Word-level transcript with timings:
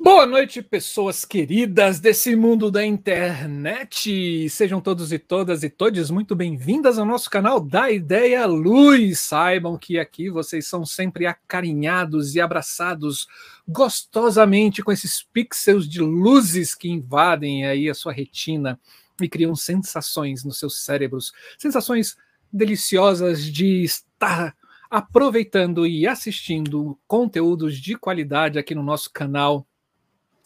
Boa 0.00 0.24
noite, 0.24 0.62
pessoas 0.62 1.24
queridas 1.24 1.98
desse 1.98 2.36
mundo 2.36 2.70
da 2.70 2.86
internet. 2.86 4.48
Sejam 4.48 4.80
todos 4.80 5.12
e 5.12 5.18
todas 5.18 5.64
e 5.64 5.68
todes 5.68 6.08
muito 6.08 6.36
bem-vindas 6.36 6.98
ao 6.98 7.04
nosso 7.04 7.28
canal 7.28 7.58
da 7.58 7.90
Ideia 7.90 8.46
Luz. 8.46 9.18
Saibam 9.18 9.76
que 9.76 9.98
aqui 9.98 10.30
vocês 10.30 10.68
são 10.68 10.86
sempre 10.86 11.26
acarinhados 11.26 12.36
e 12.36 12.40
abraçados 12.40 13.26
gostosamente 13.66 14.84
com 14.84 14.92
esses 14.92 15.20
pixels 15.32 15.88
de 15.88 16.00
luzes 16.00 16.76
que 16.76 16.88
invadem 16.88 17.66
aí 17.66 17.90
a 17.90 17.94
sua 17.94 18.12
retina 18.12 18.78
e 19.20 19.28
criam 19.28 19.56
sensações 19.56 20.44
nos 20.44 20.60
seus 20.60 20.84
cérebros, 20.84 21.32
sensações 21.58 22.16
deliciosas 22.52 23.44
de 23.44 23.82
estar 23.82 24.54
aproveitando 24.88 25.86
e 25.86 26.06
assistindo 26.06 26.96
conteúdos 27.06 27.76
de 27.76 27.96
qualidade 27.96 28.60
aqui 28.60 28.76
no 28.76 28.82
nosso 28.82 29.10
canal 29.12 29.66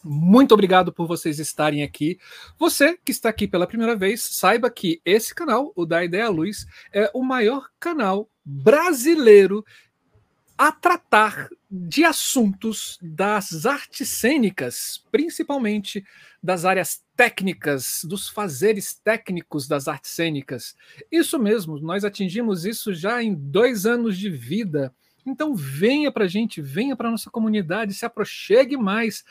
muito 0.03 0.53
obrigado 0.53 0.91
por 0.91 1.07
vocês 1.07 1.39
estarem 1.39 1.83
aqui. 1.83 2.19
Você 2.59 2.97
que 3.03 3.11
está 3.11 3.29
aqui 3.29 3.47
pela 3.47 3.67
primeira 3.67 3.95
vez, 3.95 4.21
saiba 4.21 4.69
que 4.69 5.01
esse 5.05 5.33
canal, 5.33 5.71
o 5.75 5.85
da 5.85 6.03
Ideia 6.03 6.29
Luz, 6.29 6.65
é 6.91 7.09
o 7.13 7.23
maior 7.23 7.69
canal 7.79 8.29
brasileiro 8.43 9.63
a 10.57 10.71
tratar 10.71 11.49
de 11.69 12.03
assuntos 12.03 12.99
das 13.01 13.65
artes 13.65 14.07
cênicas, 14.09 15.03
principalmente 15.11 16.05
das 16.41 16.65
áreas 16.65 17.03
técnicas, 17.15 18.01
dos 18.03 18.29
fazeres 18.29 18.93
técnicos 18.93 19.67
das 19.67 19.87
artes 19.87 20.11
cênicas. 20.11 20.75
Isso 21.11 21.39
mesmo, 21.39 21.79
nós 21.79 22.05
atingimos 22.05 22.65
isso 22.65 22.93
já 22.93 23.23
em 23.23 23.33
dois 23.33 23.85
anos 23.85 24.17
de 24.17 24.29
vida. 24.29 24.93
Então 25.25 25.55
venha 25.55 26.11
para 26.11 26.25
a 26.25 26.27
gente, 26.27 26.61
venha 26.61 26.95
para 26.95 27.07
a 27.07 27.11
nossa 27.11 27.31
comunidade, 27.31 27.93
se 27.93 28.05
aproxime 28.05 28.77
mais 28.77 29.23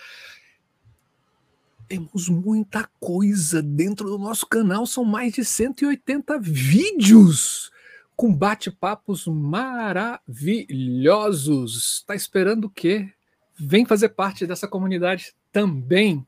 temos 1.89 2.29
muita 2.29 2.89
coisa 2.99 3.63
dentro 3.63 4.09
do 4.09 4.19
nosso 4.19 4.45
canal, 4.47 4.85
são 4.87 5.05
mais 5.05 5.33
de 5.33 5.45
180 5.45 6.39
vídeos 6.41 7.71
com 8.17 8.33
bate-papos 8.33 9.27
maravilhosos. 9.27 11.99
Está 11.99 12.15
esperando 12.15 12.67
o 12.67 12.71
quê? 12.71 13.13
Vem 13.59 13.85
fazer 13.85 14.11
parte 14.11 14.47
dessa 14.47 14.69
comunidade 14.69 15.35
também. 15.51 16.25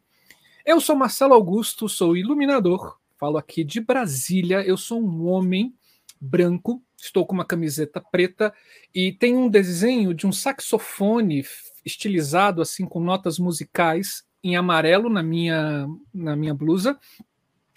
Eu 0.64 0.80
sou 0.80 0.96
Marcelo 0.96 1.34
Augusto, 1.34 1.88
sou 1.88 2.16
iluminador, 2.16 2.98
falo 3.18 3.36
aqui 3.36 3.62
de 3.62 3.80
Brasília. 3.80 4.62
Eu 4.62 4.76
sou 4.76 5.00
um 5.02 5.28
homem 5.28 5.72
branco, 6.20 6.82
estou 6.96 7.26
com 7.26 7.34
uma 7.34 7.44
camiseta 7.44 8.00
preta 8.00 8.52
e 8.94 9.12
tem 9.12 9.36
um 9.36 9.48
desenho 9.48 10.14
de 10.14 10.26
um 10.26 10.32
saxofone 10.32 11.44
estilizado 11.84 12.62
assim 12.62 12.86
com 12.86 12.98
notas 12.98 13.38
musicais 13.38 14.24
em 14.44 14.56
amarelo 14.56 15.08
na 15.08 15.22
minha, 15.22 15.88
na 16.12 16.36
minha 16.36 16.54
blusa. 16.54 16.98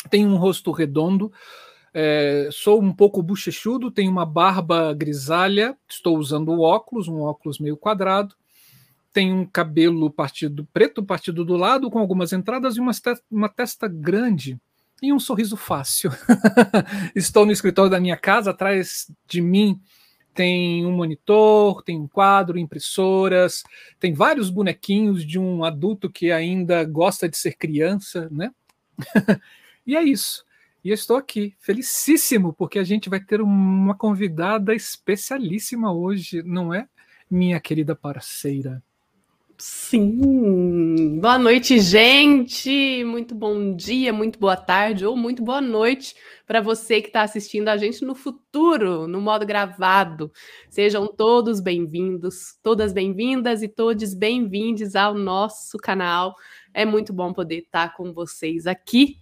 Tenho 0.10 0.28
um 0.28 0.36
rosto 0.36 0.72
redondo. 0.72 1.32
É, 1.94 2.50
sou 2.52 2.82
um 2.82 2.94
pouco 2.94 3.24
bochechudo, 3.24 3.90
tenho 3.90 4.12
uma 4.12 4.26
barba 4.26 4.94
grisalha, 4.94 5.76
estou 5.90 6.18
usando 6.18 6.60
óculos, 6.60 7.08
um 7.08 7.22
óculos 7.22 7.58
meio 7.58 7.78
quadrado. 7.78 8.36
Tenho 9.14 9.38
um 9.38 9.46
cabelo 9.46 10.12
partido 10.12 10.68
preto, 10.72 11.02
partido 11.02 11.46
do 11.46 11.56
lado, 11.56 11.90
com 11.90 11.98
algumas 11.98 12.34
entradas 12.34 12.76
e 12.76 12.82
uma, 12.82 12.92
uma 13.32 13.50
testa 13.50 13.88
grande 13.88 14.60
e 15.02 15.14
um 15.14 15.20
sorriso 15.20 15.56
fácil. 15.56 16.12
estou 17.16 17.46
no 17.46 17.52
escritório 17.52 17.90
da 17.90 18.00
minha 18.00 18.18
casa, 18.18 18.52
atrás 18.52 19.10
de 19.26 19.42
mim 19.42 19.80
tem 20.38 20.86
um 20.86 20.92
monitor, 20.92 21.82
tem 21.82 22.00
um 22.00 22.08
quadro, 22.08 22.60
impressoras, 22.60 23.64
tem 24.00 24.14
vários 24.14 24.52
bonequinhos 24.52 25.26
de 25.26 25.40
um 25.40 25.64
adulto 25.64 26.12
que 26.12 26.32
ainda 26.32 26.84
gosta 26.84 27.28
de 27.28 27.36
ser 27.36 27.58
criança, 27.58 28.30
né? 28.32 28.52
e 29.84 29.96
é 29.96 30.04
isso. 30.04 30.46
E 30.84 30.90
eu 30.90 30.94
estou 30.94 31.18
aqui, 31.18 31.56
felicíssimo, 31.60 32.54
porque 32.54 32.78
a 32.78 32.84
gente 32.84 33.10
vai 33.10 33.20
ter 33.20 33.42
uma 33.42 33.96
convidada 33.96 34.76
especialíssima 34.76 35.92
hoje, 35.92 36.44
não 36.44 36.72
é, 36.72 36.88
minha 37.32 37.60
querida 37.60 37.96
parceira? 37.96 38.84
Sim. 39.60 41.20
Boa 41.20 41.40
noite, 41.40 41.80
gente. 41.80 43.04
Muito 43.04 43.34
bom 43.34 43.76
dia, 43.76 44.14
muito 44.14 44.38
boa 44.38 44.56
tarde 44.56 45.04
ou 45.04 45.18
muito 45.18 45.44
boa 45.44 45.60
noite 45.60 46.16
para 46.46 46.62
você 46.62 47.02
que 47.02 47.08
está 47.08 47.24
assistindo 47.24 47.68
a 47.68 47.76
gente 47.76 48.06
no 48.06 48.14
futuro, 48.14 49.08
no 49.08 49.20
modo 49.20 49.48
gravado. 49.48 50.32
Sejam 50.70 51.08
todos 51.08 51.60
bem-vindos, 51.60 52.56
todas 52.62 52.94
bem-vindas 52.94 53.64
e 53.64 53.68
todos 53.68 54.14
bem-vindos 54.14 54.96
ao 54.96 55.16
nosso 55.16 55.80
canal. 55.80 56.36
É 56.72 56.86
muito 56.86 57.12
bom 57.12 57.34
poder 57.34 57.64
estar 57.64 57.96
com 57.96 58.14
vocês 58.14 58.68
aqui. 58.68 59.18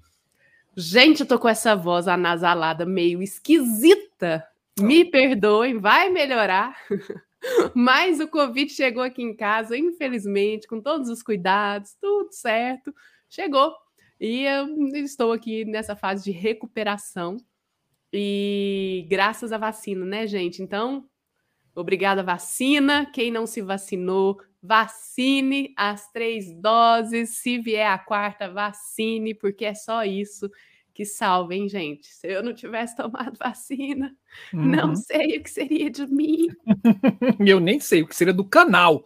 Gente, 0.75 1.22
eu 1.22 1.25
tô 1.25 1.40
com 1.40 1.47
essa 1.47 1.78
voz 1.78 2.09
anasalada 2.09 2.85
meio 2.85 3.24
esquisita. 3.24 4.45
Me 4.78 5.06
perdoem, 5.06 5.79
vai 5.79 6.09
melhorar. 6.09 6.75
Mas 7.73 8.19
o 8.19 8.28
Covid 8.28 8.72
chegou 8.72 9.03
aqui 9.03 9.22
em 9.22 9.35
casa, 9.35 9.78
infelizmente, 9.78 10.67
com 10.67 10.81
todos 10.81 11.09
os 11.09 11.22
cuidados, 11.22 11.95
tudo 12.00 12.31
certo. 12.31 12.94
Chegou. 13.29 13.73
E 14.19 14.44
eu 14.44 14.67
estou 14.95 15.31
aqui 15.31 15.66
nessa 15.66 15.95
fase 15.95 16.23
de 16.23 16.31
recuperação. 16.31 17.38
E 18.11 19.06
graças 19.09 19.51
à 19.51 19.57
vacina, 19.57 20.06
né, 20.06 20.25
gente? 20.25 20.61
Então, 20.61 21.06
obrigada, 21.75 22.23
vacina. 22.23 23.06
Quem 23.06 23.29
não 23.29 23.45
se 23.45 23.62
vacinou, 23.62 24.39
vacine 24.62 25.73
as 25.75 26.12
três 26.12 26.53
doses. 26.53 27.38
Se 27.38 27.59
vier 27.59 27.88
a 27.88 27.97
quarta, 27.97 28.50
vacine, 28.50 29.33
porque 29.33 29.66
é 29.66 29.73
só 29.73 30.03
isso 30.06 30.50
que 30.95 31.03
salvem, 31.03 31.67
gente. 31.67 32.07
Se 32.07 32.28
eu 32.28 32.41
não 32.41 32.53
tivesse 32.53 32.95
tomado 32.97 33.38
vacina, 33.38 34.16
uhum. 34.53 34.66
não 34.66 34.95
sei 34.95 35.38
o 35.38 35.44
que 35.44 35.50
seria 35.50 35.91
de 35.91 36.07
mim. 36.07 36.47
eu 37.45 37.59
nem 37.59 37.79
sei 37.81 38.01
o 38.01 38.07
que 38.07 38.16
seria 38.16 38.33
do 38.33 38.45
canal, 38.45 39.06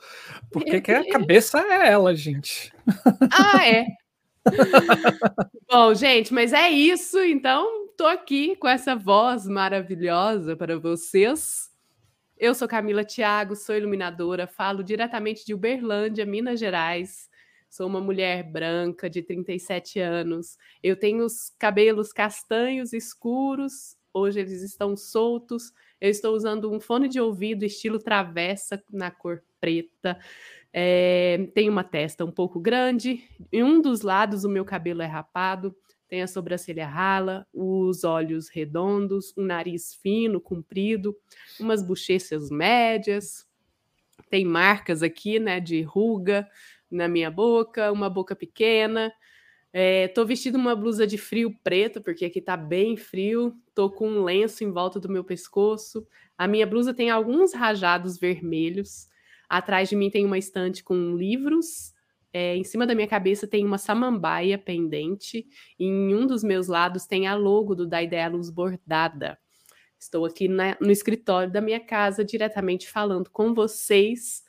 porque 0.51 0.79
que 0.79 0.91
a 0.91 1.09
cabeça 1.09 1.59
é 1.59 1.89
ela, 1.89 2.15
gente. 2.15 2.71
Ah, 3.31 3.67
é. 3.67 3.87
Bom, 5.67 5.93
gente, 5.95 6.31
mas 6.31 6.53
é 6.53 6.69
isso. 6.69 7.19
Então, 7.19 7.89
tô 7.97 8.05
aqui 8.05 8.55
com 8.55 8.67
essa 8.67 8.95
voz 8.95 9.47
maravilhosa 9.47 10.55
para 10.55 10.77
vocês. 10.77 11.69
Eu 12.37 12.53
sou 12.53 12.67
Camila 12.67 13.03
Thiago, 13.03 13.55
sou 13.55 13.75
iluminadora, 13.75 14.47
falo 14.47 14.83
diretamente 14.83 15.43
de 15.45 15.53
Uberlândia, 15.53 16.25
Minas 16.25 16.59
Gerais. 16.59 17.28
Sou 17.69 17.85
uma 17.85 18.01
mulher 18.01 18.43
branca 18.43 19.07
de 19.07 19.21
37 19.21 19.99
anos. 19.99 20.57
Eu 20.81 20.95
tenho 20.95 21.23
os 21.23 21.53
cabelos 21.59 22.11
castanhos 22.11 22.93
escuros. 22.93 23.95
Hoje 24.11 24.39
eles 24.39 24.63
estão 24.63 24.97
soltos. 24.97 25.71
Eu 26.01 26.09
estou 26.09 26.35
usando 26.35 26.71
um 26.71 26.79
fone 26.79 27.07
de 27.07 27.21
ouvido 27.21 27.63
estilo 27.63 27.99
travessa 27.99 28.83
na 28.91 29.11
cor 29.11 29.43
preta. 29.61 30.19
É, 30.73 31.47
tenho 31.53 31.71
uma 31.71 31.83
testa 31.83 32.25
um 32.25 32.31
pouco 32.31 32.59
grande. 32.59 33.23
Em 33.51 33.61
um 33.61 33.79
dos 33.79 34.01
lados 34.01 34.43
o 34.43 34.49
meu 34.49 34.65
cabelo 34.65 35.03
é 35.03 35.07
rapado. 35.07 35.75
Tem 36.07 36.23
a 36.23 36.27
sobrancelha 36.27 36.87
rala, 36.87 37.45
os 37.53 38.03
olhos 38.03 38.49
redondos, 38.49 39.31
um 39.37 39.43
nariz 39.43 39.93
fino, 39.93 40.41
comprido, 40.41 41.15
umas 41.59 41.83
bochechas 41.83 42.49
médias. 42.49 43.47
Tem 44.27 44.43
marcas 44.43 45.03
aqui, 45.03 45.39
né, 45.39 45.59
de 45.59 45.83
ruga, 45.83 46.47
na 46.89 47.07
minha 47.07 47.29
boca, 47.29 47.91
uma 47.91 48.09
boca 48.09 48.35
pequena. 48.35 49.11
Estou 49.71 50.23
é, 50.23 50.27
vestindo 50.27 50.55
uma 50.55 50.75
blusa 50.75 51.05
de 51.05 51.17
frio 51.17 51.55
preto, 51.63 52.01
porque 52.01 52.25
aqui 52.25 52.39
está 52.39 52.57
bem 52.57 52.97
frio. 52.97 53.55
Estou 53.67 53.91
com 53.91 54.09
um 54.09 54.23
lenço 54.23 54.63
em 54.63 54.71
volta 54.71 54.99
do 54.99 55.09
meu 55.09 55.23
pescoço. 55.23 56.07
A 56.37 56.47
minha 56.47 56.65
blusa 56.65 56.93
tem 56.93 57.09
alguns 57.09 57.53
rajados 57.53 58.17
vermelhos. 58.17 59.07
Atrás 59.47 59.89
de 59.89 59.95
mim 59.95 60.09
tem 60.09 60.25
uma 60.25 60.37
estante 60.37 60.83
com 60.83 61.15
livros. 61.15 61.93
É, 62.31 62.55
em 62.55 62.63
cima 62.63 62.85
da 62.85 62.95
minha 62.95 63.07
cabeça 63.07 63.47
tem 63.47 63.63
uma 63.63 63.77
samambaia 63.77 64.57
pendente. 64.57 65.45
E 65.77 65.85
em 65.85 66.15
um 66.15 66.25
dos 66.25 66.43
meus 66.43 66.67
lados 66.67 67.05
tem 67.05 67.27
a 67.27 67.35
logo 67.35 67.75
do 67.75 67.85
Da 67.85 68.01
Ideia 68.01 68.27
Luz 68.27 68.49
bordada. 68.49 69.37
Estou 69.99 70.25
aqui 70.25 70.47
na, 70.47 70.77
no 70.79 70.91
escritório 70.91 71.51
da 71.51 71.61
minha 71.61 71.79
casa, 71.79 72.23
diretamente 72.23 72.89
falando 72.89 73.29
com 73.29 73.53
vocês 73.53 74.43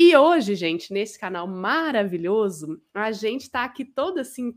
e 0.00 0.16
hoje, 0.16 0.54
gente, 0.54 0.92
nesse 0.92 1.18
canal 1.18 1.44
maravilhoso, 1.48 2.80
a 2.94 3.10
gente 3.10 3.42
está 3.42 3.64
aqui 3.64 3.84
toda 3.84 4.20
assim, 4.20 4.54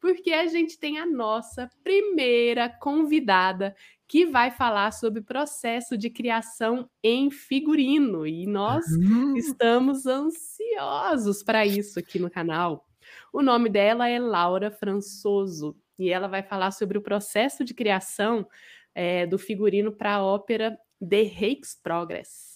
porque 0.00 0.32
a 0.32 0.46
gente 0.46 0.78
tem 0.78 0.98
a 0.98 1.04
nossa 1.04 1.68
primeira 1.84 2.66
convidada 2.66 3.76
que 4.08 4.24
vai 4.24 4.50
falar 4.50 4.92
sobre 4.92 5.20
processo 5.20 5.94
de 5.94 6.08
criação 6.08 6.88
em 7.02 7.30
figurino. 7.30 8.26
E 8.26 8.46
nós 8.46 8.86
uhum. 8.86 9.36
estamos 9.36 10.06
ansiosos 10.06 11.42
para 11.42 11.66
isso 11.66 11.98
aqui 11.98 12.18
no 12.18 12.30
canal. 12.30 12.88
O 13.34 13.42
nome 13.42 13.68
dela 13.68 14.08
é 14.08 14.18
Laura 14.18 14.70
Françoso 14.70 15.76
e 15.98 16.08
ela 16.08 16.28
vai 16.28 16.42
falar 16.42 16.70
sobre 16.70 16.96
o 16.96 17.02
processo 17.02 17.62
de 17.62 17.74
criação 17.74 18.48
é, 18.94 19.26
do 19.26 19.38
figurino 19.38 19.92
para 19.92 20.14
a 20.14 20.24
ópera 20.24 20.78
The 20.98 21.20
Hakes 21.20 21.74
Progress 21.74 22.49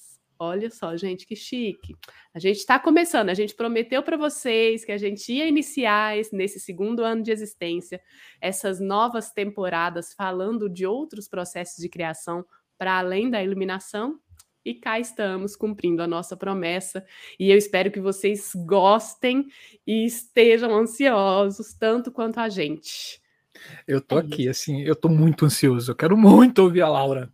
Olha 0.44 0.70
só, 0.70 0.96
gente, 0.96 1.26
que 1.26 1.34
chique. 1.34 1.94
A 2.34 2.38
gente 2.38 2.58
está 2.58 2.78
começando. 2.78 3.30
A 3.30 3.34
gente 3.34 3.54
prometeu 3.54 4.02
para 4.02 4.16
vocês 4.16 4.84
que 4.84 4.92
a 4.92 4.98
gente 4.98 5.32
ia 5.32 5.46
iniciar 5.46 6.18
esse, 6.18 6.34
nesse 6.36 6.60
segundo 6.60 7.02
ano 7.02 7.22
de 7.22 7.30
existência 7.30 8.00
essas 8.40 8.80
novas 8.80 9.30
temporadas 9.30 10.12
falando 10.12 10.68
de 10.68 10.86
outros 10.86 11.28
processos 11.28 11.78
de 11.78 11.88
criação 11.88 12.44
para 12.76 12.98
além 12.98 13.30
da 13.30 13.42
iluminação. 13.42 14.18
E 14.64 14.74
cá 14.74 14.98
estamos 14.98 15.56
cumprindo 15.56 16.02
a 16.02 16.06
nossa 16.06 16.36
promessa. 16.36 17.04
E 17.38 17.50
eu 17.50 17.56
espero 17.56 17.90
que 17.90 18.00
vocês 18.00 18.52
gostem 18.54 19.46
e 19.86 20.04
estejam 20.04 20.74
ansiosos 20.74 21.74
tanto 21.74 22.10
quanto 22.10 22.38
a 22.38 22.48
gente. 22.48 23.23
Eu 23.86 24.00
tô 24.00 24.18
é 24.18 24.20
aqui, 24.20 24.48
assim, 24.48 24.82
eu 24.82 24.96
tô 24.96 25.08
muito 25.08 25.44
ansioso, 25.44 25.90
eu 25.90 25.94
quero 25.94 26.16
muito 26.16 26.60
ouvir 26.60 26.82
a 26.82 26.88
Laura. 26.88 27.32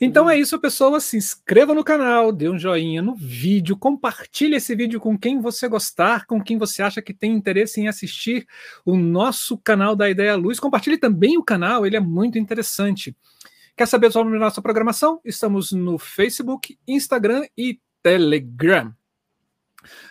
Então 0.00 0.28
é 0.28 0.38
isso, 0.38 0.58
pessoal. 0.58 0.98
Se 1.00 1.16
inscreva 1.16 1.74
no 1.74 1.84
canal, 1.84 2.32
dê 2.32 2.48
um 2.48 2.58
joinha 2.58 3.02
no 3.02 3.14
vídeo, 3.14 3.76
compartilhe 3.76 4.56
esse 4.56 4.74
vídeo 4.74 5.00
com 5.00 5.18
quem 5.18 5.40
você 5.40 5.68
gostar, 5.68 6.26
com 6.26 6.42
quem 6.42 6.58
você 6.58 6.82
acha 6.82 7.02
que 7.02 7.14
tem 7.14 7.32
interesse 7.32 7.80
em 7.80 7.88
assistir 7.88 8.46
o 8.84 8.96
nosso 8.96 9.58
canal 9.58 9.94
da 9.94 10.08
Ideia 10.10 10.36
Luz. 10.36 10.58
Compartilhe 10.58 10.98
também 10.98 11.38
o 11.38 11.44
canal, 11.44 11.86
ele 11.86 11.96
é 11.96 12.00
muito 12.00 12.38
interessante. 12.38 13.16
Quer 13.76 13.86
saber 13.86 14.12
sobre 14.12 14.36
a 14.36 14.40
nossa 14.40 14.60
programação? 14.60 15.20
Estamos 15.24 15.72
no 15.72 15.98
Facebook, 15.98 16.78
Instagram 16.86 17.46
e 17.56 17.80
Telegram. 18.02 18.94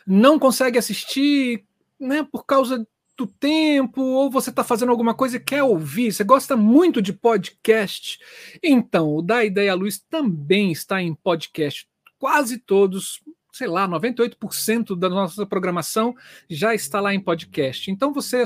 Não 0.06 0.40
consegue 0.40 0.78
assistir 0.78 1.66
né, 2.00 2.26
por 2.32 2.46
causa 2.46 2.88
do 3.20 3.28
tempo, 3.28 4.02
ou 4.02 4.32
você 4.32 4.50
está 4.50 4.64
fazendo 4.64 4.92
alguma 4.92 5.14
coisa 5.14 5.36
e 5.36 5.42
quer 5.42 5.62
ouvir, 5.62 6.14
você 6.14 6.24
gosta 6.24 6.56
muito 6.56 7.02
de 7.02 7.12
podcast, 7.12 8.18
então 8.64 9.14
o 9.14 9.22
Da 9.22 9.44
Ideia 9.44 9.76
Luz 9.76 10.00
também 10.10 10.72
está 10.72 11.02
em 11.02 11.14
podcast. 11.14 11.86
Quase 12.18 12.58
todos, 12.58 13.22
sei 13.52 13.68
lá, 13.68 13.86
98% 13.90 14.98
da 14.98 15.10
nossa 15.10 15.46
programação 15.46 16.16
já 16.50 16.74
está 16.74 17.02
lá 17.02 17.14
em 17.14 17.20
podcast. 17.20 17.92
Então 17.92 18.14
você 18.14 18.42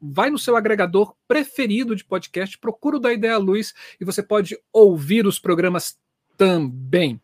vai 0.00 0.30
no 0.30 0.38
seu 0.38 0.56
agregador 0.56 1.14
preferido 1.28 1.94
de 1.94 2.02
podcast, 2.02 2.58
procura 2.58 2.96
o 2.96 3.00
Da 3.00 3.12
Ideia 3.12 3.36
Luz 3.36 3.74
e 4.00 4.06
você 4.06 4.22
pode 4.22 4.58
ouvir 4.72 5.26
os 5.26 5.38
programas 5.38 5.98
também. 6.38 7.20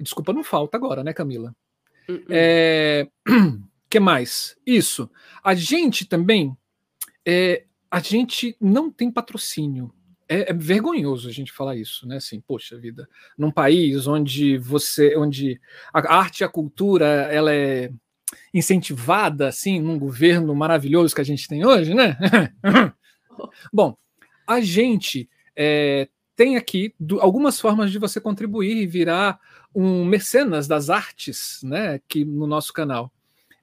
Desculpa, 0.00 0.32
não 0.32 0.42
falta 0.42 0.78
agora, 0.78 1.04
né, 1.04 1.12
Camila? 1.12 1.54
Uh 2.08 2.14
-uh. 2.14 2.26
É 2.30 3.06
que 3.90 3.98
mais? 3.98 4.56
Isso. 4.64 5.10
A 5.42 5.52
gente 5.54 6.06
também, 6.06 6.56
é, 7.26 7.64
a 7.90 7.98
gente 7.98 8.56
não 8.60 8.90
tem 8.90 9.10
patrocínio. 9.10 9.92
É, 10.28 10.52
é, 10.52 10.54
vergonhoso 10.54 11.28
a 11.28 11.32
gente 11.32 11.50
falar 11.50 11.74
isso, 11.74 12.06
né? 12.06 12.18
Assim, 12.18 12.40
poxa 12.40 12.78
vida, 12.78 13.08
num 13.36 13.50
país 13.50 14.06
onde 14.06 14.56
você, 14.58 15.16
onde 15.16 15.60
a 15.92 16.14
arte 16.14 16.40
e 16.40 16.44
a 16.44 16.48
cultura 16.48 17.04
ela 17.04 17.52
é 17.52 17.90
incentivada, 18.54 19.48
assim, 19.48 19.80
num 19.80 19.98
governo 19.98 20.54
maravilhoso 20.54 21.12
que 21.12 21.20
a 21.20 21.24
gente 21.24 21.48
tem 21.48 21.66
hoje, 21.66 21.94
né? 21.94 22.16
Bom, 23.72 23.96
a 24.46 24.60
gente 24.60 25.28
é, 25.56 26.08
tem 26.36 26.56
aqui 26.56 26.94
do, 26.98 27.20
algumas 27.20 27.60
formas 27.60 27.90
de 27.90 27.98
você 27.98 28.20
contribuir 28.20 28.76
e 28.76 28.86
virar 28.86 29.40
um 29.74 30.04
mecenas 30.04 30.68
das 30.68 30.90
artes, 30.90 31.60
né? 31.64 31.94
Aqui 31.94 32.24
no 32.24 32.46
nosso 32.46 32.72
canal. 32.72 33.12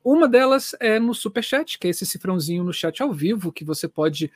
Uma 0.10 0.26
delas 0.26 0.74
é 0.80 1.00
no 1.00 1.14
Superchat, 1.14 1.78
que 1.78 1.86
é 1.86 1.90
esse 1.90 2.06
cifrãozinho 2.06 2.64
no 2.64 2.72
chat 2.72 3.04
ao 3.04 3.12
vivo, 3.12 3.52
que 3.52 3.66
você 3.66 3.90
pode 3.90 4.32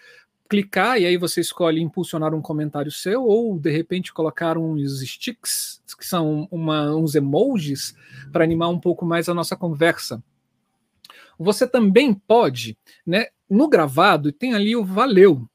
clicar 0.50 1.00
e 1.00 1.06
aí 1.06 1.15
você 1.15 1.39
escolhe 1.39 1.79
impulsionar 1.79 2.35
um 2.35 2.41
comentário 2.41 2.91
seu 2.91 3.23
ou 3.23 3.57
de 3.57 3.71
repente 3.71 4.12
colocar 4.12 4.57
uns 4.57 5.01
sticks, 5.01 5.81
que 5.97 6.06
são 6.06 6.45
uma, 6.51 6.94
uns 6.94 7.15
emojis, 7.15 7.95
para 8.33 8.44
animar 8.44 8.68
um 8.68 8.77
pouco 8.77 9.06
mais 9.06 9.29
a 9.29 9.33
nossa 9.33 9.56
conversa. 9.56 10.21
Você 11.39 11.65
também 11.65 12.13
pode, 12.13 12.77
né, 13.07 13.27
no 13.50 13.69
gravado, 13.69 14.33
tem 14.33 14.53
ali 14.53 14.75
o 14.75 14.83
valeu. 14.83 15.47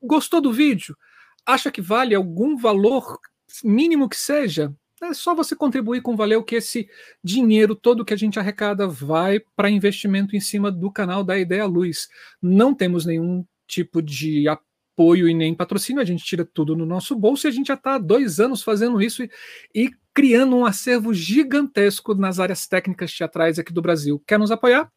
Gostou 0.00 0.40
do 0.40 0.52
vídeo? 0.52 0.96
Acha 1.44 1.68
que 1.68 1.82
vale 1.82 2.14
algum 2.14 2.56
valor 2.56 3.18
mínimo 3.64 4.08
que 4.08 4.16
seja? 4.16 4.72
É 5.02 5.14
só 5.14 5.34
você 5.34 5.54
contribuir 5.54 6.02
com 6.02 6.14
o 6.14 6.16
Valeu 6.16 6.42
que 6.42 6.56
esse 6.56 6.88
dinheiro 7.22 7.74
todo 7.74 8.04
que 8.04 8.12
a 8.12 8.16
gente 8.16 8.38
arrecada 8.38 8.86
vai 8.86 9.40
para 9.54 9.70
investimento 9.70 10.34
em 10.34 10.40
cima 10.40 10.72
do 10.72 10.90
canal 10.90 11.22
da 11.22 11.38
Ideia 11.38 11.66
Luz. 11.66 12.08
Não 12.42 12.74
temos 12.74 13.06
nenhum 13.06 13.44
tipo 13.66 14.02
de 14.02 14.48
apoio 14.48 15.28
e 15.28 15.34
nem 15.34 15.54
patrocínio, 15.54 16.02
a 16.02 16.04
gente 16.04 16.24
tira 16.24 16.44
tudo 16.44 16.74
no 16.74 16.84
nosso 16.84 17.14
bolso 17.14 17.46
e 17.46 17.48
a 17.48 17.52
gente 17.52 17.68
já 17.68 17.74
está 17.74 17.94
há 17.94 17.98
dois 17.98 18.40
anos 18.40 18.62
fazendo 18.62 19.00
isso 19.00 19.22
e, 19.22 19.30
e 19.72 19.90
criando 20.12 20.56
um 20.56 20.66
acervo 20.66 21.14
gigantesco 21.14 22.14
nas 22.14 22.40
áreas 22.40 22.66
técnicas 22.66 23.12
teatrais 23.12 23.58
aqui 23.58 23.72
do 23.72 23.80
Brasil. 23.80 24.20
Quer 24.26 24.38
nos 24.38 24.50
apoiar? 24.50 24.90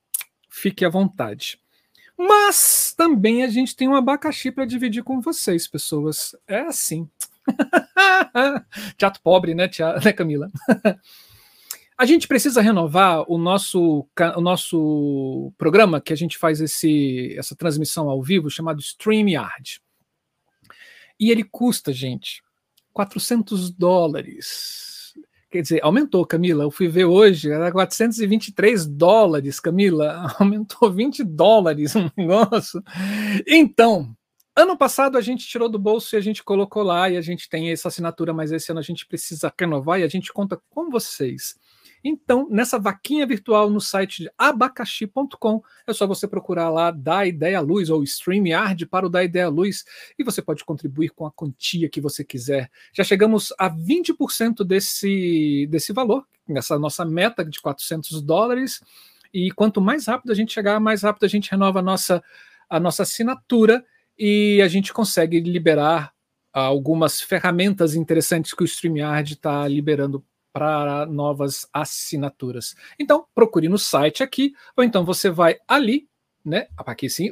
Fique 0.50 0.84
à 0.84 0.90
vontade. 0.90 1.60
Mas 2.18 2.94
também 2.98 3.44
a 3.44 3.48
gente 3.48 3.76
tem 3.76 3.88
um 3.88 3.96
abacaxi 3.96 4.52
para 4.52 4.66
dividir 4.66 5.04
com 5.04 5.22
vocês, 5.22 5.68
pessoas. 5.68 6.36
É 6.48 6.62
assim. 6.62 7.08
Teatro 8.98 9.22
pobre, 9.24 9.54
né, 9.54 9.68
tia, 9.68 9.94
né 9.96 10.14
Camila? 10.14 10.50
a 11.98 12.06
gente 12.06 12.28
precisa 12.28 12.62
renovar 12.62 13.24
o 13.32 13.38
nosso, 13.38 14.08
o 14.36 14.42
nosso 14.42 15.54
programa 15.58 16.02
que 16.02 16.12
a 16.12 16.16
gente 16.16 16.38
faz 16.38 16.60
esse, 16.60 17.36
essa 17.38 17.56
transmissão 17.56 18.10
ao 18.10 18.24
vivo, 18.24 18.50
chamado 18.50 18.82
StreamYard. 18.82 19.80
E 21.20 21.30
ele 21.30 21.44
custa, 21.44 21.94
gente, 21.94 22.42
400 22.92 23.70
dólares. 23.70 25.14
Quer 25.52 25.62
dizer, 25.62 25.84
aumentou, 25.84 26.26
Camila. 26.26 26.64
Eu 26.64 26.72
fui 26.72 26.88
ver 26.88 27.06
hoje, 27.06 27.52
era 27.52 27.72
423 27.72 28.88
dólares, 28.88 29.60
Camila. 29.60 30.34
Aumentou 30.40 30.92
20 30.92 31.24
dólares 31.24 31.94
o 31.94 32.12
negócio. 32.18 32.82
Então, 33.46 34.16
Ano 34.62 34.78
passado 34.78 35.18
a 35.18 35.22
gente 35.22 35.48
tirou 35.48 35.68
do 35.68 35.80
bolso 35.80 36.16
e 36.16 36.18
a 36.18 36.22
gente 36.22 36.44
colocou 36.44 36.84
lá 36.84 37.10
e 37.10 37.18
a 37.18 37.22
gente 37.22 37.50
tem 37.50 37.72
essa 37.72 37.88
assinatura, 37.88 38.32
mas 38.32 38.52
esse 38.52 38.70
ano 38.70 38.80
a 38.80 38.84
gente 38.84 39.08
precisa 39.08 39.52
renovar 39.60 40.00
e 40.00 40.04
a 40.04 40.08
gente 40.08 40.32
conta 40.32 40.62
com 40.70 40.88
vocês. 40.88 41.56
Então, 42.04 42.48
nessa 42.48 42.78
vaquinha 42.78 43.26
virtual 43.26 43.72
no 43.72 43.82
site 43.82 44.30
abacaxi.com, 44.38 45.64
é 45.88 45.94
só 45.94 46.06
você 46.06 46.28
procurar 46.28 46.70
lá 46.70 46.92
da 46.92 47.26
Ideia 47.26 47.60
Luz 47.60 47.90
ou 47.90 48.04
StreamYard 48.04 48.86
para 48.86 49.08
o 49.08 49.10
da 49.10 49.24
Ideia 49.24 49.50
Luz 49.50 49.84
e 50.18 50.24
você 50.24 50.44
pode 50.44 50.64
contribuir 50.64 51.10
com 51.10 51.26
a 51.26 51.32
quantia 51.32 51.90
que 51.90 52.00
você 52.00 52.24
quiser. 52.24 52.70
Já 52.94 53.04
chegamos 53.04 53.52
a 53.58 53.68
20% 53.68 54.64
desse, 54.64 55.68
desse 55.72 55.92
valor, 55.92 56.24
nessa 56.48 56.78
nossa 56.78 57.04
meta 57.04 57.44
de 57.44 57.60
400 57.60 58.22
dólares. 58.22 58.80
E 59.34 59.50
quanto 59.50 59.82
mais 59.82 60.06
rápido 60.06 60.32
a 60.32 60.36
gente 60.36 60.54
chegar, 60.54 60.80
mais 60.80 61.02
rápido 61.02 61.24
a 61.24 61.28
gente 61.28 61.50
renova 61.50 61.80
a 61.80 61.82
nossa, 61.82 62.24
a 62.70 62.80
nossa 62.80 63.02
assinatura 63.02 63.84
e 64.24 64.62
a 64.62 64.68
gente 64.68 64.94
consegue 64.94 65.40
liberar 65.40 66.14
algumas 66.54 67.20
ferramentas 67.20 67.96
interessantes 67.96 68.54
que 68.54 68.62
o 68.62 68.66
StreamYard 68.66 69.34
está 69.34 69.68
liberando 69.68 70.24
para 70.54 71.08
novas 71.08 71.68
assinaturas. 71.74 72.76
Então, 73.00 73.26
procure 73.34 73.68
no 73.68 73.80
site 73.80 74.22
aqui, 74.22 74.54
ou 74.78 74.84
então 74.84 75.04
você 75.04 75.28
vai 75.28 75.58
ali, 75.68 76.08
né? 76.46 76.68
Aqui 76.78 77.10
sim, 77.10 77.32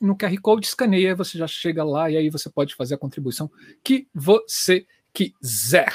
no 0.00 0.16
QR 0.16 0.34
Code 0.40 0.66
escaneia, 0.66 1.14
você 1.14 1.36
já 1.36 1.46
chega 1.46 1.84
lá 1.84 2.10
e 2.10 2.16
aí 2.16 2.30
você 2.30 2.48
pode 2.48 2.74
fazer 2.74 2.94
a 2.94 2.98
contribuição 2.98 3.50
que 3.84 4.08
você 4.14 4.86
quiser. 5.12 5.92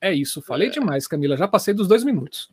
É 0.00 0.10
isso, 0.10 0.40
falei 0.40 0.70
demais, 0.70 1.06
Camila, 1.06 1.36
já 1.36 1.46
passei 1.46 1.74
dos 1.74 1.86
dois 1.86 2.02
minutos. 2.02 2.50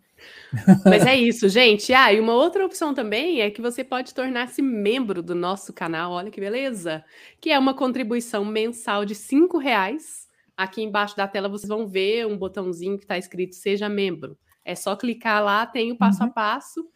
Mas 0.86 1.06
é 1.06 1.16
isso, 1.16 1.48
gente. 1.50 1.94
Ah, 1.94 2.12
e 2.12 2.20
uma 2.20 2.34
outra 2.34 2.66
opção 2.66 2.94
também 2.94 3.42
é 3.42 3.50
que 3.50 3.62
você 3.62 3.84
pode 3.84 4.14
tornar-se 4.14 4.62
membro 4.62 5.22
do 5.22 5.34
nosso 5.34 5.74
canal, 5.74 6.12
olha 6.12 6.32
que 6.32 6.40
beleza! 6.40 7.04
Que 7.40 7.52
é 7.52 7.60
uma 7.60 7.74
contribuição 7.74 8.44
mensal 8.44 9.06
de 9.06 9.16
cinco 9.16 9.58
reais. 9.58 10.28
Aqui 10.56 10.82
embaixo 10.82 11.16
da 11.16 11.28
tela 11.28 11.50
vocês 11.50 11.70
vão 11.70 11.88
ver 11.88 12.28
um 12.28 12.38
botãozinho 12.38 12.98
que 12.98 13.04
está 13.04 13.18
escrito 13.18 13.56
Seja 13.56 13.90
Membro. 13.90 14.38
É 14.64 14.76
só 14.76 14.96
clicar 14.96 15.44
lá, 15.44 15.66
tem 15.66 15.92
o 15.92 15.98
passo 15.98 16.22
uhum. 16.22 16.30
a 16.30 16.32
passo. 16.32 16.88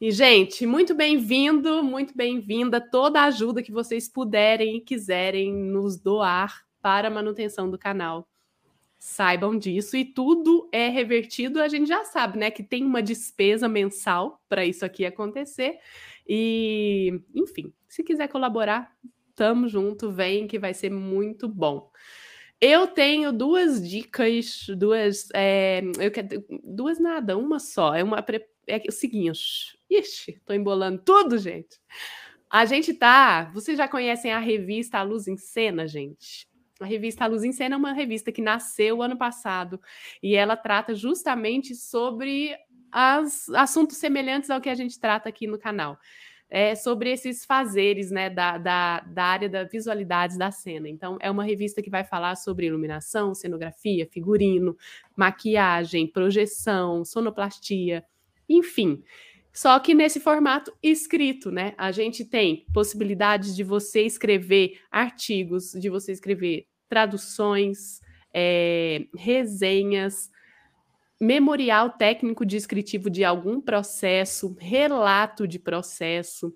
E, 0.00 0.10
gente, 0.10 0.66
muito 0.66 0.94
bem-vindo, 0.94 1.82
muito 1.82 2.16
bem-vinda 2.16 2.80
toda 2.80 3.20
a 3.20 3.24
ajuda 3.24 3.62
que 3.62 3.70
vocês 3.70 4.08
puderem 4.08 4.76
e 4.76 4.80
quiserem 4.80 5.54
nos 5.54 5.96
doar 5.96 6.64
para 6.82 7.08
a 7.08 7.10
manutenção 7.10 7.70
do 7.70 7.78
canal 7.78 8.28
saibam 9.04 9.58
disso 9.58 9.98
e 9.98 10.04
tudo 10.04 10.66
é 10.72 10.88
revertido, 10.88 11.60
a 11.60 11.68
gente 11.68 11.86
já 11.86 12.06
sabe, 12.06 12.38
né, 12.38 12.50
que 12.50 12.62
tem 12.62 12.82
uma 12.82 13.02
despesa 13.02 13.68
mensal 13.68 14.40
para 14.48 14.64
isso 14.64 14.82
aqui 14.82 15.04
acontecer. 15.04 15.78
E, 16.26 17.20
enfim, 17.34 17.70
se 17.86 18.02
quiser 18.02 18.28
colaborar, 18.28 18.96
tamo 19.34 19.68
junto, 19.68 20.10
vem 20.10 20.46
que 20.46 20.58
vai 20.58 20.72
ser 20.72 20.90
muito 20.90 21.46
bom. 21.46 21.90
Eu 22.58 22.86
tenho 22.86 23.30
duas 23.30 23.86
dicas, 23.86 24.64
duas, 24.78 25.28
é, 25.34 25.82
eu 26.00 26.10
quero, 26.10 26.42
duas 26.64 26.98
nada, 26.98 27.36
uma 27.36 27.58
só. 27.58 27.94
É 27.94 28.02
uma 28.02 28.24
é 28.66 28.82
o 28.88 28.90
seguinte, 28.92 29.78
ixi, 29.90 30.40
tô 30.46 30.54
embolando 30.54 31.02
tudo, 31.04 31.36
gente. 31.36 31.78
A 32.48 32.64
gente 32.64 32.94
tá, 32.94 33.50
vocês 33.52 33.76
já 33.76 33.86
conhecem 33.86 34.32
a 34.32 34.38
revista 34.38 34.96
A 34.96 35.02
Luz 35.02 35.28
em 35.28 35.36
Cena, 35.36 35.86
gente? 35.86 36.48
A 36.80 36.86
revista 36.86 37.26
Luz 37.26 37.44
em 37.44 37.52
Cena 37.52 37.76
é 37.76 37.78
uma 37.78 37.92
revista 37.92 38.32
que 38.32 38.42
nasceu 38.42 39.00
ano 39.00 39.16
passado 39.16 39.80
e 40.22 40.34
ela 40.34 40.56
trata 40.56 40.94
justamente 40.94 41.74
sobre 41.74 42.56
as, 42.90 43.48
assuntos 43.50 43.96
semelhantes 43.96 44.50
ao 44.50 44.60
que 44.60 44.68
a 44.68 44.74
gente 44.74 44.98
trata 44.98 45.28
aqui 45.28 45.46
no 45.46 45.58
canal. 45.58 45.98
É 46.50 46.74
sobre 46.74 47.10
esses 47.10 47.44
fazeres 47.44 48.10
né, 48.10 48.28
da, 48.28 48.58
da, 48.58 49.00
da 49.00 49.24
área 49.24 49.48
da 49.48 49.64
visualidades 49.64 50.36
da 50.36 50.50
cena. 50.50 50.88
Então, 50.88 51.16
é 51.20 51.30
uma 51.30 51.42
revista 51.42 51.82
que 51.82 51.90
vai 51.90 52.04
falar 52.04 52.36
sobre 52.36 52.66
iluminação, 52.66 53.34
cenografia, 53.34 54.06
figurino, 54.06 54.76
maquiagem, 55.16 56.06
projeção, 56.06 57.04
sonoplastia, 57.04 58.04
enfim. 58.48 59.02
Só 59.54 59.78
que 59.78 59.94
nesse 59.94 60.18
formato 60.18 60.76
escrito, 60.82 61.48
né? 61.52 61.74
A 61.78 61.92
gente 61.92 62.24
tem 62.24 62.66
possibilidades 62.74 63.54
de 63.54 63.62
você 63.62 64.02
escrever 64.02 64.80
artigos, 64.90 65.70
de 65.70 65.88
você 65.88 66.10
escrever 66.10 66.66
traduções, 66.88 68.00
é, 68.34 69.06
resenhas, 69.16 70.28
memorial 71.20 71.90
técnico 71.90 72.44
descritivo 72.44 73.08
de 73.08 73.22
algum 73.22 73.60
processo, 73.60 74.56
relato 74.58 75.46
de 75.46 75.60
processo. 75.60 76.52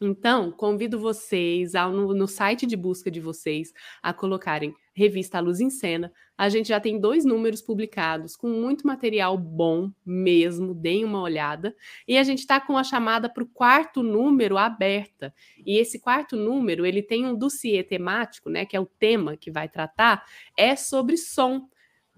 Então, 0.00 0.50
convido 0.50 0.98
vocês 0.98 1.74
ao, 1.74 1.92
no, 1.92 2.12
no, 2.14 2.26
site 2.26 2.66
de 2.66 2.76
busca 2.76 3.10
de 3.10 3.20
vocês 3.20 3.72
a 4.02 4.12
colocarem 4.12 4.74
Revista 4.92 5.38
Luz 5.38 5.60
em 5.60 5.70
Cena. 5.70 6.12
A 6.36 6.48
gente 6.48 6.68
já 6.68 6.80
tem 6.80 7.00
dois 7.00 7.24
números 7.24 7.62
publicados 7.62 8.34
com 8.34 8.48
muito 8.48 8.86
material 8.86 9.38
bom 9.38 9.90
mesmo, 10.04 10.74
deem 10.74 11.04
uma 11.04 11.20
olhada. 11.20 11.74
E 12.08 12.18
a 12.18 12.24
gente 12.24 12.40
está 12.40 12.60
com 12.60 12.76
a 12.76 12.82
chamada 12.82 13.28
para 13.28 13.44
o 13.44 13.48
quarto 13.48 14.02
número 14.02 14.58
aberta. 14.58 15.32
E 15.64 15.78
esse 15.78 16.00
quarto 16.00 16.36
número 16.36 16.84
ele 16.84 17.02
tem 17.02 17.24
um 17.24 17.34
dossiê 17.36 17.82
temático, 17.82 18.50
né? 18.50 18.66
Que 18.66 18.76
é 18.76 18.80
o 18.80 18.86
tema 18.86 19.36
que 19.36 19.50
vai 19.50 19.68
tratar, 19.68 20.24
é 20.56 20.74
sobre 20.74 21.16
som 21.16 21.68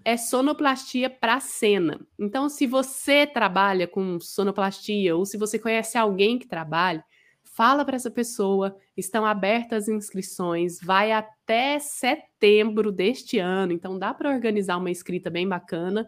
é 0.05 0.15
sonoplastia 0.15 1.09
para 1.09 1.37
cena. 1.41 1.99
Então, 2.17 2.47
se 2.47 2.65
você 2.65 3.27
trabalha 3.27 3.85
com 3.85 4.21
sonoplastia 4.21 5.13
ou 5.13 5.25
se 5.25 5.37
você 5.37 5.59
conhece 5.59 5.97
alguém 5.97 6.39
que 6.39 6.47
trabalha, 6.47 7.03
fala 7.57 7.83
para 7.83 7.95
essa 7.95 8.11
pessoa. 8.11 8.77
Estão 8.95 9.25
abertas 9.25 9.89
inscrições, 9.89 10.79
vai 10.79 11.11
até 11.11 11.79
setembro 11.79 12.91
deste 12.91 13.39
ano, 13.39 13.73
então 13.73 13.97
dá 13.97 14.13
para 14.13 14.29
organizar 14.29 14.77
uma 14.77 14.91
escrita 14.91 15.31
bem 15.31 15.47
bacana. 15.49 16.07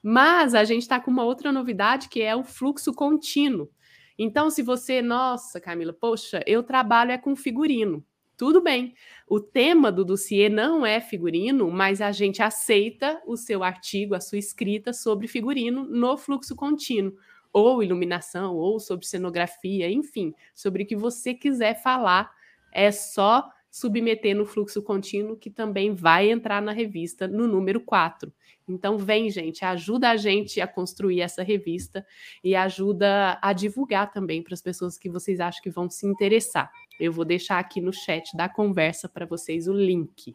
Mas 0.00 0.54
a 0.54 0.62
gente 0.62 0.82
está 0.82 1.00
com 1.00 1.10
uma 1.10 1.24
outra 1.24 1.50
novidade 1.50 2.08
que 2.08 2.22
é 2.22 2.36
o 2.36 2.44
fluxo 2.44 2.94
contínuo. 2.94 3.68
Então, 4.16 4.50
se 4.50 4.62
você, 4.62 5.02
nossa, 5.02 5.60
Camila, 5.60 5.92
poxa, 5.92 6.42
eu 6.46 6.62
trabalho 6.62 7.10
é 7.10 7.18
com 7.18 7.34
figurino. 7.34 8.04
Tudo 8.36 8.62
bem. 8.62 8.94
O 9.26 9.40
tema 9.40 9.90
do 9.90 10.04
dossiê 10.04 10.48
não 10.48 10.86
é 10.86 11.00
figurino, 11.00 11.72
mas 11.72 12.00
a 12.00 12.12
gente 12.12 12.40
aceita 12.40 13.20
o 13.26 13.36
seu 13.36 13.64
artigo, 13.64 14.14
a 14.14 14.20
sua 14.20 14.38
escrita 14.38 14.92
sobre 14.92 15.26
figurino 15.26 15.84
no 15.84 16.16
fluxo 16.16 16.54
contínuo, 16.54 17.14
ou 17.58 17.82
iluminação, 17.82 18.54
ou 18.54 18.78
sobre 18.78 19.06
cenografia, 19.06 19.90
enfim, 19.90 20.34
sobre 20.54 20.82
o 20.82 20.86
que 20.86 20.96
você 20.96 21.34
quiser 21.34 21.82
falar, 21.82 22.30
é 22.72 22.90
só 22.90 23.48
submeter 23.70 24.34
no 24.36 24.46
fluxo 24.46 24.82
contínuo, 24.82 25.36
que 25.36 25.50
também 25.50 25.94
vai 25.94 26.30
entrar 26.30 26.60
na 26.62 26.72
revista 26.72 27.28
no 27.28 27.46
número 27.46 27.80
4. 27.80 28.32
Então, 28.66 28.98
vem, 28.98 29.30
gente, 29.30 29.64
ajuda 29.64 30.10
a 30.10 30.16
gente 30.16 30.60
a 30.60 30.66
construir 30.66 31.20
essa 31.20 31.42
revista 31.42 32.04
e 32.44 32.54
ajuda 32.54 33.38
a 33.40 33.52
divulgar 33.52 34.10
também 34.10 34.42
para 34.42 34.54
as 34.54 34.60
pessoas 34.60 34.98
que 34.98 35.08
vocês 35.08 35.40
acham 35.40 35.62
que 35.62 35.70
vão 35.70 35.88
se 35.88 36.06
interessar. 36.06 36.70
Eu 37.00 37.12
vou 37.12 37.24
deixar 37.24 37.58
aqui 37.58 37.80
no 37.80 37.92
chat 37.92 38.36
da 38.36 38.48
conversa 38.48 39.08
para 39.08 39.24
vocês 39.24 39.68
o 39.68 39.72
link. 39.72 40.34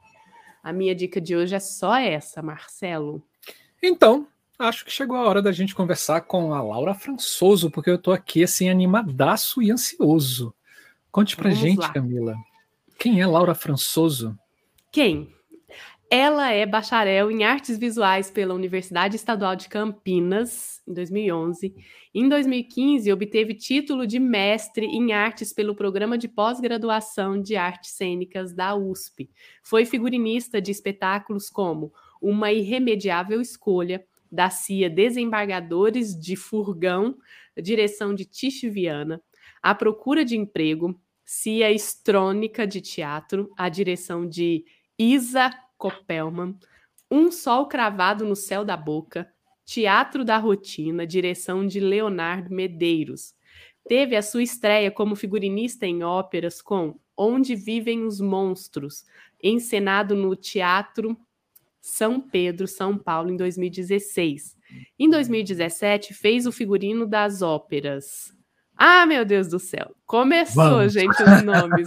A 0.63 0.71
minha 0.71 0.95
dica 0.95 1.19
de 1.19 1.35
hoje 1.35 1.55
é 1.55 1.59
só 1.59 1.95
essa, 1.97 2.41
Marcelo. 2.41 3.21
Então, 3.81 4.27
acho 4.59 4.85
que 4.85 4.91
chegou 4.91 5.17
a 5.17 5.27
hora 5.27 5.41
da 5.41 5.51
gente 5.51 5.75
conversar 5.75 6.21
com 6.21 6.53
a 6.53 6.61
Laura 6.61 6.93
Françoso, 6.93 7.69
porque 7.69 7.89
eu 7.89 7.95
estou 7.95 8.13
aqui 8.13 8.43
assim 8.43 8.69
animadaço 8.69 9.61
e 9.61 9.71
ansioso. 9.71 10.53
Conte 11.11 11.35
pra 11.35 11.49
Vamos 11.49 11.59
gente, 11.59 11.79
lá. 11.79 11.89
Camila. 11.93 12.35
Quem 12.97 13.21
é 13.21 13.27
Laura 13.27 13.53
Françoso? 13.53 14.37
Quem? 14.91 15.33
Ela 16.09 16.51
é 16.51 16.63
bacharel 16.63 17.31
em 17.31 17.43
artes 17.43 17.77
visuais 17.77 18.29
pela 18.29 18.53
Universidade 18.53 19.15
Estadual 19.15 19.55
de 19.55 19.67
Campinas, 19.67 20.79
em 20.87 20.93
2011. 20.93 21.73
Em 22.13 22.29
2015, 22.29 23.11
obteve 23.11 23.55
título 23.55 24.05
de 24.05 24.19
mestre 24.19 24.85
em 24.85 25.11
artes 25.11 25.51
pelo 25.51 25.73
programa 25.73 26.15
de 26.15 26.27
pós-graduação 26.27 27.41
de 27.41 27.55
artes 27.55 27.93
cênicas 27.93 28.53
da 28.53 28.75
USP. 28.75 29.27
Foi 29.63 29.85
figurinista 29.85 30.61
de 30.61 30.69
espetáculos 30.69 31.49
como 31.49 31.91
Uma 32.21 32.51
Irremediável 32.51 33.41
Escolha, 33.41 34.05
da 34.33 34.49
CIA 34.49 34.89
Desembargadores 34.89 36.19
de 36.19 36.35
Furgão, 36.35 37.15
direção 37.61 38.15
de 38.15 38.25
Tiche 38.25 38.67
Viana, 38.67 39.21
A 39.61 39.75
Procura 39.75 40.25
de 40.25 40.35
Emprego, 40.35 40.99
CIA 41.23 41.71
Estrônica 41.71 42.65
de 42.65 42.81
Teatro, 42.81 43.51
a 43.55 43.69
direção 43.69 44.27
de 44.27 44.65
Isa 44.97 45.51
Kopelman, 45.77 46.57
Um 47.11 47.31
Sol 47.31 47.67
Cravado 47.67 48.25
no 48.25 48.35
Céu 48.35 48.65
da 48.65 48.75
Boca, 48.75 49.31
Teatro 49.63 50.25
da 50.25 50.39
Rotina, 50.39 51.05
direção 51.05 51.67
de 51.67 51.79
Leonardo 51.79 52.49
Medeiros. 52.53 53.35
Teve 53.87 54.15
a 54.15 54.23
sua 54.23 54.41
estreia 54.41 54.89
como 54.89 55.15
figurinista 55.15 55.85
em 55.85 56.01
óperas 56.01 56.59
com 56.59 56.99
Onde 57.15 57.55
Vivem 57.55 58.03
os 58.03 58.19
Monstros, 58.19 59.05
encenado 59.41 60.15
no 60.15 60.35
Teatro 60.35 61.15
São 61.83 62.21
Pedro, 62.21 62.65
São 62.65 62.97
Paulo, 62.97 63.29
em 63.29 63.35
2016. 63.35 64.57
Em 64.97 65.09
2017, 65.09 66.13
fez 66.13 66.47
o 66.47 66.51
figurino 66.51 67.05
das 67.05 67.41
óperas. 67.41 68.33
Ah, 68.73 69.05
meu 69.05 69.25
Deus 69.25 69.49
do 69.49 69.59
céu! 69.59 69.93
Começou, 70.05 70.63
Vamos. 70.63 70.93
gente, 70.93 71.21
os 71.21 71.43
nomes. 71.43 71.85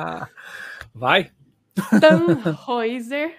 Vai! 0.94 1.30
Tannhäuser 1.98 3.34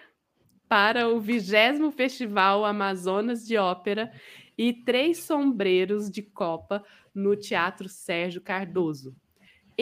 para 0.67 1.07
o 1.07 1.19
vigésimo 1.19 1.91
Festival 1.91 2.65
Amazonas 2.65 3.45
de 3.45 3.55
Ópera 3.55 4.11
e 4.57 4.73
Três 4.73 5.19
Sombreiros 5.19 6.09
de 6.09 6.23
Copa 6.23 6.83
no 7.13 7.35
Teatro 7.35 7.87
Sérgio 7.87 8.41
Cardoso. 8.41 9.15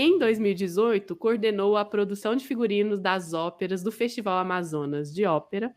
Em 0.01 0.17
2018, 0.17 1.13
coordenou 1.13 1.75
a 1.75 1.83
produção 1.83 2.33
de 2.33 2.47
figurinos 2.47 3.01
das 3.01 3.33
óperas 3.33 3.83
do 3.83 3.91
Festival 3.91 4.37
Amazonas 4.37 5.13
de 5.13 5.25
Ópera, 5.25 5.75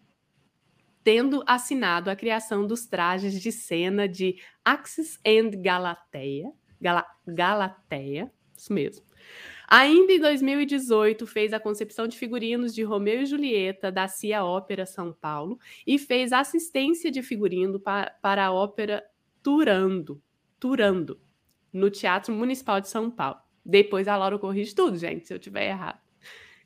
tendo 1.03 1.43
assinado 1.45 2.09
a 2.09 2.15
criação 2.15 2.65
dos 2.65 2.87
trajes 2.87 3.43
de 3.43 3.51
cena 3.51 4.07
de 4.07 4.37
Axis 4.65 5.19
and 5.27 5.61
Galateia, 5.61 6.53
Gala, 6.81 7.05
Galateia, 7.27 8.33
isso 8.57 8.73
mesmo, 8.73 9.05
Ainda 9.67 10.13
em 10.13 10.21
2018, 10.21 11.27
fez 11.27 11.53
a 11.53 11.59
concepção 11.59 12.07
de 12.07 12.17
figurinos 12.17 12.73
de 12.73 12.85
Romeu 12.85 13.23
e 13.23 13.27
Julieta 13.27 13.91
da 13.91 14.07
CIA 14.07 14.45
Ópera 14.45 14.87
São 14.87 15.13
Paulo 15.13 15.59
e 15.85 15.99
fez 15.99 16.33
assistência 16.33 17.11
de 17.11 17.25
figurino 17.25 17.81
para, 17.81 18.13
para 18.23 18.47
a 18.47 18.53
ópera 18.53 19.05
Turando, 19.43 20.23
Turando, 20.61 21.21
no 21.73 21.91
Teatro 21.91 22.33
Municipal 22.33 22.81
de 22.81 22.89
São 22.89 23.11
Paulo. 23.11 23.43
Depois 23.65 24.09
a 24.09 24.17
Laura 24.17 24.39
corrige 24.39 24.75
tudo, 24.75 24.97
gente, 24.97 25.27
se 25.27 25.35
eu 25.35 25.39
tiver 25.39 25.69
errado. 25.69 26.01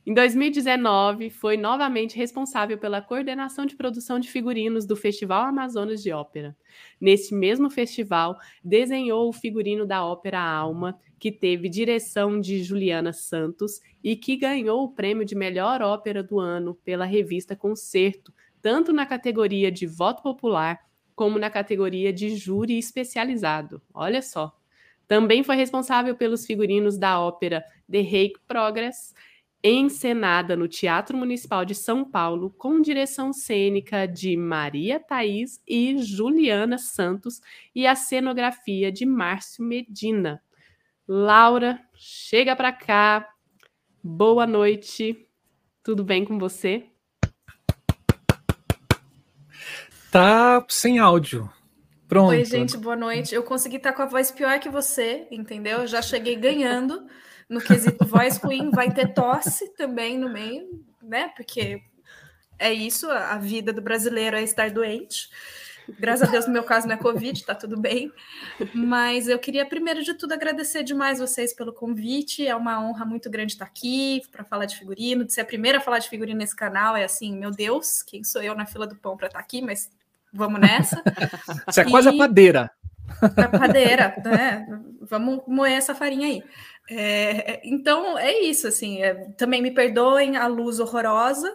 Em 0.06 0.14
2019, 0.14 1.30
foi 1.30 1.56
novamente 1.56 2.16
responsável 2.16 2.78
pela 2.78 3.02
coordenação 3.02 3.66
de 3.66 3.74
produção 3.74 4.20
de 4.20 4.30
figurinos 4.30 4.86
do 4.86 4.94
Festival 4.94 5.42
Amazonas 5.42 6.00
de 6.00 6.12
Ópera. 6.12 6.56
Neste 7.00 7.34
mesmo 7.34 7.68
festival, 7.68 8.38
desenhou 8.62 9.28
o 9.28 9.32
figurino 9.32 9.84
da 9.84 10.04
ópera 10.04 10.40
Alma, 10.40 10.96
que 11.18 11.32
teve 11.32 11.68
direção 11.68 12.40
de 12.40 12.62
Juliana 12.62 13.12
Santos 13.12 13.80
e 14.02 14.14
que 14.14 14.36
ganhou 14.36 14.84
o 14.84 14.92
prêmio 14.92 15.24
de 15.24 15.34
melhor 15.34 15.82
ópera 15.82 16.22
do 16.22 16.38
ano 16.38 16.76
pela 16.84 17.04
revista 17.04 17.56
Concerto, 17.56 18.32
tanto 18.62 18.92
na 18.92 19.06
categoria 19.06 19.72
de 19.72 19.88
voto 19.88 20.22
popular 20.22 20.78
como 21.16 21.36
na 21.36 21.50
categoria 21.50 22.12
de 22.12 22.36
júri 22.36 22.78
especializado. 22.78 23.82
Olha 23.92 24.22
só. 24.22 24.56
Também 25.06 25.42
foi 25.42 25.56
responsável 25.56 26.14
pelos 26.16 26.46
figurinos 26.46 26.98
da 26.98 27.20
ópera 27.20 27.64
The 27.90 28.00
Hague 28.00 28.34
Progress 28.46 29.14
encenada 29.62 30.56
no 30.56 30.68
Teatro 30.68 31.16
Municipal 31.16 31.64
de 31.64 31.74
São 31.74 32.04
Paulo, 32.04 32.50
com 32.50 32.80
direção 32.80 33.32
cênica 33.32 34.06
de 34.06 34.36
Maria 34.36 35.00
Thaís 35.00 35.60
e 35.66 35.98
Juliana 35.98 36.78
Santos 36.78 37.40
e 37.74 37.86
a 37.86 37.96
cenografia 37.96 38.92
de 38.92 39.04
Márcio 39.04 39.64
Medina. 39.64 40.42
Laura, 41.08 41.80
chega 41.94 42.54
para 42.54 42.72
cá. 42.72 43.28
Boa 44.02 44.46
noite. 44.46 45.26
Tudo 45.82 46.04
bem 46.04 46.24
com 46.24 46.38
você? 46.38 46.86
Tá 50.10 50.64
sem 50.68 50.98
áudio. 50.98 51.50
Pronto. 52.08 52.30
Oi, 52.30 52.44
gente, 52.44 52.76
boa 52.76 52.94
noite. 52.94 53.34
Eu 53.34 53.42
consegui 53.42 53.76
estar 53.76 53.92
com 53.92 54.02
a 54.02 54.06
voz 54.06 54.30
pior 54.30 54.60
que 54.60 54.68
você, 54.68 55.26
entendeu? 55.30 55.80
Eu 55.80 55.86
já 55.86 56.00
cheguei 56.00 56.36
ganhando 56.36 57.06
no 57.48 57.60
quesito 57.60 58.04
voz 58.06 58.36
ruim, 58.36 58.70
vai 58.70 58.92
ter 58.92 59.12
tosse 59.12 59.74
também 59.74 60.16
no 60.16 60.28
meio. 60.28 60.84
né? 61.02 61.32
Porque 61.36 61.82
é 62.58 62.72
isso, 62.72 63.10
a 63.10 63.36
vida 63.38 63.72
do 63.72 63.82
brasileiro 63.82 64.36
é 64.36 64.42
estar 64.42 64.70
doente. 64.70 65.28
Graças 65.98 66.28
a 66.28 66.30
Deus, 66.30 66.46
no 66.46 66.52
meu 66.52 66.64
caso, 66.64 66.86
não 66.86 66.94
é 66.94 66.98
Covid, 66.98 67.44
tá 67.44 67.54
tudo 67.54 67.78
bem. 67.78 68.12
Mas 68.74 69.28
eu 69.28 69.38
queria, 69.38 69.64
primeiro 69.64 70.02
de 70.02 70.14
tudo, 70.14 70.32
agradecer 70.32 70.82
demais 70.82 71.18
vocês 71.18 71.54
pelo 71.54 71.72
convite. 71.72 72.46
É 72.46 72.54
uma 72.56 72.84
honra 72.84 73.04
muito 73.04 73.30
grande 73.30 73.52
estar 73.52 73.64
aqui 73.64 74.20
para 74.32 74.44
falar 74.44 74.66
de 74.66 74.76
figurino, 74.76 75.24
de 75.24 75.32
ser 75.32 75.42
a 75.42 75.44
primeira 75.44 75.78
a 75.78 75.80
falar 75.80 76.00
de 76.00 76.08
figurino 76.08 76.38
nesse 76.38 76.56
canal. 76.56 76.96
É 76.96 77.04
assim, 77.04 77.36
meu 77.36 77.50
Deus, 77.50 78.02
quem 78.02 78.24
sou 78.24 78.42
eu 78.42 78.54
na 78.54 78.66
fila 78.66 78.86
do 78.86 78.96
pão 78.96 79.16
para 79.16 79.28
estar 79.28 79.38
aqui, 79.38 79.62
mas 79.62 79.90
vamos 80.36 80.60
nessa. 80.60 81.02
Você 81.66 81.80
é 81.80 81.84
quase 81.84 82.08
a 82.08 82.16
padeira. 82.16 82.70
A 83.22 83.58
padeira, 83.58 84.14
né? 84.24 84.66
Vamos 85.00 85.42
moer 85.46 85.72
essa 85.72 85.94
farinha 85.94 86.28
aí. 86.28 86.42
É, 86.90 87.60
então, 87.64 88.18
é 88.18 88.40
isso, 88.40 88.68
assim. 88.68 89.02
É, 89.02 89.14
também 89.36 89.62
me 89.62 89.70
perdoem 89.70 90.36
a 90.36 90.46
luz 90.46 90.78
horrorosa. 90.78 91.52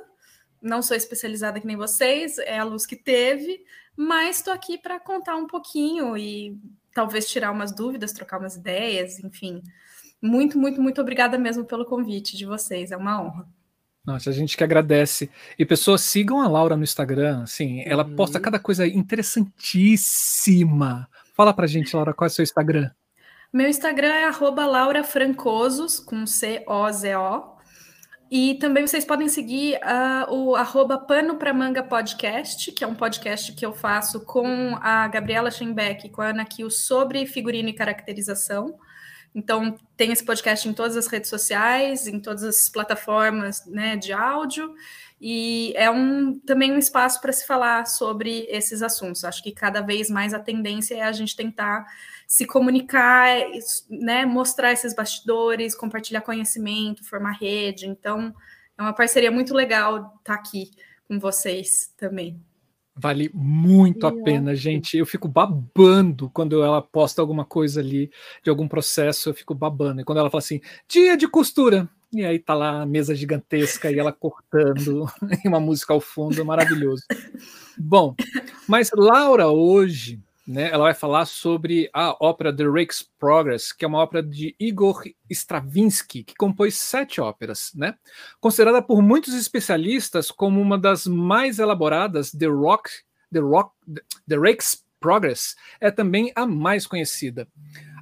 Não 0.61 0.81
sou 0.81 0.95
especializada 0.95 1.59
que 1.59 1.67
nem 1.67 1.77
vocês, 1.77 2.37
é 2.39 2.59
a 2.59 2.63
luz 2.63 2.85
que 2.85 2.95
teve 2.95 3.63
mas 3.95 4.37
estou 4.37 4.53
aqui 4.53 4.77
para 4.77 4.99
contar 4.99 5.35
um 5.35 5.47
pouquinho 5.47 6.17
e 6.17 6.57
talvez 6.93 7.29
tirar 7.29 7.51
umas 7.51 7.71
dúvidas, 7.71 8.13
trocar 8.13 8.39
umas 8.39 8.55
ideias, 8.55 9.19
enfim. 9.19 9.61
Muito, 10.21 10.57
muito, 10.57 10.81
muito 10.81 11.01
obrigada 11.01 11.37
mesmo 11.37 11.65
pelo 11.65 11.85
convite 11.85 12.37
de 12.37 12.45
vocês, 12.45 12.91
é 12.91 12.97
uma 12.97 13.21
honra. 13.21 13.47
Nossa, 14.05 14.29
a 14.31 14.33
gente 14.33 14.57
que 14.57 14.63
agradece. 14.63 15.29
E 15.57 15.65
pessoas 15.65 16.01
sigam 16.01 16.41
a 16.41 16.47
Laura 16.47 16.75
no 16.75 16.83
Instagram, 16.83 17.43
assim, 17.43 17.83
ela 17.85 18.03
uhum. 18.03 18.15
posta 18.15 18.39
cada 18.39 18.57
coisa 18.57 18.87
interessantíssima. 18.87 21.07
Fala 21.35 21.53
pra 21.53 21.67
gente, 21.67 21.95
Laura, 21.95 22.11
qual 22.13 22.25
é 22.25 22.31
o 22.31 22.33
seu 22.33 22.41
Instagram? 22.43 22.89
Meu 23.53 23.67
Instagram 23.67 24.07
é 24.07 24.25
arroba 24.25 24.65
laurafrancosos, 24.65 25.99
com 25.99 26.25
C-O-Z-O. 26.25 27.51
E 28.31 28.55
também 28.55 28.87
vocês 28.87 29.03
podem 29.03 29.27
seguir 29.27 29.75
uh, 29.75 30.33
o 30.33 30.55
arroba 30.55 30.97
Pano 30.97 31.35
para 31.35 31.53
Manga 31.53 31.83
Podcast, 31.83 32.71
que 32.71 32.81
é 32.81 32.87
um 32.87 32.95
podcast 32.95 33.51
que 33.51 33.65
eu 33.65 33.73
faço 33.73 34.21
com 34.21 34.77
a 34.81 35.05
Gabriela 35.09 35.51
Schenbeck 35.51 36.07
e 36.07 36.09
com 36.09 36.21
a 36.21 36.27
Ana 36.27 36.45
Kiel 36.45 36.71
sobre 36.71 37.25
figurino 37.25 37.67
e 37.67 37.73
caracterização. 37.73 38.79
Então, 39.33 39.77
tem 39.95 40.11
esse 40.11 40.25
podcast 40.25 40.67
em 40.67 40.73
todas 40.73 40.97
as 40.97 41.07
redes 41.07 41.29
sociais, 41.29 42.05
em 42.05 42.19
todas 42.19 42.43
as 42.43 42.69
plataformas 42.69 43.65
né, 43.65 43.95
de 43.95 44.11
áudio, 44.11 44.73
e 45.19 45.73
é 45.75 45.89
um, 45.89 46.37
também 46.39 46.71
um 46.71 46.77
espaço 46.77 47.21
para 47.21 47.31
se 47.31 47.45
falar 47.45 47.85
sobre 47.85 48.45
esses 48.49 48.81
assuntos. 48.81 49.23
Acho 49.23 49.41
que 49.41 49.51
cada 49.51 49.79
vez 49.81 50.09
mais 50.09 50.33
a 50.33 50.39
tendência 50.39 50.95
é 50.95 51.03
a 51.03 51.11
gente 51.11 51.35
tentar 51.35 51.85
se 52.27 52.45
comunicar, 52.45 53.37
né, 53.89 54.25
mostrar 54.25 54.73
esses 54.73 54.93
bastidores, 54.93 55.75
compartilhar 55.75 56.21
conhecimento, 56.21 57.07
formar 57.07 57.33
rede. 57.33 57.87
Então, 57.87 58.33
é 58.77 58.81
uma 58.81 58.93
parceria 58.93 59.31
muito 59.31 59.53
legal 59.53 60.15
estar 60.19 60.33
aqui 60.33 60.71
com 61.07 61.19
vocês 61.19 61.93
também. 61.97 62.50
Vale 62.95 63.31
muito 63.33 64.05
a 64.05 64.11
pena, 64.11 64.53
gente. 64.53 64.97
Eu 64.97 65.05
fico 65.05 65.27
babando 65.27 66.29
quando 66.29 66.61
ela 66.61 66.81
posta 66.81 67.21
alguma 67.21 67.45
coisa 67.45 67.79
ali 67.79 68.11
de 68.43 68.49
algum 68.49 68.67
processo, 68.67 69.29
eu 69.29 69.33
fico 69.33 69.55
babando. 69.55 70.01
E 70.01 70.03
quando 70.03 70.17
ela 70.17 70.29
fala 70.29 70.39
assim, 70.39 70.59
dia 70.89 71.15
de 71.15 71.27
costura, 71.27 71.89
e 72.13 72.25
aí 72.25 72.37
tá 72.37 72.53
lá 72.53 72.81
a 72.81 72.85
mesa 72.85 73.15
gigantesca 73.15 73.89
e 73.89 73.97
ela 73.97 74.11
cortando 74.11 75.05
e 75.43 75.47
uma 75.47 75.59
música 75.59 75.93
ao 75.93 76.01
fundo, 76.01 76.43
maravilhoso. 76.45 77.03
Bom, 77.77 78.13
mas 78.67 78.91
Laura 78.93 79.47
hoje 79.47 80.19
né, 80.47 80.69
ela 80.71 80.85
vai 80.85 80.93
falar 80.93 81.25
sobre 81.25 81.89
a 81.93 82.15
ópera 82.19 82.55
The 82.55 82.65
Rake's 82.65 83.07
Progress, 83.19 83.71
que 83.71 83.85
é 83.85 83.87
uma 83.87 83.99
ópera 83.99 84.23
de 84.23 84.55
Igor 84.59 85.03
Stravinsky, 85.29 86.23
que 86.23 86.35
compôs 86.35 86.75
sete 86.75 87.21
óperas, 87.21 87.71
né? 87.75 87.95
Considerada 88.39 88.81
por 88.81 89.01
muitos 89.01 89.33
especialistas 89.33 90.31
como 90.31 90.59
uma 90.59 90.77
das 90.77 91.05
mais 91.05 91.59
elaboradas, 91.59 92.31
The 92.31 92.47
Rock, 92.47 92.89
The 93.31 93.39
Rock, 93.39 93.71
The 94.27 94.35
Rake's 94.35 94.83
Progress 94.99 95.55
é 95.79 95.89
também 95.89 96.31
a 96.35 96.45
mais 96.45 96.85
conhecida. 96.85 97.47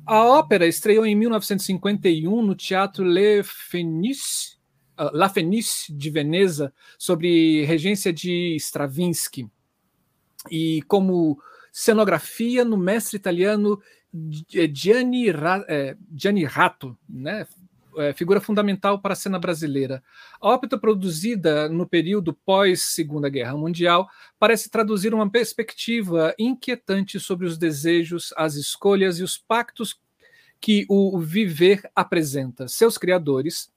A 0.06 0.24
ópera 0.26 0.68
estreou 0.68 1.06
em 1.06 1.16
1951 1.16 2.42
no 2.42 2.56
Teatro 2.56 3.04
Le 3.06 3.42
Fenice, 3.44 4.58
uh, 5.00 5.10
La 5.14 5.30
Fenice 5.30 5.94
de 5.94 6.10
Veneza, 6.10 6.74
sob 6.98 7.64
regência 7.66 8.12
de 8.12 8.56
Stravinsky. 8.58 9.48
E 10.52 10.82
como 10.88 11.40
cenografia 11.72 12.64
no 12.66 12.78
mestre 12.78 13.18
italiano 13.18 13.82
Gianni, 14.72 15.30
é, 15.68 15.96
Gianni 16.16 16.44
Ratto, 16.46 16.98
né? 17.08 17.46
É, 17.98 18.14
figura 18.14 18.40
fundamental 18.40 19.02
para 19.02 19.14
a 19.14 19.16
cena 19.16 19.40
brasileira. 19.40 20.02
A 20.40 20.50
ópera 20.50 20.78
produzida 20.78 21.68
no 21.68 21.88
período 21.88 22.34
pós 22.34 22.84
Segunda 22.84 23.28
Guerra 23.30 23.58
Mundial 23.58 24.08
parece 24.38 24.70
traduzir 24.70 25.14
uma 25.14 25.30
perspectiva 25.30 26.34
inquietante 26.38 27.20
sobre 27.20 27.48
os 27.48 27.58
desejos, 27.58 28.32
as 28.38 28.56
escolhas 28.56 29.20
e 29.20 29.24
os 29.24 29.38
pactos 29.38 30.00
que 30.62 30.86
o 30.88 31.20
viver 31.20 31.82
apresenta. 31.96 32.68
Seus 32.68 32.98
criadores, 32.98 33.72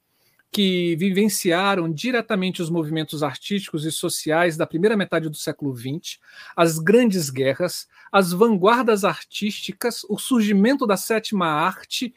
que 0.52 0.94
vivenciaram 0.96 1.90
diretamente 1.90 2.60
os 2.60 2.68
movimentos 2.68 3.22
artísticos 3.22 3.86
e 3.86 3.90
sociais 3.90 4.54
da 4.54 4.66
primeira 4.66 4.94
metade 4.94 5.30
do 5.30 5.36
século 5.36 5.74
XX, 5.74 6.20
as 6.54 6.78
grandes 6.78 7.30
guerras, 7.30 7.88
as 8.12 8.32
vanguardas 8.32 9.02
artísticas, 9.02 10.04
o 10.10 10.18
surgimento 10.18 10.86
da 10.86 10.98
sétima 10.98 11.46
arte, 11.46 12.14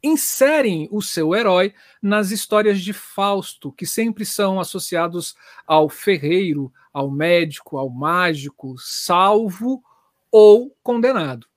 inserem 0.00 0.88
o 0.92 1.02
seu 1.02 1.34
herói 1.34 1.74
nas 2.00 2.30
histórias 2.30 2.80
de 2.80 2.92
Fausto, 2.92 3.72
que 3.72 3.84
sempre 3.84 4.24
são 4.24 4.60
associados 4.60 5.34
ao 5.66 5.88
ferreiro, 5.88 6.72
ao 6.92 7.10
médico, 7.10 7.76
ao 7.78 7.90
mágico, 7.90 8.76
salvo 8.78 9.82
ou 10.30 10.74
condenado. 10.84 11.48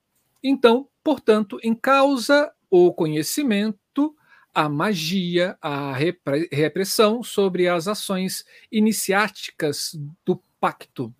Então, 0.42 0.88
portanto, 1.04 1.60
em 1.62 1.74
causa 1.74 2.52
o 2.68 2.92
conhecimento 2.92 3.79
a 4.54 4.68
magia, 4.68 5.56
a 5.60 5.92
repressão 5.92 7.22
sobre 7.22 7.68
as 7.68 7.88
ações 7.88 8.44
iniciáticas 8.70 9.98
do 10.24 10.42
pacto. 10.60 11.14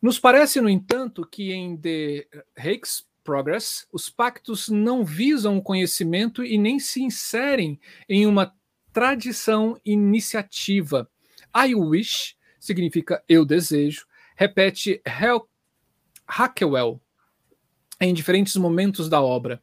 Nos 0.00 0.18
parece, 0.18 0.60
no 0.60 0.68
entanto, 0.68 1.26
que 1.26 1.52
em 1.52 1.76
The 1.76 2.26
Hague's 2.56 3.06
Progress, 3.22 3.86
os 3.92 4.08
pactos 4.08 4.68
não 4.68 5.04
visam 5.04 5.58
o 5.58 5.62
conhecimento 5.62 6.42
e 6.42 6.56
nem 6.56 6.78
se 6.78 7.02
inserem 7.02 7.78
em 8.08 8.26
uma 8.26 8.54
tradição 8.92 9.78
iniciativa. 9.84 11.08
I 11.54 11.74
wish 11.74 12.36
significa 12.58 13.22
eu 13.28 13.44
desejo, 13.44 14.06
repete 14.36 15.02
Hackwell 16.26 17.00
em 18.00 18.14
diferentes 18.14 18.56
momentos 18.56 19.08
da 19.08 19.20
obra 19.20 19.62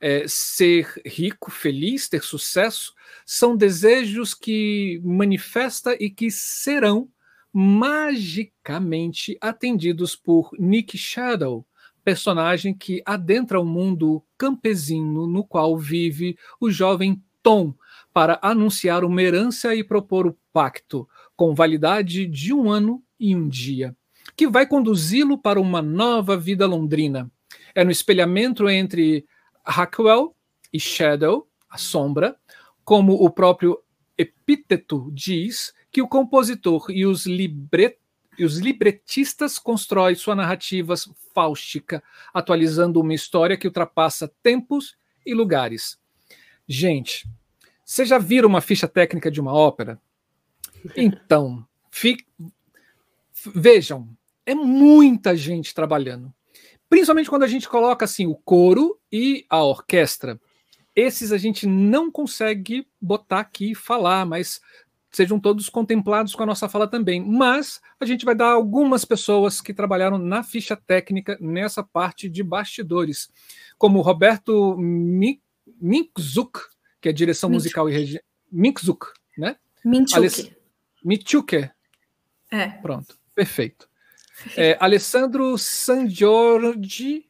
é, 0.00 0.24
ser 0.28 1.00
rico, 1.06 1.50
feliz, 1.50 2.08
ter 2.08 2.22
sucesso, 2.22 2.92
são 3.24 3.56
desejos 3.56 4.34
que 4.34 5.00
manifesta 5.02 5.96
e 5.98 6.10
que 6.10 6.30
serão 6.30 7.08
magicamente 7.52 9.38
atendidos 9.40 10.14
por 10.14 10.50
Nick 10.58 10.98
Shadow, 10.98 11.66
personagem 12.04 12.74
que 12.74 13.02
adentra 13.04 13.58
o 13.60 13.64
mundo 13.64 14.22
campesino 14.36 15.26
no 15.26 15.42
qual 15.42 15.76
vive 15.76 16.36
o 16.60 16.70
jovem 16.70 17.22
Tom 17.42 17.74
para 18.12 18.38
anunciar 18.42 19.04
uma 19.04 19.22
herança 19.22 19.74
e 19.74 19.82
propor 19.82 20.26
o 20.26 20.36
pacto, 20.52 21.08
com 21.34 21.54
validade 21.54 22.26
de 22.26 22.52
um 22.52 22.70
ano 22.70 23.02
e 23.18 23.34
um 23.34 23.48
dia, 23.48 23.96
que 24.36 24.46
vai 24.46 24.66
conduzi-lo 24.66 25.38
para 25.38 25.60
uma 25.60 25.80
nova 25.80 26.36
vida 26.36 26.66
londrina. 26.66 27.30
É 27.74 27.84
no 27.84 27.90
espelhamento 27.90 28.68
entre 28.68 29.26
Hackwell 29.64 30.34
e 30.72 30.80
Shadow, 30.80 31.48
a 31.68 31.78
sombra, 31.78 32.36
como 32.84 33.12
o 33.14 33.30
próprio 33.30 33.78
epíteto 34.16 35.10
diz, 35.12 35.72
que 35.90 36.02
o 36.02 36.08
compositor 36.08 36.86
e 36.90 37.06
os, 37.06 37.26
libret 37.26 37.98
e 38.38 38.44
os 38.44 38.58
libretistas 38.58 39.58
constroem 39.58 40.14
sua 40.14 40.34
narrativa 40.34 40.94
fáustica, 41.34 42.02
atualizando 42.32 43.00
uma 43.00 43.14
história 43.14 43.56
que 43.56 43.66
ultrapassa 43.66 44.32
tempos 44.42 44.96
e 45.26 45.34
lugares. 45.34 45.98
Gente, 46.66 47.28
vocês 47.84 48.08
já 48.08 48.18
viram 48.18 48.48
uma 48.48 48.60
ficha 48.60 48.86
técnica 48.86 49.30
de 49.30 49.40
uma 49.40 49.52
ópera? 49.52 50.00
Então, 50.96 51.66
fi... 51.90 52.16
vejam, 53.54 54.08
é 54.46 54.54
muita 54.54 55.36
gente 55.36 55.74
trabalhando. 55.74 56.32
Principalmente 56.88 57.28
quando 57.28 57.42
a 57.42 57.48
gente 57.48 57.68
coloca 57.68 58.04
assim 58.04 58.26
o 58.26 58.34
coro 58.34 58.98
e 59.12 59.44
a 59.48 59.62
orquestra. 59.62 60.40
Esses 60.94 61.32
a 61.32 61.38
gente 61.38 61.66
não 61.66 62.10
consegue 62.10 62.86
botar 63.00 63.40
aqui 63.40 63.72
e 63.72 63.74
falar, 63.74 64.26
mas 64.26 64.60
sejam 65.10 65.38
todos 65.38 65.68
contemplados 65.68 66.34
com 66.34 66.42
a 66.42 66.46
nossa 66.46 66.68
fala 66.68 66.88
também. 66.88 67.24
Mas 67.24 67.80
a 68.00 68.04
gente 68.04 68.24
vai 68.24 68.34
dar 68.34 68.50
algumas 68.50 69.04
pessoas 69.04 69.60
que 69.60 69.74
trabalharam 69.74 70.18
na 70.18 70.42
ficha 70.42 70.76
técnica 70.76 71.38
nessa 71.40 71.82
parte 71.82 72.28
de 72.28 72.42
bastidores, 72.42 73.28
como 73.76 74.00
Roberto 74.00 74.76
Minkzuk, 75.80 76.58
que 77.00 77.08
é 77.08 77.12
direção 77.12 77.50
musical 77.50 77.88
e 77.88 77.92
regi... 77.92 78.20
Minkzuk, 78.50 79.06
né? 79.36 79.56
Minchuk. 79.84 80.56
Michuque. 81.04 81.70
É. 82.50 82.68
Pronto, 82.68 83.18
perfeito. 83.34 83.87
É, 84.56 84.76
Alessandro 84.80 85.56
Sangiorgi, 85.58 87.26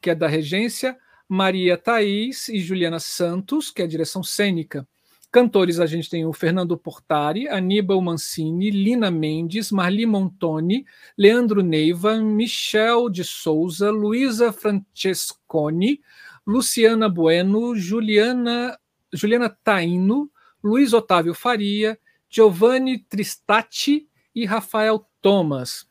que 0.00 0.10
é 0.10 0.14
da 0.14 0.26
Regência, 0.26 0.96
Maria 1.28 1.76
Thaís 1.76 2.48
e 2.48 2.58
Juliana 2.58 2.98
Santos, 2.98 3.70
que 3.70 3.82
é 3.82 3.84
a 3.84 3.88
direção 3.88 4.22
cênica. 4.22 4.86
Cantores, 5.30 5.78
a 5.78 5.86
gente 5.86 6.10
tem 6.10 6.26
o 6.26 6.32
Fernando 6.32 6.76
Portari, 6.76 7.48
Aníbal 7.48 8.00
Mancini, 8.00 8.68
Lina 8.68 9.12
Mendes, 9.12 9.70
Marli 9.70 10.04
Montoni, 10.04 10.84
Leandro 11.16 11.62
Neiva, 11.62 12.16
Michel 12.16 13.08
de 13.08 13.22
Souza, 13.22 13.92
Luísa 13.92 14.52
Francesconi, 14.52 16.00
Luciana 16.44 17.08
Bueno, 17.08 17.76
Juliana, 17.76 18.76
Juliana 19.12 19.48
Taino, 19.62 20.28
Luiz 20.64 20.92
Otávio 20.92 21.32
Faria, 21.32 21.96
Giovanni 22.28 22.98
Tristati 22.98 24.08
e 24.34 24.44
Rafael 24.44 25.06
Thomas. 25.22 25.86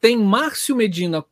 Tem 0.00 0.16
Márcio 0.16 0.74
Medina 0.74 1.24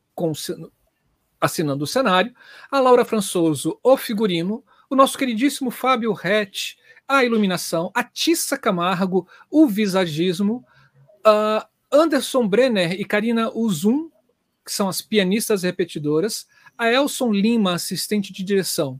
assinando 1.39 1.85
o 1.85 1.87
cenário, 1.87 2.33
a 2.69 2.79
Laura 2.79 3.05
Françoso, 3.05 3.79
o 3.81 3.95
figurino, 3.95 4.63
o 4.89 4.95
nosso 4.95 5.17
queridíssimo 5.17 5.71
Fábio 5.71 6.11
Rett, 6.11 6.77
a 7.07 7.23
iluminação, 7.23 7.91
a 7.95 8.03
Tissa 8.03 8.57
Camargo, 8.57 9.27
o 9.49 9.65
visagismo, 9.65 10.65
uh, 11.25 11.65
Anderson 11.91 12.47
Brenner 12.47 12.99
e 12.99 13.05
Karina 13.05 13.49
Uzum, 13.55 14.09
que 14.65 14.71
são 14.71 14.89
as 14.89 15.01
pianistas 15.01 15.63
repetidoras, 15.63 16.47
a 16.77 16.91
Elson 16.91 17.31
Lima, 17.31 17.73
assistente 17.73 18.31
de 18.31 18.43
direção. 18.43 18.99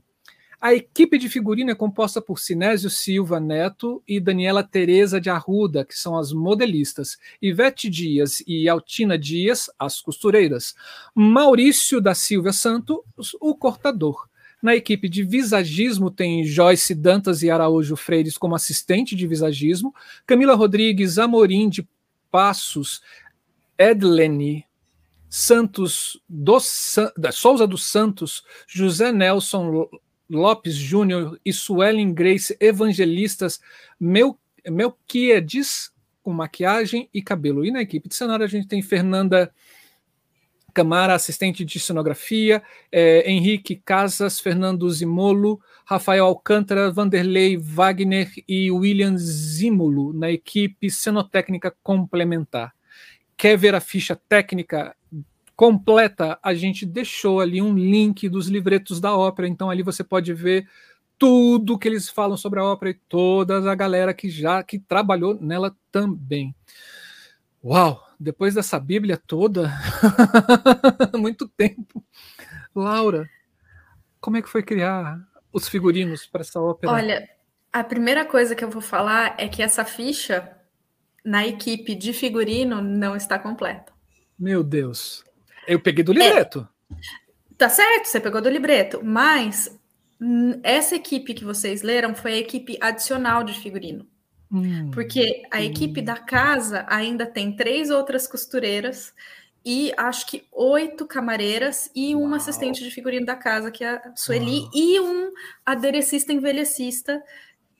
A 0.60 0.74
equipe 0.74 1.16
de 1.16 1.28
figurino 1.28 1.70
é 1.70 1.74
composta 1.74 2.20
por 2.20 2.38
Sinésio 2.38 2.90
Silva 2.90 3.40
Neto 3.40 4.02
e 4.06 4.20
Daniela 4.20 4.62
Tereza 4.62 5.18
de 5.18 5.30
Arruda, 5.30 5.86
que 5.86 5.98
são 5.98 6.18
as 6.18 6.34
modelistas, 6.34 7.16
Ivete 7.40 7.88
Dias 7.88 8.42
e 8.46 8.68
Altina 8.68 9.16
Dias, 9.16 9.70
as 9.78 10.02
costureiras, 10.02 10.74
Maurício 11.14 11.98
da 11.98 12.14
Silva 12.14 12.52
Santos, 12.52 12.98
o 13.40 13.54
cortador, 13.54 14.28
na 14.62 14.76
equipe 14.76 15.08
de 15.08 15.22
visagismo 15.22 16.10
tem 16.10 16.44
Joyce 16.44 16.94
Dantas 16.94 17.42
e 17.42 17.50
Araújo 17.50 17.96
Freires 17.96 18.36
como 18.36 18.54
assistente 18.54 19.16
de 19.16 19.26
visagismo, 19.26 19.94
Camila 20.26 20.54
Rodrigues 20.54 21.16
Amorim 21.16 21.70
de 21.70 21.88
Passos, 22.30 23.00
Edlene 23.78 24.66
Santos 25.30 26.20
dos, 26.28 26.96
Souza 27.32 27.66
dos 27.66 27.84
Santos, 27.84 28.44
José 28.66 29.10
Nelson 29.10 29.88
Lopes 30.30 30.74
Júnior 30.74 31.38
e 31.44 31.52
Suelen 31.52 32.14
Grace 32.14 32.56
Evangelistas 32.60 33.60
Mel, 33.98 34.38
Melquiades 34.68 35.92
com 36.22 36.32
maquiagem 36.32 37.08
e 37.12 37.20
cabelo. 37.20 37.64
E 37.64 37.70
na 37.70 37.82
equipe 37.82 38.08
de 38.08 38.14
cenário 38.14 38.44
a 38.44 38.48
gente 38.48 38.68
tem 38.68 38.80
Fernanda 38.80 39.52
Camara, 40.72 41.14
assistente 41.14 41.64
de 41.64 41.80
cenografia, 41.80 42.62
é, 42.92 43.28
Henrique 43.28 43.76
Casas, 43.84 44.38
Fernando 44.38 44.88
Zimolo, 44.88 45.60
Rafael 45.84 46.24
Alcântara, 46.24 46.90
Vanderlei 46.90 47.56
Wagner 47.56 48.30
e 48.46 48.70
William 48.70 49.16
Zimulo 49.16 50.12
na 50.12 50.30
equipe 50.30 50.88
cenotécnica 50.88 51.74
complementar. 51.82 52.72
Quer 53.36 53.56
ver 53.56 53.74
a 53.74 53.80
ficha 53.80 54.14
técnica 54.28 54.94
completa? 55.60 56.38
A 56.42 56.54
gente 56.54 56.86
deixou 56.86 57.38
ali 57.38 57.60
um 57.60 57.74
link 57.74 58.30
dos 58.30 58.48
livretos 58.48 58.98
da 58.98 59.14
ópera, 59.14 59.46
então 59.46 59.68
ali 59.68 59.82
você 59.82 60.02
pode 60.02 60.32
ver 60.32 60.66
tudo 61.18 61.78
que 61.78 61.86
eles 61.86 62.08
falam 62.08 62.34
sobre 62.34 62.58
a 62.60 62.64
ópera 62.64 62.92
e 62.92 62.94
toda 62.94 63.70
a 63.70 63.74
galera 63.74 64.14
que 64.14 64.30
já 64.30 64.62
que 64.62 64.78
trabalhou 64.78 65.38
nela 65.38 65.76
também. 65.92 66.54
Uau, 67.62 68.02
depois 68.18 68.54
dessa 68.54 68.80
Bíblia 68.80 69.18
toda, 69.18 69.70
muito 71.14 71.46
tempo. 71.46 72.02
Laura, 72.74 73.28
como 74.18 74.38
é 74.38 74.42
que 74.42 74.48
foi 74.48 74.62
criar 74.62 75.20
os 75.52 75.68
figurinos 75.68 76.24
para 76.24 76.40
essa 76.40 76.58
ópera? 76.58 76.90
Olha, 76.90 77.28
a 77.70 77.84
primeira 77.84 78.24
coisa 78.24 78.54
que 78.54 78.64
eu 78.64 78.70
vou 78.70 78.80
falar 78.80 79.34
é 79.36 79.46
que 79.46 79.62
essa 79.62 79.84
ficha 79.84 80.56
na 81.22 81.46
equipe 81.46 81.94
de 81.94 82.14
figurino 82.14 82.80
não 82.80 83.14
está 83.14 83.38
completa. 83.38 83.92
Meu 84.38 84.64
Deus. 84.64 85.22
Eu 85.66 85.80
peguei 85.80 86.04
do 86.04 86.12
libreto. 86.12 86.66
É, 86.90 86.96
tá 87.56 87.68
certo, 87.68 88.06
você 88.06 88.20
pegou 88.20 88.40
do 88.40 88.48
libreto, 88.48 89.00
mas 89.04 89.78
essa 90.62 90.94
equipe 90.94 91.34
que 91.34 91.44
vocês 91.44 91.82
leram 91.82 92.14
foi 92.14 92.34
a 92.34 92.38
equipe 92.38 92.76
adicional 92.80 93.42
de 93.42 93.54
figurino. 93.54 94.06
Hum, 94.52 94.90
Porque 94.90 95.42
a 95.50 95.58
hum. 95.58 95.62
equipe 95.62 96.02
da 96.02 96.16
casa 96.16 96.84
ainda 96.88 97.24
tem 97.24 97.54
três 97.54 97.88
outras 97.88 98.26
costureiras 98.26 99.14
e 99.64 99.92
acho 99.96 100.26
que 100.26 100.44
oito 100.50 101.06
camareiras 101.06 101.90
e 101.94 102.16
um 102.16 102.34
assistente 102.34 102.82
de 102.82 102.90
figurino 102.90 103.26
da 103.26 103.36
casa, 103.36 103.70
que 103.70 103.84
é 103.84 103.90
a 103.90 104.12
Sueli, 104.16 104.60
Uau. 104.60 104.70
e 104.74 105.00
um 105.00 105.32
aderecista 105.64 106.32
envelhecista. 106.32 107.22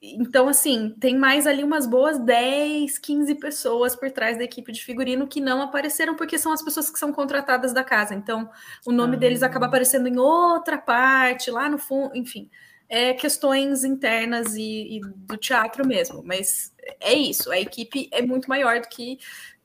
Então, 0.03 0.49
assim, 0.49 0.95
tem 0.99 1.17
mais 1.19 1.47
ali 1.47 1.63
umas 1.63 1.87
boas 1.87 2.19
10, 2.19 2.99
15 2.99 3.35
pessoas 3.35 3.95
por 3.95 4.11
trás 4.11 4.39
da 4.39 4.45
equipe 4.45 4.73
de 4.73 4.83
figurino 4.83 5.29
que 5.29 5.41
não 5.41 5.61
apareceram, 5.61 6.17
porque 6.17 6.39
são 6.39 6.53
as 6.53 6.63
pessoas 6.63 6.91
que 6.91 6.99
são 6.99 7.13
contratadas 7.13 7.75
da 7.75 7.85
casa. 7.85 8.15
Então, 8.15 8.49
o 8.87 8.93
nome 8.93 9.17
ah. 9.17 9.19
deles 9.19 9.43
acaba 9.43 9.67
aparecendo 9.67 10.07
em 10.09 10.19
outra 10.19 10.79
parte, 10.79 11.51
lá 11.51 11.69
no 11.69 11.79
fundo, 11.79 12.17
enfim 12.17 12.51
é, 12.91 13.15
questões 13.15 13.85
internas 13.85 14.57
e, 14.57 14.97
e, 14.97 15.01
do 15.01 15.37
teatro 15.37 15.87
mesmo, 15.87 16.25
mas 16.25 16.75
é 16.99 17.15
isso, 17.15 17.53
a 17.53 17.59
equipe 17.59 18.09
é 18.11 18.21
muito 18.21 18.49
maior 18.49 18.81
do 18.81 18.89
que 18.89 19.17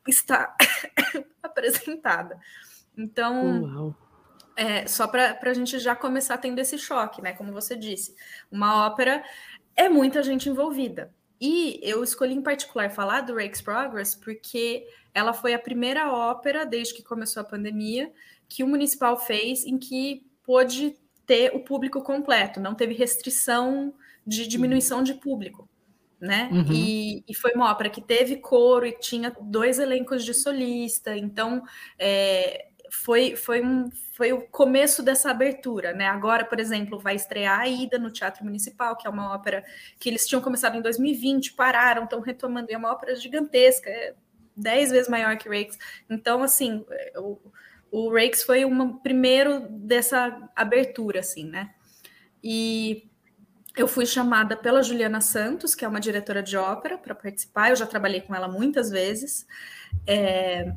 está 0.07 0.55
apresentada. 1.41 2.39
Então, 2.95 3.95
é, 4.55 4.85
só 4.85 5.07
para 5.07 5.37
a 5.41 5.53
gente 5.53 5.79
já 5.79 5.95
começar 5.95 6.37
tendo 6.37 6.59
esse 6.59 6.77
choque, 6.77 7.19
né? 7.19 7.33
Como 7.33 7.51
você 7.51 7.75
disse, 7.75 8.15
uma 8.51 8.85
ópera 8.85 9.23
é 9.75 9.89
muita 9.89 10.23
gente 10.23 10.49
envolvida. 10.49 11.13
E 11.39 11.79
eu 11.83 12.03
escolhi 12.03 12.33
em 12.33 12.41
particular 12.41 12.89
falar 12.89 13.21
do 13.21 13.35
Rake's 13.35 13.61
Progress 13.61 14.15
porque 14.15 14.87
ela 15.13 15.33
foi 15.33 15.53
a 15.53 15.59
primeira 15.59 16.11
ópera, 16.11 16.65
desde 16.65 16.93
que 16.93 17.03
começou 17.03 17.41
a 17.41 17.45
pandemia, 17.45 18.11
que 18.47 18.63
o 18.63 18.67
municipal 18.67 19.17
fez 19.17 19.65
em 19.65 19.77
que 19.77 20.25
pôde 20.43 20.95
ter 21.25 21.55
o 21.55 21.59
público 21.59 22.01
completo, 22.01 22.59
não 22.59 22.75
teve 22.75 22.93
restrição 22.93 23.93
de 24.25 24.47
diminuição 24.47 25.03
de 25.03 25.13
público, 25.15 25.67
né? 26.19 26.49
Uhum. 26.51 26.71
E, 26.71 27.23
e, 27.27 27.33
foi 27.33 27.53
uma 27.53 27.71
ópera 27.71 27.89
que 27.89 28.01
teve 28.01 28.37
coro 28.37 28.85
e 28.85 28.97
tinha 28.97 29.35
dois 29.41 29.79
elencos 29.79 30.23
de 30.23 30.33
solista, 30.33 31.17
então 31.17 31.63
é, 31.97 32.67
foi, 32.95 33.35
foi, 33.35 33.61
um, 33.61 33.89
foi 34.13 34.33
o 34.33 34.41
começo 34.41 35.03
dessa 35.03 35.29
abertura, 35.29 35.93
né? 35.93 36.07
Agora, 36.07 36.45
por 36.45 36.59
exemplo, 36.59 36.97
vai 36.97 37.15
estrear 37.15 37.59
a 37.59 37.67
Ida 37.67 37.99
no 37.99 38.11
Teatro 38.11 38.43
Municipal, 38.43 38.95
que 38.95 39.05
é 39.05 39.09
uma 39.09 39.33
ópera 39.33 39.63
que 39.99 40.09
eles 40.09 40.25
tinham 40.27 40.41
começado 40.41 40.77
em 40.77 40.81
2020, 40.81 41.53
pararam, 41.53 42.05
estão 42.05 42.21
retomando, 42.21 42.71
é 42.71 42.77
uma 42.77 42.91
ópera 42.91 43.15
gigantesca, 43.15 43.89
é 43.89 44.15
dez 44.55 44.91
vezes 44.91 45.09
maior 45.09 45.37
que 45.37 45.49
Rakes. 45.49 45.77
Então, 46.09 46.41
assim, 46.41 46.85
o, 47.17 47.37
o 47.91 48.13
Rakes 48.13 48.43
foi 48.43 48.63
um 48.65 48.97
primeiro 48.97 49.67
dessa 49.69 50.49
abertura, 50.55 51.19
assim, 51.19 51.45
né? 51.45 51.71
E 52.43 53.09
eu 53.75 53.87
fui 53.87 54.05
chamada 54.05 54.55
pela 54.55 54.81
Juliana 54.81 55.19
Santos, 55.19 55.75
que 55.75 55.83
é 55.83 55.87
uma 55.87 55.99
diretora 55.99 56.41
de 56.41 56.55
ópera, 56.55 56.97
para 56.97 57.13
participar. 57.13 57.69
Eu 57.69 57.75
já 57.75 57.85
trabalhei 57.85 58.21
com 58.21 58.33
ela 58.33 58.47
muitas 58.47 58.89
vezes. 58.89 59.45
É, 60.07 60.73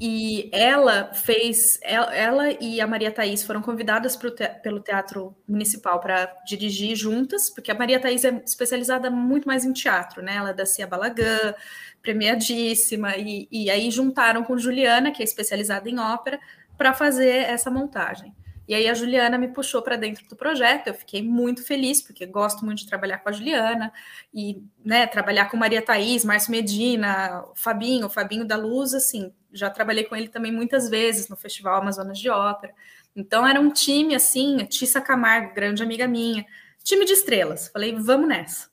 e 0.00 0.48
ela 0.50 1.12
fez, 1.12 1.78
ela 1.82 2.50
e 2.52 2.80
a 2.80 2.86
Maria 2.86 3.12
Thaís 3.12 3.42
foram 3.42 3.60
convidadas 3.60 4.16
te, 4.16 4.48
pelo 4.62 4.80
Teatro 4.80 5.36
Municipal 5.46 6.00
para 6.00 6.24
dirigir 6.46 6.96
juntas, 6.96 7.50
porque 7.50 7.70
a 7.70 7.74
Maria 7.74 8.00
Thaís 8.00 8.24
é 8.24 8.42
especializada 8.42 9.10
muito 9.10 9.46
mais 9.46 9.62
em 9.62 9.74
teatro, 9.74 10.22
né? 10.22 10.36
Ela 10.36 10.50
é 10.50 10.54
da 10.54 10.64
Cia 10.64 10.86
Balagã, 10.86 11.54
premiadíssima, 12.00 13.14
e, 13.18 13.46
e 13.52 13.70
aí 13.70 13.90
juntaram 13.90 14.42
com 14.42 14.56
Juliana, 14.56 15.10
que 15.10 15.22
é 15.22 15.24
especializada 15.24 15.90
em 15.90 15.98
ópera, 15.98 16.40
para 16.78 16.94
fazer 16.94 17.28
essa 17.28 17.70
montagem. 17.70 18.34
E 18.70 18.74
aí 18.74 18.88
a 18.88 18.94
Juliana 18.94 19.36
me 19.36 19.48
puxou 19.48 19.82
para 19.82 19.96
dentro 19.96 20.24
do 20.28 20.36
projeto, 20.36 20.86
eu 20.86 20.94
fiquei 20.94 21.24
muito 21.24 21.60
feliz, 21.60 22.00
porque 22.00 22.24
gosto 22.24 22.64
muito 22.64 22.78
de 22.78 22.86
trabalhar 22.86 23.18
com 23.18 23.28
a 23.28 23.32
Juliana, 23.32 23.92
e 24.32 24.62
né, 24.84 25.08
trabalhar 25.08 25.50
com 25.50 25.56
Maria 25.56 25.82
Thaís, 25.82 26.24
Márcio 26.24 26.52
Medina, 26.52 27.44
Fabinho, 27.56 28.08
Fabinho 28.08 28.44
da 28.44 28.54
Luz, 28.54 28.94
assim, 28.94 29.32
já 29.52 29.68
trabalhei 29.70 30.04
com 30.04 30.14
ele 30.14 30.28
também 30.28 30.52
muitas 30.52 30.88
vezes 30.88 31.28
no 31.28 31.34
Festival 31.34 31.80
Amazonas 31.80 32.16
de 32.16 32.30
Ópera. 32.30 32.72
Então 33.16 33.44
era 33.44 33.58
um 33.60 33.72
time 33.72 34.14
assim, 34.14 34.62
a 34.62 34.66
Tissa 34.68 35.00
Camargo, 35.00 35.52
grande 35.52 35.82
amiga 35.82 36.06
minha, 36.06 36.46
time 36.84 37.04
de 37.04 37.14
estrelas. 37.14 37.66
Falei, 37.72 37.96
vamos 37.98 38.28
nessa, 38.28 38.68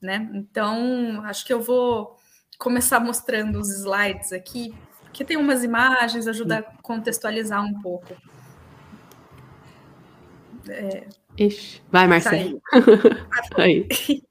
né? 0.00 0.30
Então, 0.32 1.24
acho 1.24 1.44
que 1.44 1.52
eu 1.52 1.60
vou 1.60 2.16
começar 2.56 3.00
mostrando 3.00 3.58
os 3.58 3.68
slides 3.68 4.32
aqui, 4.32 4.72
porque 5.02 5.24
tem 5.24 5.36
umas 5.36 5.64
imagens, 5.64 6.28
ajuda 6.28 6.58
a 6.58 6.62
contextualizar 6.82 7.64
um 7.64 7.80
pouco. 7.82 8.14
É... 10.68 11.06
Ixi, 11.38 11.80
vai, 11.90 12.06
Marcelo. 12.06 12.60
Aí. 13.56 13.86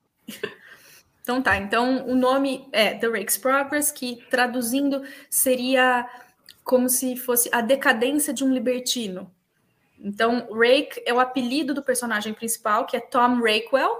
Então 1.22 1.44
tá, 1.44 1.58
então 1.58 2.08
o 2.08 2.16
nome 2.16 2.68
é 2.72 2.96
The 2.96 3.08
Rake's 3.08 3.38
Progress, 3.38 3.92
que 3.92 4.16
traduzindo 4.32 5.04
seria 5.30 6.10
como 6.64 6.90
se 6.90 7.16
fosse 7.16 7.48
a 7.52 7.62
decadência 7.62 8.34
de 8.34 8.44
um 8.44 8.52
libertino. 8.52 9.32
Então, 10.00 10.48
Rake 10.52 11.04
é 11.06 11.14
o 11.14 11.20
apelido 11.20 11.74
do 11.74 11.84
personagem 11.84 12.34
principal, 12.34 12.86
que 12.86 12.96
é 12.96 13.00
Tom 13.00 13.42
Rakewell. 13.42 14.00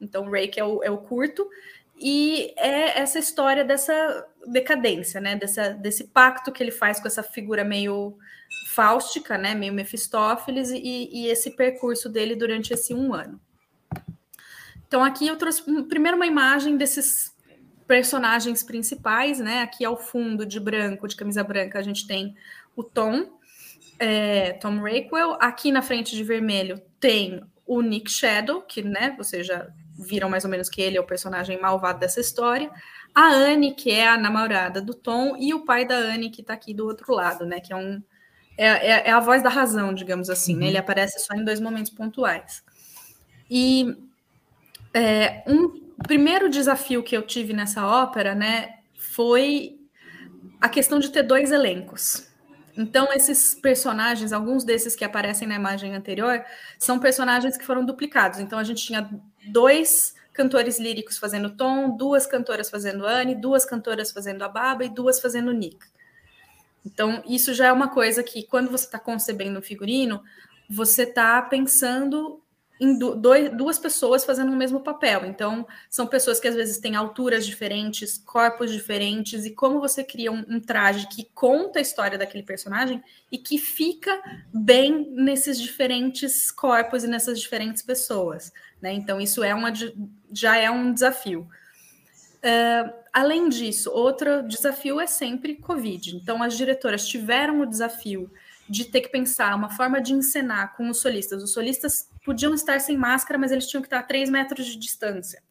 Então, 0.00 0.28
Rake 0.28 0.58
é 0.58 0.64
o, 0.64 0.82
é 0.82 0.90
o 0.90 0.98
curto. 0.98 1.48
E 1.98 2.52
é 2.56 3.00
essa 3.00 3.18
história 3.18 3.64
dessa 3.64 4.26
decadência, 4.46 5.20
né? 5.20 5.34
Dessa, 5.34 5.70
desse 5.70 6.04
pacto 6.04 6.52
que 6.52 6.62
ele 6.62 6.70
faz 6.70 7.00
com 7.00 7.08
essa 7.08 7.22
figura 7.22 7.64
meio 7.64 8.16
fáustica, 8.74 9.38
né? 9.38 9.54
Meio 9.54 9.72
Mefistófeles, 9.72 10.70
e, 10.70 11.08
e 11.10 11.28
esse 11.28 11.56
percurso 11.56 12.08
dele 12.08 12.36
durante 12.36 12.72
esse 12.72 12.92
um 12.92 13.14
ano. 13.14 13.40
Então, 14.86 15.02
aqui 15.02 15.26
eu 15.26 15.36
trouxe 15.36 15.62
primeiro 15.88 16.16
uma 16.16 16.26
imagem 16.26 16.76
desses 16.76 17.34
personagens 17.86 18.62
principais, 18.62 19.40
né? 19.40 19.62
Aqui 19.62 19.84
ao 19.84 19.96
fundo, 19.96 20.44
de 20.44 20.60
branco, 20.60 21.08
de 21.08 21.16
camisa 21.16 21.42
branca, 21.42 21.78
a 21.78 21.82
gente 21.82 22.06
tem 22.06 22.36
o 22.76 22.82
Tom, 22.82 23.38
é, 23.98 24.52
Tom 24.54 24.80
Rakewell. 24.80 25.36
Aqui 25.40 25.72
na 25.72 25.82
frente 25.82 26.14
de 26.14 26.22
vermelho 26.22 26.80
tem 27.00 27.42
o 27.64 27.80
Nick 27.80 28.10
Shadow, 28.10 28.62
que, 28.62 28.82
né, 28.82 29.14
vocês 29.16 29.46
já 29.46 29.66
viram 29.98 30.28
mais 30.28 30.44
ou 30.44 30.50
menos 30.50 30.68
que 30.68 30.80
ele 30.80 30.96
é 30.96 31.00
o 31.00 31.06
personagem 31.06 31.60
malvado 31.60 31.98
dessa 31.98 32.20
história. 32.20 32.70
A 33.14 33.28
Anne, 33.28 33.74
que 33.74 33.90
é 33.90 34.06
a 34.06 34.18
namorada 34.18 34.80
do 34.80 34.94
Tom, 34.94 35.36
e 35.38 35.54
o 35.54 35.64
pai 35.64 35.86
da 35.86 35.96
Anne, 35.96 36.30
que 36.30 36.42
tá 36.42 36.54
aqui 36.54 36.74
do 36.74 36.86
outro 36.86 37.14
lado, 37.14 37.46
né? 37.46 37.60
Que 37.60 37.72
é 37.72 37.76
um. 37.76 38.02
É, 38.58 38.66
é, 38.66 39.08
é 39.08 39.10
a 39.10 39.20
voz 39.20 39.42
da 39.42 39.48
razão, 39.48 39.92
digamos 39.94 40.30
assim, 40.30 40.54
uhum. 40.54 40.60
né? 40.60 40.66
Ele 40.68 40.78
aparece 40.78 41.18
só 41.20 41.34
em 41.34 41.44
dois 41.44 41.60
momentos 41.60 41.90
pontuais. 41.90 42.62
E 43.50 43.96
é, 44.92 45.42
um 45.46 45.86
primeiro 46.06 46.48
desafio 46.48 47.02
que 47.02 47.16
eu 47.16 47.22
tive 47.22 47.52
nessa 47.52 47.86
ópera, 47.86 48.34
né, 48.34 48.76
foi 48.94 49.78
a 50.60 50.68
questão 50.68 50.98
de 50.98 51.10
ter 51.10 51.22
dois 51.22 51.50
elencos. 51.50 52.28
Então, 52.76 53.10
esses 53.12 53.54
personagens, 53.54 54.32
alguns 54.32 54.62
desses 54.62 54.94
que 54.94 55.04
aparecem 55.04 55.48
na 55.48 55.54
imagem 55.54 55.94
anterior, 55.94 56.44
são 56.78 56.98
personagens 56.98 57.56
que 57.56 57.64
foram 57.64 57.84
duplicados. 57.84 58.38
Então, 58.38 58.58
a 58.58 58.64
gente 58.64 58.84
tinha 58.84 59.08
dois 59.46 60.14
cantores 60.32 60.78
líricos 60.78 61.16
fazendo 61.16 61.56
Tom, 61.56 61.96
duas 61.96 62.26
cantoras 62.26 62.68
fazendo 62.68 63.06
Anne, 63.06 63.34
duas 63.34 63.64
cantoras 63.64 64.10
fazendo 64.10 64.42
a 64.42 64.48
Baba 64.48 64.84
e 64.84 64.88
duas 64.88 65.20
fazendo 65.20 65.52
Nick. 65.52 65.78
Então, 66.84 67.22
isso 67.26 67.52
já 67.52 67.66
é 67.66 67.72
uma 67.72 67.88
coisa 67.88 68.22
que, 68.22 68.44
quando 68.44 68.70
você 68.70 68.84
está 68.84 68.98
concebendo 68.98 69.58
um 69.58 69.62
figurino, 69.62 70.22
você 70.68 71.02
está 71.02 71.42
pensando 71.42 72.40
em 72.78 72.98
dois, 72.98 73.50
duas 73.56 73.78
pessoas 73.78 74.24
fazendo 74.24 74.52
o 74.52 74.56
mesmo 74.56 74.80
papel. 74.80 75.24
Então, 75.24 75.66
são 75.88 76.06
pessoas 76.06 76.38
que 76.38 76.46
às 76.46 76.54
vezes 76.54 76.78
têm 76.78 76.94
alturas 76.94 77.46
diferentes, 77.46 78.18
corpos 78.18 78.70
diferentes, 78.70 79.44
e 79.46 79.50
como 79.50 79.80
você 79.80 80.04
cria 80.04 80.30
um, 80.30 80.44
um, 80.48 80.60
traje 80.60 81.08
que 81.08 81.24
conta 81.34 81.78
a 81.78 81.82
história 81.82 82.18
daquele 82.18 82.44
personagem 82.44 83.02
e 83.32 83.38
que 83.38 83.58
fica 83.58 84.22
bem 84.52 85.10
nesses 85.10 85.60
diferentes 85.60 86.50
corpos 86.50 87.02
e 87.02 87.08
nessas 87.08 87.40
diferentes 87.40 87.82
pessoas. 87.82 88.52
Né? 88.80 88.92
Então, 88.92 89.20
isso 89.20 89.42
é 89.42 89.54
uma, 89.54 89.72
já 90.32 90.56
é 90.56 90.70
um 90.70 90.92
desafio. 90.92 91.48
Uh, 92.36 92.92
além 93.12 93.48
disso, 93.48 93.90
outro 93.90 94.42
desafio 94.42 95.00
é 95.00 95.06
sempre 95.06 95.56
Covid. 95.56 96.16
Então, 96.16 96.42
as 96.42 96.56
diretoras 96.56 97.06
tiveram 97.06 97.60
o 97.60 97.66
desafio 97.66 98.30
de 98.68 98.84
ter 98.84 99.00
que 99.00 99.08
pensar 99.08 99.54
uma 99.54 99.70
forma 99.70 100.00
de 100.00 100.12
encenar 100.12 100.76
com 100.76 100.88
os 100.90 101.00
solistas. 101.00 101.42
Os 101.42 101.52
solistas 101.52 102.08
podiam 102.24 102.52
estar 102.54 102.80
sem 102.80 102.96
máscara, 102.96 103.38
mas 103.38 103.52
eles 103.52 103.68
tinham 103.68 103.82
que 103.82 103.86
estar 103.86 104.00
a 104.00 104.02
três 104.02 104.28
metros 104.28 104.66
de 104.66 104.76
distância. 104.76 105.42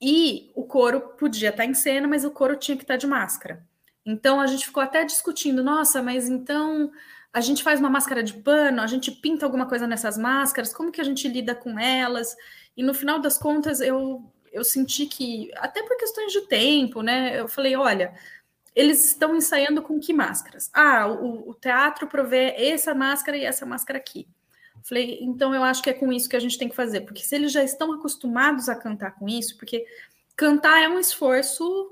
E 0.00 0.50
o 0.54 0.64
coro 0.64 1.00
podia 1.18 1.50
estar 1.50 1.66
em 1.66 1.74
cena, 1.74 2.08
mas 2.08 2.24
o 2.24 2.30
coro 2.30 2.56
tinha 2.56 2.76
que 2.76 2.84
estar 2.84 2.96
de 2.96 3.06
máscara. 3.06 3.62
Então 4.04 4.40
a 4.40 4.46
gente 4.46 4.64
ficou 4.64 4.82
até 4.82 5.04
discutindo, 5.04 5.62
nossa, 5.62 6.02
mas 6.02 6.28
então 6.28 6.90
a 7.32 7.40
gente 7.40 7.62
faz 7.62 7.78
uma 7.78 7.90
máscara 7.90 8.22
de 8.22 8.34
pano, 8.34 8.82
a 8.82 8.86
gente 8.86 9.10
pinta 9.10 9.46
alguma 9.46 9.66
coisa 9.66 9.86
nessas 9.86 10.18
máscaras, 10.18 10.72
como 10.72 10.90
que 10.90 11.00
a 11.00 11.04
gente 11.04 11.28
lida 11.28 11.54
com 11.54 11.78
elas? 11.78 12.36
E 12.76 12.82
no 12.82 12.94
final 12.94 13.20
das 13.20 13.38
contas 13.38 13.80
eu 13.80 14.24
eu 14.52 14.64
senti 14.64 15.06
que 15.06 15.48
até 15.56 15.80
por 15.82 15.96
questões 15.96 16.32
de 16.32 16.40
tempo, 16.48 17.02
né? 17.02 17.38
Eu 17.38 17.46
falei, 17.46 17.76
olha, 17.76 18.12
eles 18.74 19.04
estão 19.06 19.36
ensaiando 19.36 19.80
com 19.80 20.00
que 20.00 20.12
máscaras? 20.12 20.70
Ah, 20.72 21.06
o, 21.06 21.50
o 21.50 21.54
teatro 21.54 22.08
provê 22.08 22.54
essa 22.56 22.94
máscara 22.94 23.36
e 23.36 23.44
essa 23.44 23.64
máscara 23.64 23.98
aqui. 23.98 24.26
Falei, 24.82 25.18
então 25.20 25.54
eu 25.54 25.62
acho 25.62 25.82
que 25.82 25.90
é 25.90 25.92
com 25.92 26.12
isso 26.12 26.28
que 26.28 26.36
a 26.36 26.40
gente 26.40 26.58
tem 26.58 26.68
que 26.68 26.74
fazer, 26.74 27.02
porque 27.02 27.22
se 27.22 27.34
eles 27.34 27.52
já 27.52 27.62
estão 27.62 27.92
acostumados 27.92 28.68
a 28.68 28.74
cantar 28.74 29.12
com 29.12 29.28
isso, 29.28 29.56
porque 29.56 29.84
cantar 30.34 30.82
é 30.82 30.88
um 30.88 30.98
esforço 30.98 31.90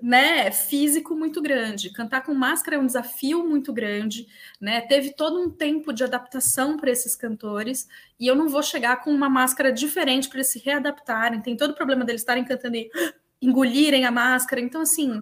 né, 0.00 0.50
físico 0.50 1.14
muito 1.14 1.42
grande. 1.42 1.92
Cantar 1.92 2.22
com 2.22 2.32
máscara 2.32 2.76
é 2.76 2.78
um 2.78 2.86
desafio 2.86 3.46
muito 3.46 3.72
grande, 3.72 4.26
né? 4.60 4.80
Teve 4.80 5.12
todo 5.14 5.40
um 5.40 5.50
tempo 5.50 5.92
de 5.92 6.04
adaptação 6.04 6.76
para 6.76 6.90
esses 6.90 7.14
cantores, 7.14 7.86
e 8.18 8.26
eu 8.26 8.34
não 8.34 8.48
vou 8.48 8.62
chegar 8.62 9.02
com 9.02 9.10
uma 9.10 9.28
máscara 9.28 9.72
diferente 9.72 10.28
para 10.28 10.38
eles 10.38 10.52
se 10.52 10.58
readaptarem. 10.58 11.42
Tem 11.42 11.56
todo 11.56 11.72
o 11.72 11.76
problema 11.76 12.04
deles 12.04 12.22
estarem 12.22 12.44
cantando 12.44 12.76
e 12.76 12.90
engolirem 13.42 14.04
a 14.04 14.10
máscara. 14.10 14.60
Então, 14.60 14.80
assim, 14.80 15.20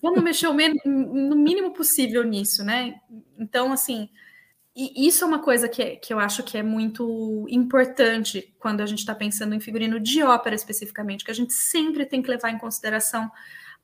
vamos 0.00 0.22
mexer 0.22 0.48
o 0.48 0.54
no 0.84 1.36
mínimo 1.36 1.72
possível 1.72 2.22
nisso, 2.24 2.64
né? 2.64 2.94
Então, 3.38 3.72
assim, 3.72 4.08
e 4.74 5.06
isso 5.06 5.24
é 5.24 5.26
uma 5.26 5.40
coisa 5.40 5.68
que, 5.68 5.96
que 5.96 6.14
eu 6.14 6.18
acho 6.18 6.42
que 6.42 6.56
é 6.56 6.62
muito 6.62 7.46
importante 7.50 8.54
quando 8.58 8.80
a 8.80 8.86
gente 8.86 9.00
está 9.00 9.14
pensando 9.14 9.54
em 9.54 9.60
figurino 9.60 9.98
de 9.98 10.22
ópera 10.22 10.54
especificamente, 10.54 11.24
que 11.24 11.30
a 11.30 11.34
gente 11.34 11.52
sempre 11.52 12.06
tem 12.06 12.22
que 12.22 12.30
levar 12.30 12.50
em 12.50 12.58
consideração 12.58 13.30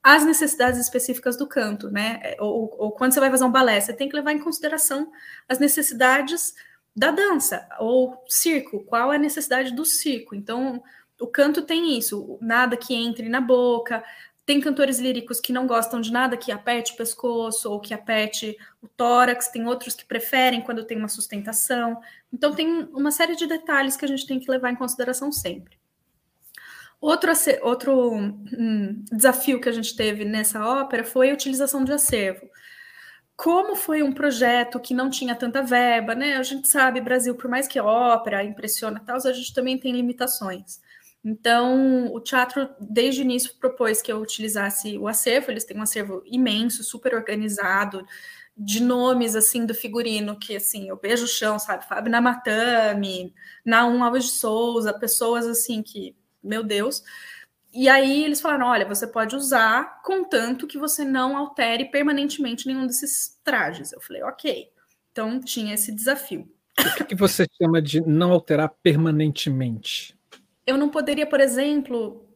as 0.07 0.23
necessidades 0.23 0.79
específicas 0.79 1.35
do 1.35 1.45
canto, 1.45 1.91
né? 1.91 2.21
É, 2.23 2.37
ou, 2.39 2.73
ou 2.77 2.91
quando 2.93 3.11
você 3.11 3.19
vai 3.19 3.29
fazer 3.29 3.43
um 3.43 3.51
balé, 3.51 3.81
você 3.81 3.91
tem 3.91 4.07
que 4.07 4.15
levar 4.15 4.31
em 4.31 4.39
consideração 4.39 5.11
as 5.49 5.59
necessidades 5.59 6.53
da 6.95 7.11
dança, 7.11 7.67
ou 7.77 8.23
circo, 8.25 8.85
qual 8.85 9.11
é 9.11 9.17
a 9.17 9.19
necessidade 9.19 9.73
do 9.73 9.83
circo. 9.83 10.33
Então, 10.33 10.81
o 11.19 11.27
canto 11.27 11.61
tem 11.61 11.97
isso, 11.97 12.39
nada 12.41 12.77
que 12.77 12.95
entre 12.95 13.27
na 13.27 13.41
boca, 13.41 14.01
tem 14.45 14.61
cantores 14.61 14.97
líricos 14.97 15.41
que 15.41 15.51
não 15.51 15.67
gostam 15.67 15.99
de 15.99 16.09
nada 16.09 16.37
que 16.37 16.53
aperte 16.53 16.93
o 16.93 16.95
pescoço 16.95 17.69
ou 17.69 17.81
que 17.81 17.93
aperte 17.93 18.57
o 18.81 18.87
tórax, 18.87 19.49
tem 19.49 19.67
outros 19.67 19.93
que 19.93 20.05
preferem 20.05 20.61
quando 20.61 20.85
tem 20.85 20.97
uma 20.97 21.09
sustentação. 21.09 21.99
Então, 22.31 22.55
tem 22.55 22.85
uma 22.93 23.11
série 23.11 23.35
de 23.35 23.45
detalhes 23.45 23.97
que 23.97 24.05
a 24.05 24.07
gente 24.07 24.25
tem 24.25 24.39
que 24.39 24.49
levar 24.49 24.71
em 24.71 24.75
consideração 24.75 25.33
sempre. 25.33 25.77
Outro, 26.99 27.31
outro 27.61 28.15
hum, 28.15 29.03
desafio 29.11 29.61
que 29.61 29.69
a 29.69 29.71
gente 29.71 29.95
teve 29.95 30.25
nessa 30.25 30.65
ópera 30.65 31.03
foi 31.03 31.29
a 31.29 31.33
utilização 31.33 31.83
de 31.83 31.93
acervo. 31.93 32.49
Como 33.35 33.75
foi 33.75 34.01
um 34.01 34.11
projeto 34.11 34.79
que 34.79 34.95
não 34.95 35.09
tinha 35.11 35.35
tanta 35.35 35.61
verba, 35.61 36.15
né? 36.15 36.37
A 36.37 36.43
gente 36.43 36.67
sabe, 36.67 36.99
Brasil, 36.99 37.35
por 37.35 37.49
mais 37.49 37.67
que 37.67 37.77
a 37.77 37.83
ópera 37.83 38.43
impressiona 38.43 38.99
tal, 39.05 39.17
a 39.17 39.33
gente 39.33 39.53
também 39.53 39.77
tem 39.77 39.93
limitações. 39.93 40.79
Então, 41.23 42.11
o 42.13 42.19
teatro, 42.19 42.69
desde 42.79 43.21
o 43.21 43.23
início, 43.23 43.53
propôs 43.59 44.01
que 44.01 44.11
eu 44.11 44.19
utilizasse 44.19 44.97
o 44.97 45.07
acervo, 45.07 45.51
eles 45.51 45.65
têm 45.65 45.77
um 45.77 45.81
acervo 45.83 46.23
imenso, 46.25 46.83
super 46.83 47.13
organizado, 47.13 48.05
de 48.55 48.81
nomes, 48.81 49.35
assim, 49.35 49.65
do 49.65 49.73
figurino, 49.73 50.39
que, 50.39 50.55
assim, 50.55 50.89
eu 50.89 50.97
beijo 50.97 51.25
o 51.25 51.27
chão, 51.27 51.59
sabe? 51.59 51.85
Fábio 51.87 52.11
Namatame, 52.11 53.33
Naum 53.63 54.03
Alves 54.03 54.25
de 54.25 54.31
Souza, 54.31 54.97
pessoas, 54.97 55.45
assim, 55.45 55.83
que, 55.83 56.15
meu 56.47 56.63
Deus. 56.63 57.03
E 57.73 57.87
aí 57.89 58.23
eles 58.23 58.41
falaram, 58.41 58.67
olha, 58.67 58.87
você 58.87 59.05
pode 59.05 59.35
usar, 59.35 60.01
contanto 60.01 60.65
que 60.65 60.77
você 60.77 61.03
não 61.03 61.37
altere 61.37 61.85
permanentemente 61.85 62.65
nenhum 62.65 62.87
desses 62.87 63.37
trajes. 63.43 63.91
Eu 63.91 64.01
falei, 64.01 64.23
ok. 64.23 64.69
Então, 65.11 65.39
tinha 65.39 65.73
esse 65.73 65.91
desafio. 65.91 66.49
O 66.79 66.95
que, 66.95 67.03
que 67.05 67.15
você 67.15 67.45
chama 67.61 67.81
de 67.81 68.01
não 68.01 68.31
alterar 68.31 68.69
permanentemente? 68.81 70.17
eu 70.67 70.77
não 70.77 70.89
poderia, 70.89 71.25
por 71.25 71.39
exemplo, 71.39 72.27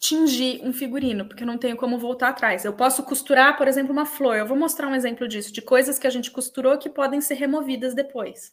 tingir 0.00 0.60
um 0.64 0.72
figurino, 0.72 1.24
porque 1.24 1.44
eu 1.44 1.46
não 1.46 1.56
tenho 1.56 1.76
como 1.76 1.96
voltar 1.96 2.30
atrás. 2.30 2.64
Eu 2.64 2.72
posso 2.72 3.04
costurar, 3.04 3.56
por 3.56 3.68
exemplo, 3.68 3.92
uma 3.92 4.04
flor. 4.04 4.36
Eu 4.36 4.46
vou 4.46 4.56
mostrar 4.56 4.88
um 4.88 4.94
exemplo 4.94 5.28
disso, 5.28 5.52
de 5.52 5.62
coisas 5.62 5.96
que 5.96 6.06
a 6.06 6.10
gente 6.10 6.32
costurou 6.32 6.76
que 6.76 6.90
podem 6.90 7.20
ser 7.20 7.34
removidas 7.34 7.94
depois. 7.94 8.52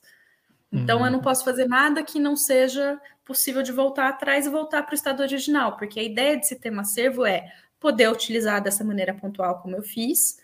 Então, 0.71 0.99
uhum. 0.99 1.05
eu 1.05 1.11
não 1.11 1.17
uhum. 1.17 1.23
posso 1.23 1.43
fazer 1.43 1.67
nada 1.67 2.03
que 2.03 2.19
não 2.19 2.35
seja 2.35 3.01
possível 3.25 3.63
de 3.63 3.71
voltar 3.71 4.09
atrás 4.09 4.45
e 4.45 4.49
voltar 4.49 4.83
para 4.83 4.93
o 4.93 4.95
estado 4.95 5.21
original, 5.21 5.77
porque 5.77 5.99
a 5.99 6.03
ideia 6.03 6.37
de 6.37 6.47
sistema 6.47 6.81
acervo 6.81 7.25
é 7.25 7.51
poder 7.79 8.09
utilizar 8.09 8.61
dessa 8.61 8.83
maneira 8.83 9.13
pontual, 9.13 9.61
como 9.61 9.75
eu 9.75 9.83
fiz, 9.83 10.37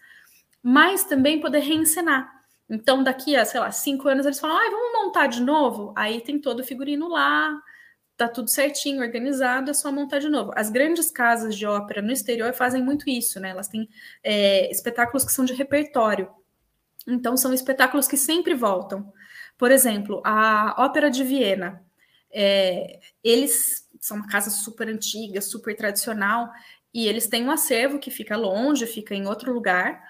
mas 0.61 1.03
também 1.03 1.39
poder 1.39 1.59
reencenar. 1.59 2.29
Então, 2.69 3.03
daqui 3.03 3.35
a, 3.35 3.45
sei 3.45 3.59
lá, 3.59 3.71
cinco 3.71 4.07
anos, 4.07 4.25
eles 4.25 4.39
falam, 4.39 4.57
ah, 4.57 4.69
vamos 4.69 5.05
montar 5.05 5.27
de 5.27 5.41
novo? 5.41 5.93
Aí 5.95 6.21
tem 6.21 6.39
todo 6.39 6.59
o 6.59 6.63
figurino 6.63 7.07
lá, 7.07 7.59
tá 8.15 8.27
tudo 8.27 8.49
certinho, 8.49 9.01
organizado, 9.01 9.71
é 9.71 9.73
só 9.73 9.91
montar 9.91 10.19
de 10.19 10.29
novo. 10.29 10.51
As 10.55 10.69
grandes 10.69 11.09
casas 11.09 11.55
de 11.55 11.65
ópera 11.65 12.01
no 12.01 12.11
exterior 12.11 12.53
fazem 12.53 12.83
muito 12.83 13.09
isso, 13.09 13.39
né? 13.39 13.49
Elas 13.49 13.67
têm 13.69 13.89
é, 14.23 14.69
espetáculos 14.69 15.23
que 15.23 15.31
são 15.31 15.45
de 15.45 15.53
repertório. 15.53 16.29
Então, 17.07 17.35
são 17.37 17.53
espetáculos 17.53 18.07
que 18.07 18.17
sempre 18.17 18.53
voltam. 18.53 19.11
Por 19.57 19.71
exemplo, 19.71 20.21
a 20.23 20.75
Ópera 20.77 21.09
de 21.09 21.23
Viena. 21.23 21.83
É, 22.31 22.99
eles 23.23 23.87
são 23.99 24.17
uma 24.17 24.27
casa 24.27 24.49
super 24.49 24.87
antiga, 24.87 25.41
super 25.41 25.75
tradicional, 25.75 26.49
e 26.93 27.07
eles 27.07 27.27
têm 27.27 27.45
um 27.45 27.51
acervo 27.51 27.99
que 27.99 28.09
fica 28.09 28.35
longe, 28.35 28.85
fica 28.87 29.13
em 29.13 29.27
outro 29.27 29.53
lugar, 29.53 30.01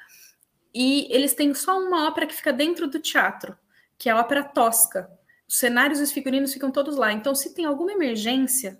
e 0.73 1.07
eles 1.09 1.33
têm 1.33 1.53
só 1.53 1.79
uma 1.79 2.07
ópera 2.07 2.27
que 2.27 2.35
fica 2.35 2.53
dentro 2.53 2.87
do 2.87 2.99
teatro, 2.99 3.57
que 3.97 4.09
é 4.09 4.11
a 4.11 4.19
ópera 4.19 4.43
tosca. 4.43 5.09
Os 5.47 5.57
cenários 5.57 5.99
e 5.99 6.03
os 6.03 6.11
figurinos 6.11 6.53
ficam 6.53 6.71
todos 6.71 6.95
lá. 6.95 7.11
Então, 7.11 7.33
se 7.33 7.55
tem 7.55 7.65
alguma 7.65 7.91
emergência, 7.91 8.79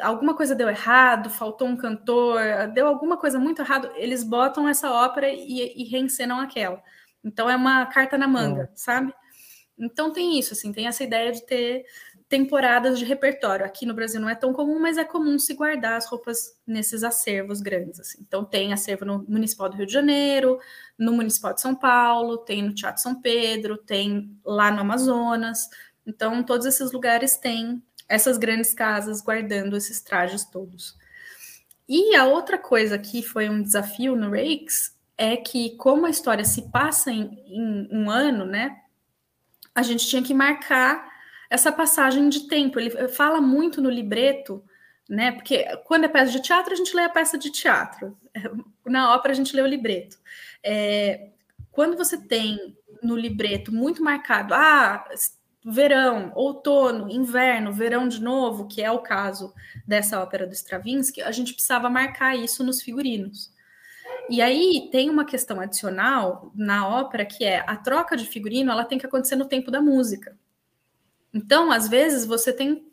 alguma 0.00 0.34
coisa 0.34 0.54
deu 0.54 0.68
errado, 0.68 1.28
faltou 1.28 1.68
um 1.68 1.76
cantor, 1.76 2.40
deu 2.72 2.86
alguma 2.86 3.16
coisa 3.18 3.38
muito 3.38 3.60
errado, 3.60 3.92
eles 3.96 4.24
botam 4.24 4.66
essa 4.66 4.90
ópera 4.90 5.28
e, 5.30 5.82
e 5.82 5.84
reencenam 5.84 6.40
aquela. 6.40 6.82
Então, 7.22 7.50
é 7.50 7.56
uma 7.56 7.84
carta 7.86 8.16
na 8.16 8.26
manga, 8.26 8.70
sabe? 8.74 9.12
Então, 9.78 10.10
tem 10.10 10.38
isso, 10.38 10.54
assim, 10.54 10.72
tem 10.72 10.86
essa 10.86 11.04
ideia 11.04 11.30
de 11.32 11.44
ter 11.44 11.84
temporadas 12.28 12.98
de 12.98 13.04
repertório. 13.04 13.64
Aqui 13.64 13.86
no 13.86 13.94
Brasil 13.94 14.20
não 14.20 14.28
é 14.28 14.34
tão 14.34 14.52
comum, 14.52 14.80
mas 14.80 14.98
é 14.98 15.04
comum 15.04 15.38
se 15.38 15.54
guardar 15.54 15.96
as 15.96 16.06
roupas 16.06 16.58
nesses 16.66 17.04
acervos 17.04 17.60
grandes. 17.60 18.00
Assim. 18.00 18.18
Então, 18.20 18.44
tem 18.44 18.72
acervo 18.72 19.04
no 19.04 19.24
Municipal 19.28 19.68
do 19.68 19.76
Rio 19.76 19.86
de 19.86 19.92
Janeiro, 19.92 20.58
no 20.98 21.12
Municipal 21.12 21.54
de 21.54 21.60
São 21.60 21.74
Paulo, 21.74 22.38
tem 22.38 22.62
no 22.62 22.74
Teatro 22.74 23.00
São 23.00 23.20
Pedro, 23.20 23.76
tem 23.76 24.36
lá 24.44 24.70
no 24.70 24.80
Amazonas. 24.80 25.68
Então, 26.04 26.42
todos 26.42 26.66
esses 26.66 26.90
lugares 26.90 27.36
têm 27.36 27.82
essas 28.08 28.38
grandes 28.38 28.74
casas 28.74 29.20
guardando 29.20 29.76
esses 29.76 30.00
trajes 30.00 30.44
todos. 30.44 30.96
E 31.88 32.16
a 32.16 32.26
outra 32.26 32.58
coisa 32.58 32.98
que 32.98 33.22
foi 33.22 33.48
um 33.48 33.62
desafio 33.62 34.16
no 34.16 34.30
Rakes 34.30 34.96
é 35.16 35.36
que, 35.36 35.76
como 35.76 36.06
a 36.06 36.10
história 36.10 36.44
se 36.44 36.70
passa 36.70 37.12
em, 37.12 37.30
em 37.46 37.88
um 37.90 38.10
ano, 38.10 38.44
né, 38.44 38.80
a 39.72 39.82
gente 39.82 40.06
tinha 40.06 40.22
que 40.22 40.34
marcar 40.34 41.05
essa 41.50 41.72
passagem 41.72 42.28
de 42.28 42.48
tempo. 42.48 42.78
Ele 42.78 43.08
fala 43.08 43.40
muito 43.40 43.80
no 43.80 43.90
libreto, 43.90 44.64
né? 45.08 45.32
Porque 45.32 45.64
quando 45.84 46.04
é 46.04 46.08
peça 46.08 46.32
de 46.32 46.42
teatro, 46.42 46.72
a 46.72 46.76
gente 46.76 46.94
lê 46.94 47.02
a 47.02 47.08
peça 47.08 47.38
de 47.38 47.50
teatro. 47.50 48.16
Na 48.84 49.14
ópera, 49.14 49.32
a 49.32 49.36
gente 49.36 49.54
lê 49.54 49.62
o 49.62 49.66
libreto. 49.66 50.18
É, 50.62 51.30
quando 51.70 51.96
você 51.96 52.16
tem 52.16 52.76
no 53.02 53.16
libreto 53.16 53.72
muito 53.72 54.02
marcado, 54.02 54.54
ah, 54.54 55.04
verão, 55.64 56.30
outono, 56.34 57.10
inverno, 57.10 57.72
verão 57.72 58.06
de 58.06 58.22
novo, 58.22 58.68
que 58.68 58.82
é 58.82 58.90
o 58.90 59.00
caso 59.00 59.52
dessa 59.86 60.22
ópera 60.22 60.46
do 60.46 60.54
Stravinsky, 60.54 61.20
a 61.22 61.32
gente 61.32 61.52
precisava 61.52 61.90
marcar 61.90 62.36
isso 62.36 62.62
nos 62.62 62.80
figurinos. 62.80 63.52
E 64.30 64.40
aí 64.40 64.88
tem 64.90 65.10
uma 65.10 65.24
questão 65.24 65.60
adicional 65.60 66.52
na 66.54 66.88
ópera 66.88 67.24
que 67.24 67.44
é 67.44 67.64
a 67.66 67.76
troca 67.76 68.16
de 68.16 68.26
figurino, 68.26 68.70
ela 68.70 68.84
tem 68.84 68.98
que 68.98 69.06
acontecer 69.06 69.36
no 69.36 69.44
tempo 69.44 69.70
da 69.70 69.80
música. 69.80 70.36
Então, 71.36 71.70
às 71.70 71.86
vezes, 71.86 72.24
você 72.24 72.50
tem 72.50 72.90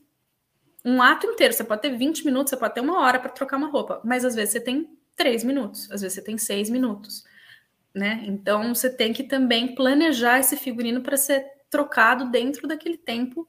um 0.83 1.01
ato 1.01 1.25
inteiro, 1.25 1.53
você 1.53 1.63
pode 1.63 1.81
ter 1.81 1.95
20 1.95 2.25
minutos, 2.25 2.49
você 2.49 2.57
pode 2.57 2.73
ter 2.73 2.81
uma 2.81 2.99
hora 2.99 3.17
para 3.17 3.29
trocar 3.29 3.55
uma 3.55 3.69
roupa, 3.69 4.01
mas 4.03 4.25
às 4.25 4.35
vezes 4.35 4.51
você 4.51 4.59
tem 4.59 4.89
três 5.15 5.45
minutos, 5.45 5.89
às 5.89 6.01
vezes 6.01 6.15
você 6.15 6.21
tem 6.21 6.37
seis 6.37 6.69
minutos, 6.69 7.23
né? 7.93 8.21
Então 8.27 8.75
você 8.75 8.89
tem 8.89 9.13
que 9.13 9.23
também 9.23 9.73
planejar 9.73 10.39
esse 10.39 10.57
figurino 10.57 11.01
para 11.01 11.15
ser 11.15 11.45
trocado 11.69 12.29
dentro 12.29 12.67
daquele 12.67 12.97
tempo 12.97 13.47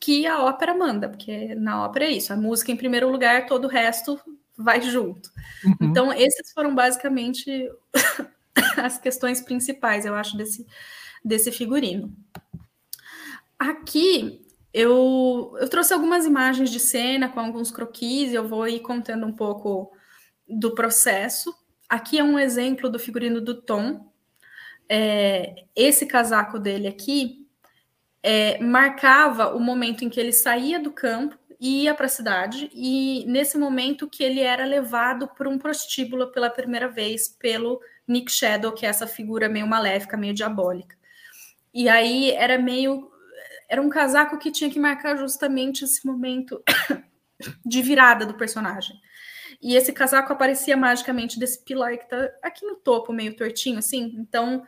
que 0.00 0.26
a 0.26 0.42
ópera 0.42 0.74
manda, 0.74 1.06
porque 1.06 1.54
na 1.54 1.84
ópera 1.84 2.06
é 2.06 2.12
isso, 2.12 2.32
a 2.32 2.36
música 2.36 2.72
em 2.72 2.76
primeiro 2.76 3.10
lugar, 3.10 3.44
todo 3.46 3.66
o 3.66 3.70
resto 3.70 4.18
vai 4.56 4.80
junto. 4.80 5.30
Uhum. 5.64 5.76
Então, 5.82 6.12
esses 6.12 6.50
foram 6.52 6.74
basicamente 6.74 7.70
as 8.78 8.96
questões 8.98 9.42
principais, 9.42 10.06
eu 10.06 10.14
acho, 10.14 10.36
desse, 10.36 10.66
desse 11.22 11.52
figurino. 11.52 12.14
Aqui 13.58 14.44
eu, 14.72 15.56
eu 15.60 15.68
trouxe 15.68 15.94
algumas 15.94 16.26
imagens 16.26 16.70
de 16.70 16.80
cena 16.80 17.28
com 17.28 17.38
alguns 17.38 17.70
croquis, 17.70 18.32
e 18.32 18.34
eu 18.34 18.46
vou 18.46 18.66
ir 18.66 18.80
contando 18.80 19.24
um 19.24 19.32
pouco 19.32 19.92
do 20.48 20.74
processo. 20.74 21.54
Aqui 21.88 22.18
é 22.18 22.24
um 22.24 22.38
exemplo 22.38 22.90
do 22.90 22.98
figurino 22.98 23.40
do 23.40 23.62
Tom. 23.62 24.12
É, 24.88 25.64
esse 25.74 26.06
casaco 26.06 26.58
dele 26.58 26.88
aqui 26.88 27.46
é, 28.22 28.58
marcava 28.62 29.54
o 29.54 29.60
momento 29.60 30.04
em 30.04 30.10
que 30.10 30.18
ele 30.18 30.32
saía 30.32 30.78
do 30.78 30.92
campo 30.92 31.38
e 31.60 31.84
ia 31.84 31.94
para 31.94 32.06
a 32.06 32.08
cidade, 32.10 32.68
e 32.74 33.24
nesse 33.26 33.56
momento 33.56 34.10
que 34.10 34.22
ele 34.22 34.40
era 34.40 34.66
levado 34.66 35.28
por 35.28 35.46
um 35.46 35.56
prostíbulo 35.56 36.30
pela 36.32 36.50
primeira 36.50 36.88
vez 36.88 37.28
pelo 37.28 37.80
Nick 38.06 38.30
Shadow, 38.30 38.72
que 38.72 38.84
é 38.84 38.88
essa 38.88 39.06
figura 39.06 39.48
meio 39.48 39.66
maléfica, 39.66 40.16
meio 40.16 40.34
diabólica. 40.34 40.96
E 41.72 41.88
aí 41.88 42.32
era 42.32 42.58
meio 42.58 43.10
era 43.68 43.80
um 43.80 43.88
casaco 43.88 44.38
que 44.38 44.50
tinha 44.50 44.70
que 44.70 44.78
marcar 44.78 45.16
justamente 45.16 45.84
esse 45.84 46.06
momento 46.06 46.62
de 47.64 47.82
virada 47.82 48.26
do 48.26 48.34
personagem. 48.34 48.96
E 49.60 49.76
esse 49.76 49.92
casaco 49.92 50.32
aparecia 50.32 50.76
magicamente 50.76 51.38
desse 51.38 51.62
pilar 51.62 51.96
que 51.96 52.08
tá 52.08 52.30
aqui 52.42 52.66
no 52.66 52.76
topo, 52.76 53.12
meio 53.12 53.34
tortinho, 53.34 53.78
assim. 53.78 54.14
Então, 54.18 54.64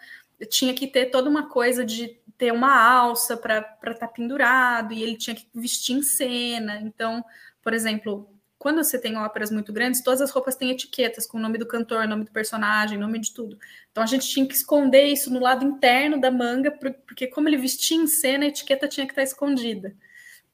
tinha 0.49 0.73
que 0.75 0.87
ter 0.87 1.07
toda 1.07 1.29
uma 1.29 1.49
coisa 1.49 1.85
de 1.85 2.19
ter 2.39 2.53
uma 2.53 2.75
alça 2.75 3.37
para 3.37 3.59
estar 3.59 3.95
tá 3.95 4.09
pendurado, 4.09 4.93
e 4.93 5.03
ele 5.03 5.17
tinha 5.17 5.35
que 5.35 5.47
vestir 5.55 5.97
em 5.97 6.03
cena. 6.03 6.81
Então, 6.81 7.25
por 7.63 7.73
exemplo, 7.73 8.29
quando 8.67 8.83
você 8.83 8.99
tem 8.99 9.17
óperas 9.17 9.53
muito 9.53 9.73
grandes, 9.73 10.01
todas 10.01 10.21
as 10.21 10.33
roupas 10.33 10.57
têm 10.57 10.73
etiquetas 10.73 11.25
com 11.25 11.39
o 11.39 11.41
nome 11.41 11.57
do 11.57 11.65
cantor, 11.65 12.09
nome 12.09 12.25
do 12.25 12.33
personagem, 12.33 12.99
nome 12.99 13.21
de 13.21 13.33
tudo. 13.33 13.57
Então 13.93 14.03
a 14.03 14.07
gente 14.07 14.29
tinha 14.29 14.45
que 14.45 14.55
esconder 14.55 15.05
isso 15.05 15.33
no 15.33 15.39
lado 15.39 15.65
interno 15.65 16.21
da 16.21 16.33
manga, 16.33 16.73
porque 16.73 17.29
como 17.29 17.49
ele 17.49 17.59
vestia 17.59 17.97
em 17.97 18.09
cena, 18.09 18.45
a 18.45 18.49
etiqueta 18.49 18.89
tinha 18.89 19.07
que 19.07 19.13
estar 19.13 19.23
escondida, 19.23 19.95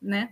né? 0.01 0.29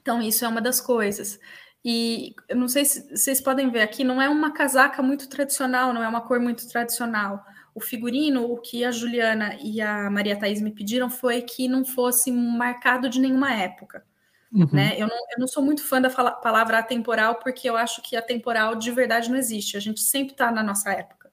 Então 0.00 0.22
isso 0.22 0.44
é 0.44 0.48
uma 0.48 0.60
das 0.60 0.80
coisas. 0.80 1.40
E 1.84 2.36
eu 2.48 2.54
não 2.54 2.68
sei 2.68 2.84
se 2.84 3.16
vocês 3.16 3.40
podem 3.40 3.68
ver 3.68 3.80
aqui, 3.80 4.04
não 4.04 4.22
é 4.22 4.28
uma 4.28 4.52
casaca 4.52 5.02
muito 5.02 5.28
tradicional, 5.28 5.92
não 5.92 6.04
é 6.04 6.06
uma 6.06 6.20
cor 6.20 6.38
muito 6.38 6.68
tradicional. 6.68 7.44
O 7.74 7.80
figurino, 7.80 8.44
o 8.44 8.58
que 8.58 8.84
a 8.84 8.92
Juliana 8.92 9.58
e 9.60 9.80
a 9.80 10.08
Maria 10.08 10.38
Thaís 10.38 10.62
me 10.62 10.70
pediram 10.70 11.10
foi 11.10 11.42
que 11.42 11.66
não 11.66 11.84
fosse 11.84 12.30
marcado 12.30 13.08
de 13.08 13.18
nenhuma 13.18 13.52
época. 13.52 14.04
Uhum. 14.52 14.68
Né? 14.72 14.94
Eu, 14.96 15.08
não, 15.08 15.16
eu 15.16 15.38
não 15.38 15.48
sou 15.48 15.62
muito 15.62 15.82
fã 15.82 16.00
da 16.00 16.08
fala, 16.08 16.30
palavra 16.30 16.78
atemporal, 16.78 17.36
porque 17.36 17.68
eu 17.68 17.76
acho 17.76 18.00
que 18.02 18.16
atemporal 18.16 18.74
de 18.74 18.90
verdade 18.90 19.30
não 19.30 19.36
existe. 19.36 19.76
A 19.76 19.80
gente 19.80 20.00
sempre 20.00 20.32
está 20.32 20.50
na 20.50 20.62
nossa 20.62 20.92
época. 20.92 21.30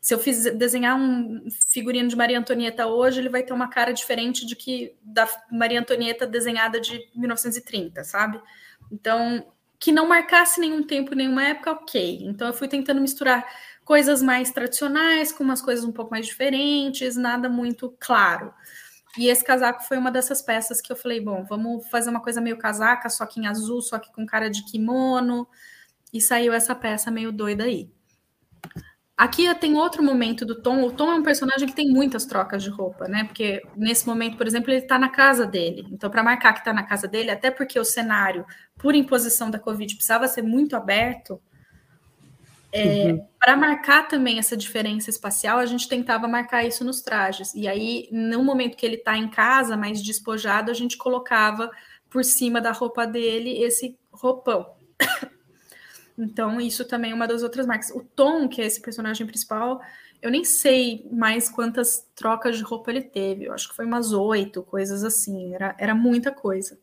Se 0.00 0.12
eu 0.12 0.18
fiz 0.18 0.42
desenhar 0.56 0.96
um 0.98 1.48
figurino 1.68 2.08
de 2.08 2.16
Maria 2.16 2.38
Antonieta 2.38 2.86
hoje, 2.88 3.20
ele 3.20 3.28
vai 3.28 3.42
ter 3.42 3.52
uma 3.52 3.68
cara 3.68 3.92
diferente 3.92 4.44
de 4.44 4.56
que 4.56 4.96
da 5.00 5.28
Maria 5.50 5.78
Antonieta 5.78 6.26
desenhada 6.26 6.80
de 6.80 7.08
1930, 7.14 8.02
sabe? 8.02 8.40
Então, 8.90 9.46
que 9.78 9.92
não 9.92 10.08
marcasse 10.08 10.60
nenhum 10.60 10.82
tempo, 10.82 11.14
nenhuma 11.14 11.44
época, 11.44 11.72
ok. 11.72 12.18
Então, 12.22 12.48
eu 12.48 12.54
fui 12.54 12.66
tentando 12.66 13.00
misturar 13.00 13.46
coisas 13.84 14.22
mais 14.22 14.50
tradicionais 14.50 15.30
com 15.30 15.44
umas 15.44 15.62
coisas 15.62 15.84
um 15.84 15.92
pouco 15.92 16.10
mais 16.10 16.26
diferentes, 16.26 17.16
nada 17.16 17.48
muito 17.48 17.94
claro. 18.00 18.52
E 19.18 19.28
esse 19.28 19.44
casaco 19.44 19.82
foi 19.84 19.98
uma 19.98 20.10
dessas 20.10 20.40
peças 20.40 20.80
que 20.80 20.90
eu 20.90 20.96
falei, 20.96 21.20
bom, 21.20 21.44
vamos 21.44 21.86
fazer 21.88 22.10
uma 22.10 22.22
coisa 22.22 22.40
meio 22.40 22.56
casaca, 22.56 23.10
só 23.10 23.26
que 23.26 23.40
em 23.40 23.46
azul, 23.46 23.82
só 23.82 23.98
que 23.98 24.12
com 24.12 24.24
cara 24.24 24.48
de 24.48 24.64
kimono. 24.64 25.46
E 26.12 26.20
saiu 26.20 26.52
essa 26.52 26.74
peça 26.74 27.10
meio 27.10 27.32
doida 27.32 27.64
aí. 27.64 27.90
Aqui 29.16 29.54
tem 29.56 29.76
outro 29.76 30.02
momento 30.02 30.44
do 30.44 30.60
Tom. 30.60 30.82
O 30.82 30.90
Tom 30.90 31.12
é 31.12 31.14
um 31.14 31.22
personagem 31.22 31.68
que 31.68 31.74
tem 31.74 31.88
muitas 31.90 32.24
trocas 32.24 32.62
de 32.62 32.70
roupa, 32.70 33.06
né? 33.06 33.24
Porque 33.24 33.62
nesse 33.76 34.06
momento, 34.06 34.36
por 34.36 34.46
exemplo, 34.46 34.70
ele 34.70 34.82
tá 34.82 34.98
na 34.98 35.10
casa 35.10 35.46
dele. 35.46 35.86
Então, 35.92 36.10
para 36.10 36.22
marcar 36.22 36.54
que 36.54 36.64
tá 36.64 36.72
na 36.72 36.82
casa 36.82 37.06
dele, 37.06 37.30
até 37.30 37.50
porque 37.50 37.78
o 37.78 37.84
cenário, 37.84 38.44
por 38.78 38.94
imposição 38.94 39.50
da 39.50 39.58
Covid, 39.58 39.94
precisava 39.94 40.26
ser 40.26 40.42
muito 40.42 40.74
aberto, 40.74 41.40
é, 42.72 43.12
uhum. 43.12 43.26
Para 43.38 43.54
marcar 43.54 44.08
também 44.08 44.38
essa 44.38 44.56
diferença 44.56 45.10
espacial, 45.10 45.58
a 45.58 45.66
gente 45.66 45.86
tentava 45.86 46.26
marcar 46.26 46.64
isso 46.64 46.82
nos 46.82 47.02
trajes. 47.02 47.54
E 47.54 47.68
aí, 47.68 48.08
no 48.10 48.42
momento 48.42 48.76
que 48.76 48.86
ele 48.86 48.96
está 48.96 49.16
em 49.16 49.28
casa, 49.28 49.76
mais 49.76 50.02
despojado, 50.02 50.70
a 50.70 50.74
gente 50.74 50.96
colocava 50.96 51.70
por 52.08 52.24
cima 52.24 52.62
da 52.62 52.72
roupa 52.72 53.06
dele 53.06 53.62
esse 53.62 53.98
roupão. 54.10 54.74
então, 56.16 56.58
isso 56.58 56.86
também 56.86 57.10
é 57.10 57.14
uma 57.14 57.28
das 57.28 57.42
outras 57.42 57.66
marcas. 57.66 57.90
O 57.90 58.00
Tom, 58.00 58.48
que 58.48 58.62
é 58.62 58.66
esse 58.66 58.80
personagem 58.80 59.26
principal, 59.26 59.78
eu 60.22 60.30
nem 60.30 60.42
sei 60.42 61.06
mais 61.12 61.50
quantas 61.50 62.08
trocas 62.14 62.56
de 62.56 62.62
roupa 62.62 62.90
ele 62.90 63.02
teve. 63.02 63.44
Eu 63.44 63.52
acho 63.52 63.68
que 63.68 63.76
foi 63.76 63.84
umas 63.84 64.12
oito, 64.12 64.62
coisas 64.62 65.04
assim. 65.04 65.54
Era, 65.54 65.76
era 65.78 65.94
muita 65.94 66.32
coisa. 66.32 66.78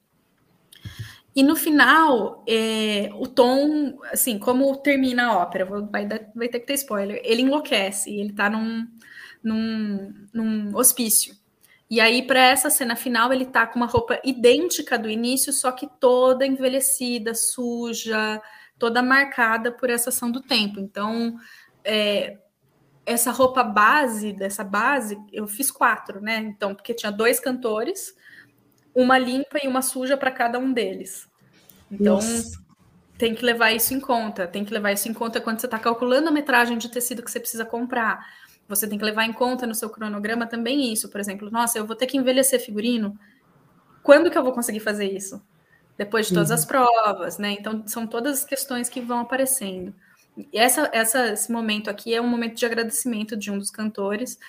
E 1.36 1.44
no 1.44 1.56
final, 1.56 2.44
é, 2.48 3.10
o 3.14 3.28
Tom, 3.28 4.00
assim, 4.12 4.40
como 4.40 4.76
termina 4.78 5.28
a 5.28 5.38
ópera, 5.38 5.66
vai, 5.66 6.08
vai 6.36 6.50
ter 6.50 6.60
que 6.60 6.66
ter 6.66 6.74
spoiler, 6.74 7.22
ele 7.24 7.44
enlouquece, 7.44 8.14
ele 8.14 8.34
tá 8.34 8.50
num, 8.50 8.88
num, 9.44 10.14
num 10.34 10.76
hospício. 10.76 11.36
E 11.90 12.00
aí, 12.00 12.22
para 12.22 12.40
essa 12.40 12.70
cena 12.70 12.96
final, 12.96 13.34
ele 13.34 13.46
tá 13.46 13.66
com 13.66 13.78
uma 13.78 13.88
roupa 13.88 14.20
idêntica 14.24 14.98
do 14.98 15.10
início, 15.10 15.52
só 15.52 15.72
que 15.72 15.88
toda 16.00 16.46
envelhecida, 16.46 17.34
suja, 17.34 18.42
toda 18.78 19.02
marcada 19.02 19.72
por 19.72 19.90
essa 19.90 20.10
ação 20.10 20.32
do 20.32 20.42
tempo. 20.42 20.80
Então, 20.80 21.36
é, 21.84 22.38
essa 23.06 23.32
roupa 23.32 23.64
base, 23.64 24.34
dessa 24.34 24.64
base, 24.64 25.18
eu 25.32 25.48
fiz 25.48 25.72
quatro, 25.72 26.22
né? 26.22 26.38
Então, 26.38 26.76
porque 26.76 26.94
tinha 26.94 27.12
dois 27.12 27.40
cantores, 27.40 28.14
uma 28.94 29.18
limpa 29.18 29.60
e 29.64 29.68
uma 29.68 29.82
suja 29.82 30.18
para 30.18 30.32
cada 30.32 30.60
um 30.60 30.72
deles. 30.72 31.28
Então, 31.92 32.16
Nossa. 32.16 32.60
tem 33.18 33.34
que 33.34 33.44
levar 33.44 33.72
isso 33.72 33.94
em 33.94 34.00
conta. 34.00 34.48
Tem 34.48 34.64
que 34.64 34.74
levar 34.74 34.92
isso 34.92 35.08
em 35.08 35.14
conta 35.14 35.42
quando 35.42 35.60
você 35.60 35.68
está 35.68 35.80
calculando 35.80 36.30
a 36.30 36.32
metragem 36.32 36.78
de 36.78 36.90
tecido 36.90 37.24
que 37.24 37.32
você 37.32 37.40
precisa 37.40 37.66
comprar. 37.66 38.26
Você 38.68 38.88
tem 38.88 39.00
que 39.00 39.06
levar 39.06 39.26
em 39.26 39.34
conta 39.34 39.66
no 39.66 39.74
seu 39.74 39.90
cronograma 39.90 40.46
também 40.46 40.94
isso. 40.94 41.10
Por 41.10 41.20
exemplo, 41.20 41.50
nossa, 41.50 41.78
eu 41.78 41.86
vou 41.86 41.96
ter 41.96 42.06
que 42.06 42.18
envelhecer 42.18 42.60
figurino. 42.60 43.18
Quando 44.04 44.30
que 44.30 44.38
eu 44.38 44.44
vou 44.44 44.54
conseguir 44.54 44.80
fazer 44.80 45.12
isso? 45.12 45.42
Depois 45.98 46.28
de 46.28 46.34
todas 46.34 46.50
uhum. 46.50 46.56
as 46.56 46.66
provas, 46.66 47.38
né? 47.38 47.52
Então, 47.52 47.86
são 47.88 48.08
todas 48.08 48.40
as 48.40 48.46
questões 48.46 48.88
que 48.88 49.02
vão 49.02 49.20
aparecendo. 49.20 49.94
E 50.38 50.58
essa, 50.58 50.90
essa, 50.94 51.34
esse 51.34 51.52
momento 51.52 51.90
aqui 51.90 52.14
é 52.14 52.22
um 52.22 52.28
momento 52.28 52.56
de 52.56 52.66
agradecimento 52.66 53.36
de 53.36 53.52
um 53.52 53.58
dos 53.58 53.70
cantores, 53.70 54.40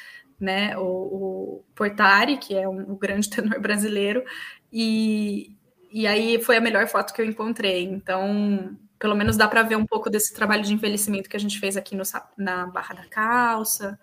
né? 0.41 0.77
O, 0.79 0.83
o 0.83 1.65
Portari, 1.75 2.39
que 2.39 2.55
é 2.57 2.69
um, 2.69 2.93
um 2.93 2.97
grande 2.97 3.29
tenor 3.31 3.61
brasileiro, 3.61 4.25
e, 4.73 5.55
e 5.93 6.07
aí 6.07 6.43
foi 6.43 6.57
a 6.57 6.61
melhor 6.61 6.87
foto 6.89 7.13
que 7.13 7.21
eu 7.21 7.27
encontrei. 7.27 7.85
Então, 7.85 8.77
pelo 8.99 9.17
menos 9.17 9.37
dá 9.37 9.47
para 9.49 9.63
ver 9.63 9.77
um 9.77 9.87
pouco 9.87 10.09
desse 10.11 10.35
trabalho 10.35 10.63
de 10.63 10.73
envelhecimento 10.73 11.29
que 11.29 11.37
a 11.37 11.41
gente 11.41 11.59
fez 11.59 11.77
aqui 11.77 11.97
no, 11.97 12.03
na 12.37 12.67
Barra 12.67 12.95
da 12.95 13.05
Calça. 13.07 13.99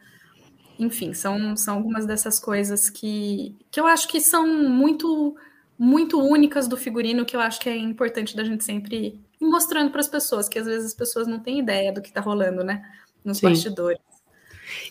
Enfim, 0.79 1.13
são, 1.13 1.55
são 1.55 1.75
algumas 1.75 2.05
dessas 2.05 2.39
coisas 2.39 2.89
que, 2.89 3.55
que 3.71 3.79
eu 3.79 3.87
acho 3.87 4.07
que 4.07 4.21
são 4.21 4.47
muito 4.69 5.35
muito 5.79 6.19
únicas 6.19 6.67
do 6.67 6.75
figurino 6.75 7.23
que 7.23 7.35
eu 7.35 7.39
acho 7.39 7.59
que 7.59 7.69
é 7.69 7.77
importante 7.77 8.35
da 8.35 8.43
gente 8.43 8.63
sempre 8.63 9.21
ir 9.39 9.45
mostrando 9.45 9.91
para 9.91 10.01
as 10.01 10.07
pessoas, 10.07 10.49
que 10.49 10.57
às 10.57 10.65
vezes 10.65 10.87
as 10.87 10.93
pessoas 10.93 11.27
não 11.27 11.39
têm 11.39 11.59
ideia 11.59 11.93
do 11.93 12.01
que 12.01 12.07
está 12.07 12.19
rolando, 12.19 12.63
né? 12.63 12.83
Nos 13.23 13.37
Sim. 13.37 13.49
bastidores. 13.49 14.06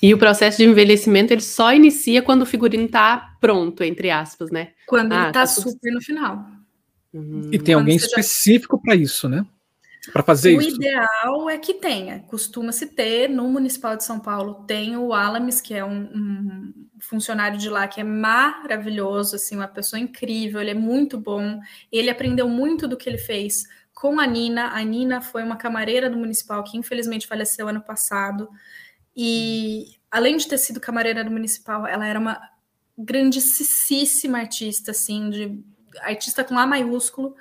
E 0.02 0.12
o 0.12 0.18
processo 0.18 0.58
de 0.58 0.64
envelhecimento 0.64 1.32
ele 1.32 1.40
só 1.40 1.72
inicia 1.72 2.22
quando 2.22 2.42
o 2.42 2.46
figurino 2.46 2.84
está 2.84 3.36
pronto, 3.40 3.82
entre 3.82 4.10
aspas, 4.10 4.50
né? 4.50 4.72
Quando 4.86 5.12
ah, 5.12 5.16
ele 5.16 5.26
está 5.28 5.40
tá 5.40 5.46
super 5.46 5.92
no 5.92 6.00
final. 6.00 6.46
Uhum. 7.12 7.48
E 7.52 7.58
tem 7.58 7.74
quando 7.74 7.80
alguém 7.80 7.96
específico 7.96 8.76
já... 8.76 8.82
para 8.82 8.94
isso, 8.94 9.28
né? 9.28 9.44
Para 10.12 10.22
fazer 10.22 10.56
o 10.56 10.60
isso. 10.60 10.72
O 10.72 10.74
ideal 10.74 11.50
é 11.50 11.58
que 11.58 11.74
tenha. 11.74 12.20
Costuma-se 12.20 12.86
ter 12.86 13.28
no 13.28 13.48
Municipal 13.48 13.96
de 13.96 14.04
São 14.04 14.20
Paulo 14.20 14.64
tem 14.66 14.96
o 14.96 15.12
Alames, 15.12 15.60
que 15.60 15.74
é 15.74 15.84
um, 15.84 16.02
um, 16.02 16.74
funcionário 17.00 17.58
de 17.58 17.68
lá 17.68 17.88
que 17.88 18.00
é 18.00 18.04
maravilhoso, 18.04 19.36
assim, 19.36 19.56
uma 19.56 19.68
pessoa 19.68 19.98
incrível. 19.98 20.60
Ele 20.60 20.70
é 20.70 20.74
muito 20.74 21.18
bom. 21.18 21.58
Ele 21.90 22.10
aprendeu 22.10 22.48
muito 22.48 22.86
do 22.86 22.96
que 22.96 23.08
ele 23.08 23.18
fez 23.18 23.64
com 23.92 24.20
a 24.20 24.26
Nina. 24.26 24.68
A 24.68 24.82
Nina 24.82 25.20
foi 25.20 25.42
uma 25.42 25.56
camareira 25.56 26.08
do 26.08 26.16
Municipal 26.16 26.62
que 26.62 26.76
infelizmente 26.76 27.26
faleceu 27.26 27.68
ano 27.68 27.80
passado. 27.80 28.48
E 29.16 29.96
além 30.10 30.36
de 30.36 30.46
ter 30.46 30.58
sido 30.58 30.80
camareira 30.80 31.24
do 31.24 31.30
Municipal, 31.30 31.86
ela 31.86 32.06
era 32.06 32.18
uma 32.18 32.40
grandíssima 32.98 34.38
artista, 34.38 34.90
assim, 34.90 35.30
de 35.30 35.64
artista 36.00 36.44
com 36.44 36.58
A 36.58 36.66
maiúsculo. 36.66 37.34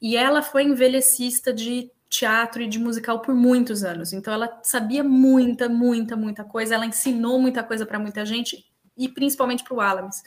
E 0.00 0.16
ela 0.16 0.42
foi 0.42 0.62
envelhecista 0.64 1.52
de 1.52 1.90
teatro 2.08 2.62
e 2.62 2.68
de 2.68 2.78
musical 2.78 3.20
por 3.20 3.34
muitos 3.34 3.82
anos. 3.82 4.12
Então 4.12 4.32
ela 4.32 4.60
sabia 4.62 5.02
muita, 5.02 5.68
muita, 5.68 6.16
muita 6.16 6.44
coisa. 6.44 6.74
Ela 6.74 6.86
ensinou 6.86 7.40
muita 7.40 7.62
coisa 7.62 7.84
para 7.84 7.98
muita 7.98 8.24
gente 8.24 8.64
e 8.96 9.08
principalmente 9.08 9.64
para 9.64 9.74
o 9.74 9.80
Alamis. 9.80 10.22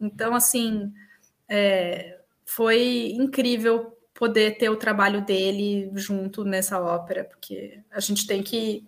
Então 0.00 0.34
assim 0.34 0.92
é, 1.48 2.18
foi 2.44 3.12
incrível 3.12 3.96
poder 4.14 4.56
ter 4.58 4.68
o 4.68 4.76
trabalho 4.76 5.24
dele 5.24 5.90
junto 5.94 6.44
nessa 6.44 6.80
ópera, 6.80 7.24
porque 7.24 7.80
a 7.90 7.98
gente 7.98 8.26
tem 8.26 8.42
que 8.42 8.86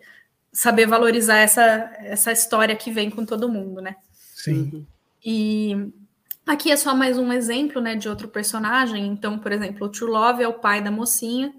saber 0.56 0.86
valorizar 0.86 1.36
essa, 1.36 1.92
essa 1.98 2.32
história 2.32 2.74
que 2.74 2.90
vem 2.90 3.10
com 3.10 3.26
todo 3.26 3.46
mundo, 3.46 3.82
né? 3.82 3.94
Sim. 4.34 4.86
E 5.22 5.92
aqui 6.46 6.70
é 6.72 6.76
só 6.78 6.94
mais 6.94 7.18
um 7.18 7.30
exemplo, 7.30 7.78
né, 7.78 7.94
de 7.94 8.08
outro 8.08 8.26
personagem. 8.26 9.06
Então, 9.06 9.38
por 9.38 9.52
exemplo, 9.52 9.86
o 9.86 9.90
True 9.90 10.10
Love 10.10 10.42
é 10.42 10.48
o 10.48 10.58
pai 10.58 10.82
da 10.82 10.90
mocinha, 10.90 11.52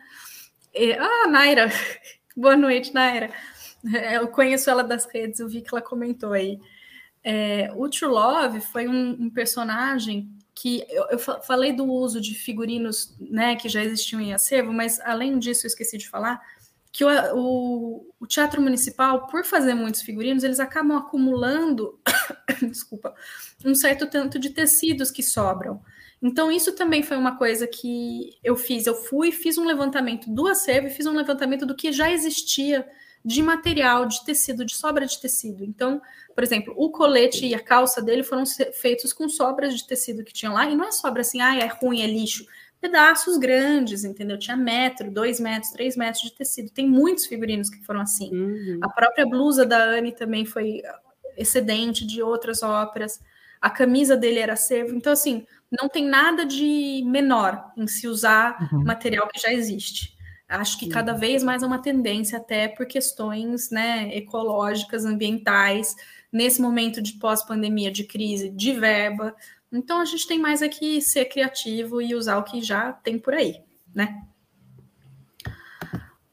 ah, 0.99 1.27
Naira. 1.27 1.69
Boa 2.35 2.57
noite, 2.57 2.91
Naira. 2.91 3.29
É, 3.93 4.17
eu 4.17 4.29
conheço 4.29 4.67
ela 4.67 4.83
das 4.83 5.05
redes, 5.05 5.39
eu 5.39 5.47
vi 5.47 5.61
que 5.61 5.69
ela 5.71 5.81
comentou 5.81 6.33
aí. 6.33 6.59
É, 7.23 7.71
o 7.75 7.87
True 7.89 8.11
Love 8.11 8.61
foi 8.61 8.87
um, 8.87 9.11
um 9.11 9.29
personagem 9.29 10.27
que 10.55 10.83
eu, 10.89 11.05
eu, 11.11 11.19
falei 11.19 11.71
do 11.71 11.85
uso 11.85 12.19
de 12.19 12.33
figurinos 12.33 13.15
né, 13.19 13.55
que 13.55 13.69
já 13.69 13.83
existiam 13.83 14.19
em 14.19 14.33
acervo, 14.33 14.73
mas 14.73 14.99
além 15.01 15.37
disso, 15.37 15.67
eu 15.67 15.67
esqueci 15.67 15.99
de 15.99 16.09
falar 16.09 16.41
que 16.97 17.05
o, 17.05 17.09
o, 17.35 18.13
o 18.19 18.25
Teatro 18.25 18.59
Municipal, 18.59 19.27
por 19.27 19.45
fazer 19.45 19.75
muitos 19.75 20.01
figurinos, 20.01 20.43
eles 20.43 20.59
acabam 20.59 20.97
acumulando, 20.97 21.99
desculpa, 22.67 23.13
um 23.63 23.75
certo 23.75 24.07
tanto 24.07 24.39
de 24.39 24.49
tecidos 24.49 25.11
que 25.11 25.21
sobram. 25.21 25.79
Então, 26.19 26.51
isso 26.51 26.71
também 26.71 27.03
foi 27.03 27.15
uma 27.15 27.37
coisa 27.37 27.67
que 27.67 28.31
eu 28.43 28.55
fiz. 28.55 28.87
Eu 28.87 28.95
fui, 28.95 29.31
fiz 29.31 29.59
um 29.59 29.65
levantamento 29.67 30.27
do 30.27 30.47
acervo 30.47 30.87
e 30.87 30.89
fiz 30.89 31.05
um 31.05 31.15
levantamento 31.15 31.67
do 31.67 31.75
que 31.75 31.91
já 31.91 32.11
existia 32.11 32.83
de 33.23 33.43
material, 33.43 34.07
de 34.07 34.25
tecido, 34.25 34.65
de 34.65 34.75
sobra 34.75 35.05
de 35.05 35.21
tecido. 35.21 35.63
Então, 35.63 36.01
por 36.33 36.43
exemplo, 36.43 36.73
o 36.75 36.89
colete 36.89 37.45
e 37.45 37.53
a 37.53 37.59
calça 37.59 38.01
dele 38.01 38.23
foram 38.23 38.43
feitos 38.73 39.13
com 39.13 39.29
sobras 39.29 39.75
de 39.77 39.85
tecido 39.85 40.23
que 40.23 40.33
tinham 40.33 40.55
lá, 40.55 40.67
e 40.67 40.75
não 40.75 40.85
é 40.85 40.91
sobra 40.91 41.21
assim, 41.21 41.41
ah, 41.41 41.55
é 41.55 41.67
ruim, 41.67 42.01
é 42.01 42.07
lixo. 42.07 42.43
Pedaços 42.79 43.37
grandes, 43.37 44.03
entendeu? 44.03 44.37
Tinha 44.37 44.55
metro, 44.55 45.09
dois 45.09 45.39
metros, 45.39 45.71
três 45.71 45.95
metros 45.97 46.23
de 46.23 46.33
tecido. 46.33 46.69
Tem 46.69 46.87
muitos 46.87 47.25
figurinos 47.25 47.69
que 47.69 47.83
foram 47.83 48.01
assim. 48.01 48.29
Uhum. 48.31 48.79
A 48.81 48.89
própria 48.89 49.25
blusa 49.25 49.65
da 49.65 49.83
Anne 49.83 50.11
também 50.11 50.45
foi 50.45 50.81
excedente 51.35 52.05
de 52.05 52.21
outras 52.21 52.61
óperas. 52.61 53.19
A 53.59 53.69
camisa 53.69 54.15
dele 54.15 54.39
era 54.39 54.53
acervo. 54.53 54.95
Então, 54.95 55.11
assim, 55.11 55.45
não 55.71 55.89
tem 55.89 56.05
nada 56.05 56.45
de 56.45 57.03
menor 57.05 57.71
em 57.75 57.87
se 57.87 58.07
usar 58.07 58.69
uhum. 58.71 58.83
material 58.83 59.27
que 59.27 59.39
já 59.39 59.51
existe. 59.51 60.17
Acho 60.47 60.79
que 60.79 60.87
cada 60.87 61.11
vez 61.13 61.43
mais 61.43 61.61
é 61.61 61.67
uma 61.67 61.81
tendência, 61.81 62.37
até 62.37 62.69
por 62.69 62.85
questões 62.85 63.69
né, 63.69 64.15
ecológicas, 64.15 65.03
ambientais, 65.03 65.93
nesse 66.31 66.61
momento 66.61 67.01
de 67.01 67.13
pós-pandemia, 67.13 67.91
de 67.91 68.05
crise, 68.05 68.49
de 68.49 68.71
verba. 68.71 69.35
Então 69.71 69.99
a 69.99 70.05
gente 70.05 70.27
tem 70.27 70.39
mais 70.39 70.61
aqui 70.61 71.01
ser 71.01 71.25
criativo 71.25 72.01
e 72.01 72.15
usar 72.15 72.37
o 72.37 72.43
que 72.43 72.61
já 72.61 72.93
tem 72.93 73.19
por 73.19 73.33
aí, 73.33 73.61
né? 73.93 74.21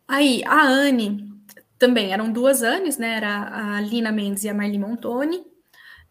Aí, 0.07 0.45
a 0.45 0.63
Anne 0.63 1.33
também 1.79 2.13
eram 2.13 2.31
duas 2.31 2.63
Annes, 2.63 2.99
né? 2.99 3.17
Era 3.17 3.77
a 3.77 3.81
Lina 3.81 4.13
Mendes 4.13 4.45
e 4.45 4.49
a 4.49 4.55
Marli 4.55 4.79
Montoni. 4.79 5.45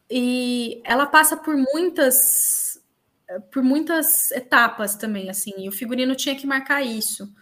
E 0.10 0.82
ela 0.84 1.06
passa 1.06 1.38
por 1.38 1.56
muitas 1.56 2.82
por 3.52 3.64
muitas 3.64 4.32
etapas 4.32 4.96
também, 4.96 5.30
assim, 5.30 5.54
e 5.58 5.68
o 5.68 5.72
figurino 5.72 6.16
tinha 6.16 6.36
que 6.36 6.46
marcar 6.46 6.84
isso. 6.84 7.34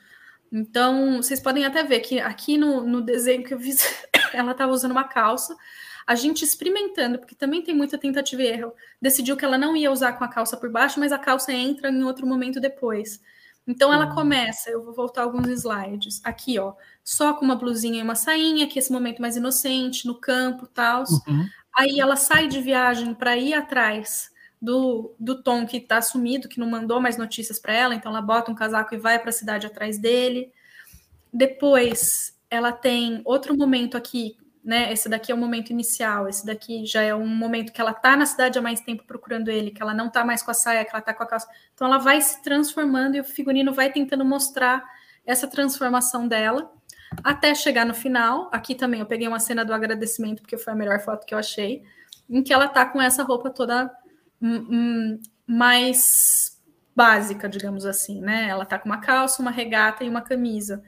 Então, 0.51 1.17
vocês 1.17 1.39
podem 1.39 1.65
até 1.65 1.83
ver 1.83 2.01
que 2.01 2.19
aqui 2.19 2.57
no, 2.57 2.81
no 2.81 3.01
desenho 3.01 3.43
que 3.43 3.53
eu 3.53 3.59
fiz, 3.59 4.05
ela 4.33 4.51
estava 4.51 4.71
usando 4.71 4.91
uma 4.91 5.03
calça. 5.03 5.55
A 6.05 6.15
gente 6.15 6.43
experimentando, 6.43 7.19
porque 7.19 7.35
também 7.35 7.61
tem 7.61 7.75
muita 7.75 7.97
tentativa 7.97 8.41
e 8.41 8.47
erro, 8.47 8.73
decidiu 9.01 9.37
que 9.37 9.45
ela 9.45 9.57
não 9.57 9.75
ia 9.75 9.91
usar 9.91 10.13
com 10.13 10.23
a 10.23 10.27
calça 10.27 10.57
por 10.57 10.69
baixo, 10.69 10.99
mas 10.99 11.11
a 11.11 11.17
calça 11.17 11.51
entra 11.51 11.89
em 11.89 12.03
outro 12.03 12.25
momento 12.25 12.59
depois. 12.59 13.21
Então 13.67 13.93
ela 13.93 14.07
uhum. 14.07 14.15
começa, 14.15 14.69
eu 14.69 14.83
vou 14.83 14.93
voltar 14.93 15.23
alguns 15.23 15.47
slides. 15.47 16.19
Aqui, 16.23 16.57
ó, 16.59 16.73
só 17.03 17.33
com 17.33 17.45
uma 17.45 17.55
blusinha 17.55 17.99
e 17.99 18.03
uma 18.03 18.15
sainha, 18.15 18.67
que 18.67 18.79
é 18.79 18.81
esse 18.81 18.91
momento 18.91 19.21
mais 19.21 19.37
inocente, 19.37 20.07
no 20.07 20.15
campo, 20.15 20.67
tal. 20.67 21.03
Uhum. 21.27 21.47
Aí 21.73 21.99
ela 21.99 22.15
sai 22.15 22.47
de 22.47 22.59
viagem 22.59 23.13
para 23.13 23.37
ir 23.37 23.53
atrás 23.53 24.31
do, 24.61 25.15
do 25.19 25.41
Tom 25.41 25.65
que 25.65 25.77
está 25.77 26.01
sumido, 26.01 26.49
que 26.49 26.59
não 26.59 26.69
mandou 26.69 26.99
mais 26.99 27.17
notícias 27.17 27.59
para 27.59 27.73
ela, 27.73 27.95
então 27.95 28.11
ela 28.11 28.21
bota 28.21 28.51
um 28.51 28.55
casaco 28.55 28.93
e 28.93 28.99
vai 28.99 29.17
para 29.17 29.29
a 29.29 29.33
cidade 29.33 29.65
atrás 29.65 29.97
dele. 29.97 30.51
Depois 31.31 32.37
ela 32.49 32.71
tem 32.71 33.21
outro 33.23 33.57
momento 33.57 33.95
aqui, 33.95 34.35
né? 34.63 34.91
Esse 34.93 35.09
daqui 35.09 35.31
é 35.31 35.35
o 35.35 35.37
momento 35.37 35.71
inicial, 35.71 36.27
esse 36.27 36.45
daqui 36.45 36.85
já 36.85 37.01
é 37.01 37.13
um 37.15 37.27
momento 37.27 37.73
que 37.73 37.81
ela 37.81 37.93
tá 37.93 38.15
na 38.15 38.25
cidade 38.25 38.59
há 38.59 38.61
mais 38.61 38.79
tempo 38.79 39.03
procurando 39.05 39.49
ele, 39.49 39.71
que 39.71 39.81
ela 39.81 39.93
não 39.93 40.09
tá 40.09 40.23
mais 40.23 40.43
com 40.43 40.51
a 40.51 40.53
saia, 40.53 40.85
que 40.85 40.91
ela 40.91 41.01
tá 41.01 41.13
com 41.13 41.23
a 41.23 41.25
calça. 41.25 41.47
Então 41.73 41.87
ela 41.87 41.97
vai 41.97 42.21
se 42.21 42.41
transformando 42.43 43.15
e 43.15 43.19
o 43.19 43.23
figurino 43.23 43.73
vai 43.73 43.91
tentando 43.91 44.23
mostrar 44.23 44.83
essa 45.25 45.47
transformação 45.47 46.27
dela 46.27 46.71
até 47.23 47.53
chegar 47.55 47.85
no 47.85 47.93
final. 47.93 48.49
Aqui 48.51 48.75
também 48.75 48.99
eu 48.99 49.05
peguei 49.05 49.27
uma 49.27 49.39
cena 49.39 49.65
do 49.65 49.73
agradecimento, 49.73 50.41
porque 50.41 50.57
foi 50.57 50.73
a 50.73 50.75
melhor 50.75 50.99
foto 50.99 51.25
que 51.25 51.33
eu 51.33 51.39
achei, 51.39 51.83
em 52.29 52.43
que 52.43 52.53
ela 52.53 52.67
tá 52.67 52.85
com 52.85 53.01
essa 53.01 53.23
roupa 53.23 53.49
toda 53.49 53.91
mais 55.45 56.59
básica, 56.95 57.49
digamos 57.49 57.85
assim, 57.85 58.21
né? 58.21 58.47
Ela 58.47 58.65
tá 58.65 58.77
com 58.77 58.87
uma 58.87 58.99
calça, 58.99 59.41
uma 59.41 59.51
regata 59.51 60.03
e 60.03 60.09
uma 60.09 60.21
camisa. 60.21 60.83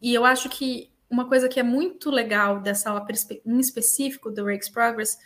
E 0.00 0.14
eu 0.14 0.24
acho 0.24 0.48
que 0.48 0.90
uma 1.10 1.28
coisa 1.28 1.48
que 1.48 1.58
é 1.58 1.62
muito 1.62 2.10
legal 2.10 2.60
dessa 2.60 2.94
ópera 2.94 3.18
em 3.44 3.58
específico 3.58 4.30
do 4.30 4.44
Rake's 4.44 4.68
Progress 4.68 5.18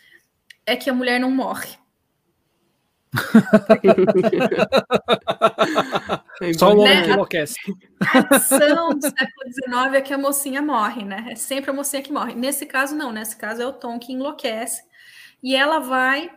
é 0.64 0.74
que 0.74 0.88
a 0.88 0.94
mulher 0.94 1.20
não 1.20 1.30
morre. 1.30 1.76
Só 6.58 6.74
o 6.74 6.80
homem 6.80 6.96
né? 6.96 7.04
que 7.04 7.10
enlouquece. 7.10 7.54
A 8.00 8.22
tradição 8.22 8.90
do 8.90 9.02
século 9.02 9.52
XIX 9.52 9.94
é 9.94 10.00
que 10.00 10.12
a 10.12 10.18
mocinha 10.18 10.60
morre, 10.60 11.04
né? 11.04 11.28
É 11.30 11.36
sempre 11.36 11.70
a 11.70 11.74
mocinha 11.74 12.02
que 12.02 12.12
morre. 12.12 12.34
Nesse 12.34 12.66
caso, 12.66 12.96
não. 12.96 13.12
Nesse 13.12 13.36
caso, 13.36 13.62
é 13.62 13.66
o 13.66 13.72
Tom 13.72 14.00
que 14.00 14.12
enlouquece. 14.12 14.82
E 15.42 15.54
ela 15.54 15.78
vai 15.78 16.32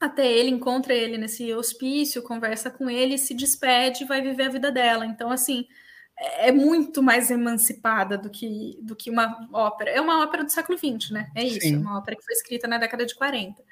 até 0.00 0.30
ele, 0.30 0.50
encontra 0.50 0.94
ele 0.94 1.18
nesse 1.18 1.52
hospício, 1.52 2.22
conversa 2.22 2.70
com 2.70 2.88
ele, 2.90 3.18
se 3.18 3.34
despede, 3.34 4.04
vai 4.04 4.20
viver 4.20 4.44
a 4.44 4.50
vida 4.50 4.70
dela. 4.70 5.04
Então, 5.06 5.30
assim, 5.30 5.66
é 6.16 6.52
muito 6.52 7.02
mais 7.02 7.30
emancipada 7.30 8.16
do 8.16 8.30
que, 8.30 8.78
do 8.82 8.94
que 8.94 9.10
uma 9.10 9.48
ópera. 9.52 9.90
É 9.90 10.00
uma 10.00 10.22
ópera 10.22 10.44
do 10.44 10.52
século 10.52 10.78
XX, 10.78 11.10
né? 11.10 11.30
É 11.34 11.42
isso, 11.42 11.60
Sim. 11.60 11.76
uma 11.76 11.98
ópera 11.98 12.16
que 12.16 12.24
foi 12.24 12.34
escrita 12.34 12.68
na 12.68 12.78
década 12.78 13.04
de 13.04 13.14
40. 13.14 13.62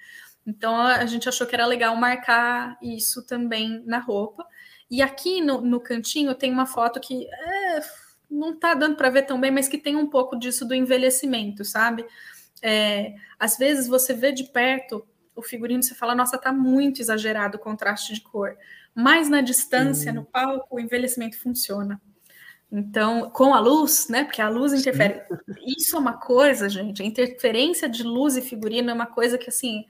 Então 0.47 0.77
a 0.77 1.07
gente 1.07 1.29
achou 1.29 1.47
que 1.47 1.55
era 1.55 1.67
legal 1.67 1.95
marcar 1.97 2.77
isso 2.83 3.25
também 3.25 3.83
na 3.87 3.99
roupa. 3.99 4.45
E 4.91 5.01
aqui 5.01 5.41
no, 5.41 5.61
no 5.61 5.81
cantinho 5.81 6.35
tem 6.35 6.53
uma 6.53 6.67
foto 6.67 7.01
que 7.01 7.27
é, 7.27 7.81
não 8.31 8.59
tá 8.59 8.75
dando 8.75 8.97
para 8.97 9.11
ver 9.11 9.23
tão 9.23 9.41
bem, 9.41 9.51
mas 9.51 9.69
que 9.69 9.79
tem 9.79 9.95
um 9.95 10.07
pouco 10.07 10.37
disso 10.37 10.67
do 10.67 10.75
envelhecimento, 10.75 11.65
sabe? 11.65 12.05
É, 12.61 13.15
às 13.39 13.57
vezes 13.57 13.87
você 13.87 14.13
vê 14.13 14.33
de 14.33 14.45
perto 14.45 15.07
o 15.35 15.43
figurino 15.43 15.81
e 15.81 15.85
você 15.85 15.95
fala, 15.95 16.15
nossa, 16.15 16.37
tá 16.37 16.53
muito 16.53 17.01
exagerado 17.01 17.57
o 17.57 17.61
contraste 17.61 18.13
de 18.13 18.21
cor. 18.21 18.57
Mas 18.95 19.29
na 19.29 19.41
distância, 19.41 20.11
uhum. 20.11 20.19
no 20.19 20.25
palco, 20.25 20.77
o 20.77 20.81
envelhecimento 20.81 21.39
funciona. 21.39 22.01
Então, 22.75 23.29
com 23.29 23.53
a 23.53 23.61
luz, 23.61 24.09
né? 24.09 24.25
Porque 24.25 24.41
a 24.41 24.49
luz 24.49 24.73
interfere. 24.73 25.21
Isso 25.77 25.95
é 25.95 25.99
uma 25.99 26.15
coisa, 26.15 26.71
gente. 26.71 27.03
A 27.03 27.05
interferência 27.05 27.87
de 27.87 28.03
luz 28.03 28.35
e 28.35 28.41
figurino 28.41 28.89
é 28.89 28.95
uma 28.95 29.05
coisa 29.05 29.37
que, 29.37 29.51
assim, 29.51 29.85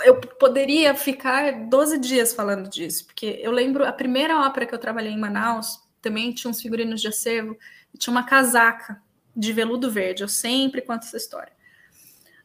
eu 0.00 0.20
poderia 0.20 0.96
ficar 0.96 1.68
12 1.68 1.98
dias 1.98 2.34
falando 2.34 2.68
disso, 2.68 3.06
porque 3.06 3.38
eu 3.40 3.52
lembro 3.52 3.86
a 3.86 3.92
primeira 3.92 4.40
ópera 4.40 4.66
que 4.66 4.74
eu 4.74 4.80
trabalhei 4.80 5.12
em 5.12 5.18
Manaus, 5.18 5.80
também 6.00 6.32
tinha 6.32 6.50
uns 6.50 6.60
figurinos 6.60 7.00
de 7.00 7.06
acervo, 7.06 7.56
e 7.94 7.98
tinha 7.98 8.10
uma 8.10 8.24
casaca 8.24 9.00
de 9.34 9.52
veludo 9.52 9.88
verde. 9.92 10.24
Eu 10.24 10.28
sempre 10.28 10.82
conto 10.82 11.04
essa 11.04 11.16
história. 11.16 11.52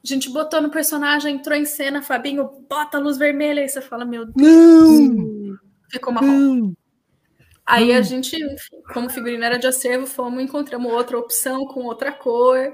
A 0.04 0.08
gente 0.08 0.30
botou 0.30 0.62
no 0.62 0.70
personagem, 0.70 1.36
entrou 1.36 1.58
em 1.58 1.66
cena, 1.66 2.04
Fabinho, 2.04 2.48
bota 2.70 2.98
a 2.98 3.02
luz 3.02 3.18
vermelha, 3.18 3.66
e 3.66 3.68
você 3.68 3.82
fala, 3.82 4.06
meu 4.06 4.26
Deus, 4.26 4.36
não, 4.38 5.58
ficou 5.90 6.14
marrom. 6.14 6.28
Não. 6.28 6.77
Aí 7.68 7.92
a 7.92 8.02
gente, 8.02 8.34
enfim, 8.42 8.82
como 8.94 9.10
figurino 9.10 9.44
era 9.44 9.60
de 9.60 9.68
acervo, 9.68 10.08
fomos 10.08 10.42
encontramos 10.42 10.90
outra 10.90 11.18
opção 11.18 11.66
com 11.66 11.84
outra 11.84 12.14
cor. 12.14 12.74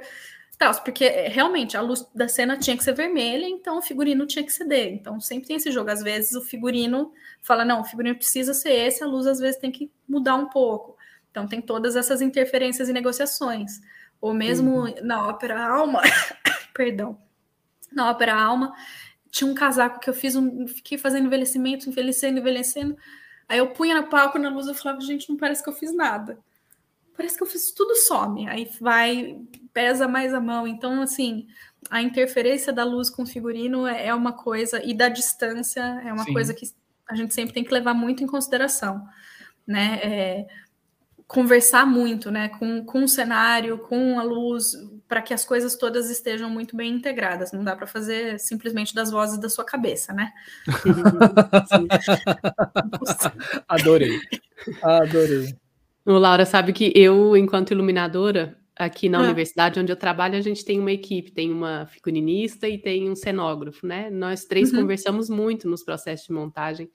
Tal, 0.56 0.72
porque 0.84 1.06
é, 1.06 1.28
realmente 1.30 1.76
a 1.76 1.82
luz 1.82 2.08
da 2.14 2.28
cena 2.28 2.56
tinha 2.56 2.78
que 2.78 2.84
ser 2.84 2.94
vermelha, 2.94 3.48
então 3.48 3.80
o 3.80 3.82
figurino 3.82 4.28
tinha 4.28 4.46
que 4.46 4.54
ceder. 4.54 4.94
Então 4.94 5.20
sempre 5.20 5.48
tem 5.48 5.56
esse 5.56 5.72
jogo. 5.72 5.90
Às 5.90 6.04
vezes 6.04 6.34
o 6.36 6.42
figurino 6.42 7.12
fala, 7.42 7.66
não, 7.66 7.82
o 7.82 7.84
figurino 7.84 8.16
precisa 8.16 8.54
ser 8.54 8.70
esse, 8.70 9.04
a 9.04 9.08
luz 9.08 9.26
às 9.26 9.40
vezes 9.40 9.60
tem 9.60 9.72
que 9.72 9.92
mudar 10.08 10.36
um 10.36 10.48
pouco. 10.48 10.96
Então 11.32 11.48
tem 11.48 11.60
todas 11.60 11.96
essas 11.96 12.22
interferências 12.22 12.88
e 12.88 12.94
negociações. 12.94 13.82
Ou 14.22 14.32
mesmo 14.32 14.84
uhum. 14.84 14.94
na 15.02 15.28
ópera 15.28 15.60
Alma, 15.60 16.04
perdão, 16.72 17.18
na 17.92 18.12
ópera 18.12 18.36
Alma, 18.36 18.74
tinha 19.32 19.50
um 19.50 19.56
casaco 19.56 20.00
que 20.00 20.10
eu 20.10 20.14
fiz, 20.14 20.36
um, 20.36 20.68
fiquei 20.68 21.00
fazendo 21.00 21.26
envelhecimento, 21.26 21.90
envelhecendo, 21.90 22.38
envelhecendo. 22.38 22.96
Aí 23.54 23.60
eu 23.60 23.68
punha 23.68 24.02
no 24.02 24.08
palco 24.08 24.40
na 24.40 24.50
luz 24.50 24.66
e 24.68 24.74
falava, 24.74 25.00
gente, 25.00 25.30
não 25.30 25.38
parece 25.38 25.64
que 25.64 25.70
eu 25.70 25.74
fiz 25.76 25.94
nada. 25.94 26.40
Parece 27.16 27.38
que 27.38 27.44
eu 27.44 27.48
fiz 27.48 27.72
tudo 27.72 27.96
some. 27.96 28.50
Aí 28.50 28.68
vai, 28.82 29.40
pesa 29.72 30.08
mais 30.08 30.34
a 30.34 30.40
mão. 30.40 30.68
Então, 30.68 31.04
assim, 31.04 31.46
a 31.88 32.02
interferência 32.02 32.74
da 32.74 32.84
luz 32.84 33.12
com 33.12 33.22
o 33.22 33.28
figurino 33.28 33.86
é, 33.86 34.08
é 34.08 34.16
uma 34.16 34.34
coisa, 34.34 34.84
e 34.84 34.92
da 34.92 35.08
distância 35.08 35.82
é 36.04 36.12
uma 36.12 36.24
Sim. 36.24 36.34
coisa 36.34 36.52
que 36.52 36.66
a 37.08 37.14
gente 37.14 37.32
sempre 37.32 37.54
tem 37.54 37.64
que 37.64 37.72
levar 37.72 37.94
muito 37.94 38.24
em 38.24 38.28
consideração. 38.28 39.08
Né? 39.68 40.00
É, 40.02 40.48
conversar 41.28 41.86
muito 41.86 42.32
né, 42.32 42.50
com, 42.50 42.84
com 42.84 43.04
o 43.04 43.08
cenário, 43.08 43.78
com 43.78 44.20
a 44.20 44.24
luz, 44.24 44.74
para 45.14 45.22
que 45.22 45.32
as 45.32 45.46
coisas 45.46 45.76
todas 45.76 46.10
estejam 46.10 46.50
muito 46.50 46.76
bem 46.76 46.92
integradas. 46.92 47.52
Não 47.52 47.64
dá 47.64 47.76
para 47.76 47.86
fazer 47.86 48.40
simplesmente 48.40 48.96
das 48.96 49.12
vozes 49.12 49.38
da 49.38 49.48
sua 49.48 49.64
cabeça, 49.64 50.12
né? 50.12 50.32
Adorei. 53.70 54.20
Adorei. 54.82 55.56
O 56.04 56.14
Laura 56.14 56.48
sabe 56.48 56.74
que 56.74 56.92
eu, 56.96 57.38
enquanto 57.38 57.70
iluminadora, 57.70 58.58
aqui 58.76 59.08
na 59.08 59.20
ah. 59.20 59.22
universidade 59.22 59.80
onde 59.80 59.92
eu 59.92 59.96
trabalho, 59.96 60.36
a 60.36 60.42
gente 60.42 60.66
tem 60.66 60.80
uma 60.80 60.92
equipe, 60.92 61.32
tem 61.32 61.52
uma 61.52 61.86
figurinista 61.86 62.68
e 62.68 62.80
tem 62.80 63.08
um 63.08 63.16
cenógrafo, 63.16 63.86
né? 63.86 64.10
Nós 64.10 64.46
três 64.46 64.74
uhum. 64.74 64.80
conversamos 64.80 65.30
muito 65.30 65.70
nos 65.70 65.84
processos 65.84 66.26
de 66.26 66.34
montagem. 66.34 66.90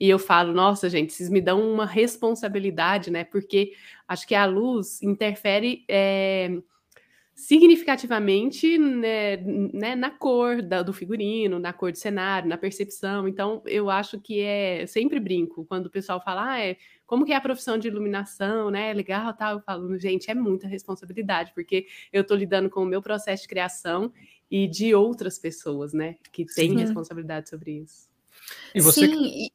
E 0.00 0.08
eu 0.08 0.18
falo, 0.18 0.54
nossa, 0.54 0.88
gente, 0.88 1.12
vocês 1.12 1.28
me 1.28 1.42
dão 1.42 1.70
uma 1.70 1.84
responsabilidade, 1.84 3.10
né? 3.10 3.24
Porque 3.24 3.72
acho 4.08 4.26
que 4.26 4.34
a 4.34 4.46
luz 4.46 5.02
interfere 5.02 5.84
é, 5.86 6.62
significativamente 7.38 8.76
né, 8.76 9.36
né, 9.36 9.94
na 9.94 10.10
cor 10.10 10.60
da, 10.60 10.82
do 10.82 10.92
figurino, 10.92 11.60
na 11.60 11.72
cor 11.72 11.92
do 11.92 11.96
cenário, 11.96 12.48
na 12.48 12.58
percepção. 12.58 13.28
Então, 13.28 13.62
eu 13.64 13.88
acho 13.88 14.20
que 14.20 14.40
é. 14.40 14.84
Sempre 14.88 15.20
brinco 15.20 15.64
quando 15.64 15.86
o 15.86 15.90
pessoal 15.90 16.20
fala, 16.20 16.50
ah, 16.50 16.60
é, 16.60 16.76
como 17.06 17.24
que 17.24 17.32
é 17.32 17.36
a 17.36 17.40
profissão 17.40 17.78
de 17.78 17.86
iluminação, 17.86 18.72
né? 18.72 18.90
É 18.90 18.92
legal, 18.92 19.32
tal. 19.34 19.54
Eu 19.54 19.60
falo, 19.60 19.96
gente, 20.00 20.28
é 20.28 20.34
muita 20.34 20.66
responsabilidade, 20.66 21.52
porque 21.54 21.86
eu 22.12 22.22
estou 22.22 22.36
lidando 22.36 22.68
com 22.68 22.82
o 22.82 22.86
meu 22.86 23.00
processo 23.00 23.44
de 23.44 23.48
criação 23.48 24.12
e 24.50 24.66
de 24.66 24.92
outras 24.92 25.38
pessoas, 25.38 25.92
né? 25.92 26.16
Que 26.32 26.44
têm 26.44 26.76
responsabilidade 26.76 27.48
sobre 27.48 27.82
isso. 27.82 28.08
E 28.74 28.80
você. 28.80 29.06
Sim, 29.06 29.48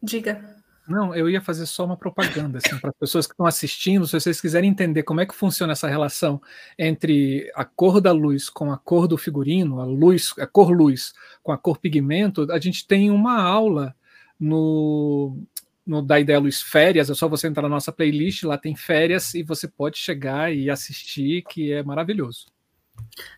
Diga. 0.00 0.56
Não, 0.88 1.14
eu 1.14 1.28
ia 1.28 1.40
fazer 1.40 1.66
só 1.66 1.84
uma 1.84 1.96
propaganda 1.96 2.58
assim, 2.58 2.78
para 2.78 2.90
as 2.90 2.96
pessoas 2.98 3.26
que 3.26 3.32
estão 3.32 3.46
assistindo, 3.46 4.06
se 4.06 4.18
vocês 4.18 4.40
quiserem 4.40 4.70
entender 4.70 5.02
como 5.02 5.20
é 5.20 5.26
que 5.26 5.34
funciona 5.34 5.72
essa 5.72 5.88
relação 5.88 6.40
entre 6.78 7.50
a 7.54 7.64
cor 7.64 8.00
da 8.00 8.12
luz 8.12 8.48
com 8.48 8.72
a 8.72 8.78
cor 8.78 9.06
do 9.06 9.18
figurino, 9.18 9.80
a 9.80 9.84
luz, 9.84 10.34
a 10.38 10.46
cor 10.46 10.70
luz 10.70 11.12
com 11.42 11.52
a 11.52 11.58
cor 11.58 11.78
pigmento, 11.78 12.50
a 12.50 12.58
gente 12.58 12.86
tem 12.86 13.10
uma 13.10 13.40
aula 13.40 13.94
no, 14.38 15.38
no 15.86 16.00
da 16.00 16.18
Ideia 16.18 16.38
Luz 16.38 16.62
Férias, 16.62 17.10
é 17.10 17.14
só 17.14 17.28
você 17.28 17.48
entrar 17.48 17.62
na 17.62 17.68
nossa 17.68 17.92
playlist, 17.92 18.44
lá 18.44 18.56
tem 18.56 18.74
férias 18.74 19.34
e 19.34 19.42
você 19.42 19.68
pode 19.68 19.98
chegar 19.98 20.54
e 20.54 20.70
assistir, 20.70 21.42
que 21.42 21.72
é 21.72 21.82
maravilhoso. 21.82 22.46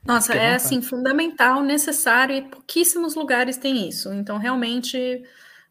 Nossa, 0.05 0.35
é 0.35 0.55
assim 0.55 0.81
fundamental, 0.81 1.63
necessário 1.63 2.35
e 2.35 2.43
pouquíssimos 2.43 3.15
lugares 3.15 3.59
têm 3.59 3.89
isso. 3.89 4.13
Então 4.13 4.39
realmente 4.39 5.23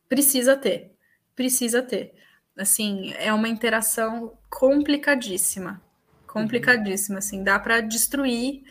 Precisa 0.09 0.57
ter, 0.57 0.91
precisa 1.39 1.81
ter. 1.81 2.13
Assim, 2.57 3.13
é 3.17 3.31
uma 3.31 3.47
interação 3.47 4.37
complicadíssima, 4.49 5.81
complicadíssima. 6.27 7.19
Assim, 7.19 7.45
dá 7.45 7.57
para 7.57 7.79
destruir 7.79 8.63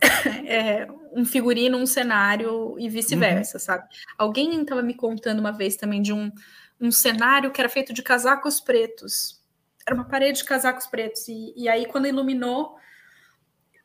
é, 0.48 0.88
um 1.12 1.22
figurino, 1.22 1.76
um 1.76 1.84
cenário 1.84 2.76
e 2.78 2.88
vice-versa, 2.88 3.58
uhum. 3.58 3.60
sabe? 3.60 3.84
Alguém 4.16 4.62
estava 4.62 4.80
me 4.80 4.94
contando 4.94 5.40
uma 5.40 5.52
vez 5.52 5.76
também 5.76 6.00
de 6.00 6.14
um, 6.14 6.32
um 6.80 6.90
cenário 6.90 7.50
que 7.50 7.60
era 7.60 7.68
feito 7.68 7.92
de 7.92 8.02
casacos 8.02 8.58
pretos. 8.58 9.38
Era 9.86 9.94
uma 9.94 10.08
parede 10.08 10.38
de 10.38 10.44
casacos 10.44 10.86
pretos. 10.86 11.28
E, 11.28 11.52
e 11.54 11.68
aí, 11.68 11.84
quando 11.84 12.06
iluminou, 12.08 12.74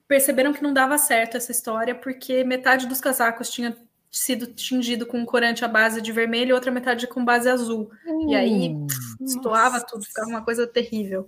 perceberam 0.08 0.54
que 0.54 0.64
não 0.64 0.72
dava 0.72 0.98
certo 0.98 1.36
essa 1.36 1.52
história, 1.52 1.94
porque 1.94 2.46
metade 2.46 2.88
dos 2.88 3.02
casacos 3.02 3.50
tinha 3.50 3.76
sido 4.10 4.48
tingido 4.48 5.06
com 5.06 5.26
corante 5.26 5.64
à 5.64 5.68
base 5.68 6.02
de 6.02 6.12
vermelho 6.12 6.50
e 6.50 6.54
outra 6.54 6.72
metade 6.72 7.08
com 7.08 7.24
base 7.24 7.50
azul. 7.50 7.92
Hum, 8.06 8.30
e 8.32 8.36
aí 8.36 8.76
estoava 9.22 9.82
tudo, 9.86 10.06
ficava 10.06 10.28
uma 10.30 10.44
coisa 10.44 10.66
terrível. 10.66 11.28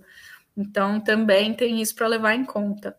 Então 0.56 1.00
também 1.00 1.54
tem 1.54 1.80
isso 1.80 1.94
para 1.94 2.06
levar 2.06 2.34
em 2.34 2.44
conta. 2.44 2.96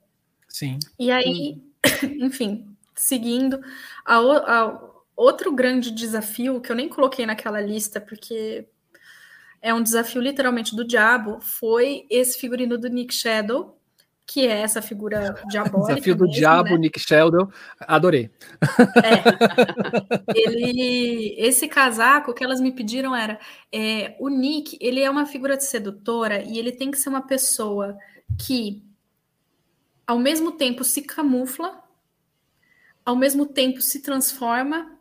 Sim. 0.47 0.79
E 0.99 1.11
aí, 1.11 1.61
hum. 2.03 2.25
enfim, 2.25 2.75
seguindo, 2.95 3.61
a, 4.05 4.17
a, 4.17 4.81
outro 5.15 5.51
grande 5.51 5.91
desafio 5.91 6.61
que 6.61 6.71
eu 6.71 6.75
nem 6.75 6.89
coloquei 6.89 7.25
naquela 7.25 7.61
lista, 7.61 7.99
porque 7.99 8.67
é 9.61 9.73
um 9.73 9.83
desafio 9.83 10.21
literalmente 10.21 10.75
do 10.75 10.85
diabo, 10.85 11.39
foi 11.39 12.05
esse 12.09 12.39
figurino 12.39 12.77
do 12.77 12.89
Nick 12.89 13.13
Shadow, 13.13 13.79
que 14.31 14.47
é 14.47 14.61
essa 14.61 14.81
figura 14.81 15.35
diabólica. 15.49 15.95
Desafio 15.95 16.15
do 16.15 16.23
mesmo, 16.23 16.39
diabo, 16.39 16.69
né? 16.69 16.77
Nick 16.77 16.97
Sheldon, 16.97 17.51
adorei. 17.81 18.31
É. 19.03 20.31
Ele, 20.33 21.35
esse 21.37 21.67
casaco 21.67 22.33
que 22.33 22.41
elas 22.41 22.61
me 22.61 22.71
pediram 22.71 23.13
era 23.13 23.37
é, 23.69 24.15
o 24.19 24.29
Nick, 24.29 24.77
ele 24.79 25.01
é 25.01 25.09
uma 25.09 25.25
figura 25.25 25.57
de 25.57 25.65
sedutora 25.65 26.41
e 26.43 26.57
ele 26.57 26.71
tem 26.71 26.89
que 26.89 26.97
ser 26.97 27.09
uma 27.09 27.27
pessoa 27.27 27.97
que, 28.39 28.81
ao 30.07 30.17
mesmo 30.17 30.53
tempo, 30.53 30.85
se 30.85 31.01
camufla, 31.01 31.83
ao 33.03 33.17
mesmo 33.17 33.45
tempo 33.45 33.81
se 33.81 34.01
transforma, 34.01 34.97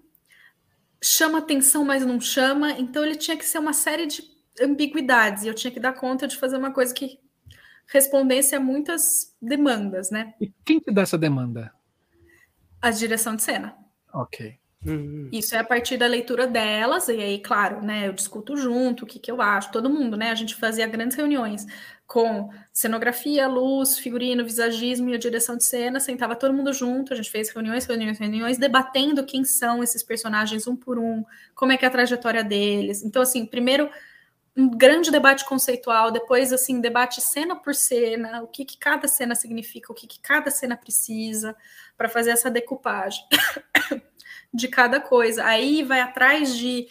chama 1.00 1.38
atenção, 1.38 1.84
mas 1.84 2.04
não 2.04 2.20
chama. 2.20 2.72
Então 2.72 3.04
ele 3.04 3.14
tinha 3.14 3.36
que 3.36 3.44
ser 3.44 3.60
uma 3.60 3.72
série 3.72 4.06
de 4.06 4.24
ambiguidades 4.60 5.44
e 5.44 5.48
eu 5.48 5.54
tinha 5.54 5.70
que 5.70 5.78
dar 5.78 5.92
conta 5.92 6.26
de 6.26 6.36
fazer 6.36 6.56
uma 6.56 6.72
coisa 6.72 6.92
que 6.92 7.20
respondesse 7.90 8.54
a 8.54 8.60
muitas 8.60 9.34
demandas, 9.42 10.10
né? 10.10 10.34
E 10.40 10.52
quem 10.64 10.78
te 10.78 10.92
dá 10.92 11.02
essa 11.02 11.18
demanda? 11.18 11.72
A 12.80 12.90
direção 12.90 13.36
de 13.36 13.42
cena. 13.42 13.76
Ok. 14.14 14.58
Uhum. 14.86 15.28
Isso 15.30 15.54
é 15.54 15.58
a 15.58 15.64
partir 15.64 15.98
da 15.98 16.06
leitura 16.06 16.46
delas, 16.46 17.08
e 17.08 17.20
aí, 17.20 17.38
claro, 17.38 17.84
né, 17.84 18.08
eu 18.08 18.14
discuto 18.14 18.56
junto 18.56 19.04
o 19.04 19.06
que, 19.06 19.18
que 19.18 19.30
eu 19.30 19.42
acho, 19.42 19.70
todo 19.70 19.90
mundo, 19.90 20.16
né? 20.16 20.30
A 20.30 20.34
gente 20.34 20.54
fazia 20.54 20.86
grandes 20.86 21.16
reuniões 21.16 21.66
com 22.06 22.48
cenografia, 22.72 23.46
luz, 23.46 23.98
figurino, 23.98 24.44
visagismo 24.44 25.10
e 25.10 25.14
a 25.14 25.18
direção 25.18 25.56
de 25.56 25.64
cena, 25.64 26.00
sentava 26.00 26.34
todo 26.34 26.54
mundo 26.54 26.72
junto, 26.72 27.12
a 27.12 27.16
gente 27.16 27.30
fez 27.30 27.50
reuniões, 27.50 27.84
reuniões, 27.84 28.18
reuniões, 28.18 28.58
debatendo 28.58 29.24
quem 29.24 29.44
são 29.44 29.82
esses 29.82 30.02
personagens 30.02 30.66
um 30.66 30.74
por 30.74 30.98
um, 30.98 31.24
como 31.54 31.72
é 31.72 31.76
que 31.76 31.84
é 31.84 31.88
a 31.88 31.90
trajetória 31.90 32.42
deles. 32.42 33.04
Então, 33.04 33.20
assim, 33.20 33.44
primeiro 33.44 33.88
um 34.60 34.68
grande 34.68 35.10
debate 35.10 35.46
conceitual, 35.46 36.10
depois 36.10 36.52
assim, 36.52 36.82
debate 36.82 37.20
cena 37.20 37.56
por 37.56 37.74
cena, 37.74 38.42
o 38.42 38.46
que, 38.46 38.64
que 38.64 38.76
cada 38.76 39.08
cena 39.08 39.34
significa, 39.34 39.90
o 39.90 39.94
que, 39.94 40.06
que 40.06 40.20
cada 40.20 40.50
cena 40.50 40.76
precisa 40.76 41.56
para 41.96 42.10
fazer 42.10 42.30
essa 42.30 42.50
decupagem 42.50 43.24
de 44.52 44.68
cada 44.68 45.00
coisa. 45.00 45.44
Aí 45.44 45.82
vai 45.82 46.00
atrás 46.00 46.54
de 46.54 46.88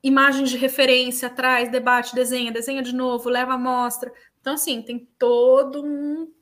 imagens 0.00 0.50
de 0.50 0.56
referência, 0.56 1.26
atrás, 1.26 1.70
debate, 1.70 2.14
desenha, 2.14 2.52
desenha 2.52 2.82
de 2.82 2.94
novo, 2.94 3.28
leva 3.28 3.54
amostra. 3.54 4.12
Então, 4.40 4.54
assim, 4.54 4.80
tem 4.80 5.08
todo 5.18 5.84
um 5.84 6.32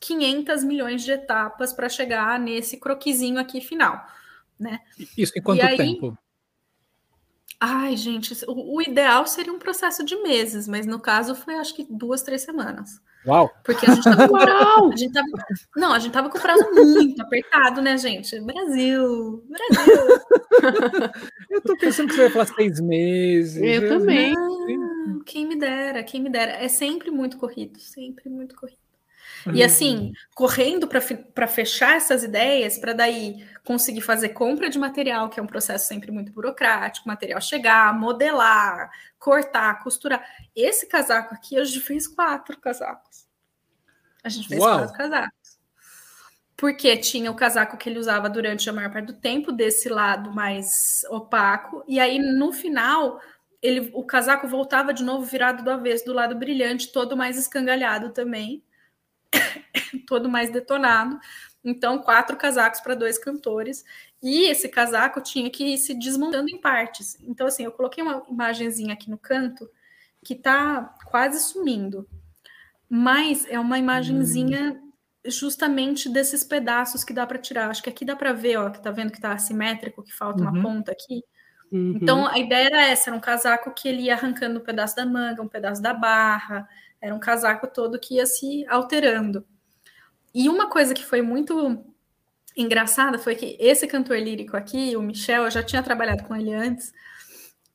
500 0.00 0.62
milhões 0.62 1.02
de 1.02 1.10
etapas 1.10 1.72
para 1.72 1.88
chegar 1.88 2.38
nesse 2.38 2.76
croquisinho 2.76 3.38
aqui 3.40 3.60
final, 3.60 4.00
né? 4.58 4.80
Isso 5.16 5.32
em 5.36 5.42
quanto 5.42 5.64
aí, 5.64 5.76
tempo? 5.76 6.16
Ai, 7.60 7.96
gente, 7.96 8.36
o, 8.46 8.76
o, 8.76 8.82
ideal 8.82 9.26
seria 9.26 9.52
um 9.52 9.58
processo 9.58 10.04
de 10.04 10.14
meses, 10.22 10.68
mas 10.68 10.86
no 10.86 11.00
caso 11.00 11.34
foi 11.34 11.54
acho 11.54 11.74
que 11.74 11.84
duas, 11.90 12.22
três 12.22 12.42
semanas. 12.42 13.00
Uau! 13.26 13.50
Porque 13.64 13.84
a 13.84 13.94
gente 13.94 14.04
tava, 14.04 14.26
Uau! 14.30 14.92
A 14.92 14.96
gente 14.96 15.12
tava, 15.12 15.26
não, 15.76 15.92
a 15.92 15.98
gente 15.98 16.12
tava 16.12 16.30
com 16.30 16.38
prazo 16.38 16.64
muito 16.72 17.20
apertado, 17.20 17.82
né, 17.82 17.98
gente? 17.98 18.40
Brasil! 18.40 19.44
Brasil! 19.48 20.20
eu 21.50 21.60
tô 21.62 21.76
pensando 21.76 22.08
que 22.08 22.14
você 22.14 22.22
vai 22.22 22.30
falar 22.30 22.46
seis 22.46 22.80
meses. 22.80 23.60
Eu 23.60 23.88
também. 23.88 24.34
Não, 24.34 25.20
quem 25.24 25.44
me 25.44 25.56
dera, 25.56 26.04
quem 26.04 26.22
me 26.22 26.30
dera. 26.30 26.52
É 26.52 26.68
sempre 26.68 27.10
muito 27.10 27.38
corrido, 27.38 27.80
sempre 27.80 28.28
muito 28.28 28.54
corrido. 28.54 28.87
E 29.52 29.62
assim, 29.62 29.96
uhum. 29.96 30.12
correndo 30.34 30.88
para 30.88 31.46
fechar 31.46 31.96
essas 31.96 32.22
ideias, 32.22 32.78
para 32.78 32.92
daí 32.92 33.46
conseguir 33.64 34.00
fazer 34.00 34.30
compra 34.30 34.68
de 34.68 34.78
material, 34.78 35.28
que 35.28 35.38
é 35.38 35.42
um 35.42 35.46
processo 35.46 35.86
sempre 35.86 36.10
muito 36.10 36.32
burocrático, 36.32 37.08
material 37.08 37.40
chegar, 37.40 37.92
modelar, 37.98 38.90
cortar, 39.18 39.82
costurar. 39.82 40.24
Esse 40.54 40.86
casaco 40.86 41.34
aqui, 41.34 41.58
a 41.58 41.64
gente 41.64 41.80
fez 41.80 42.06
quatro 42.06 42.58
casacos. 42.60 43.26
A 44.24 44.28
gente 44.28 44.48
fez 44.48 44.60
Uau. 44.60 44.78
quatro 44.78 44.96
casacos. 44.96 45.58
Porque 46.56 46.96
tinha 46.96 47.30
o 47.30 47.36
casaco 47.36 47.76
que 47.76 47.88
ele 47.88 47.98
usava 48.00 48.28
durante 48.28 48.68
a 48.68 48.72
maior 48.72 48.90
parte 48.90 49.06
do 49.06 49.12
tempo, 49.12 49.52
desse 49.52 49.88
lado 49.88 50.32
mais 50.32 51.04
opaco, 51.08 51.84
e 51.86 52.00
aí 52.00 52.18
no 52.18 52.52
final 52.52 53.20
ele, 53.60 53.90
o 53.92 54.04
casaco 54.04 54.46
voltava 54.48 54.92
de 54.92 55.02
novo 55.02 55.24
virado 55.24 55.62
do 55.62 55.70
avesso, 55.70 56.04
do 56.04 56.12
lado 56.12 56.34
brilhante, 56.34 56.92
todo 56.92 57.16
mais 57.16 57.36
escangalhado 57.36 58.10
também. 58.10 58.62
todo 60.06 60.28
mais 60.28 60.50
detonado. 60.50 61.18
Então, 61.64 61.98
quatro 61.98 62.36
casacos 62.36 62.80
para 62.80 62.94
dois 62.94 63.18
cantores. 63.18 63.84
E 64.22 64.44
esse 64.44 64.68
casaco 64.68 65.20
tinha 65.20 65.50
que 65.50 65.74
ir 65.74 65.78
se 65.78 65.94
desmontando 65.94 66.48
em 66.50 66.60
partes. 66.60 67.18
Então, 67.22 67.46
assim, 67.46 67.64
eu 67.64 67.72
coloquei 67.72 68.02
uma 68.02 68.24
imagenzinha 68.28 68.94
aqui 68.94 69.10
no 69.10 69.18
canto 69.18 69.68
que 70.24 70.34
está 70.34 70.94
quase 71.06 71.40
sumindo. 71.40 72.08
Mas 72.88 73.46
é 73.48 73.58
uma 73.60 73.78
imagenzinha 73.78 74.72
hum. 74.72 74.92
justamente 75.26 76.08
desses 76.08 76.42
pedaços 76.42 77.04
que 77.04 77.12
dá 77.12 77.26
para 77.26 77.38
tirar. 77.38 77.70
Acho 77.70 77.82
que 77.82 77.90
aqui 77.90 78.04
dá 78.04 78.16
para 78.16 78.32
ver, 78.32 78.56
ó, 78.56 78.70
que 78.70 78.82
tá 78.82 78.90
vendo 78.90 79.12
que 79.12 79.20
tá 79.20 79.32
assimétrico, 79.32 80.02
que 80.02 80.12
falta 80.12 80.42
uhum. 80.42 80.50
uma 80.50 80.62
ponta 80.62 80.92
aqui. 80.92 81.22
Uhum. 81.70 81.98
Então, 82.00 82.26
a 82.26 82.38
ideia 82.38 82.66
era 82.66 82.86
essa, 82.86 83.10
era 83.10 83.16
um 83.16 83.20
casaco 83.20 83.74
que 83.74 83.88
ele 83.88 84.02
ia 84.02 84.14
arrancando 84.14 84.58
um 84.58 84.64
pedaço 84.64 84.96
da 84.96 85.04
manga, 85.04 85.42
um 85.42 85.48
pedaço 85.48 85.82
da 85.82 85.92
barra, 85.92 86.66
era 87.00 87.14
um 87.14 87.20
casaco 87.20 87.66
todo 87.66 87.98
que 87.98 88.14
ia 88.16 88.26
se 88.26 88.66
alterando. 88.68 89.46
E 90.34 90.48
uma 90.48 90.68
coisa 90.68 90.94
que 90.94 91.04
foi 91.04 91.22
muito 91.22 91.84
engraçada 92.56 93.18
foi 93.18 93.34
que 93.34 93.56
esse 93.58 93.86
cantor 93.86 94.18
lírico 94.18 94.56
aqui, 94.56 94.96
o 94.96 95.02
Michel, 95.02 95.44
eu 95.44 95.50
já 95.50 95.62
tinha 95.62 95.82
trabalhado 95.82 96.24
com 96.24 96.34
ele 96.34 96.52
antes. 96.52 96.92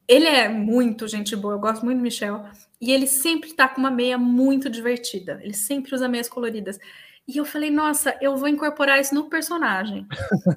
Ele 0.08 0.28
é 0.28 0.50
muito 0.50 1.08
gente 1.08 1.36
boa, 1.36 1.54
eu 1.54 1.60
gosto 1.60 1.86
muito 1.86 2.00
do 2.00 2.04
Michel. 2.04 2.46
E 2.80 2.92
ele 2.92 3.08
sempre 3.08 3.54
tá 3.54 3.68
com 3.68 3.80
uma 3.80 3.90
meia 3.90 4.18
muito 4.18 4.70
divertida. 4.70 5.40
Ele 5.42 5.54
sempre 5.54 5.96
usa 5.96 6.10
meias 6.10 6.28
coloridas. 6.28 6.78
E 7.26 7.38
eu 7.38 7.46
falei, 7.46 7.72
nossa, 7.72 8.18
eu 8.20 8.36
vou 8.36 8.50
incorporar 8.50 9.00
isso 9.00 9.16
no 9.16 9.30
personagem. 9.30 10.06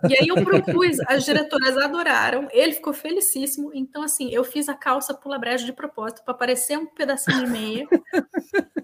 e 0.09 0.19
aí 0.19 0.27
eu 0.27 0.45
propus, 0.45 0.99
as 1.07 1.25
diretoras 1.25 1.77
adoraram, 1.77 2.49
ele 2.51 2.73
ficou 2.73 2.93
felicíssimo. 2.93 3.71
Então, 3.73 4.03
assim, 4.03 4.31
eu 4.33 4.43
fiz 4.43 4.69
a 4.69 4.75
calça 4.75 5.15
pula 5.15 5.39
brejo 5.39 5.65
de 5.65 5.73
propósito 5.73 6.25
para 6.25 6.35
aparecer 6.35 6.77
um 6.77 6.87
pedacinho 6.87 7.45
de 7.45 7.51
meia. 7.51 7.89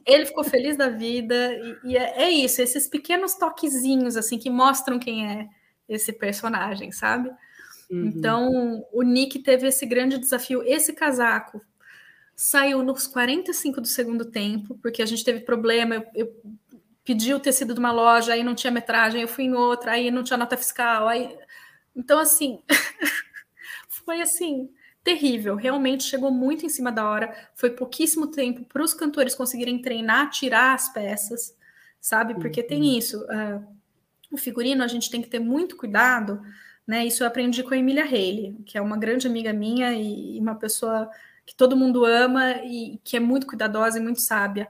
ele 0.07 0.27
ficou 0.27 0.45
feliz 0.45 0.77
da 0.77 0.89
vida. 0.89 1.55
E, 1.55 1.91
e 1.91 1.97
é, 1.97 2.23
é, 2.23 2.31
isso, 2.31 2.63
esses 2.63 2.87
pequenos 2.87 3.35
toquezinhos, 3.35 4.17
assim, 4.17 4.39
que 4.39 4.49
mostram 4.49 4.99
quem 5.01 5.29
é 5.29 5.49
esse 5.89 6.13
personagem, 6.13 6.93
sabe? 6.93 7.31
Uhum. 7.91 8.07
Então, 8.07 8.87
o 8.93 9.03
Nick 9.03 9.41
teve 9.41 9.67
esse 9.67 9.85
grande 9.87 10.19
desafio. 10.19 10.63
Esse 10.65 10.93
casaco 10.93 11.61
saiu 12.35 12.83
nos 12.83 13.07
45 13.07 13.81
do 13.81 13.87
segundo 13.87 14.25
tempo, 14.25 14.79
porque 14.81 15.03
a 15.03 15.07
gente 15.07 15.25
teve 15.25 15.41
problema. 15.41 15.97
Eu, 15.97 16.07
eu 16.15 16.33
pedi 17.05 17.35
o 17.35 17.41
tecido 17.41 17.75
de 17.75 17.81
uma 17.81 17.93
loja, 17.93 18.33
aí 18.33 18.43
não 18.43 18.55
tinha 18.55 18.71
metragem, 18.71 19.23
eu 19.23 19.29
fui 19.29 19.45
em 19.45 19.55
outra, 19.55 19.93
aí 19.93 20.11
não 20.11 20.23
tinha 20.23 20.37
nota 20.37 20.57
fiscal, 20.57 21.09
aí... 21.09 21.37
Então, 21.95 22.19
assim, 22.19 22.63
foi 23.89 24.23
assim, 24.23 24.71
terrível. 25.03 25.57
Realmente 25.57 26.05
chegou 26.05 26.31
muito 26.31 26.65
em 26.65 26.69
cima 26.69 26.91
da 26.93 27.09
hora. 27.09 27.35
Foi 27.55 27.71
pouquíssimo 27.71 28.29
tempo 28.29 28.65
para 28.65 28.83
os 28.83 28.95
cantores 28.95 29.35
conseguirem 29.35 29.81
treinar, 29.81 30.31
tirar 30.31 30.75
as 30.75 30.93
peças, 30.93 31.57
sabe? 32.01 32.35
Porque 32.35 32.61
uhum. 32.61 32.67
tem 32.67 32.99
isso. 32.99 33.23
Uh, 33.25 33.67
o 34.31 34.37
figurino 34.37 34.83
a 34.83 34.89
gente 34.89 35.11
tem 35.11 35.21
que 35.21 35.29
ter 35.29 35.41
muito 35.41 35.77
cuidado, 35.77 36.43
né? 36.87 37.05
Isso 37.05 37.23
eu 37.23 37.27
aprendi 37.27 37.63
com 37.63 37.75
a 37.75 37.77
Emília 37.77 38.05
Haley, 38.05 38.57
que 38.65 38.79
é 38.79 38.81
uma 38.81 38.97
grande 38.97 39.27
amiga 39.27 39.53
minha 39.53 39.93
e 39.93 40.39
uma 40.39 40.55
pessoa 40.55 41.11
que 41.45 41.55
todo 41.55 41.77
mundo 41.77 42.05
ama 42.05 42.63
e 42.65 43.01
que 43.05 43.17
é 43.17 43.21
muito 43.21 43.47
cuidadosa 43.47 43.99
e 43.99 44.03
muito 44.03 44.21
sábia. 44.21 44.69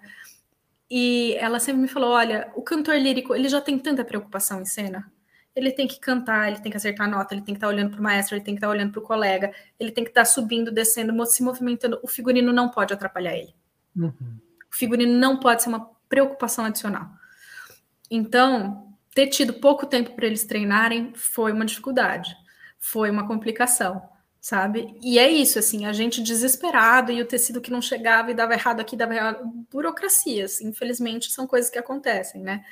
E 0.94 1.34
ela 1.36 1.58
sempre 1.58 1.80
me 1.80 1.88
falou: 1.88 2.10
olha, 2.10 2.52
o 2.54 2.60
cantor 2.60 2.96
lírico 2.96 3.34
ele 3.34 3.48
já 3.48 3.62
tem 3.62 3.78
tanta 3.78 4.04
preocupação 4.04 4.60
em 4.60 4.66
cena. 4.66 5.10
Ele 5.56 5.72
tem 5.72 5.88
que 5.88 5.98
cantar, 5.98 6.48
ele 6.48 6.60
tem 6.60 6.70
que 6.70 6.76
acertar 6.76 7.06
a 7.06 7.10
nota, 7.10 7.32
ele 7.32 7.40
tem 7.40 7.54
que 7.54 7.58
estar 7.58 7.68
olhando 7.68 7.92
para 7.92 8.00
o 8.00 8.02
maestro, 8.02 8.36
ele 8.36 8.44
tem 8.44 8.54
que 8.54 8.58
estar 8.58 8.68
olhando 8.68 8.92
para 8.92 9.00
o 9.00 9.02
colega, 9.02 9.54
ele 9.80 9.90
tem 9.90 10.04
que 10.04 10.10
estar 10.10 10.26
subindo, 10.26 10.70
descendo, 10.70 11.14
se 11.24 11.42
movimentando. 11.42 11.98
O 12.02 12.06
figurino 12.06 12.52
não 12.52 12.68
pode 12.68 12.92
atrapalhar 12.92 13.34
ele. 13.34 13.54
Uhum. 13.96 14.12
O 14.70 14.76
figurino 14.76 15.18
não 15.18 15.40
pode 15.40 15.62
ser 15.62 15.70
uma 15.70 15.90
preocupação 16.10 16.66
adicional. 16.66 17.10
Então, 18.10 18.94
ter 19.14 19.28
tido 19.28 19.54
pouco 19.54 19.86
tempo 19.86 20.14
para 20.14 20.26
eles 20.26 20.44
treinarem 20.44 21.14
foi 21.14 21.52
uma 21.52 21.64
dificuldade, 21.64 22.36
foi 22.78 23.10
uma 23.10 23.26
complicação 23.26 24.11
sabe? 24.42 24.98
E 25.00 25.20
é 25.20 25.30
isso, 25.30 25.56
assim, 25.60 25.86
a 25.86 25.92
gente 25.92 26.20
desesperado 26.20 27.12
e 27.12 27.22
o 27.22 27.26
tecido 27.26 27.60
que 27.60 27.70
não 27.70 27.80
chegava 27.80 28.32
e 28.32 28.34
dava 28.34 28.54
errado 28.54 28.80
aqui, 28.80 28.96
dava 28.96 29.14
errado. 29.14 29.44
Burocracias, 29.70 30.60
infelizmente, 30.60 31.30
são 31.30 31.46
coisas 31.46 31.70
que 31.70 31.78
acontecem, 31.78 32.42
né? 32.42 32.64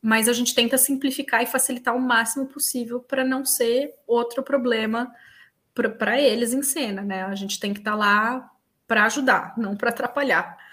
Mas 0.00 0.28
a 0.28 0.32
gente 0.32 0.54
tenta 0.54 0.78
simplificar 0.78 1.42
e 1.42 1.46
facilitar 1.46 1.96
o 1.96 2.00
máximo 2.00 2.46
possível 2.46 3.00
para 3.00 3.24
não 3.24 3.44
ser 3.44 3.92
outro 4.06 4.44
problema 4.44 5.12
para 5.74 6.20
eles 6.20 6.52
em 6.52 6.62
cena, 6.62 7.02
né? 7.02 7.24
A 7.24 7.34
gente 7.34 7.58
tem 7.58 7.74
que 7.74 7.80
estar 7.80 7.92
tá 7.92 7.96
lá 7.96 8.50
para 8.86 9.04
ajudar, 9.04 9.54
não 9.58 9.76
para 9.76 9.90
atrapalhar. 9.90 10.56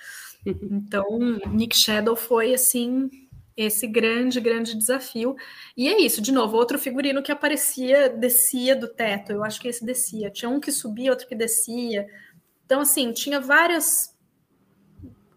Então, 0.45 1.19
Nick 1.47 1.75
Shadow 1.75 2.15
foi 2.15 2.53
assim 2.53 3.09
esse 3.55 3.87
grande, 3.87 4.39
grande 4.39 4.75
desafio. 4.75 5.35
E 5.77 5.87
é 5.87 5.99
isso, 5.99 6.21
de 6.21 6.31
novo, 6.31 6.57
outro 6.57 6.77
figurino 6.77 7.23
que 7.23 7.31
aparecia, 7.31 8.09
descia 8.09 8.75
do 8.75 8.87
teto. 8.87 9.31
Eu 9.31 9.43
acho 9.43 9.61
que 9.61 9.67
esse 9.67 9.85
descia. 9.85 10.29
Tinha 10.29 10.49
um 10.49 10.59
que 10.59 10.71
subia, 10.71 11.11
outro 11.11 11.27
que 11.27 11.35
descia. 11.35 12.07
Então, 12.65 12.81
assim, 12.81 13.11
tinha 13.13 13.39
várias 13.39 14.13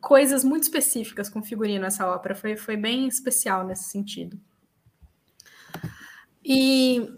coisas 0.00 0.42
muito 0.42 0.64
específicas 0.64 1.28
com 1.28 1.42
figurino 1.42 1.86
essa 1.86 2.06
ópera. 2.08 2.34
Foi, 2.34 2.56
foi 2.56 2.76
bem 2.76 3.06
especial 3.06 3.64
nesse 3.64 3.84
sentido. 3.84 4.40
E 6.44 7.08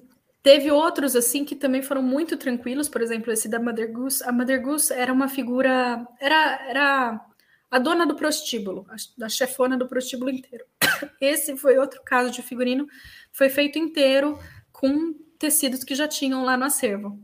teve 0.42 0.70
outros, 0.70 1.16
assim, 1.16 1.44
que 1.44 1.54
também 1.54 1.82
foram 1.82 2.02
muito 2.02 2.36
tranquilos. 2.36 2.88
Por 2.88 3.00
exemplo, 3.00 3.32
esse 3.32 3.48
da 3.48 3.58
Mother 3.58 3.90
Goose. 3.90 4.22
A 4.24 4.32
Mother 4.32 4.62
Goose 4.62 4.92
era 4.92 5.12
uma 5.12 5.28
figura... 5.28 6.06
Era... 6.20 6.68
era 6.68 7.29
a 7.70 7.78
dona 7.78 8.06
do 8.06 8.16
prostíbulo, 8.16 8.86
a, 8.88 9.24
a 9.24 9.28
chefona 9.28 9.76
do 9.76 9.86
prostíbulo 9.86 10.30
inteiro. 10.30 10.64
Esse 11.20 11.56
foi 11.56 11.78
outro 11.78 12.02
caso 12.04 12.30
de 12.30 12.42
figurino, 12.42 12.86
foi 13.30 13.48
feito 13.48 13.78
inteiro 13.78 14.38
com 14.72 15.14
tecidos 15.38 15.84
que 15.84 15.94
já 15.94 16.08
tinham 16.08 16.44
lá 16.44 16.56
no 16.56 16.64
acervo. 16.64 17.18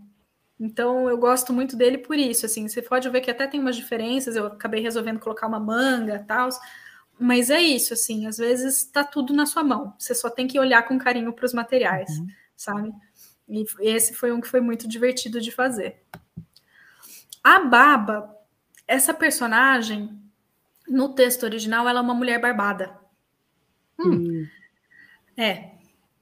Então 0.58 1.08
eu 1.08 1.18
gosto 1.18 1.52
muito 1.52 1.76
dele 1.76 1.98
por 1.98 2.16
isso, 2.16 2.46
assim, 2.46 2.66
você 2.66 2.80
pode 2.80 3.08
ver 3.10 3.20
que 3.20 3.30
até 3.30 3.46
tem 3.46 3.60
umas 3.60 3.76
diferenças, 3.76 4.36
eu 4.36 4.46
acabei 4.46 4.80
resolvendo 4.80 5.20
colocar 5.20 5.46
uma 5.46 5.60
manga, 5.60 6.24
tal, 6.26 6.48
mas 7.18 7.50
é 7.50 7.60
isso, 7.60 7.92
assim, 7.92 8.26
às 8.26 8.38
vezes 8.38 8.78
está 8.78 9.04
tudo 9.04 9.34
na 9.34 9.46
sua 9.46 9.62
mão. 9.64 9.94
Você 9.98 10.14
só 10.14 10.30
tem 10.30 10.46
que 10.46 10.58
olhar 10.58 10.82
com 10.82 10.98
carinho 10.98 11.32
para 11.32 11.44
os 11.44 11.52
materiais, 11.52 12.10
uhum. 12.18 12.26
sabe? 12.56 12.92
E 13.48 13.64
esse 13.80 14.14
foi 14.14 14.32
um 14.32 14.40
que 14.40 14.48
foi 14.48 14.60
muito 14.60 14.88
divertido 14.88 15.40
de 15.40 15.50
fazer. 15.50 16.02
A 17.42 17.60
Baba, 17.60 18.34
essa 18.86 19.14
personagem, 19.14 20.18
no 20.88 21.14
texto 21.14 21.44
original, 21.44 21.88
ela 21.88 22.00
é 22.00 22.02
uma 22.02 22.14
mulher 22.14 22.40
barbada. 22.40 22.98
Hum. 23.98 24.46
É, 25.36 25.72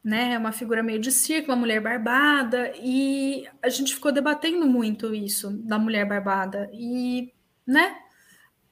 né? 0.03 0.35
É 0.35 0.39
uma 0.39 0.53
figura 0.53 0.83
meio 0.83 1.01
de 1.01 1.11
circo, 1.13 1.51
uma 1.51 1.57
mulher 1.57 1.81
barbada, 1.81 2.73
e 2.77 3.47
a 3.63 3.69
gente 3.69 3.95
ficou 3.95 4.13
debatendo 4.13 4.67
muito 4.67 5.15
isso 5.15 5.51
da 5.51 5.79
mulher 5.79 6.07
barbada. 6.07 6.71
E, 6.73 7.33
né? 7.67 7.97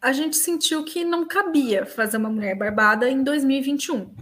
A 0.00 0.12
gente 0.12 0.36
sentiu 0.36 0.84
que 0.84 1.04
não 1.04 1.26
cabia 1.26 1.86
fazer 1.86 2.16
uma 2.16 2.28
mulher 2.30 2.56
barbada 2.56 3.08
em 3.08 3.22
2021 3.22 4.12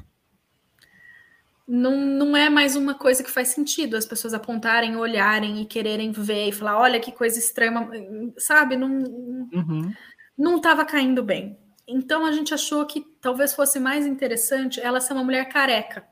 não, 1.70 1.96
não 1.96 2.36
é 2.36 2.50
mais 2.50 2.74
uma 2.74 2.94
coisa 2.94 3.22
que 3.22 3.30
faz 3.30 3.48
sentido 3.48 3.96
as 3.96 4.04
pessoas 4.04 4.34
apontarem, 4.34 4.96
olharem 4.96 5.62
e 5.62 5.64
quererem 5.64 6.10
ver 6.10 6.48
e 6.48 6.52
falar, 6.52 6.76
olha 6.76 6.98
que 6.98 7.12
coisa 7.12 7.38
extrema, 7.38 7.88
sabe? 8.36 8.76
Não 8.76 8.88
uhum. 8.88 9.92
Não 10.40 10.56
estava 10.56 10.86
caindo 10.86 11.22
bem. 11.22 11.58
Então 11.86 12.24
a 12.24 12.32
gente 12.32 12.54
achou 12.54 12.86
que 12.86 13.04
talvez 13.20 13.52
fosse 13.52 13.78
mais 13.78 14.06
interessante 14.06 14.80
ela 14.80 14.98
ser 14.98 15.12
uma 15.12 15.22
mulher 15.22 15.46
careca. 15.50 16.08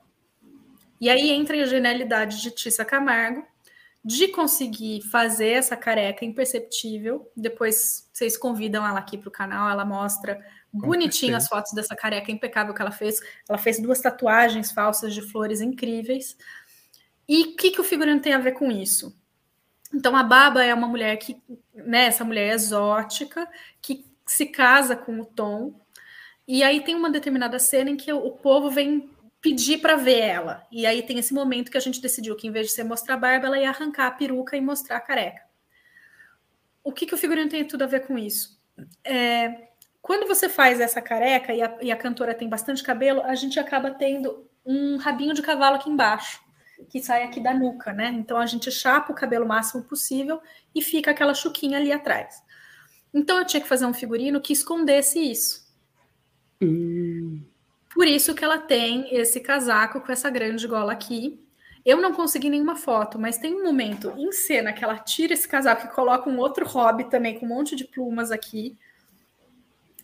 E 1.01 1.09
aí 1.09 1.31
entra 1.31 1.59
a 1.59 1.65
genialidade 1.65 2.39
de 2.39 2.51
Tissa 2.51 2.85
Camargo 2.85 3.43
de 4.05 4.27
conseguir 4.27 5.01
fazer 5.09 5.49
essa 5.49 5.75
careca 5.75 6.23
imperceptível. 6.23 7.31
Depois 7.35 8.07
vocês 8.13 8.37
convidam 8.37 8.85
ela 8.85 8.99
aqui 8.99 9.17
para 9.17 9.29
o 9.29 9.31
canal, 9.31 9.67
ela 9.67 9.83
mostra 9.83 10.39
Bonitinho 10.71 11.35
as 11.35 11.47
fotos 11.47 11.73
dessa 11.73 11.95
careca 11.95 12.31
impecável 12.31 12.75
que 12.75 12.81
ela 12.81 12.91
fez. 12.91 13.19
Ela 13.47 13.57
fez 13.57 13.81
duas 13.81 13.99
tatuagens 13.99 14.71
falsas 14.71 15.11
de 15.15 15.23
flores 15.23 15.59
incríveis. 15.59 16.37
E 17.27 17.41
o 17.45 17.55
que, 17.55 17.71
que 17.71 17.81
o 17.81 17.83
figurino 17.83 18.21
tem 18.21 18.33
a 18.33 18.39
ver 18.39 18.51
com 18.51 18.71
isso? 18.71 19.17
Então, 19.91 20.15
a 20.15 20.21
Baba 20.21 20.63
é 20.63 20.71
uma 20.71 20.87
mulher 20.87 21.17
que, 21.17 21.41
né, 21.73 22.05
essa 22.05 22.23
mulher 22.23 22.53
exótica, 22.53 23.47
que 23.81 24.08
se 24.29 24.45
casa 24.45 24.95
com 24.95 25.19
o 25.19 25.25
Tom. 25.25 25.73
E 26.47 26.61
aí 26.61 26.81
tem 26.83 26.93
uma 26.93 27.09
determinada 27.09 27.57
cena 27.57 27.89
em 27.89 27.97
que 27.97 28.13
o 28.13 28.31
povo 28.31 28.69
vem 28.69 29.09
pedir 29.41 29.79
para 29.79 29.95
ver 29.95 30.19
ela. 30.19 30.67
E 30.71 30.85
aí 30.85 31.01
tem 31.01 31.17
esse 31.17 31.33
momento 31.33 31.71
que 31.71 31.77
a 31.77 31.81
gente 31.81 31.99
decidiu 31.99 32.35
que, 32.35 32.47
em 32.47 32.51
vez 32.51 32.67
de 32.67 32.73
ser 32.73 32.83
mostrar 32.83 33.15
a 33.15 33.17
barba, 33.17 33.47
ela 33.47 33.59
ia 33.59 33.69
arrancar 33.69 34.05
a 34.05 34.11
peruca 34.11 34.55
e 34.55 34.61
mostrar 34.61 34.97
a 34.97 35.01
careca. 35.01 35.41
O 36.83 36.91
que, 36.91 37.07
que 37.07 37.15
o 37.15 37.17
figurino 37.17 37.49
tem 37.49 37.65
tudo 37.65 37.83
a 37.83 37.87
ver 37.87 38.05
com 38.05 38.17
isso? 38.17 38.61
É, 39.03 39.69
quando 39.99 40.27
você 40.27 40.47
faz 40.47 40.79
essa 40.79 41.01
careca 41.01 41.51
e 41.53 41.61
a, 41.63 41.77
e 41.81 41.91
a 41.91 41.97
cantora 41.97 42.35
tem 42.35 42.47
bastante 42.47 42.83
cabelo, 42.83 43.23
a 43.23 43.33
gente 43.33 43.59
acaba 43.59 43.91
tendo 43.91 44.47
um 44.63 44.97
rabinho 44.97 45.33
de 45.33 45.41
cavalo 45.41 45.77
aqui 45.77 45.89
embaixo, 45.89 46.39
que 46.87 47.01
sai 47.01 47.23
aqui 47.23 47.39
da 47.39 47.53
nuca, 47.53 47.91
né? 47.93 48.09
Então 48.09 48.37
a 48.37 48.45
gente 48.45 48.71
chapa 48.71 49.11
o 49.11 49.15
cabelo 49.15 49.47
máximo 49.47 49.83
possível 49.83 50.39
e 50.73 50.81
fica 50.83 51.11
aquela 51.11 51.33
chuquinha 51.33 51.79
ali 51.79 51.91
atrás. 51.91 52.43
Então 53.13 53.39
eu 53.39 53.45
tinha 53.45 53.61
que 53.61 53.67
fazer 53.67 53.85
um 53.85 53.93
figurino 53.93 54.41
que 54.41 54.53
escondesse 54.53 55.19
isso. 55.19 55.67
Hum. 56.61 57.41
Por 57.93 58.07
isso 58.07 58.35
que 58.35 58.43
ela 58.43 58.57
tem 58.57 59.13
esse 59.15 59.39
casaco 59.39 60.01
com 60.01 60.11
essa 60.11 60.29
grande 60.29 60.67
gola 60.67 60.93
aqui. 60.93 61.39
Eu 61.85 61.99
não 62.01 62.13
consegui 62.13 62.49
nenhuma 62.49 62.75
foto, 62.75 63.17
mas 63.17 63.37
tem 63.37 63.55
um 63.55 63.63
momento 63.63 64.13
em 64.17 64.31
cena 64.31 64.71
que 64.73 64.83
ela 64.83 64.97
tira 64.97 65.33
esse 65.33 65.47
casaco 65.47 65.87
e 65.87 65.89
coloca 65.89 66.29
um 66.29 66.37
outro 66.37 66.65
hobby 66.67 67.05
também 67.05 67.39
com 67.39 67.45
um 67.45 67.49
monte 67.49 67.75
de 67.75 67.85
plumas 67.85 68.31
aqui. 68.31 68.77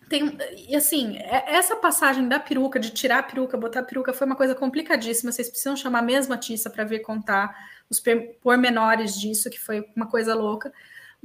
Tem, 0.09 0.37
e 0.67 0.75
assim, 0.75 1.17
é, 1.17 1.55
essa 1.55 1.75
passagem 1.75 2.27
da 2.27 2.39
peruca, 2.39 2.79
de 2.79 2.91
tirar 2.91 3.19
a 3.19 3.23
peruca, 3.23 3.57
botar 3.57 3.81
a 3.81 3.83
peruca, 3.83 4.13
foi 4.13 4.25
uma 4.25 4.35
coisa 4.35 4.55
complicadíssima. 4.55 5.31
Vocês 5.31 5.49
precisam 5.49 5.75
chamar 5.75 6.01
mesmo 6.01 6.33
a 6.33 6.37
Tissa 6.37 6.69
para 6.69 6.83
ver 6.83 6.99
contar 6.99 7.55
os 7.89 8.01
pormenores 8.41 9.19
disso, 9.19 9.49
que 9.49 9.59
foi 9.59 9.85
uma 9.95 10.07
coisa 10.07 10.33
louca. 10.33 10.71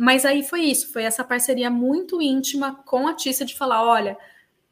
Mas 0.00 0.24
aí 0.24 0.42
foi 0.42 0.62
isso, 0.62 0.90
foi 0.90 1.02
essa 1.02 1.22
parceria 1.22 1.68
muito 1.68 2.22
íntima 2.22 2.74
com 2.86 3.06
a 3.06 3.12
Tissa 3.12 3.44
de 3.44 3.54
falar: 3.54 3.84
olha, 3.84 4.16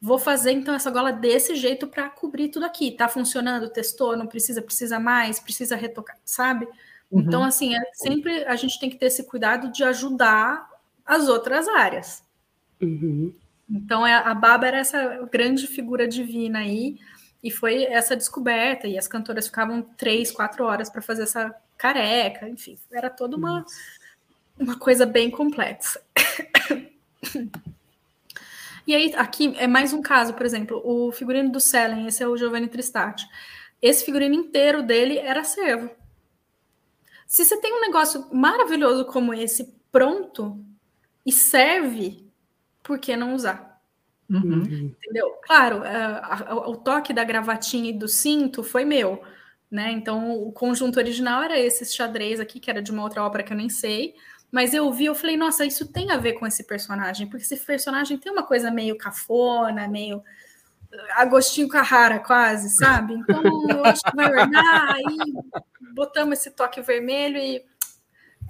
vou 0.01 0.17
fazer 0.17 0.51
então 0.53 0.73
essa 0.73 0.89
gola 0.89 1.11
desse 1.11 1.53
jeito 1.53 1.85
para 1.85 2.09
cobrir 2.09 2.49
tudo 2.49 2.65
aqui. 2.65 2.89
Tá 2.89 3.07
funcionando? 3.07 3.69
Testou? 3.69 4.17
Não 4.17 4.25
precisa? 4.25 4.59
Precisa 4.59 4.99
mais? 4.99 5.39
Precisa 5.39 5.75
retocar? 5.75 6.17
Sabe? 6.25 6.67
Uhum. 7.11 7.21
Então, 7.21 7.43
assim, 7.43 7.75
é, 7.75 7.79
sempre 7.93 8.43
a 8.45 8.55
gente 8.55 8.79
tem 8.79 8.89
que 8.89 8.97
ter 8.97 9.05
esse 9.05 9.23
cuidado 9.23 9.71
de 9.71 9.83
ajudar 9.83 10.67
as 11.05 11.27
outras 11.27 11.67
áreas. 11.67 12.23
Uhum. 12.81 13.31
Então 13.69 14.07
é, 14.07 14.15
a 14.15 14.33
Baba 14.33 14.65
era 14.65 14.79
essa 14.79 15.27
grande 15.31 15.67
figura 15.67 16.07
divina 16.07 16.57
aí, 16.57 16.97
e 17.43 17.51
foi 17.51 17.83
essa 17.83 18.15
descoberta, 18.15 18.87
e 18.87 18.97
as 18.97 19.07
cantoras 19.07 19.45
ficavam 19.45 19.83
três, 19.95 20.31
quatro 20.31 20.65
horas 20.65 20.89
para 20.89 21.03
fazer 21.03 21.23
essa 21.23 21.53
careca, 21.77 22.49
enfim, 22.49 22.79
era 22.91 23.11
toda 23.11 23.37
uma, 23.37 23.63
uma 24.59 24.77
coisa 24.77 25.05
bem 25.05 25.31
complexa. 25.31 26.01
e 28.85 28.93
aí, 28.93 29.13
aqui 29.15 29.55
é 29.57 29.67
mais 29.67 29.93
um 29.93 30.01
caso, 30.01 30.33
por 30.33 30.45
exemplo, 30.45 30.81
o 30.83 31.11
figurino 31.11 31.51
do 31.51 31.59
Selen, 31.59 32.07
esse 32.07 32.21
é 32.21 32.27
o 32.27 32.37
Giovanni 32.37 32.67
Tristati. 32.67 33.25
Esse 33.81 34.03
figurino 34.03 34.35
inteiro 34.35 34.83
dele 34.83 35.17
era 35.17 35.43
servo. 35.43 35.89
Se 37.25 37.45
você 37.45 37.57
tem 37.57 37.73
um 37.73 37.81
negócio 37.81 38.27
maravilhoso 38.33 39.05
como 39.05 39.33
esse 39.33 39.73
pronto 39.91 40.59
e 41.25 41.31
serve 41.31 42.27
por 42.83 42.99
que 42.99 43.15
não 43.15 43.35
usar? 43.35 43.79
Uhum. 44.29 44.63
Entendeu? 44.63 45.31
Claro, 45.43 45.83
a, 45.83 46.49
a, 46.51 46.69
o 46.69 46.75
toque 46.75 47.13
da 47.13 47.23
gravatinha 47.23 47.89
e 47.89 47.93
do 47.93 48.07
cinto 48.07 48.63
foi 48.63 48.83
meu, 48.83 49.23
né? 49.69 49.91
Então 49.91 50.41
o 50.41 50.51
conjunto 50.51 50.97
original 50.97 51.43
era 51.43 51.59
esse 51.59 51.85
xadrez 51.85 52.39
aqui, 52.39 52.59
que 52.59 52.69
era 52.69 52.81
de 52.81 52.91
uma 52.91 53.03
outra 53.03 53.23
ópera 53.23 53.43
que 53.43 53.53
eu 53.53 53.57
nem 53.57 53.69
sei. 53.69 54.15
Mas 54.51 54.73
eu 54.73 54.91
vi, 54.91 55.05
eu 55.05 55.15
falei, 55.15 55.37
nossa, 55.37 55.65
isso 55.65 55.91
tem 55.91 56.11
a 56.11 56.17
ver 56.17 56.33
com 56.33 56.47
esse 56.47 56.63
personagem, 56.63 57.27
porque 57.27 57.43
esse 57.43 57.57
personagem 57.57 58.17
tem 58.17 58.31
uma 58.31 58.43
coisa 58.43 58.71
meio 58.71 58.97
cafona, 58.97 59.87
meio 59.87 60.23
Agostinho 61.15 61.67
Carrara, 61.67 62.19
quase, 62.19 62.69
sabe? 62.69 63.13
Então 63.13 63.43
eu 63.69 63.85
acho 63.85 64.01
que 64.01 64.15
vai 64.15 64.25
ornar, 64.25 64.95
aí 64.95 65.17
botamos 65.93 66.39
esse 66.39 66.51
toque 66.51 66.81
vermelho 66.81 67.37
e 67.37 67.63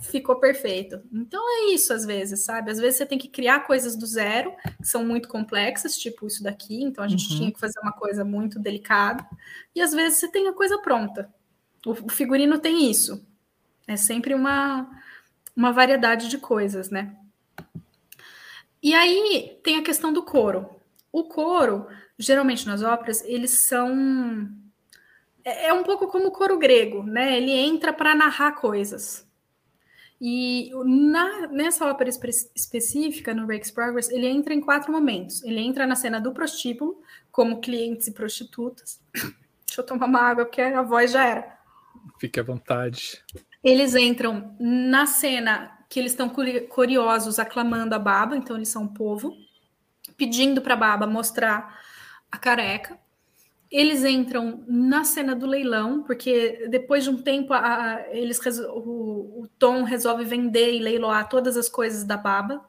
ficou 0.02 0.40
perfeito. 0.40 1.02
Então 1.12 1.42
é 1.44 1.74
isso 1.74 1.92
às 1.92 2.06
vezes, 2.06 2.46
sabe? 2.46 2.72
Às 2.72 2.80
vezes 2.80 2.98
você 2.98 3.06
tem 3.06 3.18
que 3.18 3.28
criar 3.28 3.62
coisas 3.62 3.98
do 3.98 4.06
zero, 4.06 4.54
que 4.82 4.88
são 4.88 5.04
muito 5.04 5.28
complexas, 5.28 5.98
tipo 5.98 6.26
isso 6.28 6.42
daqui, 6.42 6.82
então 6.82 7.04
a 7.04 7.08
gente 7.08 7.30
uhum. 7.30 7.38
tinha 7.38 7.52
que 7.52 7.60
fazer 7.60 7.80
uma 7.82 7.92
coisa 7.92 8.24
muito 8.24 8.58
delicada, 8.58 9.28
e 9.76 9.82
às 9.82 9.92
vezes 9.92 10.20
você 10.20 10.30
tem 10.30 10.48
a 10.48 10.54
coisa 10.54 10.78
pronta. 10.82 11.30
O 11.86 12.10
figurino 12.10 12.60
tem 12.60 12.90
isso. 12.90 13.26
É 13.88 13.96
sempre 13.96 14.34
uma, 14.34 14.90
uma 15.60 15.74
variedade 15.74 16.30
de 16.30 16.38
coisas, 16.38 16.90
né? 16.90 17.18
E 18.82 18.94
aí 18.94 19.60
tem 19.62 19.78
a 19.78 19.84
questão 19.84 20.14
do 20.14 20.24
coro. 20.24 20.70
O 21.12 21.26
coro, 21.26 21.86
geralmente 22.18 22.66
nas 22.66 22.82
óperas, 22.82 23.22
eles 23.26 23.52
são 23.68 24.50
é, 25.44 25.68
é 25.68 25.74
um 25.74 25.84
pouco 25.84 26.08
como 26.08 26.28
o 26.28 26.32
coro 26.32 26.58
grego, 26.58 27.04
né? 27.04 27.36
Ele 27.36 27.52
entra 27.52 27.92
para 27.92 28.16
narrar 28.16 28.54
coisas. 28.54 29.28
E 30.22 30.72
na, 30.86 31.48
nessa 31.48 31.86
ópera 31.86 32.10
espe 32.10 32.30
específica, 32.56 33.34
no 33.34 33.46
Rake's 33.46 33.72
Progress, 33.72 34.10
ele 34.10 34.28
entra 34.28 34.54
em 34.54 34.62
quatro 34.62 34.94
momentos. 34.94 35.44
Ele 35.44 35.60
entra 35.60 35.86
na 35.86 35.96
cena 35.96 36.22
do 36.22 36.34
prostíbulo, 36.34 37.02
como 37.32 37.60
clientes 37.60 38.08
e 38.08 38.14
prostitutas. 38.14 39.02
Deixa 39.68 39.82
eu 39.82 39.86
tomar 39.86 40.06
uma 40.06 40.22
água, 40.22 40.46
porque 40.46 40.62
a 40.62 40.82
voz 40.82 41.12
já 41.12 41.26
era. 41.26 41.60
Fique 42.18 42.40
à 42.40 42.44
vontade. 42.44 43.22
Eles 43.64 43.96
entram 43.96 44.56
na 44.60 45.06
cena 45.06 45.78
que 45.90 46.00
eles 46.00 46.12
estão 46.12 46.32
curiosos 46.70 47.40
aclamando 47.40 47.96
a 47.96 48.00
Baba, 48.00 48.38
então 48.38 48.56
eles 48.56 48.70
são 48.70 48.84
um 48.84 48.94
povo, 48.94 49.36
pedindo 50.16 50.62
para 50.62 50.76
a 50.76 50.78
Baba 50.78 51.08
mostrar 51.08 51.80
a 52.32 52.38
careca 52.38 52.98
eles 53.72 54.04
entram 54.04 54.64
na 54.68 55.04
cena 55.04 55.36
do 55.36 55.46
leilão, 55.46 56.02
porque 56.02 56.68
depois 56.70 57.04
de 57.04 57.12
um 57.12 57.22
tempo 57.22 57.54
a, 57.54 58.04
eles 58.10 58.40
o, 58.74 59.42
o, 59.44 59.50
Tom 59.60 59.84
resolve 59.84 60.26
vender 60.26 60.74
e 60.74 60.80
leiloar 60.80 61.30
todas 61.30 61.56
as 61.56 61.70
coisas 61.70 62.04
da 62.04 62.18
Baba. 62.18 62.66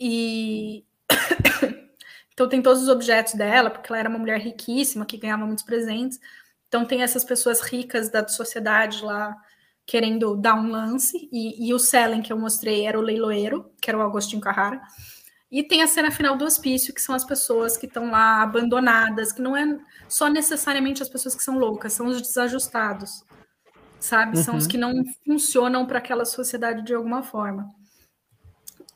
E 0.00 0.84
então 2.34 2.48
tem 2.48 2.60
todos 2.60 2.82
os 2.82 2.88
objetos 2.88 3.34
dela, 3.34 3.70
porque 3.70 3.90
ela 3.90 4.00
era 4.00 4.08
uma 4.08 4.18
mulher 4.18 4.40
riquíssima 4.40 5.06
que 5.06 5.16
ganhava 5.16 5.46
muitos 5.46 5.64
presentes. 5.64 6.18
Então 6.66 6.84
tem 6.84 7.02
essas 7.02 7.24
pessoas 7.24 7.60
ricas 7.60 8.08
da 8.08 8.26
sociedade 8.26 9.04
lá 9.04 9.36
querendo 9.90 10.36
dar 10.36 10.54
um 10.54 10.70
lance, 10.70 11.28
e, 11.32 11.66
e 11.68 11.74
o 11.74 11.78
Selen 11.78 12.22
que 12.22 12.32
eu 12.32 12.38
mostrei 12.38 12.86
era 12.86 12.96
o 12.96 13.02
leiloeiro, 13.02 13.72
que 13.82 13.90
era 13.90 13.98
o 13.98 14.02
Agostinho 14.02 14.40
Carrara. 14.40 14.80
E 15.50 15.64
tem 15.64 15.82
a 15.82 15.88
cena 15.88 16.12
final 16.12 16.36
do 16.36 16.44
hospício, 16.44 16.94
que 16.94 17.02
são 17.02 17.12
as 17.12 17.24
pessoas 17.24 17.76
que 17.76 17.86
estão 17.86 18.08
lá 18.08 18.40
abandonadas, 18.40 19.32
que 19.32 19.42
não 19.42 19.56
é 19.56 19.80
só 20.08 20.28
necessariamente 20.28 21.02
as 21.02 21.08
pessoas 21.08 21.34
que 21.34 21.42
são 21.42 21.58
loucas, 21.58 21.92
são 21.92 22.06
os 22.06 22.22
desajustados, 22.22 23.24
sabe? 23.98 24.36
Uhum. 24.36 24.44
São 24.44 24.56
os 24.56 24.62
uhum. 24.62 24.70
que 24.70 24.78
não 24.78 25.04
funcionam 25.26 25.84
para 25.84 25.98
aquela 25.98 26.24
sociedade 26.24 26.84
de 26.84 26.94
alguma 26.94 27.24
forma. 27.24 27.68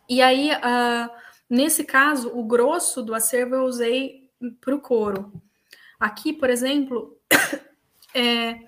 E 0.09 0.23
aí, 0.23 0.53
uh, 0.53 1.11
nesse 1.51 1.83
caso, 1.83 2.31
o 2.39 2.45
grosso 2.45 3.03
do 3.03 3.17
acervo 3.17 3.57
eu 3.57 3.65
usei 3.65 4.31
para 4.61 4.77
o 4.77 4.81
coro. 4.81 5.33
Aqui, 5.99 6.33
por 6.33 6.49
exemplo, 6.49 7.19
é, 8.15 8.61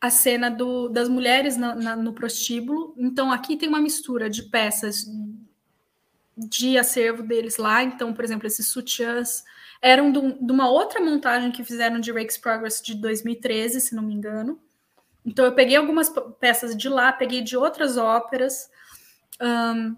a 0.00 0.10
cena 0.10 0.50
do, 0.50 0.88
das 0.88 1.08
mulheres 1.08 1.56
na, 1.56 1.74
na, 1.74 1.96
no 1.96 2.12
prostíbulo. 2.12 2.94
Então, 2.96 3.32
aqui 3.32 3.56
tem 3.56 3.68
uma 3.68 3.80
mistura 3.80 4.30
de 4.30 4.44
peças 4.44 5.04
de 6.36 6.78
acervo 6.78 7.22
deles 7.22 7.56
lá. 7.56 7.82
Então, 7.82 8.12
por 8.14 8.24
exemplo, 8.24 8.46
esses 8.46 8.68
sutiãs 8.68 9.44
eram 9.82 10.12
de 10.12 10.52
uma 10.52 10.70
outra 10.70 11.00
montagem 11.00 11.50
que 11.50 11.64
fizeram 11.64 11.98
de 11.98 12.12
Rake's 12.12 12.38
Progress 12.38 12.80
de 12.80 12.94
2013, 12.94 13.80
se 13.80 13.94
não 13.94 14.02
me 14.02 14.14
engano. 14.14 14.60
Então, 15.26 15.44
eu 15.44 15.54
peguei 15.54 15.76
algumas 15.76 16.12
peças 16.38 16.76
de 16.76 16.88
lá, 16.88 17.12
peguei 17.12 17.42
de 17.42 17.56
outras 17.56 17.96
óperas. 17.96 18.70
Um, 19.40 19.96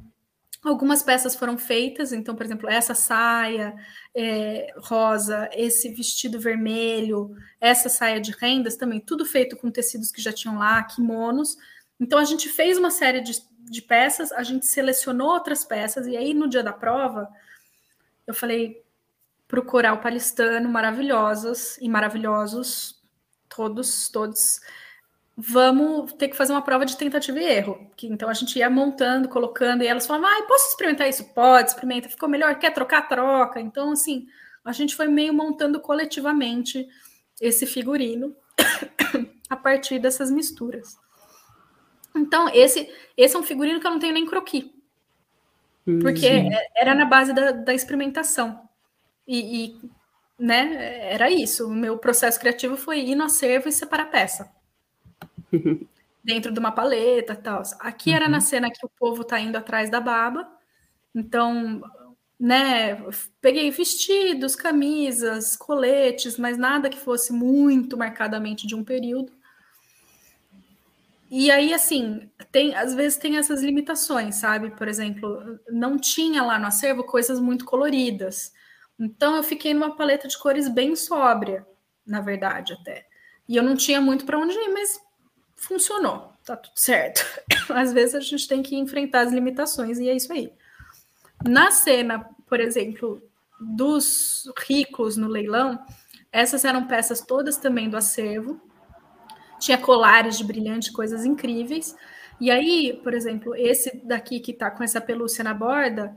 algumas 0.62 1.02
peças 1.02 1.34
foram 1.34 1.56
feitas, 1.56 2.12
então, 2.12 2.34
por 2.34 2.44
exemplo, 2.44 2.68
essa 2.68 2.94
saia 2.94 3.74
é, 4.14 4.72
rosa, 4.76 5.48
esse 5.52 5.88
vestido 5.90 6.38
vermelho, 6.38 7.34
essa 7.61 7.88
saia 7.88 8.20
de 8.20 8.32
rendas 8.32 8.76
também, 8.76 9.00
tudo 9.00 9.24
feito 9.24 9.56
com 9.56 9.70
tecidos 9.70 10.12
que 10.12 10.20
já 10.20 10.32
tinham 10.32 10.58
lá, 10.58 10.82
kimonos. 10.82 11.56
Então, 11.98 12.18
a 12.18 12.24
gente 12.24 12.48
fez 12.48 12.76
uma 12.76 12.90
série 12.90 13.20
de, 13.20 13.42
de 13.70 13.82
peças, 13.82 14.32
a 14.32 14.42
gente 14.42 14.66
selecionou 14.66 15.28
outras 15.28 15.64
peças, 15.64 16.06
e 16.06 16.16
aí 16.16 16.34
no 16.34 16.48
dia 16.48 16.62
da 16.62 16.72
prova, 16.72 17.28
eu 18.26 18.34
falei 18.34 18.82
para 19.48 19.61
o 19.61 19.64
coral 19.64 20.00
palestano, 20.00 20.68
maravilhosas 20.68 21.76
e 21.78 21.88
maravilhosos, 21.88 23.02
todos, 23.48 24.08
todos 24.08 24.61
vamos 25.41 26.12
ter 26.12 26.28
que 26.28 26.36
fazer 26.36 26.53
uma 26.53 26.62
prova 26.62 26.84
de 26.84 26.97
tentativa 26.97 27.38
e 27.38 27.45
erro. 27.45 27.91
Que, 27.97 28.07
então 28.07 28.28
a 28.28 28.34
gente 28.34 28.59
ia 28.59 28.68
montando, 28.68 29.28
colocando, 29.28 29.82
e 29.82 29.86
elas 29.86 30.07
falavam, 30.07 30.28
ah, 30.28 30.47
posso 30.47 30.70
experimentar 30.70 31.09
isso? 31.09 31.24
Pode, 31.32 31.70
experimenta, 31.70 32.09
ficou 32.09 32.28
melhor, 32.28 32.59
quer 32.59 32.72
trocar, 32.72 33.09
troca. 33.09 33.61
Então, 33.61 33.93
assim, 33.93 34.26
a 34.64 34.72
gente 34.72 34.95
foi 34.95 35.09
meio 35.09 35.32
montando 35.32 35.80
coletivamente 35.80 36.86
esse 37.41 37.66
figurino 37.66 38.36
a 39.49 39.57
partir 39.57 39.99
dessas 39.99 40.30
misturas. 40.30 40.99
Então, 42.14 42.49
esse, 42.53 42.93
esse 43.16 43.34
é 43.34 43.38
um 43.38 43.43
figurino 43.43 43.80
que 43.80 43.86
eu 43.86 43.91
não 43.91 43.99
tenho 43.99 44.12
nem 44.14 44.26
croqui. 44.26 44.74
Hum, 45.86 46.01
porque 46.01 46.20
sim. 46.20 46.53
É, 46.53 46.66
era 46.76 46.95
na 46.95 47.07
base 47.07 47.32
da, 47.32 47.53
da 47.53 47.72
experimentação. 47.72 48.61
E, 49.26 49.64
e, 49.64 49.91
né, 50.38 51.12
era 51.12 51.30
isso. 51.30 51.66
O 51.66 51.74
meu 51.74 51.97
processo 51.97 52.38
criativo 52.38 52.76
foi 52.76 53.01
ir 53.01 53.14
no 53.14 53.24
acervo 53.24 53.68
e 53.68 53.72
separar 53.72 54.07
peça. 54.07 54.59
dentro 56.22 56.53
de 56.53 56.59
uma 56.59 56.72
paleta 56.72 57.34
tal. 57.34 57.62
Aqui 57.80 58.11
uhum. 58.11 58.16
era 58.16 58.28
na 58.28 58.38
uhum. 58.38 58.42
cena 58.42 58.70
que 58.70 58.84
o 58.84 58.88
povo 58.88 59.24
tá 59.24 59.40
indo 59.40 59.57
atrás 59.57 59.90
da 59.90 60.01
baba. 60.01 60.48
Então, 61.14 61.82
né, 62.38 62.96
peguei 63.40 63.70
vestidos, 63.70 64.55
camisas, 64.55 65.57
coletes, 65.57 66.38
mas 66.38 66.57
nada 66.57 66.88
que 66.88 66.98
fosse 66.98 67.32
muito 67.32 67.96
marcadamente 67.96 68.66
de 68.66 68.74
um 68.74 68.84
período. 68.84 69.32
E 71.30 71.48
aí, 71.51 71.72
assim, 71.72 72.28
tem, 72.51 72.74
às 72.74 72.92
vezes 72.92 73.16
tem 73.16 73.36
essas 73.36 73.62
limitações, 73.62 74.36
sabe? 74.36 74.70
Por 74.70 74.88
exemplo, 74.88 75.61
não 75.70 75.96
tinha 75.96 76.42
lá 76.42 76.59
no 76.59 76.66
acervo 76.66 77.05
coisas 77.05 77.38
muito 77.38 77.64
coloridas. 77.64 78.53
Então, 78.98 79.36
eu 79.36 79.42
fiquei 79.42 79.72
numa 79.72 79.94
paleta 79.94 80.26
de 80.26 80.36
cores 80.36 80.68
bem 80.68 80.96
sóbria, 80.96 81.64
na 82.05 82.20
verdade, 82.20 82.72
até. 82.72 83.07
E 83.48 83.55
eu 83.57 83.62
não 83.62 83.76
tinha 83.76 84.01
muito 84.01 84.24
para 84.26 84.38
onde 84.38 84.55
ir, 84.55 84.68
mas 84.70 85.01
funcionou, 85.61 86.32
tá 86.44 86.56
tudo 86.56 86.74
certo. 86.74 87.24
Às 87.68 87.92
vezes 87.92 88.14
a 88.14 88.20
gente 88.20 88.48
tem 88.48 88.62
que 88.62 88.76
enfrentar 88.76 89.20
as 89.20 89.32
limitações 89.32 89.98
e 89.98 90.08
é 90.08 90.16
isso 90.16 90.32
aí. 90.32 90.52
Na 91.46 91.70
cena, 91.70 92.26
por 92.46 92.61
exemplo, 92.61 93.22
dos 93.61 94.50
ricos 94.66 95.16
no 95.16 95.28
leilão, 95.28 95.78
essas 96.32 96.64
eram 96.64 96.86
peças 96.86 97.20
todas 97.20 97.56
também 97.56 97.88
do 97.88 97.96
acervo. 97.96 98.61
Tinha 99.58 99.76
colares 99.76 100.38
de 100.38 100.44
brilhante, 100.44 100.92
coisas 100.92 101.24
incríveis. 101.24 101.94
E 102.40 102.50
aí, 102.50 102.98
por 103.02 103.12
exemplo, 103.12 103.54
esse 103.54 103.94
daqui 104.04 104.40
que 104.40 104.54
tá 104.54 104.70
com 104.70 104.82
essa 104.82 105.00
pelúcia 105.00 105.44
na 105.44 105.52
borda, 105.52 106.16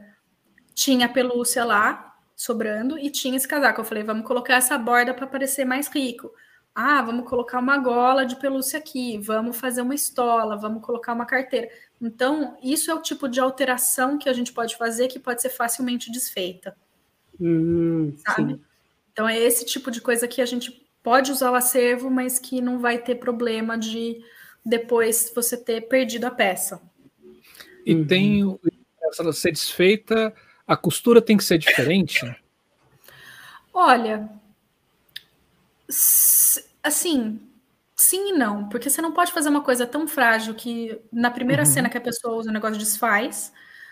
tinha 0.73 1.09
pelúcia 1.09 1.65
lá 1.65 2.15
sobrando 2.35 2.97
e 2.97 3.09
tinha 3.09 3.35
esse 3.35 3.47
casaco. 3.47 3.81
Eu 3.81 3.85
falei, 3.85 4.03
vamos 4.03 4.25
colocar 4.25 4.55
essa 4.55 4.77
borda 4.77 5.13
para 5.13 5.27
parecer 5.27 5.65
mais 5.65 5.87
rico. 5.87 6.31
Ah, 6.75 7.01
vamos 7.03 7.29
colocar 7.29 7.59
uma 7.59 7.77
gola 7.77 8.25
de 8.25 8.35
pelúcia 8.35 8.79
aqui, 8.79 9.19
vamos 9.19 9.57
fazer 9.57 9.81
uma 9.81 9.93
estola, 9.93 10.57
vamos 10.57 10.83
colocar 10.83 11.13
uma 11.13 11.25
carteira. 11.25 11.69
Então, 12.01 12.57
isso 12.63 12.89
é 12.89 12.95
o 12.95 13.01
tipo 13.01 13.27
de 13.27 13.39
alteração 13.39 14.17
que 14.17 14.27
a 14.27 14.33
gente 14.33 14.51
pode 14.51 14.75
fazer 14.75 15.07
que 15.07 15.19
pode 15.19 15.41
ser 15.41 15.49
facilmente 15.49 16.11
desfeita. 16.11 16.75
Hum, 17.39 18.13
sabe? 18.25 18.53
Sim. 18.53 18.61
Então, 19.11 19.29
é 19.29 19.37
esse 19.37 19.65
tipo 19.65 19.91
de 19.91 20.01
coisa 20.01 20.27
que 20.27 20.41
a 20.41 20.45
gente 20.45 20.83
pode 21.03 21.31
usar 21.31 21.51
o 21.51 21.55
acervo, 21.55 22.09
mas 22.09 22.39
que 22.39 22.59
não 22.59 22.79
vai 22.79 22.97
ter 22.97 23.15
problema 23.15 23.77
de 23.77 24.23
depois 24.65 25.31
você 25.35 25.55
ter 25.57 25.81
perdido 25.81 26.25
a 26.25 26.31
peça. 26.31 26.81
E 27.85 27.93
uhum. 27.93 28.07
tem 28.07 28.59
ela 29.19 29.33
ser 29.33 29.51
desfeita, 29.51 30.33
a 30.65 30.75
costura 30.75 31.21
tem 31.21 31.37
que 31.37 31.43
ser 31.43 31.59
diferente? 31.59 32.25
Olha, 33.71 34.29
assim, 36.81 37.39
sim 37.95 38.29
e 38.29 38.37
não, 38.37 38.69
porque 38.69 38.89
você 38.89 39.01
não 39.01 39.11
pode 39.11 39.31
fazer 39.31 39.49
uma 39.49 39.61
coisa 39.61 39.85
tão 39.85 40.07
frágil 40.07 40.53
que 40.53 40.99
na 41.11 41.31
primeira 41.31 41.63
uhum. 41.63 41.67
cena 41.67 41.89
que 41.89 41.97
a 41.97 42.01
pessoa 42.01 42.35
usa 42.35 42.49
o 42.49 42.53
negócio 42.53 42.77
desfaz, 42.77 43.51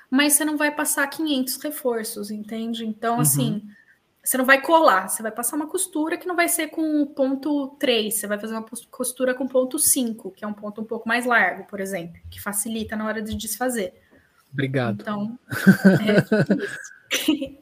mas 0.10 0.34
você 0.34 0.46
não 0.46 0.58
vai 0.58 0.72
passar 0.72 1.08
500 1.08 1.58
reforços, 1.58 2.32
entende? 2.32 2.86
Então, 2.86 3.16
uhum. 3.16 3.22
assim, 3.22 3.64
você 4.24 4.38
não 4.38 4.46
vai 4.46 4.62
colar, 4.62 5.08
você 5.08 5.24
vai 5.24 5.32
passar 5.32 5.56
uma 5.56 5.68
costura 5.68 6.18
que 6.18 6.28
não 6.28 6.36
vai 6.36 6.48
ser 6.48 6.68
com 6.68 7.06
ponto 7.06 7.70
3, 7.80 8.14
você 8.14 8.28
vai 8.28 8.40
fazer 8.40 8.54
uma 8.54 8.66
costura 8.90 9.34
com 9.34 9.48
ponto 9.48 9.80
5, 9.80 10.32
que 10.32 10.46
é 10.46 10.48
um 10.48 10.54
ponto 10.54 10.82
um 10.82 10.86
pouco 10.86 11.08
mais 11.08 11.26
largo, 11.26 11.64
por 11.66 11.80
exemplo, 11.80 12.20
que 12.30 12.42
facilita 12.42 12.96
na 12.96 13.06
hora 13.06 13.22
de 13.22 13.36
desfazer. 13.36 13.94
Obrigado. 14.52 15.02
Então, 15.02 15.40
é 16.02 16.20
isso. 16.20 17.62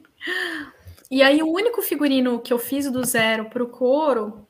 E 1.10 1.22
aí, 1.22 1.42
o 1.42 1.52
único 1.52 1.82
figurino 1.82 2.38
que 2.38 2.52
eu 2.52 2.58
fiz 2.58 2.88
do 2.88 3.04
zero 3.04 3.50
para 3.50 3.64
o 3.64 3.68
couro 3.68 4.46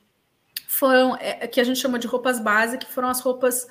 foram, 0.69 1.17
é, 1.17 1.47
que 1.47 1.59
a 1.59 1.65
gente 1.65 1.79
chama 1.79 1.99
de 1.99 2.07
roupas 2.07 2.39
base, 2.39 2.77
que 2.77 2.87
foram 2.93 3.09
as 3.09 3.21
roupas 3.21 3.67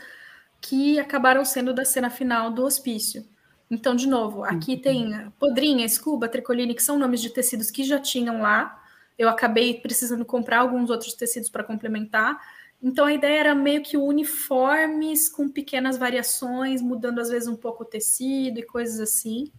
que 0.59 0.99
acabaram 0.99 1.45
sendo 1.45 1.71
da 1.71 1.85
cena 1.85 2.09
final 2.09 2.49
do 2.49 2.65
hospício. 2.65 3.23
Então, 3.69 3.95
de 3.95 4.07
novo, 4.07 4.43
aqui 4.43 4.73
uhum. 4.73 4.81
tem 4.81 5.31
podrinha, 5.39 5.85
escuba, 5.85 6.27
tricoline, 6.27 6.73
que 6.73 6.81
são 6.81 6.97
nomes 6.97 7.21
de 7.21 7.29
tecidos 7.29 7.69
que 7.69 7.83
já 7.83 7.99
tinham 7.99 8.41
lá. 8.41 8.83
Eu 9.17 9.29
acabei 9.29 9.79
precisando 9.79 10.25
comprar 10.25 10.59
alguns 10.59 10.89
outros 10.89 11.13
tecidos 11.13 11.49
para 11.49 11.63
complementar. 11.63 12.39
Então, 12.81 13.05
a 13.05 13.13
ideia 13.13 13.39
era 13.39 13.55
meio 13.55 13.83
que 13.83 13.97
uniformes 13.97 15.29
com 15.29 15.47
pequenas 15.47 15.95
variações, 15.95 16.81
mudando 16.81 17.19
às 17.19 17.29
vezes 17.29 17.47
um 17.47 17.55
pouco 17.55 17.83
o 17.83 17.85
tecido 17.85 18.59
e 18.59 18.63
coisas 18.63 18.99
assim 18.99 19.51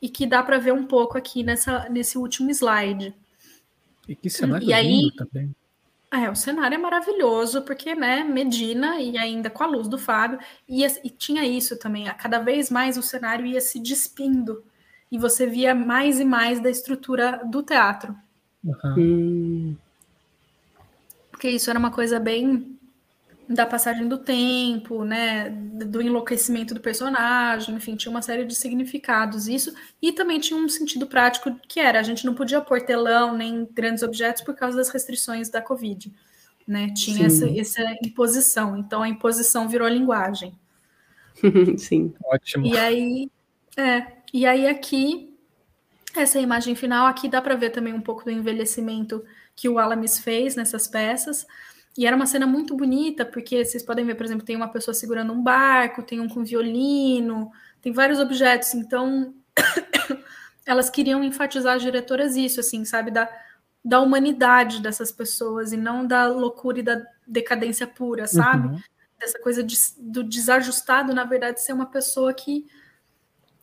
e 0.00 0.08
que 0.08 0.26
dá 0.26 0.42
para 0.42 0.58
ver 0.58 0.72
um 0.72 0.86
pouco 0.86 1.18
aqui 1.18 1.42
nessa, 1.42 1.88
nesse 1.88 2.16
último 2.16 2.50
slide. 2.50 3.14
E 4.08 4.16
que 4.16 4.30
cenário 4.30 4.66
e 4.66 4.72
aí, 4.72 5.10
também. 5.16 5.54
É, 6.10 6.28
o 6.28 6.34
cenário 6.34 6.74
é 6.74 6.78
maravilhoso, 6.78 7.62
porque, 7.62 7.94
né, 7.94 8.24
Medina 8.24 9.00
e 9.00 9.16
ainda 9.16 9.48
com 9.48 9.62
a 9.62 9.66
luz 9.66 9.86
do 9.86 9.96
Fábio, 9.96 10.40
e, 10.68 10.84
e 10.84 11.10
tinha 11.10 11.44
isso 11.44 11.78
também, 11.78 12.08
a 12.08 12.14
cada 12.14 12.40
vez 12.40 12.70
mais 12.70 12.96
o 12.96 13.02
cenário 13.02 13.46
ia 13.46 13.60
se 13.60 13.78
despindo, 13.78 14.64
e 15.12 15.18
você 15.18 15.46
via 15.46 15.74
mais 15.74 16.18
e 16.18 16.24
mais 16.24 16.60
da 16.60 16.70
estrutura 16.70 17.40
do 17.44 17.62
teatro. 17.62 18.16
Uhum. 18.64 19.76
Porque 21.30 21.48
isso 21.48 21.70
era 21.70 21.78
uma 21.78 21.92
coisa 21.92 22.18
bem 22.18 22.78
da 23.50 23.66
passagem 23.66 24.06
do 24.06 24.16
tempo, 24.16 25.04
né, 25.04 25.50
do 25.50 26.00
enlouquecimento 26.00 26.72
do 26.72 26.80
personagem, 26.80 27.74
enfim, 27.74 27.96
tinha 27.96 28.10
uma 28.10 28.22
série 28.22 28.44
de 28.44 28.54
significados 28.54 29.48
isso, 29.48 29.74
e 30.00 30.12
também 30.12 30.38
tinha 30.38 30.58
um 30.58 30.68
sentido 30.68 31.04
prático 31.08 31.58
que 31.66 31.80
era, 31.80 31.98
a 31.98 32.02
gente 32.04 32.24
não 32.24 32.32
podia 32.32 32.60
pôr 32.60 32.80
telão 32.80 33.36
nem 33.36 33.68
grandes 33.72 34.04
objetos 34.04 34.42
por 34.42 34.54
causa 34.54 34.76
das 34.76 34.88
restrições 34.88 35.50
da 35.50 35.60
Covid, 35.60 36.12
né, 36.64 36.92
tinha 36.94 37.26
essa, 37.26 37.50
essa, 37.50 37.82
imposição, 38.04 38.76
então 38.76 39.02
a 39.02 39.08
imposição 39.08 39.68
virou 39.68 39.88
a 39.88 39.90
linguagem. 39.90 40.56
Sim. 41.76 42.14
Ótimo. 42.24 42.64
E 42.64 42.78
aí, 42.78 43.30
é, 43.76 44.06
e 44.32 44.46
aí 44.46 44.68
aqui, 44.68 45.36
essa 46.14 46.38
imagem 46.38 46.76
final, 46.76 47.06
aqui 47.06 47.28
dá 47.28 47.42
para 47.42 47.56
ver 47.56 47.70
também 47.70 47.92
um 47.92 48.00
pouco 48.00 48.22
do 48.22 48.30
envelhecimento 48.30 49.24
que 49.56 49.68
o 49.68 49.80
Alamis 49.80 50.20
fez 50.20 50.54
nessas 50.54 50.86
peças, 50.86 51.44
e 52.00 52.06
era 52.06 52.16
uma 52.16 52.24
cena 52.24 52.46
muito 52.46 52.74
bonita, 52.74 53.26
porque 53.26 53.62
vocês 53.62 53.82
podem 53.82 54.06
ver, 54.06 54.14
por 54.14 54.24
exemplo, 54.24 54.42
tem 54.42 54.56
uma 54.56 54.72
pessoa 54.72 54.94
segurando 54.94 55.34
um 55.34 55.42
barco, 55.42 56.02
tem 56.02 56.18
um 56.18 56.30
com 56.30 56.42
violino, 56.42 57.52
tem 57.82 57.92
vários 57.92 58.18
objetos. 58.18 58.72
Então, 58.72 59.34
elas 60.64 60.88
queriam 60.88 61.22
enfatizar 61.22 61.76
as 61.76 61.82
diretoras 61.82 62.36
isso, 62.36 62.58
assim, 62.58 62.86
sabe, 62.86 63.10
da, 63.10 63.28
da 63.84 64.00
humanidade 64.00 64.80
dessas 64.80 65.12
pessoas 65.12 65.74
e 65.74 65.76
não 65.76 66.06
da 66.06 66.26
loucura 66.26 66.78
e 66.78 66.82
da 66.82 67.02
decadência 67.26 67.86
pura, 67.86 68.26
sabe? 68.26 68.68
Uhum. 68.68 68.80
Dessa 69.18 69.38
coisa 69.38 69.62
de, 69.62 69.76
do 69.98 70.24
desajustado, 70.24 71.12
na 71.12 71.24
verdade, 71.24 71.60
ser 71.60 71.74
uma 71.74 71.84
pessoa 71.84 72.32
que, 72.32 72.66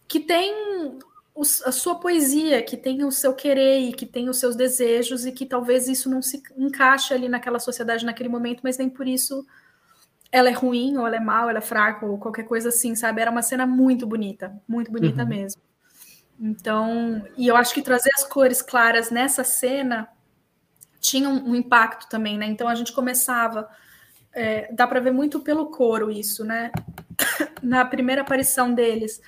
que 0.08 0.20
tem 0.20 1.00
a 1.42 1.72
sua 1.72 1.96
poesia, 2.00 2.62
que 2.64 2.76
tem 2.76 3.04
o 3.04 3.12
seu 3.12 3.34
querer 3.34 3.80
e 3.80 3.94
que 3.94 4.06
tem 4.06 4.30
os 4.30 4.40
seus 4.40 4.56
desejos 4.56 5.26
e 5.26 5.32
que 5.32 5.46
talvez 5.46 5.88
isso 5.88 6.10
não 6.10 6.22
se 6.22 6.42
encaixe 6.58 7.14
ali 7.14 7.30
naquela 7.30 7.60
sociedade 7.60 8.06
naquele 8.06 8.30
momento, 8.30 8.62
mas 8.64 8.78
nem 8.78 8.90
por 8.90 9.08
isso 9.08 9.46
ela 10.32 10.50
é 10.50 10.54
ruim, 10.54 10.98
ou 10.98 11.08
ela 11.08 11.16
é 11.16 11.20
mal, 11.20 11.50
ela 11.50 11.60
é 11.60 11.62
fraca, 11.62 12.06
ou 12.06 12.18
qualquer 12.18 12.44
coisa 12.44 12.70
assim, 12.70 12.96
sabe? 12.96 13.22
Era 13.22 13.32
uma 13.32 13.42
cena 13.42 13.66
muito 13.66 14.06
bonita, 14.06 14.60
muito 14.68 14.92
bonita 14.92 15.24
uhum. 15.24 15.30
mesmo. 15.30 15.62
Então, 16.40 17.26
e 17.38 17.48
eu 17.48 17.56
acho 17.56 17.74
que 17.74 17.82
trazer 17.82 18.12
as 18.16 18.24
cores 18.24 18.62
claras 18.62 19.10
nessa 19.10 19.44
cena 19.44 20.08
tinha 21.00 21.30
um, 21.30 21.52
um 21.52 21.56
impacto 21.56 22.10
também, 22.10 22.38
né? 22.38 22.46
Então 22.46 22.68
a 22.68 22.76
gente 22.76 22.92
começava, 22.92 23.68
é, 24.34 24.72
dá 24.74 24.86
para 24.86 25.00
ver 25.00 25.12
muito 25.12 25.40
pelo 25.40 25.68
coro 25.68 26.12
isso, 26.12 26.44
né? 26.44 26.72
Na 27.62 27.86
primeira 27.86 28.22
aparição 28.22 28.74
deles, 28.74 29.22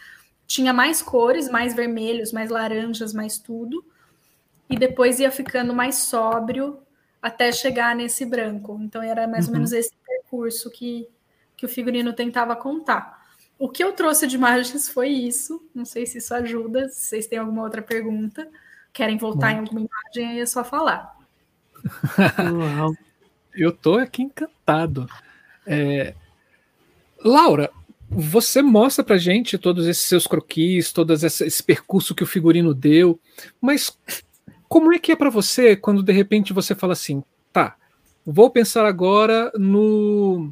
tinha 0.50 0.74
mais 0.74 1.00
cores, 1.00 1.47
mais 1.47 1.76
vermelhos, 1.76 2.32
mais 2.32 2.50
laranjas, 2.50 3.14
mais 3.14 3.38
tudo, 3.38 3.86
e 4.68 4.76
depois 4.76 5.20
ia 5.20 5.30
ficando 5.30 5.76
mais 5.76 5.97
sóbrio 5.97 6.80
até 7.22 7.52
chegar 7.52 7.95
nesse 7.95 8.26
branco. 8.26 8.80
Então 8.82 9.00
era 9.04 9.28
mais 9.28 9.45
uhum. 9.45 9.52
ou 9.52 9.58
menos 9.58 9.72
esse 9.72 9.93
percurso 10.04 10.72
que, 10.72 11.08
que 11.56 11.68
o 11.68 11.70
figurino 11.70 12.14
tentava 12.14 12.56
contar. 12.56 13.24
O 13.60 13.70
que 13.70 13.84
eu 13.84 13.93
trouxe 13.93 14.26
de 14.26 14.36
imagens 14.38 14.89
foi 14.89 15.10
isso. 15.10 15.64
Não 15.74 15.86
sei 15.86 16.08
se 16.08 16.18
isso 16.18 16.34
ajuda. 16.34 16.89
Se 16.89 17.04
vocês 17.04 17.28
têm 17.28 17.38
alguma 17.38 17.62
outra 17.62 17.84
pergunta, 17.84 18.50
querem 18.91 19.20
voltar 19.20 19.52
em 19.52 19.60
alguma 19.60 19.82
imagem, 19.82 20.32
aí 20.32 20.39
é 20.39 20.45
só 20.47 20.64
falar. 20.64 21.16
Eu 23.54 23.72
tô 23.72 24.00
aqui 24.00 24.24
encantado. 24.24 25.08
É... 25.68 26.16
Laura, 27.24 27.70
você 28.10 28.62
mostra 28.62 29.03
pra 29.03 29.18
gente 29.18 29.57
todos 29.57 29.86
esses 29.88 30.03
seus 30.03 30.26
croquis, 30.26 30.91
todo 30.91 31.14
esse 31.14 31.64
percurso 31.64 32.16
que 32.16 32.24
o 32.24 32.28
figurino 32.28 32.74
deu, 32.74 33.20
mas 33.62 33.95
como 34.68 34.91
é 34.93 34.99
que 34.99 35.12
é 35.12 35.16
para 35.16 35.30
você 35.30 35.76
quando 35.76 36.01
de 36.01 36.12
repente 36.12 36.51
você 36.51 36.74
fala 36.74 36.93
assim, 36.93 37.24
tá, 37.53 37.76
vou 38.26 38.49
pensar 38.49 38.86
agora 38.86 39.51
no, 39.55 40.51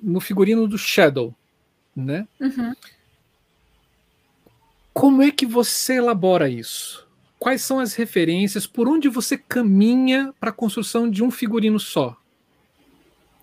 no 0.00 0.20
figurino 0.20 0.66
do 0.66 0.76
Shadow, 0.76 1.34
né? 1.94 2.26
Uhum. 2.40 2.74
Como 4.92 5.22
é 5.22 5.30
que 5.30 5.46
você 5.46 5.94
elabora 5.94 6.48
isso? 6.48 7.08
Quais 7.38 7.62
são 7.62 7.78
as 7.78 7.94
referências? 7.94 8.66
Por 8.66 8.86
onde 8.86 9.08
você 9.08 9.38
caminha 9.38 10.34
para 10.38 10.50
a 10.50 10.52
construção 10.52 11.08
de 11.08 11.24
um 11.24 11.30
figurino 11.30 11.80
só? 11.80 12.19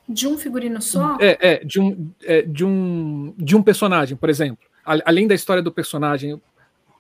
De 0.08 0.28
um 0.28 0.38
figurino 0.38 0.82
só? 0.82 1.18
É, 1.20 1.38
é, 1.54 1.64
de, 1.66 1.80
um, 1.82 2.12
é 2.24 2.42
de, 2.42 2.64
um, 2.64 3.34
de 3.38 3.56
um 3.56 3.62
personagem, 3.62 4.16
por 4.16 4.30
exemplo. 4.30 4.66
Além 4.86 5.28
da 5.28 5.36
história 5.36 5.62
do 5.62 5.72
personagem 5.72 6.42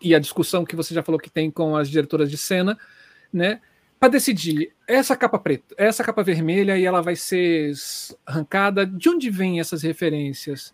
e 0.01 0.13
a 0.13 0.19
discussão 0.19 0.65
que 0.65 0.75
você 0.75 0.93
já 0.93 1.01
falou 1.01 1.19
que 1.19 1.29
tem 1.29 1.49
com 1.49 1.75
as 1.75 1.89
diretoras 1.89 2.29
de 2.29 2.37
cena, 2.37 2.77
né? 3.31 3.61
Para 3.99 4.09
decidir 4.09 4.73
essa 4.85 5.15
capa 5.15 5.39
preta, 5.39 5.73
essa 5.77 6.03
capa 6.03 6.21
vermelha 6.21 6.77
e 6.77 6.85
ela 6.85 7.01
vai 7.01 7.15
ser 7.15 7.73
arrancada. 8.25 8.85
De 8.85 9.09
onde 9.09 9.29
vêm 9.29 9.59
essas 9.59 9.81
referências? 9.81 10.73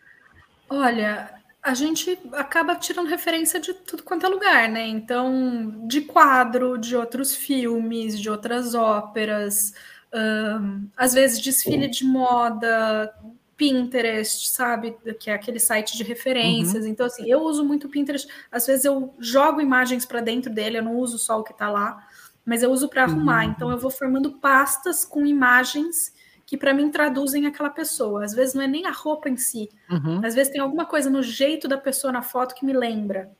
Olha, 0.67 1.33
a 1.61 1.73
gente 1.73 2.19
acaba 2.33 2.75
tirando 2.75 3.07
referência 3.07 3.59
de 3.59 3.73
tudo 3.73 4.03
quanto 4.03 4.25
é 4.25 4.29
lugar, 4.29 4.67
né? 4.67 4.85
Então, 4.85 5.87
de 5.87 6.01
quadro, 6.01 6.77
de 6.77 6.95
outros 6.95 7.33
filmes, 7.33 8.19
de 8.19 8.29
outras 8.29 8.75
óperas, 8.75 9.73
um, 10.13 10.87
às 10.95 11.13
vezes 11.13 11.39
desfile 11.39 11.87
de 11.87 12.05
moda, 12.05 13.13
Pinterest, 13.57 14.49
sabe? 14.49 14.95
Que 15.19 15.29
é 15.29 15.33
aquele 15.33 15.59
site 15.59 15.97
de 15.97 16.03
referências. 16.03 16.85
Uhum. 16.85 16.91
Então, 16.91 17.05
assim, 17.05 17.29
eu 17.29 17.41
uso 17.41 17.63
muito 17.63 17.89
Pinterest. 17.89 18.27
Às 18.51 18.67
vezes 18.67 18.85
eu 18.85 19.13
jogo 19.19 19.61
imagens 19.61 20.05
para 20.05 20.21
dentro 20.21 20.53
dele, 20.53 20.77
eu 20.77 20.83
não 20.83 20.97
uso 20.97 21.17
só 21.17 21.39
o 21.39 21.43
que 21.43 21.51
está 21.51 21.69
lá 21.69 22.05
mas 22.45 22.61
eu 22.61 22.71
uso 22.71 22.89
para 22.89 23.03
arrumar. 23.03 23.45
Uhum. 23.45 23.51
Então 23.51 23.71
eu 23.71 23.77
vou 23.77 23.91
formando 23.91 24.33
pastas 24.33 25.05
com 25.05 25.25
imagens 25.25 26.13
que 26.45 26.57
para 26.57 26.73
mim 26.73 26.91
traduzem 26.91 27.45
aquela 27.45 27.69
pessoa. 27.69 28.23
Às 28.23 28.33
vezes 28.33 28.53
não 28.53 28.61
é 28.61 28.67
nem 28.67 28.85
a 28.85 28.91
roupa 28.91 29.29
em 29.29 29.37
si, 29.37 29.69
uhum. 29.89 30.21
às 30.23 30.35
vezes 30.35 30.51
tem 30.51 30.61
alguma 30.61 30.85
coisa 30.85 31.09
no 31.09 31.23
jeito 31.23 31.67
da 31.67 31.77
pessoa 31.77 32.11
na 32.11 32.21
foto 32.21 32.55
que 32.55 32.65
me 32.65 32.73
lembra. 32.73 33.31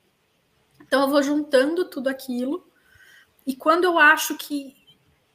Então 0.81 1.01
eu 1.01 1.09
vou 1.09 1.21
juntando 1.21 1.85
tudo 1.85 2.07
aquilo 2.07 2.65
e 3.45 3.55
quando 3.55 3.83
eu 3.83 3.99
acho 3.99 4.37
que 4.37 4.75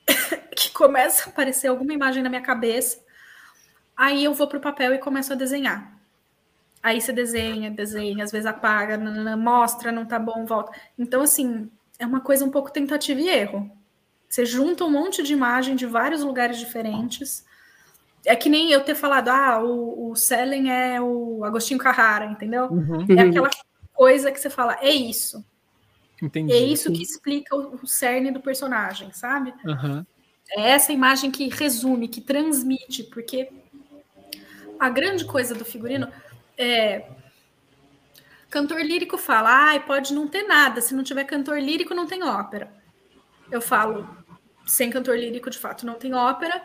que 0.56 0.70
começa 0.72 1.24
a 1.24 1.28
aparecer 1.28 1.68
alguma 1.68 1.92
imagem 1.92 2.22
na 2.22 2.28
minha 2.28 2.42
cabeça, 2.42 2.98
aí 3.96 4.24
eu 4.24 4.34
vou 4.34 4.46
para 4.46 4.58
o 4.58 4.62
papel 4.62 4.94
e 4.94 4.98
começo 4.98 5.32
a 5.32 5.36
desenhar. 5.36 5.96
Aí 6.82 7.00
você 7.00 7.12
desenha, 7.12 7.70
desenha, 7.70 8.24
às 8.24 8.30
vezes 8.30 8.46
apaga, 8.46 8.96
mostra, 9.36 9.90
não 9.90 10.06
tá 10.06 10.18
bom, 10.18 10.46
volta. 10.46 10.72
Então, 10.98 11.22
assim, 11.22 11.70
é 11.98 12.06
uma 12.06 12.20
coisa 12.20 12.44
um 12.44 12.50
pouco 12.50 12.70
tentativa 12.70 13.20
e 13.20 13.28
erro. 13.28 13.70
Você 14.28 14.44
junta 14.44 14.84
um 14.84 14.90
monte 14.90 15.22
de 15.22 15.32
imagem 15.32 15.74
de 15.74 15.86
vários 15.86 16.22
lugares 16.22 16.58
diferentes. 16.58 17.44
É 18.24 18.36
que 18.36 18.48
nem 18.48 18.70
eu 18.70 18.84
ter 18.84 18.94
falado, 18.94 19.28
ah, 19.28 19.60
o, 19.62 20.10
o 20.10 20.16
Selen 20.16 20.70
é 20.70 21.00
o 21.00 21.44
Agostinho 21.44 21.80
Carrara, 21.80 22.26
entendeu? 22.26 22.66
Uhum. 22.66 23.06
É 23.16 23.22
aquela 23.22 23.50
coisa 23.92 24.30
que 24.30 24.38
você 24.38 24.50
fala, 24.50 24.78
é 24.80 24.90
isso. 24.90 25.44
Entendi. 26.20 26.52
É 26.52 26.58
isso 26.58 26.92
que 26.92 27.02
explica 27.02 27.54
o, 27.54 27.76
o 27.82 27.86
cerne 27.86 28.30
do 28.30 28.40
personagem, 28.40 29.12
sabe? 29.12 29.54
Uhum. 29.64 30.04
É 30.50 30.70
essa 30.70 30.92
imagem 30.92 31.30
que 31.30 31.48
resume, 31.48 32.08
que 32.08 32.20
transmite, 32.20 33.04
porque 33.04 33.48
a 34.78 34.88
grande 34.88 35.24
coisa 35.24 35.54
do 35.54 35.64
figurino 35.64 36.08
é 36.56 37.04
Cantor 38.50 38.80
lírico 38.80 39.18
fala, 39.18 39.74
ah, 39.74 39.80
pode 39.80 40.14
não 40.14 40.26
ter 40.26 40.42
nada, 40.44 40.80
se 40.80 40.94
não 40.94 41.02
tiver 41.02 41.24
cantor 41.24 41.60
lírico, 41.60 41.94
não 41.94 42.06
tem 42.06 42.22
ópera. 42.22 42.72
Eu 43.50 43.60
falo, 43.60 44.08
sem 44.66 44.90
cantor 44.90 45.18
lírico, 45.18 45.50
de 45.50 45.58
fato, 45.58 45.84
não 45.84 45.94
tem 45.94 46.14
ópera, 46.14 46.62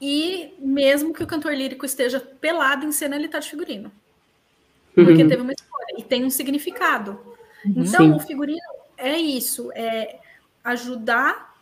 e 0.00 0.54
mesmo 0.60 1.12
que 1.12 1.22
o 1.22 1.26
cantor 1.26 1.54
lírico 1.54 1.84
esteja 1.84 2.20
pelado 2.20 2.86
em 2.86 2.92
cena, 2.92 3.16
ele 3.16 3.26
está 3.26 3.40
de 3.40 3.50
figurino. 3.50 3.90
Porque 4.94 5.22
uhum. 5.22 5.28
teve 5.28 5.42
uma 5.42 5.52
história 5.52 5.94
e 5.98 6.04
tem 6.04 6.24
um 6.24 6.30
significado. 6.30 7.31
Então, 7.64 8.06
Sim. 8.06 8.12
o 8.12 8.20
figurino 8.20 8.60
é 8.96 9.16
isso, 9.18 9.70
é 9.74 10.18
ajudar, 10.64 11.56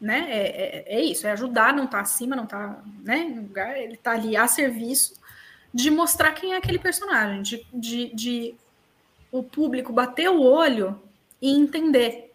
né? 0.00 0.26
É, 0.28 0.86
é, 0.88 0.98
é 0.98 1.04
isso, 1.04 1.26
é 1.26 1.32
ajudar, 1.32 1.74
não 1.74 1.86
tá 1.86 2.00
acima, 2.00 2.34
não 2.34 2.46
tá 2.46 2.82
né, 3.02 3.24
no 3.24 3.42
lugar, 3.42 3.78
ele 3.78 3.96
tá 3.96 4.12
ali 4.12 4.36
a 4.36 4.46
serviço 4.46 5.20
de 5.72 5.90
mostrar 5.90 6.32
quem 6.32 6.54
é 6.54 6.56
aquele 6.56 6.78
personagem, 6.78 7.42
de, 7.42 7.66
de, 7.72 8.14
de 8.14 8.54
o 9.30 9.42
público 9.42 9.92
bater 9.92 10.28
o 10.28 10.42
olho 10.42 11.00
e 11.40 11.50
entender. 11.50 12.32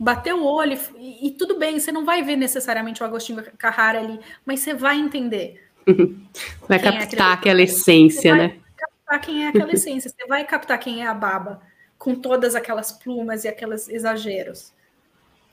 Bater 0.00 0.34
o 0.34 0.44
olho 0.44 0.78
e, 0.96 1.28
e, 1.28 1.30
tudo 1.32 1.58
bem, 1.58 1.78
você 1.78 1.92
não 1.92 2.04
vai 2.04 2.22
ver 2.22 2.36
necessariamente 2.36 3.02
o 3.02 3.06
Agostinho 3.06 3.44
Carrara 3.56 4.00
ali, 4.00 4.18
mas 4.44 4.60
você 4.60 4.74
vai 4.74 4.98
entender. 4.98 5.62
Vai 6.66 6.78
é 6.78 6.80
captar 6.80 7.30
é 7.30 7.34
aquela 7.34 7.60
essência, 7.60 8.34
né? 8.34 8.58
captar 8.74 9.20
quem 9.20 9.44
é 9.44 9.48
aquela 9.48 9.70
essência, 9.70 10.10
você 10.10 10.26
vai 10.26 10.42
captar 10.44 10.78
quem 10.78 11.02
é 11.02 11.06
a 11.06 11.12
baba, 11.12 11.60
com 12.04 12.14
todas 12.14 12.54
aquelas 12.54 12.92
plumas 12.92 13.44
e 13.44 13.48
aqueles 13.48 13.88
exageros. 13.88 14.74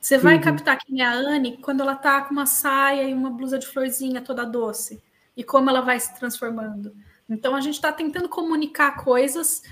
Você 0.01 0.17
vai 0.17 0.35
uhum. 0.35 0.41
captar 0.41 0.77
quem 0.77 1.01
é 1.01 1.05
a 1.05 1.13
Anne 1.13 1.55
quando 1.61 1.79
ela 1.79 1.95
tá 1.95 2.23
com 2.23 2.33
uma 2.33 2.45
saia 2.45 3.07
e 3.07 3.13
uma 3.13 3.29
blusa 3.29 3.57
de 3.57 3.65
florzinha 3.65 4.19
toda 4.19 4.45
doce. 4.45 5.01
E 5.37 5.45
como 5.45 5.69
ela 5.69 5.79
vai 5.79 5.97
se 5.97 6.13
transformando. 6.19 6.93
Então 7.29 7.55
a 7.55 7.61
gente 7.61 7.75
está 7.75 7.89
tentando 7.89 8.27
comunicar 8.27 9.01
coisas 9.01 9.63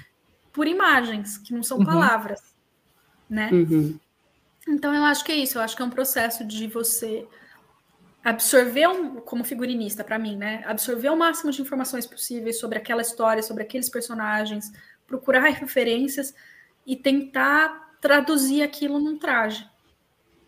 por 0.54 0.68
imagens, 0.68 1.38
que 1.38 1.54
não 1.54 1.62
são 1.62 1.80
uhum. 1.80 1.86
palavras, 1.86 2.42
né? 3.30 3.50
Uhum. 3.52 4.00
Então 4.66 4.96
eu 4.96 5.04
acho 5.04 5.26
que 5.26 5.34
é 5.34 5.36
isso, 5.36 5.58
eu 5.58 5.62
acho 5.62 5.76
que 5.76 5.82
é 5.82 5.86
um 5.86 5.90
processo 5.90 6.46
de 6.46 6.66
você 6.68 7.28
absorver, 8.24 8.88
um, 8.88 9.16
como 9.16 9.44
figurinista, 9.44 10.02
para 10.02 10.18
mim, 10.18 10.38
né? 10.38 10.64
Absorver 10.66 11.10
o 11.10 11.18
máximo 11.18 11.52
de 11.52 11.62
informações 11.62 12.06
possíveis 12.06 12.58
sobre 12.58 12.78
aquela 12.78 13.02
história, 13.02 13.44
sobre 13.44 13.64
aqueles 13.64 13.90
personagens, 13.90 14.72
procurar 15.06 15.42
referências 15.42 16.34
e 16.86 16.96
tentar 16.96 17.98
traduzir 18.02 18.62
aquilo 18.62 19.00
num 19.00 19.18
traje. 19.18 19.68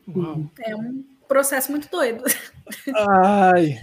Uau. 0.07 0.49
É 0.59 0.75
um 0.75 1.03
processo 1.27 1.71
muito 1.71 1.89
doido. 1.89 2.23
Ai. 2.95 3.79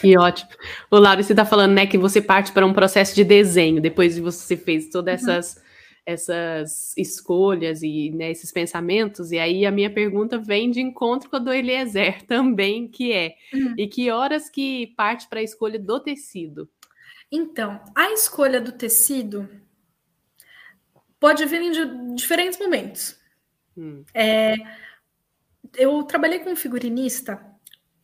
Que 0.00 0.16
ótimo. 0.18 0.50
O 0.90 0.98
Lauro, 0.98 1.22
você 1.22 1.32
está 1.32 1.44
falando, 1.44 1.72
né, 1.72 1.86
que 1.86 1.98
você 1.98 2.20
parte 2.20 2.52
para 2.52 2.66
um 2.66 2.72
processo 2.72 3.14
de 3.14 3.24
desenho, 3.24 3.80
depois 3.80 4.14
de 4.14 4.20
você 4.20 4.56
fez 4.56 4.88
todas 4.88 5.22
uhum. 5.22 5.30
essas, 5.30 5.56
uhum. 5.56 5.62
essas 6.06 6.96
escolhas 6.96 7.82
e 7.82 8.10
né, 8.10 8.30
esses 8.30 8.52
pensamentos, 8.52 9.32
e 9.32 9.38
aí 9.38 9.64
a 9.64 9.70
minha 9.70 9.90
pergunta 9.90 10.38
vem 10.38 10.70
de 10.70 10.80
encontro 10.80 11.30
com 11.30 11.36
a 11.36 11.38
do 11.38 11.52
Eliezer 11.52 12.22
também, 12.28 12.88
que 12.88 13.12
é, 13.12 13.34
uhum. 13.54 13.74
e 13.76 13.86
que 13.86 14.10
horas 14.10 14.50
que 14.50 14.88
parte 14.96 15.28
para 15.28 15.40
a 15.40 15.44
escolha 15.44 15.78
do 15.78 16.00
tecido? 16.00 16.68
Então, 17.30 17.80
a 17.94 18.12
escolha 18.12 18.60
do 18.60 18.72
tecido 18.72 19.48
pode 21.26 21.44
vir 21.44 21.60
em 21.60 22.14
diferentes 22.14 22.58
momentos. 22.58 23.18
Hum. 23.76 24.04
É, 24.14 24.54
eu 25.74 26.02
trabalhei 26.04 26.38
com 26.38 26.50
um 26.50 26.56
figurinista 26.56 27.56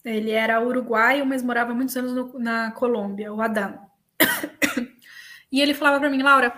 ele 0.05 0.33
era 0.33 0.61
uruguaio, 0.61 1.25
mas 1.25 1.43
morava 1.43 1.75
muitos 1.75 1.97
anos 1.97 2.13
no, 2.13 2.39
na 2.39 2.73
Colômbia, 2.73 3.33
o 3.33 3.41
Adam. 3.41 3.79
e 5.51 5.61
ele 5.61 5.75
falava 5.75 6.01
para 6.01 6.11
mim, 6.11 6.23
Laura, 6.23 6.53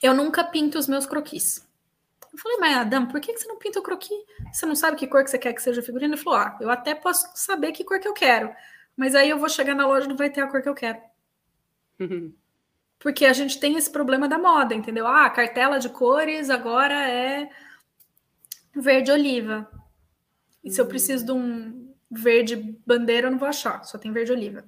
eu 0.00 0.14
nunca 0.14 0.44
pinto 0.44 0.78
os 0.78 0.86
meus 0.86 1.04
croquis. 1.04 1.68
Eu 2.32 2.38
falei, 2.38 2.58
mas 2.58 2.76
Adam, 2.76 3.06
por 3.06 3.20
que 3.20 3.36
você 3.36 3.48
não 3.48 3.58
pinta 3.58 3.80
o 3.80 3.82
croquis? 3.82 4.24
Você 4.52 4.66
não 4.66 4.76
sabe 4.76 4.96
que 4.96 5.08
cor 5.08 5.24
que 5.24 5.30
você 5.30 5.38
quer 5.38 5.52
que 5.52 5.60
seja 5.60 5.80
a 5.80 5.84
figurina? 5.84 6.14
Ele 6.14 6.22
falou, 6.22 6.38
ah, 6.38 6.58
eu 6.60 6.70
até 6.70 6.94
posso 6.94 7.28
saber 7.34 7.72
que 7.72 7.82
cor 7.82 7.98
que 7.98 8.06
eu 8.06 8.14
quero, 8.14 8.54
mas 8.96 9.16
aí 9.16 9.28
eu 9.28 9.38
vou 9.38 9.48
chegar 9.48 9.74
na 9.74 9.86
loja 9.86 10.06
e 10.06 10.08
não 10.08 10.16
vai 10.16 10.30
ter 10.30 10.40
a 10.40 10.46
cor 10.46 10.62
que 10.62 10.68
eu 10.68 10.74
quero. 10.74 11.00
Porque 13.00 13.24
a 13.24 13.32
gente 13.32 13.58
tem 13.58 13.76
esse 13.76 13.90
problema 13.90 14.28
da 14.28 14.38
moda, 14.38 14.74
entendeu? 14.74 15.06
Ah, 15.06 15.24
a 15.24 15.30
cartela 15.30 15.80
de 15.80 15.88
cores 15.88 16.50
agora 16.50 16.94
é 16.94 17.48
verde 18.76 19.10
oliva. 19.10 19.68
E 20.62 20.70
se 20.70 20.80
eu 20.80 20.86
preciso 20.86 21.24
de 21.24 21.32
um 21.32 21.92
verde 22.10 22.78
bandeira, 22.86 23.26
eu 23.26 23.30
não 23.30 23.38
vou 23.38 23.48
achar, 23.48 23.82
só 23.84 23.96
tem 23.96 24.12
verde 24.12 24.32
oliva. 24.32 24.64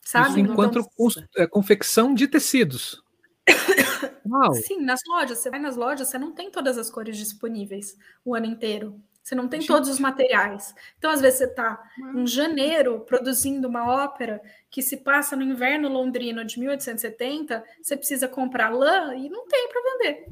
Sabe? 0.00 0.30
Isso 0.30 0.38
enquanto 0.40 0.80
então, 0.80 1.24
é, 1.36 1.46
confecção 1.46 2.12
de 2.12 2.26
tecidos. 2.26 3.00
Uau. 4.26 4.54
Sim, 4.54 4.80
nas 4.80 5.00
lojas. 5.06 5.38
Você 5.38 5.48
vai 5.48 5.60
nas 5.60 5.76
lojas, 5.76 6.08
você 6.08 6.18
não 6.18 6.32
tem 6.32 6.50
todas 6.50 6.76
as 6.76 6.90
cores 6.90 7.16
disponíveis 7.16 7.96
o 8.24 8.34
ano 8.34 8.46
inteiro. 8.46 9.00
Você 9.22 9.34
não 9.34 9.46
tem 9.46 9.60
Gente. 9.60 9.68
todos 9.68 9.88
os 9.88 10.00
materiais. 10.00 10.74
Então, 10.98 11.10
às 11.10 11.20
vezes, 11.20 11.38
você 11.38 11.44
está 11.44 11.80
em 12.14 12.26
janeiro 12.26 13.00
produzindo 13.00 13.68
uma 13.68 13.88
ópera 13.88 14.42
que 14.68 14.82
se 14.82 14.96
passa 14.96 15.36
no 15.36 15.42
inverno 15.42 15.88
londrino 15.88 16.44
de 16.44 16.58
1870, 16.58 17.64
você 17.80 17.96
precisa 17.96 18.26
comprar 18.26 18.70
lã 18.70 19.14
e 19.14 19.28
não 19.28 19.46
tem 19.46 19.68
para 19.68 19.82
vender. 19.92 20.26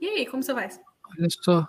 E 0.00 0.08
aí, 0.08 0.26
como 0.26 0.42
você 0.42 0.52
vai? 0.52 0.68
Olha 1.18 1.28
só. 1.30 1.68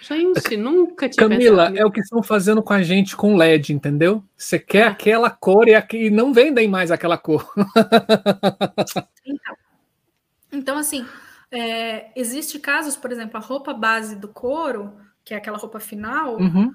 Gente, 0.00 0.56
nunca 0.56 1.08
tinha 1.08 1.28
Camila, 1.28 1.66
pensado. 1.66 1.78
é 1.78 1.84
o 1.84 1.90
que 1.90 2.00
estão 2.00 2.22
fazendo 2.22 2.62
com 2.62 2.72
a 2.72 2.82
gente 2.82 3.16
com 3.16 3.36
LED, 3.36 3.72
entendeu? 3.72 4.22
Você 4.36 4.58
quer 4.58 4.86
é. 4.86 4.88
aquela 4.88 5.30
cor 5.30 5.68
e, 5.68 5.74
aqui, 5.74 6.10
não 6.10 6.32
vendem 6.32 6.68
mais 6.68 6.90
aquela 6.90 7.16
cor. 7.16 7.52
então, 9.24 9.56
então 10.52 10.78
assim, 10.78 11.06
é, 11.50 12.10
existe 12.14 12.58
casos, 12.58 12.96
por 12.96 13.10
exemplo, 13.10 13.36
a 13.36 13.40
roupa 13.40 13.72
base 13.72 14.14
do 14.14 14.28
couro, 14.28 14.94
que 15.28 15.34
é 15.34 15.36
aquela 15.36 15.58
roupa 15.58 15.78
final, 15.78 16.38
uhum. 16.38 16.72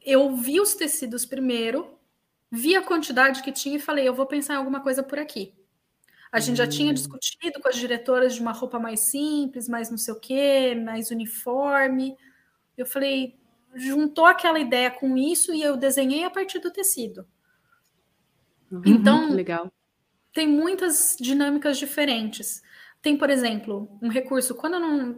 eu 0.00 0.36
vi 0.36 0.60
os 0.60 0.74
tecidos 0.74 1.26
primeiro, 1.26 1.98
vi 2.48 2.76
a 2.76 2.82
quantidade 2.82 3.42
que 3.42 3.50
tinha 3.50 3.74
e 3.74 3.80
falei, 3.80 4.06
eu 4.06 4.14
vou 4.14 4.24
pensar 4.24 4.54
em 4.54 4.58
alguma 4.58 4.80
coisa 4.80 5.02
por 5.02 5.18
aqui. 5.18 5.52
A 6.30 6.38
gente 6.38 6.58
já 6.58 6.66
tinha 6.68 6.92
hum. 6.92 6.94
discutido 6.94 7.60
com 7.60 7.68
as 7.68 7.74
diretoras 7.74 8.36
de 8.36 8.40
uma 8.40 8.52
roupa 8.52 8.78
mais 8.78 9.10
simples, 9.10 9.68
mais 9.68 9.90
não 9.90 9.98
sei 9.98 10.14
o 10.14 10.20
quê, 10.20 10.76
mais 10.76 11.10
uniforme. 11.10 12.16
Eu 12.78 12.86
falei, 12.86 13.36
juntou 13.74 14.26
aquela 14.26 14.60
ideia 14.60 14.88
com 14.88 15.16
isso 15.16 15.52
e 15.52 15.60
eu 15.60 15.76
desenhei 15.76 16.22
a 16.22 16.30
partir 16.30 16.60
do 16.60 16.70
tecido. 16.70 17.26
Uhum, 18.70 18.82
então, 18.86 19.30
legal. 19.32 19.72
tem 20.32 20.46
muitas 20.46 21.16
dinâmicas 21.18 21.78
diferentes. 21.78 22.62
Tem, 23.06 23.16
por 23.16 23.30
exemplo, 23.30 23.88
um 24.02 24.08
recurso, 24.08 24.52
quando 24.52 24.80
não. 24.80 25.16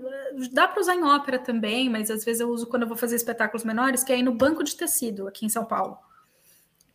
Dá 0.53 0.69
para 0.69 0.79
usar 0.79 0.95
em 0.95 1.03
ópera 1.03 1.39
também, 1.39 1.89
mas 1.89 2.11
às 2.11 2.23
vezes 2.23 2.43
eu 2.43 2.51
uso 2.51 2.67
quando 2.67 2.83
eu 2.83 2.89
vou 2.89 2.99
fazer 2.99 3.17
espetáculos 3.17 3.65
menores, 3.65 4.05
que 4.05 4.13
é 4.13 4.19
ir 4.19 4.23
no 4.23 4.35
banco 4.35 4.63
de 4.63 4.77
tecido 4.77 5.27
aqui 5.27 5.47
em 5.47 5.49
São 5.49 5.65
Paulo, 5.65 5.97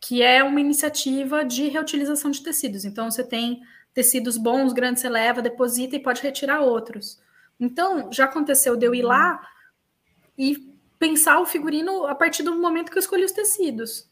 que 0.00 0.22
é 0.22 0.44
uma 0.44 0.60
iniciativa 0.60 1.44
de 1.44 1.66
reutilização 1.66 2.30
de 2.30 2.44
tecidos. 2.44 2.84
Então, 2.84 3.10
você 3.10 3.24
tem 3.24 3.60
tecidos 3.92 4.36
bons, 4.36 4.72
grandes, 4.72 5.02
você 5.02 5.08
leva, 5.08 5.42
deposita 5.42 5.96
e 5.96 6.00
pode 6.00 6.22
retirar 6.22 6.60
outros. 6.60 7.20
Então, 7.58 8.12
já 8.12 8.26
aconteceu 8.26 8.76
de 8.76 8.86
eu 8.86 8.94
ir 8.94 9.02
lá 9.02 9.44
e 10.38 10.72
pensar 10.96 11.40
o 11.40 11.44
figurino 11.44 12.06
a 12.06 12.14
partir 12.14 12.44
do 12.44 12.56
momento 12.56 12.92
que 12.92 12.98
eu 12.98 13.02
escolhi 13.02 13.24
os 13.24 13.32
tecidos. 13.32 14.08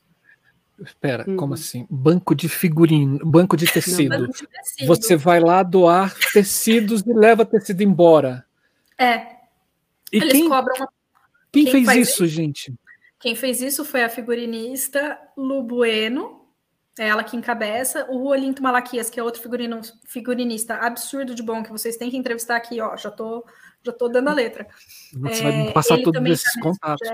Espera, 0.84 1.24
uhum. 1.28 1.36
como 1.36 1.54
assim? 1.54 1.86
Banco 1.88 2.34
de 2.34 2.48
figurino, 2.48 3.18
banco 3.24 3.56
de 3.56 3.66
tecido. 3.66 4.10
Não, 4.10 4.26
banco 4.26 4.38
de 4.38 4.46
tecido. 4.46 4.86
Você 4.86 5.16
vai 5.16 5.40
lá 5.40 5.62
doar 5.62 6.14
tecidos 6.32 7.02
e 7.02 7.12
leva 7.12 7.44
tecido 7.44 7.82
embora. 7.82 8.44
É. 8.98 9.36
E 10.12 10.16
Eles 10.18 10.32
quem, 10.32 10.48
cobram 10.48 10.76
uma... 10.76 10.88
Quem, 11.50 11.64
quem 11.64 11.84
fez 11.84 12.08
isso, 12.08 12.24
isso, 12.24 12.26
gente? 12.26 12.74
Quem 13.18 13.34
fez 13.36 13.60
isso 13.62 13.84
foi 13.84 14.02
a 14.02 14.08
figurinista 14.08 15.18
Lu 15.36 15.62
Bueno, 15.62 16.42
é 16.98 17.08
ela 17.08 17.24
que 17.24 17.36
encabeça. 17.36 18.06
O 18.10 18.26
Olinto 18.26 18.62
Malaquias, 18.62 19.08
que 19.08 19.18
é 19.18 19.22
outro 19.22 19.40
figurino, 19.40 19.80
figurinista 20.04 20.74
absurdo 20.74 21.34
de 21.34 21.42
bom, 21.42 21.62
que 21.62 21.70
vocês 21.70 21.96
têm 21.96 22.10
que 22.10 22.16
entrevistar 22.16 22.56
aqui, 22.56 22.80
ó. 22.80 22.96
Já 22.96 23.10
tô, 23.10 23.46
já 23.82 23.92
tô 23.92 24.08
dando 24.08 24.28
a 24.28 24.34
letra. 24.34 24.66
Você 25.14 25.40
é, 25.40 25.42
vai 25.42 25.52
me 25.52 25.72
passar 25.72 25.98
todos 26.02 26.22
esses 26.26 26.60
contatos. 26.60 27.08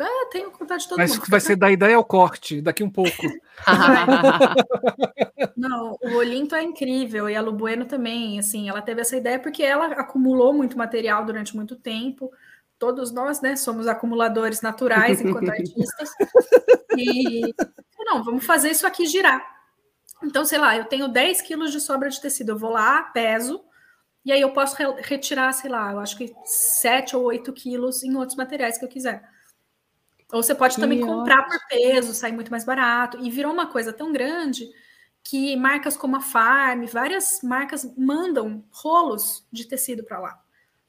Ah, 0.00 0.28
tenho 0.30 0.50
contato 0.50 0.80
de 0.80 0.88
todo 0.88 0.98
Mas 0.98 1.10
mundo. 1.10 1.20
Mas 1.20 1.28
vai 1.28 1.40
ser 1.40 1.56
da 1.56 1.70
ideia 1.70 1.96
ao 1.96 2.04
corte, 2.04 2.60
daqui 2.60 2.84
um 2.84 2.90
pouco. 2.90 3.10
Não, 5.56 5.98
o 6.00 6.16
Olinto 6.16 6.54
é 6.54 6.62
incrível 6.62 7.28
e 7.28 7.34
a 7.34 7.40
Lubueno 7.40 7.84
também, 7.84 8.38
assim, 8.38 8.68
ela 8.68 8.80
teve 8.80 9.00
essa 9.00 9.16
ideia 9.16 9.40
porque 9.40 9.62
ela 9.62 9.86
acumulou 9.86 10.52
muito 10.52 10.78
material 10.78 11.24
durante 11.24 11.56
muito 11.56 11.74
tempo. 11.74 12.30
Todos 12.78 13.10
nós, 13.10 13.40
né, 13.40 13.56
somos 13.56 13.88
acumuladores 13.88 14.62
naturais 14.62 15.20
enquanto 15.20 15.50
artistas. 15.50 16.10
E 16.96 17.52
não, 17.98 18.22
vamos 18.22 18.46
fazer 18.46 18.70
isso 18.70 18.86
aqui 18.86 19.04
girar. 19.04 19.44
Então, 20.22 20.44
sei 20.44 20.58
lá, 20.58 20.76
eu 20.76 20.84
tenho 20.84 21.08
10 21.08 21.42
quilos 21.42 21.72
de 21.72 21.80
sobra 21.80 22.08
de 22.08 22.20
tecido, 22.20 22.52
eu 22.52 22.58
vou 22.58 22.70
lá, 22.70 23.02
peso, 23.02 23.60
e 24.24 24.32
aí 24.32 24.40
eu 24.40 24.52
posso 24.52 24.76
re 24.76 24.84
retirar, 25.02 25.52
sei 25.52 25.70
lá, 25.70 25.92
eu 25.92 25.98
acho 25.98 26.16
que 26.16 26.32
7 26.44 27.16
ou 27.16 27.24
8 27.24 27.52
quilos 27.52 28.02
em 28.02 28.16
outros 28.16 28.36
materiais 28.36 28.78
que 28.78 28.84
eu 28.84 28.88
quiser. 28.88 29.22
Ou 30.32 30.42
você 30.42 30.54
pode 30.54 30.74
que 30.74 30.80
também 30.80 31.02
ótimo. 31.02 31.18
comprar 31.18 31.44
por 31.46 31.58
peso, 31.68 32.12
sair 32.12 32.32
muito 32.32 32.50
mais 32.50 32.64
barato. 32.64 33.18
E 33.20 33.30
virou 33.30 33.52
uma 33.52 33.66
coisa 33.66 33.92
tão 33.92 34.12
grande 34.12 34.68
que 35.22 35.56
marcas 35.56 35.96
como 35.96 36.16
a 36.16 36.20
Farm, 36.20 36.84
várias 36.84 37.40
marcas 37.42 37.94
mandam 37.96 38.64
rolos 38.70 39.46
de 39.52 39.66
tecido 39.66 40.04
para 40.04 40.18
lá. 40.20 40.42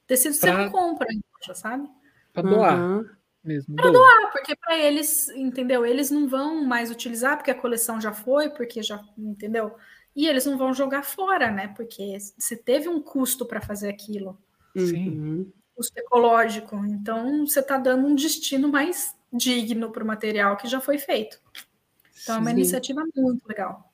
Tecido 0.05 0.37
pra... 0.39 0.51
você 0.51 0.57
não 0.57 0.71
compra, 0.71 1.07
sabe? 1.53 1.89
Para 2.33 2.49
doar. 2.49 2.79
Uhum 2.79 3.19
mesmo. 3.43 3.75
Para 3.75 3.91
doar, 3.91 4.31
porque 4.31 4.55
para 4.55 4.77
eles, 4.77 5.29
entendeu? 5.29 5.85
Eles 5.85 6.11
não 6.11 6.27
vão 6.27 6.63
mais 6.63 6.91
utilizar 6.91 7.37
porque 7.37 7.51
a 7.51 7.55
coleção 7.55 7.99
já 7.99 8.13
foi, 8.13 8.49
porque 8.49 8.83
já, 8.83 9.03
entendeu? 9.17 9.75
E 10.15 10.27
eles 10.27 10.45
não 10.45 10.57
vão 10.57 10.73
jogar 10.73 11.03
fora, 11.03 11.51
né? 11.51 11.69
Porque 11.75 12.17
você 12.37 12.55
teve 12.55 12.87
um 12.87 13.01
custo 13.01 13.45
para 13.45 13.61
fazer 13.61 13.89
aquilo. 13.89 14.37
Sim. 14.75 15.09
Uhum. 15.09 15.51
Custo 15.75 15.97
ecológico. 15.97 16.75
Então, 16.85 17.45
você 17.47 17.59
está 17.59 17.77
dando 17.77 18.07
um 18.07 18.15
destino 18.15 18.69
mais 18.69 19.15
digno 19.31 19.91
para 19.91 20.03
o 20.03 20.07
material 20.07 20.57
que 20.57 20.67
já 20.67 20.81
foi 20.81 20.97
feito. 20.97 21.39
Então, 22.21 22.35
Sim. 22.35 22.39
é 22.39 22.41
uma 22.41 22.51
iniciativa 22.51 23.03
muito 23.15 23.47
legal. 23.47 23.91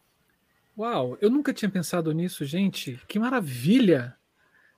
Uau, 0.78 1.18
eu 1.22 1.30
nunca 1.30 1.54
tinha 1.54 1.70
pensado 1.70 2.12
nisso, 2.12 2.44
gente. 2.46 3.02
Que 3.08 3.18
maravilha! 3.18 4.18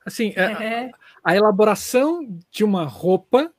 Assim, 0.04 0.32
é. 0.36 0.90
a, 1.24 1.32
a 1.32 1.36
elaboração 1.36 2.40
de 2.50 2.64
uma 2.64 2.84
roupa 2.84 3.52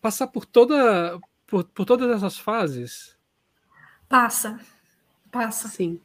passar 0.00 0.26
por 0.26 0.44
toda 0.44 1.18
por, 1.46 1.64
por 1.64 1.84
todas 1.84 2.10
essas 2.10 2.38
fases? 2.38 3.16
Passa. 4.08 4.58
Passa. 5.30 5.68
Sim. 5.68 6.00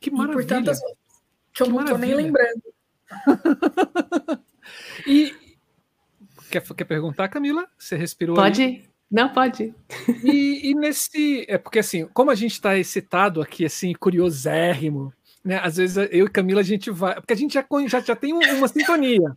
Que 0.00 0.10
maravilha. 0.10 0.42
E 0.42 0.46
tantas 0.46 0.80
que 1.52 1.62
eu 1.62 1.66
que 1.66 1.72
não 1.72 1.80
estou 1.80 1.98
nem 1.98 2.14
lembrando. 2.14 2.62
e 5.06 5.45
quer, 6.50 6.62
quer 6.62 6.84
perguntar, 6.84 7.28
Camila? 7.28 7.66
Você 7.78 7.96
respirou? 7.96 8.36
Pode. 8.36 8.62
Aí? 8.62 8.84
Não, 9.10 9.28
pode. 9.28 9.72
E, 10.24 10.70
e, 10.70 10.74
nesse. 10.74 11.44
É 11.48 11.58
porque 11.58 11.78
assim, 11.78 12.06
como 12.12 12.30
a 12.30 12.34
gente 12.34 12.52
está 12.52 12.76
excitado 12.76 13.40
aqui, 13.40 13.64
assim, 13.64 13.92
curiosérrimo, 13.92 15.12
né? 15.44 15.60
Às 15.62 15.76
vezes 15.76 15.96
eu 16.10 16.26
e 16.26 16.30
Camila 16.30 16.60
a 16.60 16.64
gente 16.64 16.90
vai. 16.90 17.14
Porque 17.14 17.32
a 17.32 17.36
gente 17.36 17.54
já, 17.54 17.64
já, 17.86 18.00
já 18.00 18.16
tem 18.16 18.32
uma 18.32 18.66
sintonia. 18.66 19.36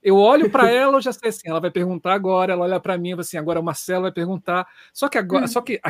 Eu 0.00 0.16
olho 0.16 0.48
para 0.48 0.70
ela, 0.70 0.96
eu 0.96 1.00
já 1.00 1.12
sei 1.12 1.30
assim, 1.30 1.48
ela 1.48 1.60
vai 1.60 1.70
perguntar 1.70 2.14
agora, 2.14 2.52
ela 2.52 2.64
olha 2.64 2.80
para 2.80 2.96
mim, 2.96 3.12
assim, 3.18 3.36
agora 3.36 3.58
o 3.58 3.64
Marcelo 3.64 4.02
vai 4.02 4.12
perguntar. 4.12 4.66
Só 4.92 5.08
que 5.08 5.18
agora, 5.18 5.44
hum. 5.44 5.48
só 5.48 5.60
que 5.60 5.80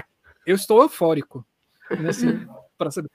eu 0.46 0.56
estou 0.56 0.80
eufórico, 0.80 1.46
né, 1.90 2.08
assim, 2.08 2.46
para 2.78 2.90
saber. 2.90 3.10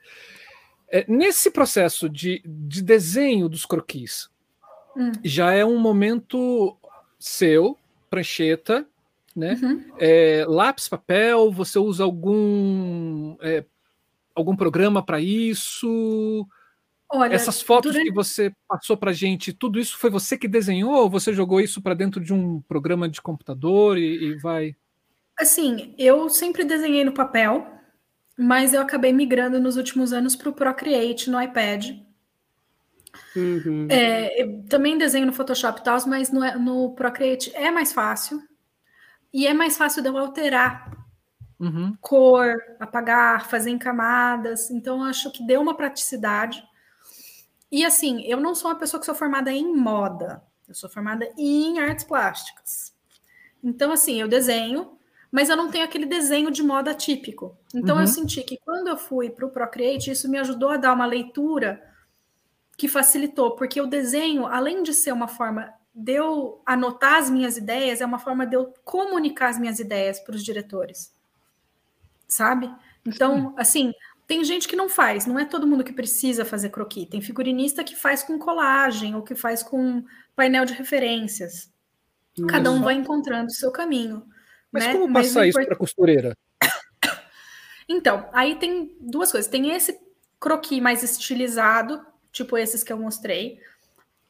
É, 0.88 1.04
nesse 1.08 1.50
processo 1.50 2.08
de, 2.08 2.40
de 2.46 2.80
desenho 2.82 3.48
dos 3.48 3.66
croquis, 3.66 4.30
hum. 4.96 5.10
já 5.24 5.52
é 5.52 5.64
um 5.64 5.78
momento 5.78 6.78
seu, 7.24 7.78
prancheta, 8.10 8.86
né? 9.34 9.58
Uhum. 9.62 9.82
É, 9.98 10.44
lápis, 10.46 10.88
papel, 10.90 11.50
você 11.50 11.78
usa 11.78 12.04
algum 12.04 13.34
é, 13.40 13.64
algum 14.34 14.54
programa 14.54 15.02
para 15.02 15.18
isso? 15.22 16.46
Olha, 17.10 17.34
Essas 17.34 17.62
fotos 17.62 17.92
durante... 17.92 18.08
que 18.08 18.14
você 18.14 18.52
passou 18.68 18.94
para 18.94 19.10
gente, 19.12 19.54
tudo 19.54 19.80
isso 19.80 19.96
foi 19.96 20.10
você 20.10 20.36
que 20.36 20.46
desenhou 20.46 20.92
ou 20.92 21.08
você 21.08 21.32
jogou 21.32 21.62
isso 21.62 21.80
para 21.80 21.94
dentro 21.94 22.20
de 22.20 22.34
um 22.34 22.60
programa 22.60 23.08
de 23.08 23.22
computador 23.22 23.96
e, 23.96 24.22
e, 24.22 24.36
vai? 24.36 24.76
Assim, 25.38 25.94
eu 25.96 26.28
sempre 26.28 26.62
desenhei 26.62 27.04
no 27.04 27.12
papel, 27.12 27.66
mas 28.36 28.74
eu 28.74 28.82
acabei 28.82 29.14
migrando 29.14 29.58
nos 29.58 29.78
últimos 29.78 30.12
anos 30.12 30.36
para 30.36 30.50
o 30.50 30.52
Procreate 30.52 31.30
no 31.30 31.40
iPad. 31.40 31.90
Uhum. 33.36 33.86
É, 33.90 34.46
também 34.68 34.98
desenho 34.98 35.26
no 35.26 35.32
Photoshop 35.32 35.80
e 35.80 35.84
tal, 35.84 35.98
mas 36.06 36.30
no, 36.30 36.40
no, 36.58 36.94
Procreate 36.94 37.54
é 37.54 37.70
mais 37.70 37.92
fácil. 37.92 38.42
E 39.32 39.46
é 39.46 39.54
mais 39.54 39.76
fácil 39.76 40.02
de 40.02 40.08
eu 40.08 40.16
alterar 40.16 40.90
uhum. 41.58 41.96
cor, 42.00 42.54
apagar, 42.78 43.48
fazer 43.48 43.70
em 43.70 43.78
camadas. 43.78 44.70
Então, 44.70 45.02
acho 45.02 45.30
que 45.32 45.44
deu 45.46 45.60
uma 45.60 45.76
praticidade. 45.76 46.62
E 47.70 47.84
assim, 47.84 48.22
eu 48.24 48.40
não 48.40 48.54
sou 48.54 48.70
uma 48.70 48.78
pessoa 48.78 49.00
que 49.00 49.06
sou 49.06 49.14
formada 49.14 49.50
em 49.50 49.74
moda, 49.74 50.42
eu 50.68 50.74
sou 50.74 50.88
formada 50.88 51.28
em 51.36 51.80
artes 51.80 52.04
plásticas. 52.04 52.94
Então, 53.62 53.90
assim, 53.90 54.20
eu 54.20 54.28
desenho, 54.28 54.96
mas 55.34 55.48
eu 55.48 55.56
não 55.56 55.68
tenho 55.68 55.84
aquele 55.84 56.06
desenho 56.06 56.48
de 56.48 56.62
moda 56.62 56.94
típico. 56.94 57.58
Então 57.74 57.96
uhum. 57.96 58.02
eu 58.02 58.06
senti 58.06 58.40
que 58.44 58.56
quando 58.64 58.86
eu 58.86 58.96
fui 58.96 59.28
para 59.28 59.44
o 59.44 59.50
Procreate, 59.50 60.12
isso 60.12 60.30
me 60.30 60.38
ajudou 60.38 60.68
a 60.68 60.76
dar 60.76 60.92
uma 60.92 61.04
leitura 61.04 61.82
que 62.76 62.88
facilitou, 62.88 63.56
porque 63.56 63.80
o 63.80 63.86
desenho, 63.86 64.46
além 64.46 64.82
de 64.82 64.92
ser 64.92 65.12
uma 65.12 65.28
forma 65.28 65.72
de 65.94 66.14
eu 66.14 66.60
anotar 66.66 67.18
as 67.18 67.30
minhas 67.30 67.56
ideias, 67.56 68.00
é 68.00 68.06
uma 68.06 68.18
forma 68.18 68.46
de 68.46 68.56
eu 68.56 68.74
comunicar 68.84 69.48
as 69.48 69.58
minhas 69.58 69.78
ideias 69.78 70.18
para 70.18 70.34
os 70.34 70.44
diretores. 70.44 71.14
Sabe? 72.26 72.74
Então, 73.06 73.50
Sim. 73.50 73.54
assim, 73.56 73.92
tem 74.26 74.42
gente 74.42 74.66
que 74.66 74.74
não 74.74 74.88
faz, 74.88 75.26
não 75.26 75.38
é 75.38 75.44
todo 75.44 75.66
mundo 75.66 75.84
que 75.84 75.92
precisa 75.92 76.44
fazer 76.44 76.70
croquis. 76.70 77.08
Tem 77.08 77.20
figurinista 77.20 77.84
que 77.84 77.94
faz 77.94 78.22
com 78.22 78.38
colagem 78.38 79.14
ou 79.14 79.22
que 79.22 79.34
faz 79.34 79.62
com 79.62 80.04
painel 80.34 80.64
de 80.64 80.72
referências. 80.72 81.72
Isso. 82.36 82.46
Cada 82.48 82.70
um 82.70 82.82
vai 82.82 82.94
encontrando 82.94 83.48
o 83.48 83.54
seu 83.54 83.70
caminho. 83.70 84.26
Mas 84.72 84.86
né? 84.86 84.92
como 84.92 85.12
passar 85.12 85.40
Mas, 85.40 85.50
isso 85.50 85.64
para 85.66 85.76
costureira? 85.76 86.36
Então, 87.86 88.30
aí 88.32 88.56
tem 88.56 88.96
duas 88.98 89.30
coisas. 89.30 89.50
Tem 89.50 89.70
esse 89.70 90.00
croquis 90.40 90.80
mais 90.80 91.02
estilizado, 91.02 92.02
tipo 92.34 92.58
esses 92.58 92.82
que 92.82 92.92
eu 92.92 92.98
mostrei. 92.98 93.60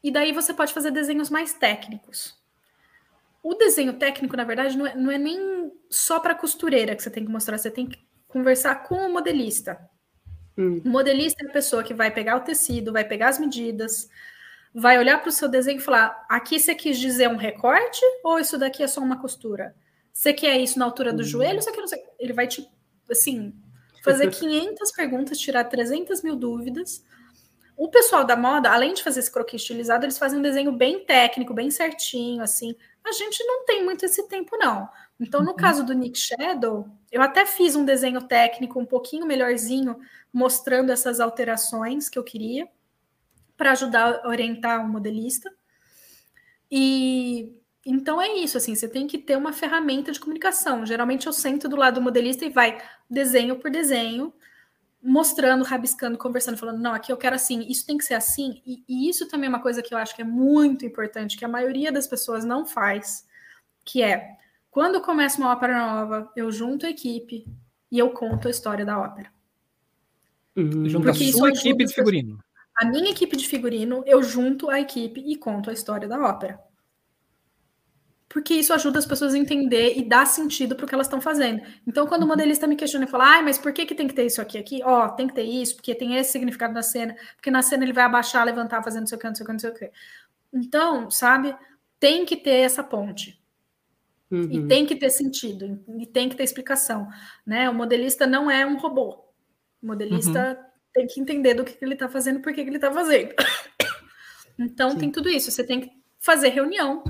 E 0.02 0.12
daí 0.12 0.30
você 0.30 0.52
pode 0.52 0.72
fazer 0.72 0.90
desenhos 0.90 1.30
mais 1.30 1.54
técnicos. 1.54 2.38
O 3.42 3.54
desenho 3.54 3.94
técnico, 3.94 4.36
na 4.36 4.44
verdade, 4.44 4.76
não 4.76 4.86
é, 4.86 4.94
não 4.94 5.10
é 5.10 5.18
nem 5.18 5.72
só 5.90 6.20
para 6.20 6.34
costureira 6.34 6.94
que 6.94 7.02
você 7.02 7.10
tem 7.10 7.24
que 7.24 7.32
mostrar, 7.32 7.58
você 7.58 7.70
tem 7.70 7.86
que 7.86 7.98
conversar 8.28 8.84
com 8.84 8.94
o 8.94 9.12
modelista. 9.12 9.80
Hum. 10.56 10.80
O 10.84 10.88
modelista 10.88 11.44
é 11.44 11.48
a 11.48 11.52
pessoa 11.52 11.82
que 11.82 11.94
vai 11.94 12.10
pegar 12.10 12.36
o 12.36 12.40
tecido, 12.40 12.92
vai 12.92 13.04
pegar 13.04 13.30
as 13.30 13.38
medidas, 13.38 14.08
vai 14.74 14.98
olhar 14.98 15.18
para 15.20 15.30
o 15.30 15.32
seu 15.32 15.48
desenho 15.48 15.78
e 15.78 15.82
falar: 15.82 16.24
aqui 16.28 16.60
você 16.60 16.74
quis 16.74 16.98
dizer 16.98 17.28
um 17.28 17.36
recorte 17.36 18.00
ou 18.22 18.38
isso 18.38 18.58
daqui 18.58 18.82
é 18.82 18.86
só 18.86 19.00
uma 19.00 19.20
costura? 19.20 19.74
Você 20.12 20.32
quer 20.32 20.58
isso 20.58 20.78
na 20.78 20.84
altura 20.84 21.12
do 21.12 21.22
hum. 21.22 21.26
joelho? 21.26 21.62
Você 21.62 21.72
quer 21.72 21.80
não 21.80 21.88
sei. 21.88 22.02
Ele 22.18 22.34
vai 22.34 22.46
te, 22.46 22.68
assim, 23.10 23.54
fazer 24.02 24.28
500 24.30 24.92
perguntas, 24.92 25.38
tirar 25.38 25.64
300 25.64 26.22
mil 26.22 26.36
dúvidas. 26.36 27.02
O 27.76 27.88
pessoal 27.88 28.24
da 28.24 28.36
moda, 28.36 28.70
além 28.70 28.94
de 28.94 29.02
fazer 29.02 29.20
esse 29.20 29.30
croquis 29.30 29.60
estilizado, 29.60 30.04
eles 30.04 30.18
fazem 30.18 30.38
um 30.38 30.42
desenho 30.42 30.70
bem 30.70 31.04
técnico, 31.04 31.52
bem 31.52 31.70
certinho, 31.70 32.42
assim. 32.42 32.74
A 33.04 33.12
gente 33.12 33.42
não 33.44 33.64
tem 33.64 33.84
muito 33.84 34.04
esse 34.04 34.28
tempo, 34.28 34.56
não. 34.56 34.88
Então, 35.18 35.42
no 35.42 35.50
uhum. 35.50 35.56
caso 35.56 35.84
do 35.84 35.92
Nick 35.92 36.18
Shadow, 36.18 36.88
eu 37.10 37.20
até 37.20 37.44
fiz 37.44 37.74
um 37.74 37.84
desenho 37.84 38.22
técnico 38.22 38.78
um 38.78 38.86
pouquinho 38.86 39.26
melhorzinho, 39.26 39.98
mostrando 40.32 40.90
essas 40.90 41.20
alterações 41.20 42.08
que 42.08 42.18
eu 42.18 42.24
queria, 42.24 42.68
para 43.56 43.72
ajudar 43.72 44.20
a 44.24 44.28
orientar 44.28 44.84
o 44.84 44.88
modelista. 44.88 45.52
E 46.70 47.60
então 47.86 48.20
é 48.20 48.32
isso, 48.32 48.56
assim, 48.56 48.74
você 48.74 48.88
tem 48.88 49.06
que 49.06 49.18
ter 49.18 49.36
uma 49.36 49.52
ferramenta 49.52 50.10
de 50.10 50.18
comunicação. 50.18 50.86
Geralmente 50.86 51.26
eu 51.26 51.32
sento 51.32 51.68
do 51.68 51.76
lado 51.76 51.96
do 51.96 52.00
modelista 52.00 52.44
e 52.44 52.50
vai 52.50 52.80
desenho 53.10 53.56
por 53.56 53.70
desenho, 53.70 54.32
mostrando, 55.04 55.62
rabiscando, 55.62 56.16
conversando, 56.16 56.56
falando, 56.56 56.80
não, 56.80 56.94
aqui 56.94 57.12
eu 57.12 57.16
quero 57.18 57.36
assim, 57.36 57.60
isso 57.68 57.86
tem 57.86 57.98
que 57.98 58.04
ser 58.04 58.14
assim. 58.14 58.62
E, 58.66 58.82
e 58.88 59.08
isso 59.08 59.28
também 59.28 59.46
é 59.46 59.50
uma 59.50 59.60
coisa 59.60 59.82
que 59.82 59.92
eu 59.92 59.98
acho 59.98 60.16
que 60.16 60.22
é 60.22 60.24
muito 60.24 60.86
importante, 60.86 61.36
que 61.36 61.44
a 61.44 61.48
maioria 61.48 61.92
das 61.92 62.06
pessoas 62.06 62.42
não 62.42 62.64
faz, 62.64 63.26
que 63.84 64.02
é 64.02 64.38
quando 64.70 65.02
começa 65.02 65.38
uma 65.38 65.52
ópera 65.52 65.78
nova, 65.78 66.32
eu 66.34 66.50
junto 66.50 66.86
a 66.86 66.90
equipe 66.90 67.46
e 67.92 67.98
eu 67.98 68.10
conto 68.10 68.48
a 68.48 68.50
história 68.50 68.84
da 68.84 68.98
ópera. 68.98 69.30
Junto 70.56 71.10
a 71.10 71.14
sua 71.14 71.50
equipe 71.50 71.84
de 71.84 71.94
figurino. 71.94 72.38
A 72.76 72.86
minha 72.86 73.10
equipe 73.10 73.36
de 73.36 73.46
figurino, 73.46 74.02
eu 74.06 74.22
junto 74.22 74.70
a 74.70 74.80
equipe 74.80 75.20
e 75.20 75.36
conto 75.36 75.68
a 75.68 75.72
história 75.72 76.08
da 76.08 76.18
ópera. 76.18 76.58
Porque 78.34 78.52
isso 78.52 78.74
ajuda 78.74 78.98
as 78.98 79.06
pessoas 79.06 79.32
a 79.32 79.38
entender 79.38 79.96
e 79.96 80.02
dar 80.02 80.26
sentido 80.26 80.74
para 80.74 80.84
o 80.84 80.88
que 80.88 80.92
elas 80.92 81.06
estão 81.06 81.20
fazendo. 81.20 81.62
Então, 81.86 82.04
quando 82.04 82.22
o 82.22 82.24
uhum. 82.24 82.30
modelista 82.30 82.66
me 82.66 82.74
questiona 82.74 83.04
e 83.04 83.08
fala, 83.08 83.38
ah, 83.38 83.42
mas 83.42 83.58
por 83.58 83.72
que, 83.72 83.86
que 83.86 83.94
tem 83.94 84.08
que 84.08 84.14
ter 84.14 84.26
isso 84.26 84.42
aqui? 84.42 84.58
aqui? 84.58 84.80
Ó, 84.82 85.06
oh, 85.06 85.08
tem 85.10 85.28
que 85.28 85.34
ter 85.34 85.44
isso, 85.44 85.76
porque 85.76 85.94
tem 85.94 86.16
esse 86.16 86.32
significado 86.32 86.74
na 86.74 86.82
cena, 86.82 87.14
porque 87.36 87.48
na 87.48 87.62
cena 87.62 87.84
ele 87.84 87.92
vai 87.92 88.02
abaixar, 88.02 88.44
levantar, 88.44 88.82
fazendo 88.82 89.02
não 89.02 89.06
sei 89.06 89.16
o 89.16 89.20
que, 89.20 89.26
não 89.28 89.34
sei 89.36 89.44
o 89.44 89.46
que, 89.46 89.52
não 89.52 89.58
sei 89.60 89.70
o 89.70 89.74
que. 89.74 89.90
Então, 90.52 91.08
sabe, 91.12 91.54
tem 92.00 92.24
que 92.24 92.36
ter 92.36 92.56
essa 92.56 92.82
ponte. 92.82 93.40
Uhum. 94.28 94.50
E 94.50 94.66
tem 94.66 94.84
que 94.84 94.96
ter 94.96 95.10
sentido, 95.10 95.80
e 95.96 96.04
tem 96.04 96.28
que 96.28 96.34
ter 96.34 96.42
explicação. 96.42 97.08
Né? 97.46 97.70
O 97.70 97.74
modelista 97.74 98.26
não 98.26 98.50
é 98.50 98.66
um 98.66 98.76
robô. 98.78 99.24
O 99.80 99.86
modelista 99.86 100.58
uhum. 100.58 100.66
tem 100.92 101.06
que 101.06 101.20
entender 101.20 101.54
do 101.54 101.62
que, 101.62 101.74
que 101.74 101.84
ele 101.84 101.94
está 101.94 102.08
fazendo, 102.08 102.40
por 102.40 102.52
que, 102.52 102.64
que 102.64 102.68
ele 102.68 102.78
está 102.78 102.90
fazendo. 102.90 103.32
então, 104.58 104.90
Sim. 104.90 104.98
tem 104.98 105.12
tudo 105.12 105.28
isso. 105.28 105.52
Você 105.52 105.62
tem 105.62 105.82
que 105.82 105.92
fazer 106.18 106.48
reunião 106.48 107.04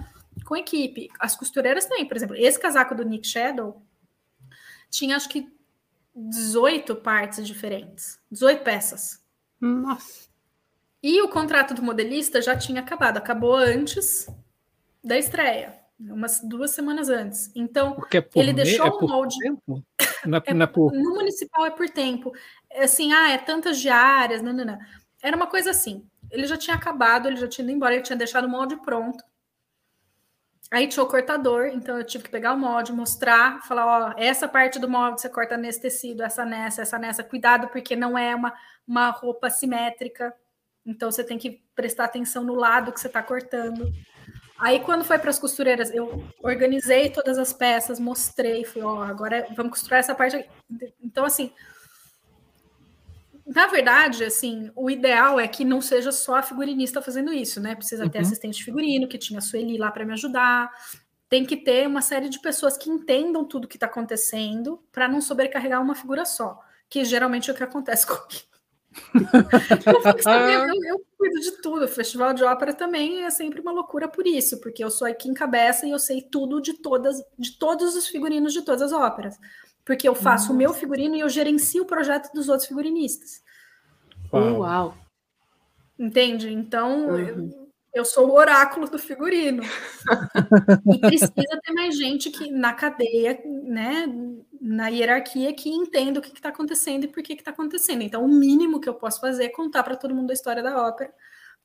com 0.45 0.57
equipe. 0.57 1.09
As 1.19 1.35
costureiras 1.37 1.87
também, 1.87 2.07
por 2.07 2.17
exemplo, 2.17 2.37
esse 2.37 2.59
casaco 2.59 2.95
do 2.95 3.05
Nick 3.05 3.27
Shadow 3.27 3.83
tinha 4.91 5.17
acho 5.17 5.29
que 5.29 5.53
18 6.15 6.97
partes 6.97 7.47
diferentes, 7.47 8.21
18 8.31 8.63
peças. 8.63 9.23
Nossa. 9.61 10.29
E 11.03 11.21
o 11.23 11.29
contrato 11.29 11.75
do 11.75 11.83
modelista 11.83 12.41
já 12.41 12.57
tinha 12.57 12.81
acabado, 12.81 13.19
acabou 13.19 13.57
antes 13.57 14.27
da 15.03 15.19
estreia 15.19 15.85
umas 15.99 16.41
duas 16.41 16.73
semanas 16.73 17.09
antes. 17.09 17.51
Então, 17.55 17.97
é 18.13 18.25
ele 18.35 18.53
deixou 18.53 18.87
é 18.87 18.91
o 18.91 19.07
molde. 19.07 19.39
Tempo? 19.39 19.85
Não 20.27 20.39
é, 20.39 20.43
é, 20.47 20.55
não 20.55 20.65
é 20.65 20.67
por... 20.67 20.91
No 20.91 21.11
municipal 21.17 21.67
é 21.67 21.71
por 21.71 21.87
tempo. 21.91 22.33
É 22.71 22.85
assim, 22.85 23.13
ah, 23.13 23.29
é 23.31 23.37
tantas 23.37 23.79
diárias, 23.79 24.41
não, 24.41 24.55
não, 24.55 24.65
não. 24.65 24.79
Era 25.23 25.37
uma 25.37 25.47
coisa 25.47 25.71
assim. 25.71 26.03
Ele 26.31 26.47
já 26.47 26.57
tinha 26.57 26.75
acabado, 26.75 27.29
ele 27.29 27.37
já 27.37 27.47
tinha 27.47 27.63
ido 27.63 27.77
embora, 27.77 27.93
ele 27.93 28.03
tinha 28.03 28.17
deixado 28.17 28.47
o 28.47 28.49
molde 28.49 28.75
pronto. 28.77 29.23
Aí 30.71 30.89
tinha 30.89 31.03
o 31.03 31.09
cortador, 31.09 31.67
então 31.67 31.99
eu 31.99 32.05
tive 32.05 32.25
que 32.25 32.31
pegar 32.31 32.53
o 32.55 32.59
molde, 32.59 32.93
mostrar, 32.93 33.63
falar, 33.63 33.87
ó, 33.87 34.15
essa 34.17 34.49
parte 34.49 34.79
do 34.79 34.89
molde 34.89 35.21
você 35.21 35.29
corta 35.29 35.57
nesse 35.57 35.81
tecido, 35.81 36.23
essa 36.23 36.45
nessa, 36.45 36.83
essa 36.83 36.99
nessa. 36.99 37.23
Cuidado, 37.23 37.69
porque 37.69 37.95
não 37.95 38.17
é 38.17 38.35
uma, 38.35 38.53
uma 38.87 39.11
roupa 39.11 39.51
simétrica. 39.51 40.35
Então 40.85 41.11
você 41.11 41.23
tem 41.23 41.39
que 41.39 41.63
prestar 41.75 42.05
atenção 42.05 42.43
no 42.43 42.55
lado 42.55 42.93
que 42.93 43.01
você 43.01 43.07
está 43.07 43.23
cortando. 43.23 43.93
Aí, 44.59 44.81
quando 44.81 45.05
foi 45.05 45.19
para 45.19 45.31
as 45.31 45.39
costureiras, 45.39 45.93
eu 45.93 46.25
organizei 46.43 47.11
todas 47.11 47.39
as 47.39 47.53
peças, 47.53 47.99
mostrei, 47.99 48.65
fui, 48.65 48.83
ó, 48.83 49.03
agora 49.03 49.47
vamos 49.57 49.73
costurar 49.73 50.01
essa 50.01 50.15
parte 50.15 50.37
aqui. 50.37 50.49
Então, 51.03 51.25
assim, 51.25 51.53
na 53.47 53.67
verdade, 53.67 54.25
assim, 54.25 54.71
o 54.75 54.91
ideal 54.91 55.39
é 55.39 55.47
que 55.47 55.65
não 55.65 55.81
seja 55.81 56.11
só 56.11 56.37
a 56.37 56.43
figurinista 56.43 57.03
fazendo 57.03 57.33
isso, 57.33 57.61
né? 57.61 57.75
Precisa 57.75 58.09
ter 58.09 58.19
uhum. 58.19 58.25
assistente 58.25 58.57
de 58.57 58.65
figurino, 58.65 59.09
que 59.09 59.19
tinha 59.19 59.39
a 59.39 59.43
Sueli 59.43 59.77
lá 59.77 59.91
para 59.91 60.05
me 60.05 60.13
ajudar. 60.13 60.71
Tem 61.29 61.45
que 61.45 61.57
ter 61.57 61.87
uma 61.87 62.03
série 62.03 62.29
de 62.29 62.41
pessoas 62.41 62.77
que 62.77 62.91
entendam 62.91 63.45
tudo 63.45 63.69
que 63.69 63.77
está 63.77 63.87
acontecendo 63.87 64.83
para 64.91 65.09
não 65.09 65.21
sobrecarregar 65.21 65.83
uma 65.83 65.95
figura 65.95 66.25
só, 66.25 66.61
que 66.89 67.05
geralmente 67.05 67.51
é 67.51 67.53
o 67.53 67.57
que 67.57 67.63
acontece 67.63 68.07
comigo 68.07 68.55
eu, 69.15 70.33
eu, 70.49 70.85
eu, 70.85 71.07
cuido 71.19 71.41
de 71.41 71.51
tudo. 71.63 71.85
O 71.85 71.89
festival 71.89 72.33
de 72.33 72.45
ópera 72.45 72.73
também 72.73 73.25
é 73.25 73.31
sempre 73.31 73.61
uma 73.61 73.73
loucura 73.73 74.09
por 74.09 74.27
isso, 74.27 74.61
porque 74.61 74.83
eu 74.83 74.91
sou 74.91 75.07
aqui 75.07 75.29
em 75.29 75.35
cabeça 75.35 75.87
e 75.87 75.91
eu 75.91 75.99
sei 75.99 76.23
tudo 76.23 76.61
de 76.61 76.75
todas, 76.75 77.17
de 77.39 77.59
todos 77.59 77.95
os 77.95 78.07
figurinos 78.07 78.53
de 78.53 78.63
todas 78.63 78.83
as 78.83 78.93
óperas. 78.93 79.39
Porque 79.85 80.09
eu 80.09 80.15
faço 80.15 80.45
Nossa. 80.45 80.53
o 80.53 80.57
meu 80.57 80.73
figurino 80.73 81.15
e 81.15 81.21
eu 81.21 81.29
gerencio 81.29 81.83
o 81.83 81.87
projeto 81.87 82.33
dos 82.33 82.49
outros 82.49 82.67
figurinistas. 82.67 83.43
Uau! 84.33 84.61
Uau. 84.61 84.99
Entende? 85.99 86.53
Então, 86.53 87.09
uhum. 87.09 87.19
eu, 87.19 87.71
eu 87.95 88.05
sou 88.05 88.29
o 88.29 88.35
oráculo 88.35 88.89
do 88.89 88.99
figurino. 88.99 89.63
e 90.93 90.99
precisa 90.99 91.61
ter 91.63 91.73
mais 91.73 91.97
gente 91.97 92.31
que 92.31 92.51
na 92.51 92.73
cadeia, 92.73 93.41
né, 93.45 94.07
na 94.61 94.89
hierarquia, 94.89 95.53
que 95.53 95.69
entenda 95.69 96.19
o 96.19 96.23
que 96.23 96.33
está 96.33 96.49
acontecendo 96.49 97.05
e 97.05 97.09
por 97.09 97.23
que 97.23 97.35
está 97.35 97.53
acontecendo. 97.53 98.03
Então, 98.03 98.25
o 98.25 98.29
mínimo 98.29 98.81
que 98.81 98.89
eu 98.89 98.95
posso 98.95 99.21
fazer 99.21 99.45
é 99.45 99.49
contar 99.49 99.85
para 99.85 99.97
todo 99.97 100.15
mundo 100.15 100.31
a 100.31 100.35
história 100.35 100.63
da 100.63 100.83
ópera, 100.83 101.13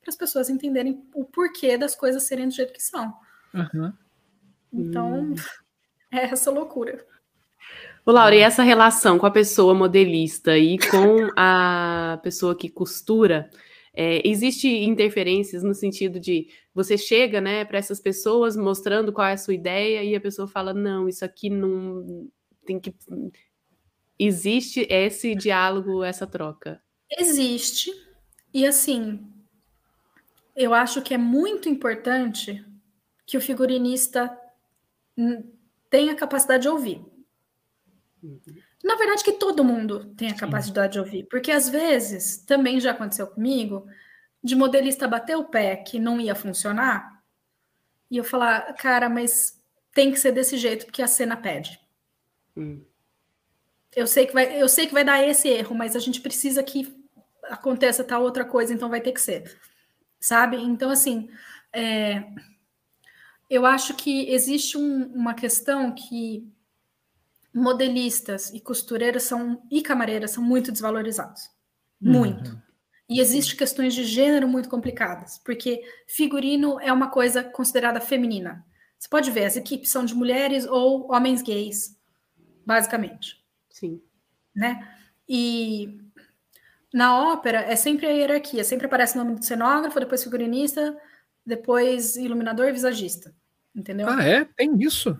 para 0.00 0.10
as 0.10 0.16
pessoas 0.16 0.48
entenderem 0.48 1.04
o 1.14 1.24
porquê 1.24 1.76
das 1.76 1.94
coisas 1.94 2.22
serem 2.22 2.46
do 2.46 2.54
jeito 2.54 2.72
que 2.72 2.82
são. 2.82 3.12
Uhum. 3.52 3.92
Então, 4.72 5.20
hum. 5.22 5.34
é 6.12 6.26
essa 6.26 6.50
loucura. 6.50 7.04
Ô, 8.04 8.12
Laura, 8.12 8.34
e 8.34 8.40
essa 8.40 8.62
relação 8.62 9.18
com 9.18 9.26
a 9.26 9.30
pessoa 9.30 9.74
modelista 9.74 10.56
e 10.56 10.78
com 10.78 11.28
a 11.36 12.18
pessoa 12.22 12.56
que 12.56 12.68
costura, 12.68 13.50
é, 13.92 14.26
existe 14.26 14.68
interferências 14.68 15.62
no 15.62 15.74
sentido 15.74 16.18
de 16.18 16.48
você 16.74 16.96
chega, 16.96 17.40
né, 17.40 17.64
para 17.64 17.78
essas 17.78 18.00
pessoas 18.00 18.56
mostrando 18.56 19.12
qual 19.12 19.26
é 19.26 19.32
a 19.32 19.38
sua 19.38 19.54
ideia 19.54 20.02
e 20.02 20.14
a 20.14 20.20
pessoa 20.20 20.48
fala 20.48 20.72
não, 20.72 21.08
isso 21.08 21.24
aqui 21.24 21.50
não 21.50 22.28
tem 22.64 22.78
que 22.78 22.94
existe 24.18 24.86
esse 24.88 25.34
diálogo, 25.34 26.04
essa 26.04 26.26
troca. 26.26 26.80
Existe 27.10 27.90
e 28.54 28.66
assim 28.66 29.20
eu 30.54 30.74
acho 30.74 31.02
que 31.02 31.14
é 31.14 31.18
muito 31.18 31.68
importante 31.68 32.64
que 33.26 33.36
o 33.36 33.40
figurinista 33.40 34.36
tenha 35.88 36.14
capacidade 36.14 36.62
de 36.62 36.68
ouvir. 36.68 37.09
Na 38.82 38.96
verdade, 38.96 39.24
que 39.24 39.32
todo 39.32 39.64
mundo 39.64 40.06
tem 40.16 40.30
a 40.30 40.36
capacidade 40.36 40.94
Sim. 40.94 41.00
de 41.02 41.06
ouvir, 41.06 41.24
porque 41.24 41.50
às 41.50 41.68
vezes, 41.68 42.38
também 42.38 42.80
já 42.80 42.92
aconteceu 42.92 43.26
comigo, 43.26 43.86
de 44.42 44.54
modelista 44.54 45.08
bater 45.08 45.36
o 45.36 45.44
pé 45.44 45.76
que 45.76 45.98
não 45.98 46.20
ia 46.20 46.34
funcionar, 46.34 47.22
e 48.10 48.16
eu 48.16 48.24
falar, 48.24 48.74
cara, 48.74 49.08
mas 49.08 49.60
tem 49.94 50.10
que 50.10 50.18
ser 50.18 50.32
desse 50.32 50.56
jeito, 50.56 50.86
porque 50.86 51.02
a 51.02 51.06
cena 51.06 51.36
pede. 51.36 51.80
Hum. 52.56 52.82
Eu 53.94 54.06
sei 54.06 54.26
que 54.26 54.32
vai, 54.32 54.60
eu 54.60 54.68
sei 54.68 54.86
que 54.86 54.92
vai 54.92 55.04
dar 55.04 55.22
esse 55.22 55.48
erro, 55.48 55.74
mas 55.74 55.96
a 55.96 55.98
gente 55.98 56.20
precisa 56.20 56.62
que 56.62 56.96
aconteça 57.44 58.04
tal 58.04 58.22
outra 58.22 58.44
coisa, 58.44 58.72
então 58.72 58.88
vai 58.88 59.00
ter 59.00 59.12
que 59.12 59.20
ser, 59.20 59.58
sabe? 60.20 60.56
Então 60.56 60.90
assim, 60.90 61.28
é, 61.72 62.24
eu 63.48 63.66
acho 63.66 63.94
que 63.94 64.30
existe 64.30 64.78
um, 64.78 65.06
uma 65.12 65.34
questão 65.34 65.92
que 65.92 66.48
modelistas 67.52 68.50
e 68.50 68.60
costureiras 68.60 69.24
são 69.24 69.62
e 69.70 69.82
camareiras 69.82 70.30
são 70.30 70.42
muito 70.42 70.70
desvalorizados, 70.70 71.42
uhum. 72.00 72.12
muito. 72.12 72.62
E 73.08 73.20
existe 73.20 73.56
questões 73.56 73.92
de 73.92 74.04
gênero 74.04 74.46
muito 74.46 74.68
complicadas, 74.68 75.38
porque 75.44 75.82
figurino 76.06 76.78
é 76.80 76.92
uma 76.92 77.10
coisa 77.10 77.42
considerada 77.42 78.00
feminina. 78.00 78.64
Você 78.96 79.08
pode 79.08 79.30
ver, 79.30 79.46
as 79.46 79.56
equipes 79.56 79.90
são 79.90 80.04
de 80.04 80.14
mulheres 80.14 80.64
ou 80.64 81.10
homens 81.10 81.42
gays, 81.42 81.98
basicamente. 82.64 83.44
Sim. 83.68 84.00
Né? 84.54 84.88
E 85.28 85.98
na 86.92 87.32
ópera 87.32 87.60
é 87.62 87.74
sempre 87.74 88.06
a 88.06 88.10
hierarquia, 88.10 88.62
sempre 88.62 88.86
aparece 88.86 89.18
o 89.18 89.24
nome 89.24 89.38
do 89.38 89.44
cenógrafo, 89.44 89.98
depois 89.98 90.22
figurinista, 90.22 90.96
depois 91.44 92.16
iluminador 92.16 92.68
e 92.68 92.72
visagista. 92.72 93.34
Entendeu? 93.74 94.08
Ah, 94.08 94.22
é? 94.22 94.44
Tem 94.44 94.76
isso? 94.80 95.16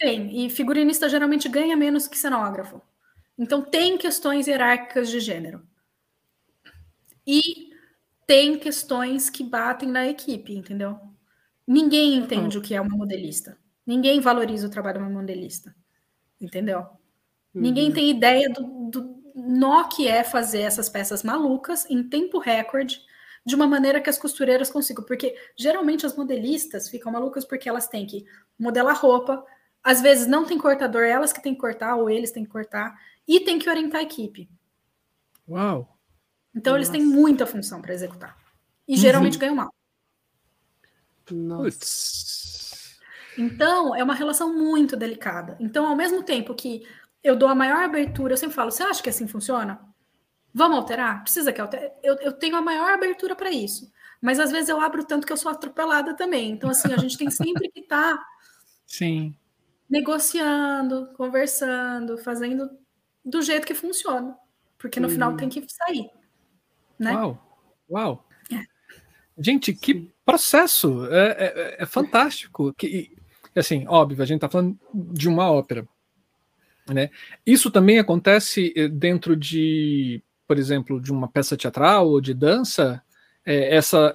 Tem. 0.00 0.46
E 0.46 0.48
figurinista 0.48 1.10
geralmente 1.10 1.46
ganha 1.46 1.76
menos 1.76 2.08
que 2.08 2.16
cenógrafo. 2.16 2.80
Então 3.38 3.60
tem 3.60 3.98
questões 3.98 4.48
hierárquicas 4.48 5.10
de 5.10 5.20
gênero. 5.20 5.62
E 7.26 7.68
tem 8.26 8.58
questões 8.58 9.28
que 9.28 9.44
batem 9.44 9.90
na 9.90 10.08
equipe, 10.08 10.54
entendeu? 10.54 10.98
Ninguém 11.66 12.16
entende 12.16 12.56
uhum. 12.56 12.62
o 12.62 12.66
que 12.66 12.74
é 12.74 12.80
uma 12.80 12.96
modelista. 12.96 13.58
Ninguém 13.86 14.20
valoriza 14.20 14.66
o 14.66 14.70
trabalho 14.70 14.98
de 14.98 15.04
uma 15.04 15.20
modelista. 15.20 15.74
Entendeu? 16.40 16.80
Uhum. 17.54 17.60
Ninguém 17.60 17.92
tem 17.92 18.08
ideia 18.08 18.48
do, 18.48 18.90
do 18.90 19.22
nó 19.34 19.84
que 19.84 20.08
é 20.08 20.24
fazer 20.24 20.62
essas 20.62 20.88
peças 20.88 21.22
malucas 21.22 21.88
em 21.90 22.02
tempo 22.02 22.38
recorde, 22.38 23.02
de 23.44 23.54
uma 23.54 23.66
maneira 23.66 24.00
que 24.00 24.08
as 24.08 24.18
costureiras 24.18 24.70
consigam. 24.70 25.04
Porque 25.04 25.36
geralmente 25.56 26.06
as 26.06 26.16
modelistas 26.16 26.88
ficam 26.88 27.12
malucas 27.12 27.44
porque 27.44 27.68
elas 27.68 27.86
têm 27.86 28.06
que 28.06 28.24
modelar 28.58 28.98
roupa, 28.98 29.44
às 29.82 30.00
vezes 30.00 30.26
não 30.26 30.44
tem 30.44 30.58
cortador, 30.58 31.04
elas 31.04 31.32
que 31.32 31.42
têm 31.42 31.54
que 31.54 31.60
cortar, 31.60 31.96
ou 31.96 32.10
eles 32.10 32.30
têm 32.30 32.44
que 32.44 32.50
cortar, 32.50 32.98
e 33.26 33.40
tem 33.40 33.58
que 33.58 33.68
orientar 33.68 34.00
a 34.00 34.04
equipe. 34.04 34.48
Uau! 35.48 35.96
Então 36.54 36.72
Nossa. 36.72 36.78
eles 36.78 36.88
têm 36.88 37.04
muita 37.04 37.46
função 37.46 37.80
para 37.80 37.94
executar. 37.94 38.36
E 38.86 38.92
uhum. 38.92 38.98
geralmente 38.98 39.38
ganham 39.38 39.54
mal. 39.54 39.72
Nossa. 41.30 42.98
Então, 43.38 43.94
é 43.94 44.02
uma 44.02 44.14
relação 44.14 44.52
muito 44.52 44.96
delicada. 44.96 45.56
Então, 45.60 45.86
ao 45.86 45.96
mesmo 45.96 46.22
tempo 46.22 46.54
que 46.54 46.86
eu 47.22 47.36
dou 47.36 47.48
a 47.48 47.54
maior 47.54 47.84
abertura, 47.84 48.32
eu 48.32 48.36
sempre 48.36 48.56
falo: 48.56 48.70
você 48.70 48.82
acha 48.82 49.02
que 49.02 49.08
assim 49.08 49.28
funciona? 49.28 49.80
Vamos 50.52 50.78
alterar? 50.78 51.22
Precisa 51.22 51.52
que 51.52 51.60
altere? 51.60 51.92
Eu, 52.02 52.16
eu 52.16 52.32
tenho 52.32 52.56
a 52.56 52.62
maior 52.62 52.92
abertura 52.92 53.36
para 53.36 53.50
isso. 53.50 53.90
Mas 54.20 54.40
às 54.40 54.50
vezes 54.50 54.68
eu 54.68 54.80
abro 54.80 55.04
tanto 55.04 55.26
que 55.26 55.32
eu 55.32 55.36
sou 55.36 55.50
atropelada 55.50 56.14
também. 56.14 56.50
Então, 56.50 56.68
assim, 56.68 56.92
a 56.92 56.96
gente 56.96 57.16
tem 57.16 57.30
sempre 57.30 57.70
que 57.70 57.80
estar 57.80 58.16
tá 58.16 58.24
Sim. 58.90 59.36
Negociando, 59.90 61.08
conversando, 61.16 62.16
fazendo 62.18 62.70
do 63.24 63.42
jeito 63.42 63.66
que 63.66 63.74
funciona. 63.74 64.36
Porque 64.78 65.00
no 65.00 65.08
uhum. 65.08 65.12
final 65.12 65.36
tem 65.36 65.48
que 65.48 65.64
sair. 65.68 66.08
Né? 66.98 67.12
Uau! 67.12 67.58
Uau! 67.90 68.28
É. 68.52 68.62
Gente, 69.36 69.74
que 69.74 70.08
processo! 70.24 71.06
É, 71.06 71.26
é, 71.28 71.76
é 71.80 71.86
fantástico. 71.86 72.72
Que, 72.74 73.14
assim, 73.54 73.84
óbvio, 73.88 74.22
a 74.22 74.26
gente 74.26 74.36
está 74.36 74.48
falando 74.48 74.78
de 74.94 75.28
uma 75.28 75.50
ópera. 75.50 75.86
Né? 76.88 77.10
Isso 77.44 77.70
também 77.70 77.98
acontece 77.98 78.72
eh, 78.76 78.88
dentro 78.88 79.36
de, 79.36 80.22
por 80.46 80.58
exemplo, 80.58 81.00
de 81.00 81.12
uma 81.12 81.28
peça 81.28 81.56
teatral 81.56 82.08
ou 82.08 82.20
de 82.20 82.32
dança? 82.32 83.02
É, 83.44 83.76
essa 83.76 84.14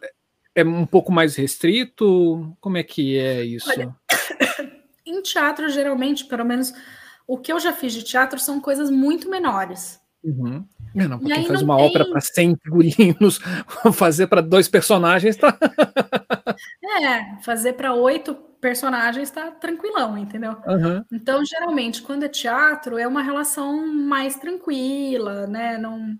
é 0.53 0.63
um 0.63 0.85
pouco 0.85 1.11
mais 1.11 1.35
restrito? 1.35 2.55
Como 2.59 2.77
é 2.77 2.83
que 2.83 3.17
é 3.17 3.43
isso? 3.43 3.69
Olha, 3.69 3.95
em 5.05 5.21
teatro, 5.21 5.69
geralmente, 5.69 6.25
pelo 6.25 6.45
menos 6.45 6.73
o 7.27 7.37
que 7.37 7.51
eu 7.51 7.59
já 7.59 7.73
fiz 7.73 7.93
de 7.93 8.03
teatro 8.03 8.39
são 8.39 8.59
coisas 8.59 8.89
muito 8.89 9.29
menores. 9.29 9.99
Uhum. 10.23 10.65
É, 10.95 11.07
não, 11.07 11.19
quem 11.19 11.45
faz 11.45 11.61
uma 11.61 11.75
tem... 11.77 11.85
ópera 11.85 12.09
para 12.09 12.21
100 12.21 12.57
figurinos, 12.63 13.39
fazer 13.93 14.27
para 14.27 14.41
dois 14.41 14.67
personagens 14.67 15.35
tá. 15.35 15.55
é, 17.01 17.41
fazer 17.43 17.73
para 17.73 17.93
oito 17.93 18.33
personagens 18.59 19.29
tá 19.29 19.51
tranquilão, 19.51 20.17
entendeu? 20.17 20.53
Uhum. 20.65 21.03
Então, 21.11 21.45
geralmente, 21.45 22.01
quando 22.01 22.23
é 22.23 22.29
teatro, 22.29 22.97
é 22.97 23.07
uma 23.07 23.21
relação 23.21 23.85
mais 23.85 24.35
tranquila, 24.35 25.45
né? 25.45 25.77
Não, 25.77 26.17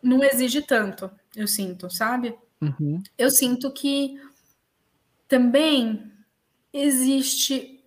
não 0.00 0.22
exige 0.22 0.62
tanto, 0.62 1.10
eu 1.34 1.48
sinto, 1.48 1.90
sabe? 1.90 2.36
Uhum. 2.60 3.02
Eu 3.16 3.30
sinto 3.30 3.72
que 3.72 4.20
também 5.26 6.12
existe 6.72 7.77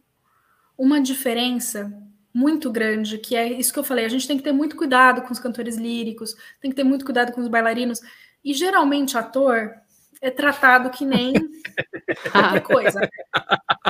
uma 0.81 0.99
diferença 0.99 1.93
muito 2.33 2.71
grande, 2.71 3.19
que 3.19 3.35
é 3.35 3.47
isso 3.47 3.71
que 3.71 3.77
eu 3.77 3.83
falei, 3.83 4.03
a 4.03 4.09
gente 4.09 4.27
tem 4.27 4.35
que 4.35 4.43
ter 4.43 4.51
muito 4.51 4.75
cuidado 4.75 5.21
com 5.21 5.31
os 5.31 5.37
cantores 5.37 5.77
líricos, 5.77 6.35
tem 6.59 6.71
que 6.71 6.75
ter 6.75 6.83
muito 6.83 7.05
cuidado 7.05 7.31
com 7.31 7.39
os 7.39 7.47
bailarinos, 7.47 8.01
e 8.43 8.51
geralmente 8.51 9.15
ator 9.15 9.75
é 10.19 10.31
tratado 10.31 10.89
que 10.89 11.05
nem 11.05 11.33
qualquer 12.31 12.61
coisa. 12.61 12.99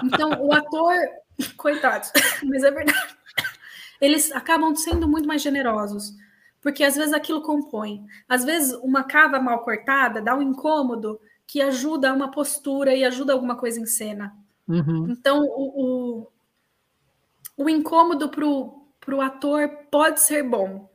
Então, 0.04 0.32
o 0.46 0.52
ator, 0.52 0.94
coitados, 1.56 2.12
mas 2.44 2.62
é 2.62 2.72
verdade, 2.72 3.16
eles 4.02 4.30
acabam 4.34 4.76
sendo 4.76 5.08
muito 5.08 5.26
mais 5.26 5.42
generosos, 5.42 6.14
porque 6.60 6.84
às 6.84 6.98
vezes 6.98 7.14
aquilo 7.14 7.42
compõe. 7.42 8.06
Às 8.28 8.44
vezes, 8.44 8.74
uma 8.84 9.06
cava 9.06 9.40
mal 9.40 9.64
cortada 9.64 10.22
dá 10.22 10.36
um 10.36 10.42
incômodo 10.42 11.22
que 11.48 11.62
ajuda 11.62 12.14
uma 12.14 12.32
postura 12.32 12.94
e 12.94 13.06
ajuda 13.06 13.32
alguma 13.32 13.56
coisa 13.56 13.80
em 13.80 13.86
cena. 13.86 14.36
Uhum. 14.68 15.08
Então, 15.10 15.42
o, 15.46 16.24
o 16.24 16.28
o 17.58 17.70
incômodo 17.70 18.30
pro, 18.30 18.88
pro 19.00 19.22
ator 19.22 19.70
pode 19.90 20.22
ser 20.22 20.44
bom. 20.44 20.90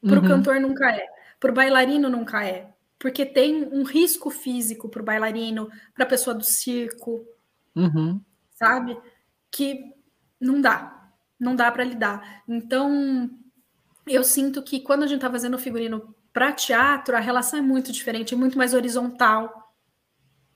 Pro 0.00 0.20
uhum. 0.20 0.28
cantor 0.28 0.60
nunca 0.60 0.90
é. 0.90 1.06
Pro 1.38 1.52
bailarino 1.52 2.08
nunca 2.08 2.44
é. 2.44 2.68
Porque 2.98 3.24
tem 3.24 3.64
um 3.72 3.82
risco 3.82 4.30
físico 4.30 4.88
pro 4.88 5.02
bailarino, 5.02 5.70
pra 5.94 6.06
pessoa 6.06 6.34
do 6.34 6.44
circo. 6.44 7.26
Uhum. 7.74 8.20
Sabe? 8.52 8.98
Que 9.50 9.94
não 10.38 10.60
dá. 10.60 11.10
Não 11.38 11.56
dá 11.56 11.70
para 11.70 11.84
lidar. 11.84 12.42
Então, 12.46 13.30
eu 14.06 14.22
sinto 14.22 14.62
que 14.62 14.80
quando 14.80 15.04
a 15.04 15.06
gente 15.06 15.20
tá 15.20 15.30
fazendo 15.30 15.58
figurino 15.58 16.14
para 16.32 16.52
teatro, 16.52 17.16
a 17.16 17.20
relação 17.20 17.58
é 17.58 17.62
muito 17.62 17.90
diferente, 17.90 18.34
é 18.34 18.36
muito 18.36 18.58
mais 18.58 18.74
horizontal. 18.74 19.74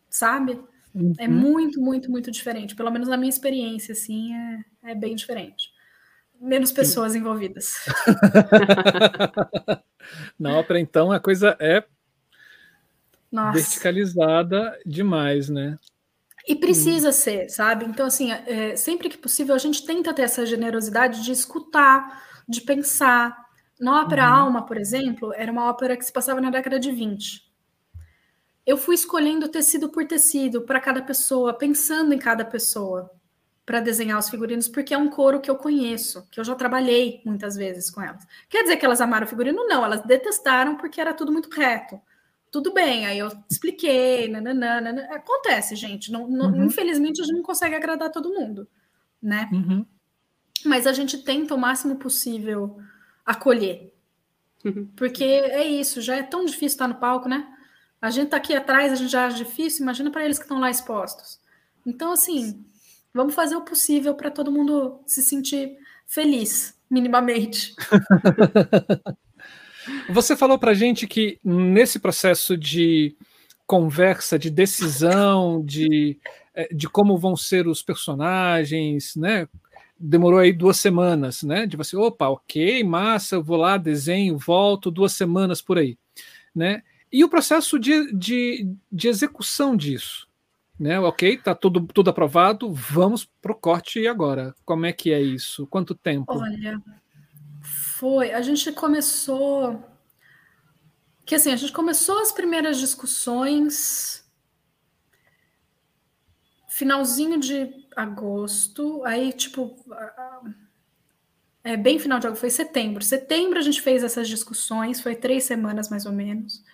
Sabe? 0.09 0.63
É 0.95 0.99
uhum. 0.99 1.13
É 1.19 1.29
muito, 1.29 1.81
muito, 1.81 2.11
muito 2.11 2.31
diferente. 2.31 2.77
Pelo 2.77 2.91
menos 2.91 3.09
na 3.09 3.17
minha 3.17 3.29
experiência, 3.29 3.93
assim, 3.93 4.33
é, 4.35 4.93
é 4.93 4.95
bem 4.95 5.17
diferente. 5.17 5.71
Menos 6.41 6.71
pessoas 6.71 7.13
Sim. 7.13 7.19
envolvidas. 7.19 7.75
na 10.39 10.57
ópera, 10.57 10.79
então, 10.79 11.11
a 11.11 11.19
coisa 11.19 11.57
é 11.59 11.85
Nossa. 13.31 13.59
verticalizada 13.59 14.79
demais, 14.87 15.49
né? 15.49 15.79
E 16.47 16.55
precisa 16.55 17.09
hum. 17.09 17.13
ser, 17.13 17.49
sabe? 17.49 17.87
Então, 17.87 18.07
assim, 18.07 18.31
é, 18.31 18.77
sempre 18.77 19.09
que 19.09 19.17
possível, 19.17 19.55
a 19.55 19.59
gente 19.59 19.85
tenta 19.85 20.13
ter 20.13 20.23
essa 20.23 20.45
generosidade 20.45 21.25
de 21.25 21.33
escutar, 21.33 22.23
de 22.49 22.61
pensar. 22.61 23.43
Na 23.81 24.03
ópera 24.03 24.29
uhum. 24.29 24.35
Alma, 24.35 24.67
por 24.67 24.77
exemplo, 24.77 25.33
era 25.35 25.51
uma 25.51 25.69
ópera 25.69 25.97
que 25.97 26.05
se 26.05 26.13
passava 26.13 26.41
na 26.41 26.51
década 26.51 26.79
de 26.79 26.93
20 26.93 27.54
eu 28.67 28.77
fui 28.77 28.95
escolhendo 28.95 29.49
tecido 29.49 29.89
por 29.89 30.07
tecido 30.07 30.63
para 30.63 30.81
cada 30.81 31.03
pessoa, 31.03 31.53
pensando 31.53 32.15
em 32.15 32.19
cada 32.19 32.45
pessoa 32.45 33.11
para 33.67 33.81
desenhar 33.81 34.19
os 34.19 34.29
figurinos, 34.29 34.69
porque 34.69 34.93
é 34.93 34.99
um 34.99 35.09
couro 35.09 35.41
que 35.41 35.51
eu 35.51 35.57
conheço, 35.57 36.27
que 36.31 36.39
eu 36.39 36.45
já 36.45 36.55
trabalhei 36.55 37.23
muitas 37.25 37.57
vezes 37.57 37.91
com 37.91 38.03
elas. 38.03 38.27
Quer 38.49 38.63
dizer 38.63 38.77
que 38.77 38.85
elas 38.85 39.01
amaram 39.01 39.27
o 39.27 39.29
figurino? 39.29 39.67
Não, 39.67 39.85
elas 39.85 40.05
detestaram 40.05 40.77
porque 40.77 41.01
era 41.01 41.15
tudo 41.15 41.33
muito 41.33 41.49
reto. 41.49 41.99
Tudo 42.51 42.73
bem, 42.73 43.07
aí 43.07 43.19
eu 43.19 43.33
expliquei, 43.51 44.29
nananana. 44.29 45.09
acontece, 45.11 45.75
gente. 45.75 46.13
Não, 46.13 46.29
não, 46.29 46.53
uhum. 46.53 46.65
Infelizmente, 46.67 47.21
a 47.21 47.25
gente 47.25 47.37
não 47.37 47.43
consegue 47.43 47.75
agradar 47.75 48.13
todo 48.13 48.33
mundo, 48.33 48.69
né? 49.21 49.49
Uhum. 49.53 49.85
Mas 50.65 50.87
a 50.87 50.93
gente 50.93 51.19
tenta 51.19 51.55
o 51.55 51.59
máximo 51.59 51.97
possível 51.97 52.79
acolher. 53.25 53.93
Uhum. 54.65 54.87
Porque 54.95 55.25
é 55.25 55.65
isso, 55.65 56.01
já 56.01 56.17
é 56.17 56.23
tão 56.23 56.45
difícil 56.45 56.67
estar 56.77 56.89
no 56.89 56.95
palco, 56.95 57.29
né? 57.29 57.54
A 58.05 58.11
gente 58.11 58.27
está 58.27 58.37
aqui 58.37 58.55
atrás, 58.55 58.93
a 58.93 58.97
gente 58.97 59.11
já 59.11 59.25
acha 59.25 59.39
difícil, 59.39 59.83
imagina 59.83 60.11
para 60.11 60.23
eles 60.23 60.37
que 60.37 60.45
estão 60.45 60.61
lá 60.61 60.69
expostos. 60.69 61.41
Então, 61.87 62.13
assim, 62.13 62.63
vamos 63.15 63.35
fazer 63.35 63.57
o 63.57 63.63
possível 63.63 64.15
para 64.15 64.31
todo 64.31 64.53
mundo 64.53 65.01
se 65.07 65.23
sentir 65.23 65.79
feliz, 66.07 66.79
minimamente. 66.91 67.75
Você 70.11 70.37
falou 70.37 70.59
para 70.59 70.75
gente 70.75 71.07
que 71.07 71.41
nesse 71.43 71.99
processo 71.99 72.59
de 72.59 73.17
conversa, 73.67 74.39
de 74.39 74.51
decisão, 74.51 75.65
de, 75.65 76.19
é, 76.55 76.69
de 76.75 76.87
como 76.91 77.17
vão 77.17 77.35
ser 77.35 77.67
os 77.67 77.83
personagens, 77.83 79.17
né? 79.17 79.49
demorou 79.99 80.41
aí 80.41 80.53
duas 80.53 80.77
semanas, 80.77 81.43
né? 81.43 81.65
De 81.65 81.75
você, 81.75 81.97
opa, 81.97 82.29
ok, 82.29 82.85
massa, 82.85 83.37
eu 83.37 83.43
vou 83.43 83.57
lá, 83.57 83.79
desenho, 83.79 84.37
volto, 84.37 84.91
duas 84.91 85.15
semanas 85.15 85.63
por 85.63 85.79
aí, 85.79 85.97
né? 86.55 86.83
E 87.15 87.23
o 87.23 87.29
processo 87.29 87.79
de, 87.79 88.13
de, 88.13 88.75
de 88.91 89.07
execução 89.07 89.77
disso, 89.77 90.27
né? 90.77 90.99
Ok, 90.99 91.37
tá 91.37 91.55
tudo, 91.55 91.87
tudo 91.87 92.11
aprovado, 92.11 92.73
vamos 92.73 93.25
pro 93.25 93.55
corte 93.55 94.05
agora. 94.09 94.53
Como 94.65 94.85
é 94.85 94.93
que 94.93 95.13
é 95.13 95.21
isso? 95.21 95.65
Quanto 95.69 95.95
tempo? 95.95 96.37
Olha, 96.37 96.83
foi. 97.63 98.33
A 98.33 98.43
gente 98.43 98.73
começou. 98.73 99.81
Que 101.25 101.37
assim, 101.37 101.53
a 101.53 101.57
gente 101.57 101.73
começou 101.73 102.19
as 102.19 102.33
primeiras 102.33 102.81
discussões 102.81 104.29
finalzinho 106.69 107.39
de 107.39 107.87
agosto, 107.95 109.05
aí 109.05 109.33
tipo 109.33 109.77
é 111.63 111.77
bem 111.77 112.01
final 112.01 112.19
de 112.19 112.27
agosto, 112.27 112.41
foi 112.41 112.51
setembro. 112.51 113.05
Setembro 113.05 113.61
a 113.61 113.63
gente 113.63 113.81
fez 113.81 114.03
essas 114.03 114.27
discussões, 114.27 115.01
foi 115.01 115.15
três 115.15 115.45
semanas 115.45 115.89
mais 115.89 116.07
ou 116.07 116.13
menos. 116.13 116.74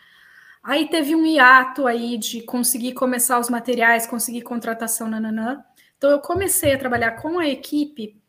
Aí 0.62 0.88
teve 0.88 1.14
um 1.14 1.24
hiato 1.24 1.86
aí 1.86 2.18
de 2.18 2.42
conseguir 2.42 2.92
começar 2.92 3.38
os 3.38 3.48
materiais, 3.48 4.06
conseguir 4.06 4.42
contratação, 4.42 5.08
nananã. 5.08 5.64
Então 5.96 6.10
eu 6.10 6.20
comecei 6.20 6.74
a 6.74 6.78
trabalhar 6.78 7.12
com 7.12 7.38
a 7.38 7.48
equipe 7.48 8.20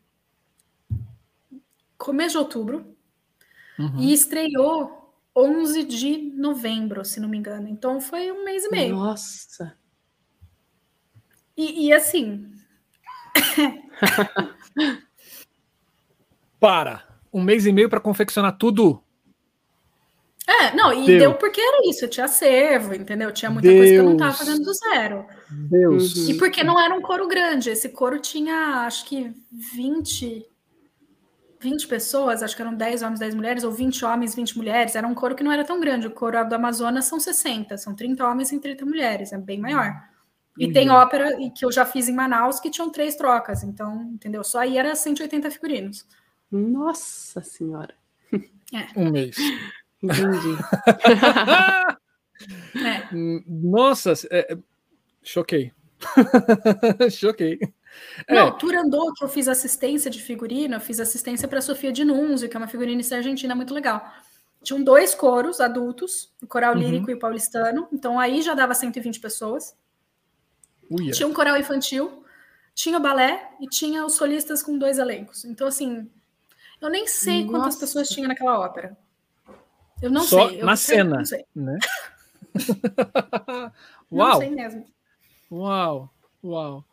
começo 1.97 2.31
de 2.31 2.37
outubro 2.39 2.95
uhum. 3.77 3.99
e 3.99 4.11
estreou 4.11 5.13
11 5.35 5.83
de 5.83 6.17
novembro, 6.35 7.05
se 7.05 7.19
não 7.19 7.29
me 7.29 7.37
engano. 7.37 7.67
Então 7.67 8.01
foi 8.01 8.31
um 8.31 8.43
mês 8.43 8.63
e 8.65 8.69
meio. 8.69 8.95
Nossa! 8.95 9.77
E, 11.55 11.87
e 11.87 11.93
assim. 11.93 12.51
para! 16.59 17.07
Um 17.31 17.41
mês 17.41 17.65
e 17.65 17.71
meio 17.71 17.89
para 17.89 17.99
confeccionar 17.99 18.57
tudo? 18.57 19.01
É, 20.47 20.75
não, 20.75 20.91
e 20.91 21.05
deu. 21.05 21.19
deu. 21.19 21.33
porque 21.35 21.61
era 21.61 21.87
isso, 21.89 22.05
eu 22.05 22.09
tinha 22.09 22.25
acervo, 22.25 22.93
entendeu? 22.93 23.31
Tinha 23.31 23.51
muita 23.51 23.67
Deus. 23.67 23.79
coisa 23.79 23.93
que 23.93 23.99
eu 23.99 24.03
não 24.03 24.13
estava 24.13 24.33
fazendo 24.33 24.63
do 24.63 24.73
zero. 24.73 25.25
Deus. 25.49 26.29
E 26.29 26.33
porque 26.35 26.63
não 26.63 26.79
era 26.79 26.93
um 26.93 27.01
coro 27.01 27.27
grande, 27.27 27.69
esse 27.69 27.89
coro 27.89 28.19
tinha, 28.19 28.85
acho 28.85 29.05
que 29.05 29.31
20, 29.51 30.45
20 31.59 31.87
pessoas, 31.87 32.41
acho 32.41 32.55
que 32.55 32.61
eram 32.61 32.73
10 32.73 33.03
homens, 33.03 33.19
10 33.19 33.35
mulheres, 33.35 33.63
ou 33.63 33.71
20 33.71 34.03
homens, 34.03 34.33
20 34.33 34.57
mulheres, 34.57 34.95
era 34.95 35.07
um 35.07 35.13
coro 35.13 35.35
que 35.35 35.43
não 35.43 35.51
era 35.51 35.63
tão 35.63 35.79
grande, 35.79 36.07
o 36.07 36.11
coro 36.11 36.43
do 36.43 36.55
Amazonas 36.55 37.05
são 37.05 37.19
60, 37.19 37.77
são 37.77 37.95
30 37.95 38.27
homens 38.27 38.51
e 38.51 38.59
30 38.59 38.85
mulheres, 38.85 39.31
é 39.31 39.37
bem 39.37 39.59
maior. 39.59 39.93
E 40.57 40.65
uhum. 40.65 40.73
tem 40.73 40.89
ópera 40.89 41.37
que 41.55 41.63
eu 41.63 41.71
já 41.71 41.85
fiz 41.85 42.09
em 42.09 42.15
Manaus 42.15 42.59
que 42.59 42.69
tinham 42.69 42.89
três 42.89 43.15
trocas, 43.15 43.63
então, 43.63 44.09
entendeu? 44.13 44.43
Só 44.43 44.59
aí 44.59 44.77
era 44.77 44.95
180 44.95 45.49
figurinos. 45.51 46.05
Nossa 46.51 47.41
Senhora! 47.41 47.93
É. 48.73 48.87
Um 48.97 49.11
mês. 49.11 49.35
Entendi. 50.01 50.57
é. 52.85 53.07
Nossa, 53.47 54.13
é, 54.31 54.57
choquei. 55.21 55.71
choquei. 57.11 57.59
É. 58.27 58.33
Não, 58.33 58.57
Turandot, 58.57 59.13
que 59.13 59.23
eu 59.23 59.29
fiz 59.29 59.47
assistência 59.47 60.09
de 60.09 60.21
figurino, 60.21 60.75
eu 60.75 60.79
fiz 60.79 60.99
assistência 60.99 61.47
para 61.47 61.61
Sofia 61.61 61.91
de 61.91 62.03
Nunzio, 62.03 62.49
que 62.49 62.55
é 62.55 62.59
uma 62.59 62.67
figurinista 62.67 63.15
argentina 63.17 63.53
muito 63.53 63.73
legal. 63.73 64.03
Tinham 64.63 64.83
dois 64.83 65.13
coros 65.13 65.59
adultos, 65.59 66.31
o 66.41 66.47
coral 66.47 66.73
uhum. 66.73 66.79
lírico 66.79 67.05
uhum. 67.05 67.11
e 67.11 67.13
o 67.15 67.19
paulistano, 67.19 67.87
então 67.91 68.19
aí 68.19 68.41
já 68.41 68.53
dava 68.53 68.73
120 68.73 69.19
pessoas. 69.19 69.75
Uia. 70.89 71.11
Tinha 71.11 71.27
um 71.27 71.33
coral 71.33 71.57
infantil, 71.57 72.23
tinha 72.73 72.99
balé 72.99 73.49
e 73.59 73.67
tinha 73.67 74.05
os 74.05 74.13
solistas 74.13 74.61
com 74.61 74.77
dois 74.77 74.97
elencos. 74.97 75.45
Então, 75.45 75.67
assim, 75.67 76.09
eu 76.79 76.89
nem 76.89 77.07
sei 77.07 77.45
Nossa. 77.45 77.51
quantas 77.51 77.75
pessoas 77.75 78.09
tinha 78.09 78.27
naquela 78.27 78.59
ópera. 78.59 78.97
Eu 80.01 80.09
não 80.09 80.23
Só 80.23 80.47
sei. 80.47 80.61
Eu 80.61 80.65
na 80.65 80.75
cena, 80.75 81.17
não 81.17 81.25
sei. 81.25 81.45
né? 81.55 81.77
Uau! 84.11 84.29
Não 84.29 84.39
sei 84.39 84.49
mesmo. 84.49 84.85
Uau, 85.51 86.09
uau. 86.43 86.85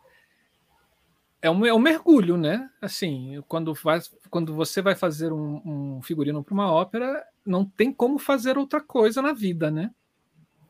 É 1.40 1.48
um, 1.48 1.64
é 1.64 1.72
um 1.72 1.78
mergulho, 1.78 2.36
né? 2.36 2.68
Assim, 2.82 3.43
quando, 3.47 3.74
faz, 3.74 4.12
quando 4.28 4.55
você 4.55 4.82
vai 4.82 4.97
fazer 4.97 5.32
um, 5.32 5.62
um 5.64 6.02
figurino 6.02 6.43
para 6.43 6.52
uma 6.52 6.70
ópera, 6.70 7.24
não 7.47 7.64
tem 7.64 7.93
como 7.93 8.18
fazer 8.18 8.59
outra 8.59 8.80
coisa 8.80 9.22
na 9.22 9.32
vida, 9.32 9.70
né? 9.70 9.93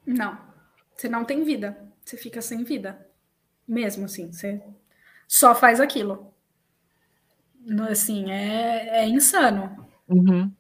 Não. 0.07 0.39
Você 0.95 1.09
não 1.09 1.25
tem 1.25 1.43
vida. 1.43 1.77
Você 2.05 2.17
fica 2.17 2.43
sem 2.43 2.65
vida. 2.65 3.07
Mesmo 3.67 4.05
assim. 4.05 4.31
Você 4.31 4.63
só 5.27 5.55
faz 5.55 5.81
aquilo. 5.81 6.33
Assim, 7.91 8.31
é, 8.31 9.05
é 9.05 9.09
insano. 9.09 9.87
Uhum. 10.07 10.53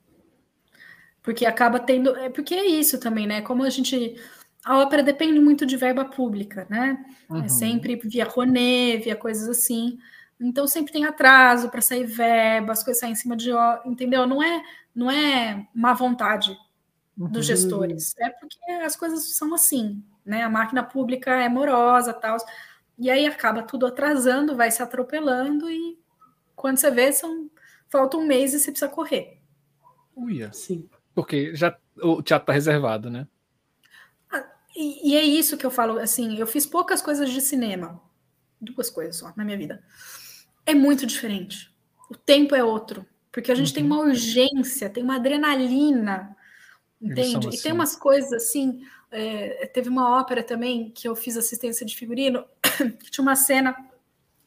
Porque 1.28 1.44
acaba 1.44 1.78
tendo. 1.78 2.16
É 2.16 2.30
porque 2.30 2.54
é 2.54 2.64
isso 2.64 2.98
também, 2.98 3.26
né? 3.26 3.42
Como 3.42 3.62
a 3.62 3.68
gente. 3.68 4.18
A 4.64 4.78
ópera 4.78 5.02
depende 5.02 5.38
muito 5.38 5.66
de 5.66 5.76
verba 5.76 6.02
pública, 6.02 6.66
né? 6.70 7.04
É 7.28 7.32
uhum. 7.34 7.44
É 7.44 7.48
sempre 7.48 8.00
via 8.02 8.24
Rouanet, 8.24 9.04
via 9.04 9.14
coisas 9.14 9.46
assim. 9.46 9.98
Então 10.40 10.66
sempre 10.66 10.90
tem 10.90 11.04
atraso 11.04 11.68
para 11.68 11.82
sair 11.82 12.06
verba, 12.06 12.72
as 12.72 12.82
coisas 12.82 12.98
saem 12.98 13.12
em 13.12 13.14
cima 13.14 13.36
de. 13.36 13.50
Entendeu? 13.84 14.26
Não 14.26 14.42
é, 14.42 14.62
não 14.94 15.10
é 15.10 15.68
má 15.74 15.92
vontade 15.92 16.56
dos 17.14 17.36
uhum. 17.36 17.42
gestores. 17.42 18.14
É 18.18 18.30
porque 18.30 18.58
as 18.82 18.96
coisas 18.96 19.36
são 19.36 19.52
assim, 19.52 20.02
né? 20.24 20.44
A 20.44 20.48
máquina 20.48 20.82
pública 20.82 21.30
é 21.30 21.46
morosa 21.50 22.14
tal. 22.14 22.38
E 22.98 23.10
aí 23.10 23.26
acaba 23.26 23.62
tudo 23.62 23.84
atrasando, 23.84 24.56
vai 24.56 24.70
se 24.70 24.82
atropelando, 24.82 25.70
e 25.70 25.98
quando 26.56 26.78
você 26.78 26.90
vê, 26.90 27.12
são, 27.12 27.50
falta 27.86 28.16
um 28.16 28.26
mês 28.26 28.54
e 28.54 28.60
você 28.60 28.70
precisa 28.70 28.90
correr. 28.90 29.38
Uia. 30.16 30.50
Sim. 30.54 30.88
Porque 31.18 31.52
já 31.52 31.76
o 32.00 32.22
teatro 32.22 32.44
está 32.44 32.52
reservado, 32.52 33.10
né? 33.10 33.26
Ah, 34.30 34.44
e, 34.76 35.10
e, 35.10 35.16
é 35.16 35.24
isso 35.24 35.56
que 35.56 35.66
eu 35.66 35.70
falo, 35.70 35.98
assim, 35.98 36.38
eu 36.38 36.46
fiz 36.46 36.64
poucas 36.64 37.02
coisas 37.02 37.28
de 37.28 37.40
cinema. 37.40 38.00
Duas 38.60 38.88
coisas 38.88 39.16
só 39.16 39.32
na 39.36 39.44
minha 39.44 39.58
vida. 39.58 39.82
É 40.64 40.76
muito 40.76 41.04
diferente. 41.04 41.74
O 42.08 42.14
tempo 42.14 42.54
é 42.54 42.62
outro. 42.62 43.04
Porque 43.32 43.50
a 43.50 43.54
gente 43.56 43.70
uhum. 43.70 43.74
tem 43.74 43.84
uma 43.84 43.98
urgência, 43.98 44.88
tem 44.88 45.02
uma 45.02 45.16
adrenalina, 45.16 46.36
entende? 47.02 47.48
Assim. 47.48 47.58
E 47.58 47.62
tem 47.62 47.72
umas 47.72 47.96
coisas 47.96 48.32
assim. 48.32 48.80
É, 49.10 49.66
teve 49.74 49.88
uma 49.88 50.20
ópera 50.20 50.44
também 50.44 50.88
que 50.88 51.08
eu 51.08 51.16
fiz 51.16 51.36
assistência 51.36 51.84
de 51.84 51.96
figurino, 51.96 52.44
que 53.02 53.10
tinha 53.10 53.22
uma 53.24 53.34
cena 53.34 53.74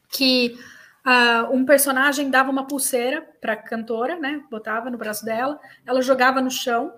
que 0.08 0.58
Uh, 1.04 1.52
um 1.52 1.64
personagem 1.64 2.30
dava 2.30 2.50
uma 2.50 2.66
pulseira 2.66 3.22
para 3.40 3.54
a 3.54 3.56
cantora, 3.56 4.16
né? 4.16 4.42
Botava 4.50 4.88
no 4.88 4.96
braço 4.96 5.24
dela, 5.24 5.58
ela 5.84 6.00
jogava 6.00 6.40
no 6.40 6.50
chão, 6.50 6.94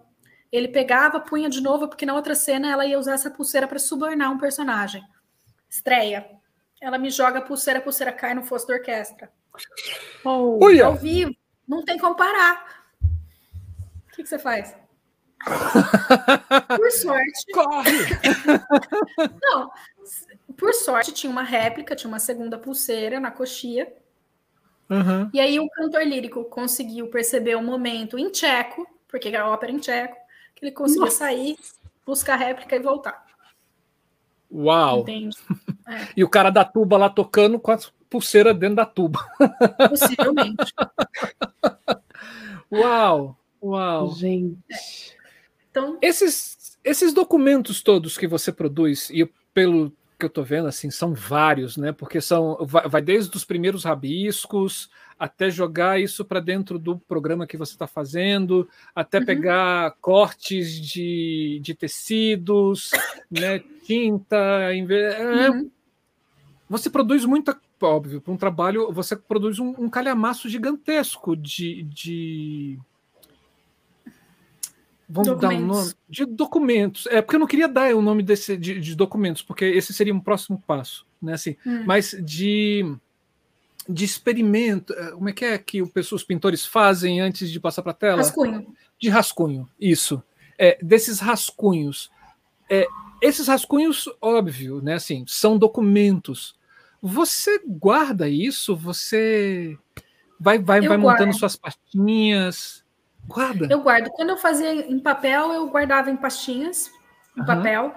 ele 0.52 0.68
pegava, 0.68 1.18
punha 1.20 1.48
de 1.48 1.62
novo, 1.62 1.88
porque 1.88 2.04
na 2.04 2.14
outra 2.14 2.34
cena 2.34 2.70
ela 2.70 2.86
ia 2.86 2.98
usar 2.98 3.14
essa 3.14 3.30
pulseira 3.30 3.66
para 3.66 3.78
subornar 3.78 4.30
um 4.30 4.38
personagem. 4.38 5.02
Estreia. 5.68 6.30
Ela 6.80 6.98
me 6.98 7.10
joga 7.10 7.38
a 7.38 7.42
pulseira, 7.42 7.78
a 7.78 7.82
pulseira 7.82 8.12
cai 8.12 8.34
no 8.34 8.44
fosso 8.44 8.66
da 8.66 8.74
orquestra. 8.74 9.32
Oh, 10.24 10.58
ao 10.84 10.94
vivo, 10.94 11.34
não 11.66 11.82
tem 11.82 11.98
como 11.98 12.14
parar. 12.14 12.84
O 13.02 14.12
que, 14.14 14.22
que 14.22 14.28
você 14.28 14.38
faz? 14.38 14.76
Por 16.76 16.90
sorte. 16.90 17.52
Corre! 17.52 17.90
não, 19.42 19.70
por 20.56 20.72
sorte, 20.72 21.12
tinha 21.12 21.30
uma 21.30 21.42
réplica, 21.42 21.96
tinha 21.96 22.08
uma 22.08 22.18
segunda 22.18 22.58
pulseira 22.58 23.20
na 23.20 23.30
coxia. 23.30 23.92
Uhum. 24.88 25.30
E 25.32 25.40
aí 25.40 25.58
o 25.58 25.68
cantor 25.70 26.02
lírico 26.06 26.44
conseguiu 26.44 27.08
perceber 27.08 27.56
o 27.56 27.62
momento 27.62 28.18
em 28.18 28.30
tcheco, 28.30 28.86
porque 29.08 29.28
era 29.28 29.48
ópera 29.48 29.72
em 29.72 29.78
tcheco, 29.78 30.16
que 30.54 30.64
ele 30.64 30.72
conseguiu 30.72 31.04
Nossa. 31.04 31.18
sair, 31.18 31.56
buscar 32.06 32.34
a 32.34 32.36
réplica 32.36 32.76
e 32.76 32.80
voltar. 32.80 33.24
Uau! 34.50 35.04
É. 35.08 35.14
E 36.16 36.24
o 36.24 36.30
cara 36.30 36.48
da 36.48 36.64
tuba 36.64 36.96
lá 36.96 37.10
tocando 37.10 37.60
com 37.60 37.70
a 37.70 37.78
pulseira 38.08 38.54
dentro 38.54 38.76
da 38.76 38.86
tuba. 38.86 39.20
Possivelmente. 39.90 40.72
Uau! 42.72 43.36
Uau! 43.62 44.14
Gente. 44.14 44.58
É. 44.70 45.13
Então, 45.74 45.98
esses, 46.00 46.78
esses 46.84 47.12
documentos 47.12 47.82
todos 47.82 48.16
que 48.16 48.28
você 48.28 48.52
produz, 48.52 49.10
e 49.10 49.28
pelo 49.52 49.90
que 50.16 50.24
eu 50.24 50.28
estou 50.28 50.44
vendo, 50.44 50.68
assim, 50.68 50.88
são 50.88 51.12
vários, 51.12 51.76
né? 51.76 51.90
Porque 51.90 52.20
são 52.20 52.56
vai, 52.60 52.88
vai 52.88 53.02
desde 53.02 53.36
os 53.36 53.44
primeiros 53.44 53.82
rabiscos 53.82 54.88
até 55.18 55.50
jogar 55.50 56.00
isso 56.00 56.24
para 56.24 56.38
dentro 56.38 56.78
do 56.78 56.96
programa 56.96 57.44
que 57.44 57.56
você 57.56 57.72
está 57.72 57.88
fazendo, 57.88 58.68
até 58.94 59.18
uhum. 59.18 59.24
pegar 59.24 59.96
cortes 60.00 60.80
de, 60.80 61.58
de 61.60 61.74
tecidos, 61.74 62.92
né? 63.28 63.58
Tinta, 63.84 64.36
é, 64.36 65.50
uhum. 65.50 65.68
você 66.68 66.88
produz 66.88 67.24
muita 67.24 67.60
óbvio 67.82 68.20
para 68.20 68.32
um 68.32 68.36
trabalho, 68.36 68.92
você 68.92 69.16
produz 69.16 69.58
um, 69.58 69.74
um 69.76 69.90
calhamaço 69.90 70.48
gigantesco 70.48 71.36
de, 71.36 71.82
de 71.82 72.78
Vamos 75.08 75.28
documentos. 75.28 75.40
dar 75.58 75.62
um 75.62 75.66
nome 75.66 75.92
de 76.08 76.24
documentos. 76.24 77.06
É 77.08 77.20
porque 77.22 77.36
eu 77.36 77.40
não 77.40 77.46
queria 77.46 77.68
dar 77.68 77.94
o 77.94 78.00
nome 78.02 78.22
desse 78.22 78.56
de, 78.56 78.80
de 78.80 78.94
documentos, 78.94 79.42
porque 79.42 79.64
esse 79.64 79.92
seria 79.92 80.14
um 80.14 80.20
próximo 80.20 80.62
passo, 80.66 81.06
né? 81.20 81.34
Assim, 81.34 81.56
hum. 81.66 81.84
mas 81.86 82.16
de 82.22 82.96
de 83.86 84.02
experimento. 84.04 84.94
eh, 84.94 85.10
Como 85.10 85.28
é 85.28 85.32
que 85.32 85.44
é 85.44 85.58
que 85.58 85.84
pessoa- 85.88 86.16
os 86.16 86.24
pintores 86.24 86.64
fazem 86.64 87.20
antes 87.20 87.50
de 87.50 87.60
passar 87.60 87.82
para 87.82 87.90
a 87.92 87.94
tela? 87.94 88.16
Rascunho. 88.16 88.74
De 88.98 89.08
rascunho, 89.10 89.68
isso. 89.78 90.22
É, 90.58 90.78
desses 90.82 91.20
rascunhos. 91.20 92.10
É, 92.70 92.86
esses 93.20 93.46
rascunhos, 93.46 94.08
óbvio, 94.22 94.80
né? 94.80 94.94
Assim, 94.94 95.24
são 95.26 95.58
documentos. 95.58 96.54
Você 97.02 97.60
guarda 97.66 98.26
isso? 98.26 98.74
Você 98.74 99.76
vai, 100.40 100.58
vai, 100.58 100.78
Eu 100.78 100.88
vai 100.88 100.96
montando 100.96 101.34
suas 101.34 101.54
pastinhas? 101.56 102.83
Guarda. 103.26 103.66
Eu 103.70 103.80
guardo. 103.80 104.10
Quando 104.10 104.30
eu 104.30 104.36
fazia 104.36 104.72
em 104.72 104.98
papel, 104.98 105.52
eu 105.52 105.68
guardava 105.68 106.10
em 106.10 106.16
pastinhas, 106.16 106.90
em 107.36 107.40
Aham. 107.40 107.46
papel. 107.46 107.94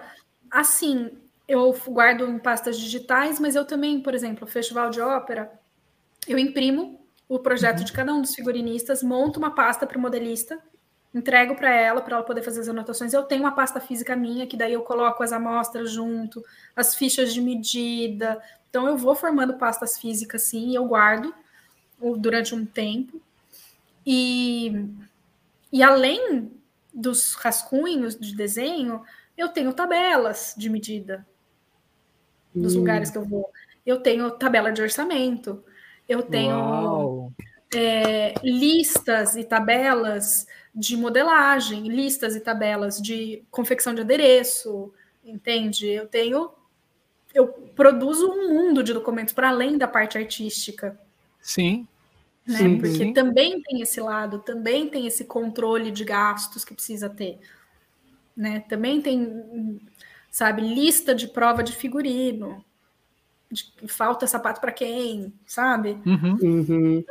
Assim, 0.50 1.12
eu 1.48 1.74
guardo 1.88 2.28
em 2.28 2.40
pastas 2.40 2.78
digitais, 2.78 3.40
mas 3.40 3.56
eu 3.56 3.66
também, 3.66 4.02
por 4.02 4.14
exemplo, 4.14 4.48
Festival 4.48 4.90
de 4.90 5.02
Ópera, 5.02 5.52
eu 6.28 6.38
imprimo 6.38 7.00
o 7.30 7.40
projeto 7.40 7.84
de 7.84 7.92
cada 7.92 8.14
um 8.14 8.22
dos 8.22 8.34
figurinistas, 8.34 9.04
monto 9.04 9.40
uma 9.40 9.52
pasta 9.52 9.86
para 9.86 9.98
o 9.98 10.02
modelista, 10.02 10.58
entrego 11.14 11.56
para 11.56 11.74
ela, 11.74 12.02
para 12.02 12.18
ela 12.18 12.26
poder 12.26 12.42
fazer 12.42 12.62
as 12.62 12.70
anotações. 12.70 13.14
Eu 13.14 13.24
tenho 13.24 13.44
uma 13.44 13.52
pasta 13.52 13.80
física 13.80 14.16
minha, 14.16 14.48
que 14.48 14.56
daí 14.56 14.74
eu 14.74 14.82
coloco 14.82 15.24
as 15.24 15.32
amostras 15.32 15.92
junto, 15.92 16.44
as 16.76 16.96
fichas 16.96 17.34
de 17.34 17.42
medida. 17.42 18.42
Então, 18.70 18.88
eu 18.88 18.98
vou 18.98 19.16
formando 19.16 19.56
pastas 19.56 19.98
físicas, 19.98 20.44
sim, 20.44 20.70
e 20.72 20.76
eu 20.76 20.86
guardo 20.86 21.34
durante 22.18 22.54
um 22.54 22.66
tempo. 22.66 23.22
E, 24.06 24.86
e 25.78 25.84
além 25.84 26.52
dos 26.92 27.36
rascunhos 27.36 28.20
de 28.20 28.36
desenho, 28.36 29.04
eu 29.38 29.50
tenho 29.50 29.72
tabelas 29.72 30.56
de 30.58 30.72
medida 30.72 31.24
dos 32.56 32.74
Hum. 32.74 32.80
lugares 32.80 33.12
que 33.12 33.18
eu 33.20 33.24
vou. 33.24 33.48
Eu 33.86 34.02
tenho 34.02 34.32
tabela 34.32 34.72
de 34.72 34.82
orçamento, 34.82 35.64
eu 36.10 36.24
tenho 36.24 37.32
é, 37.76 38.34
listas 38.44 39.36
e 39.36 39.44
tabelas 39.44 40.48
de 40.74 40.98
modelagem, 40.98 41.88
listas 41.88 42.36
e 42.36 42.40
tabelas 42.40 43.00
de 43.00 43.44
confecção 43.52 43.94
de 43.94 44.02
adereço, 44.02 44.92
entende? 45.24 45.88
Eu 45.88 46.08
tenho, 46.08 46.50
eu 47.36 47.50
produzo 47.76 48.32
um 48.32 48.52
mundo 48.52 48.82
de 48.82 48.94
documentos 48.94 49.32
para 49.32 49.50
além 49.50 49.78
da 49.78 49.88
parte 49.88 50.18
artística, 50.18 51.00
Sim. 51.40 51.88
Né? 52.48 52.58
Sim, 52.58 52.78
Porque 52.78 52.94
sim. 52.94 53.14
também 53.14 53.62
tem 53.62 53.82
esse 53.82 54.00
lado, 54.00 54.40
também 54.40 54.90
tem 54.90 55.06
esse 55.06 55.26
controle 55.26 55.92
de 55.92 56.06
gastos 56.06 56.64
que 56.64 56.74
precisa 56.74 57.10
ter, 57.10 57.40
né? 58.36 58.62
Também 58.62 59.02
tem, 59.02 59.82
sabe, 60.32 60.62
lista 60.62 61.14
de 61.14 61.28
prova 61.28 61.62
de 61.62 61.74
figurino, 61.74 62.64
de 63.52 63.66
que 63.66 63.88
falta 63.88 64.26
sapato 64.28 64.62
para 64.62 64.72
quem, 64.72 65.34
sabe? 65.46 65.98
Uhum. 66.06 66.38
Uhum. 66.42 67.04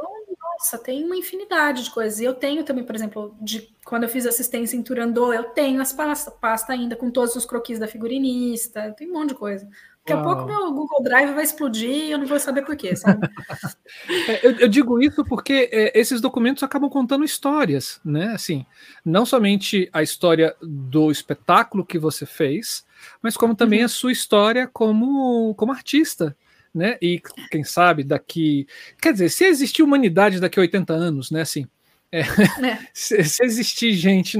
Nossa, 0.58 0.78
tem 0.78 1.04
uma 1.04 1.16
infinidade 1.16 1.84
de 1.84 1.90
coisas. 1.90 2.18
E 2.18 2.24
eu 2.24 2.32
tenho 2.32 2.64
também, 2.64 2.82
por 2.82 2.94
exemplo, 2.94 3.36
de 3.40 3.74
quando 3.84 4.04
eu 4.04 4.08
fiz 4.08 4.26
assistência 4.26 4.76
em 4.76 4.82
Turandot, 4.82 5.34
eu 5.34 5.44
tenho 5.44 5.82
as 5.82 5.92
pasta, 5.92 6.30
pasta 6.30 6.72
ainda 6.72 6.96
com 6.96 7.10
todos 7.10 7.36
os 7.36 7.44
croquis 7.44 7.78
da 7.78 7.86
figurinista, 7.86 8.94
tem 8.96 9.10
um 9.10 9.12
monte 9.12 9.30
de 9.30 9.34
coisa. 9.34 9.68
Daqui 10.06 10.12
a 10.12 10.22
pouco 10.22 10.44
meu 10.44 10.72
Google 10.72 11.02
Drive 11.02 11.34
vai 11.34 11.42
explodir 11.42 11.90
e 11.90 12.10
eu 12.12 12.18
não 12.18 12.26
vou 12.26 12.38
saber 12.38 12.62
por 12.62 12.76
quê, 12.76 12.94
sabe? 12.94 13.28
É, 14.28 14.46
eu, 14.46 14.52
eu 14.60 14.68
digo 14.68 15.00
isso 15.00 15.24
porque 15.24 15.68
é, 15.72 15.98
esses 15.98 16.20
documentos 16.20 16.62
acabam 16.62 16.88
contando 16.88 17.24
histórias, 17.24 18.00
né? 18.04 18.32
Assim, 18.32 18.64
não 19.04 19.26
somente 19.26 19.88
a 19.92 20.02
história 20.02 20.54
do 20.60 21.10
espetáculo 21.10 21.84
que 21.84 21.98
você 21.98 22.24
fez, 22.24 22.84
mas 23.20 23.36
como 23.36 23.54
também 23.54 23.82
a 23.82 23.88
sua 23.88 24.12
história 24.12 24.68
como, 24.72 25.54
como 25.56 25.72
artista, 25.72 26.36
né? 26.74 26.96
E 27.02 27.20
quem 27.50 27.64
sabe 27.64 28.04
daqui, 28.04 28.66
quer 29.00 29.12
dizer, 29.12 29.28
se 29.30 29.44
existir 29.44 29.82
humanidade 29.82 30.40
daqui 30.40 30.58
a 30.58 30.62
80 30.62 30.92
anos, 30.92 31.30
né? 31.30 31.40
Assim, 31.40 31.66
é, 32.12 32.20
É. 32.20 32.22
se, 32.94 33.24
se 33.24 33.44
existir 33.44 33.92
gente, 33.92 34.38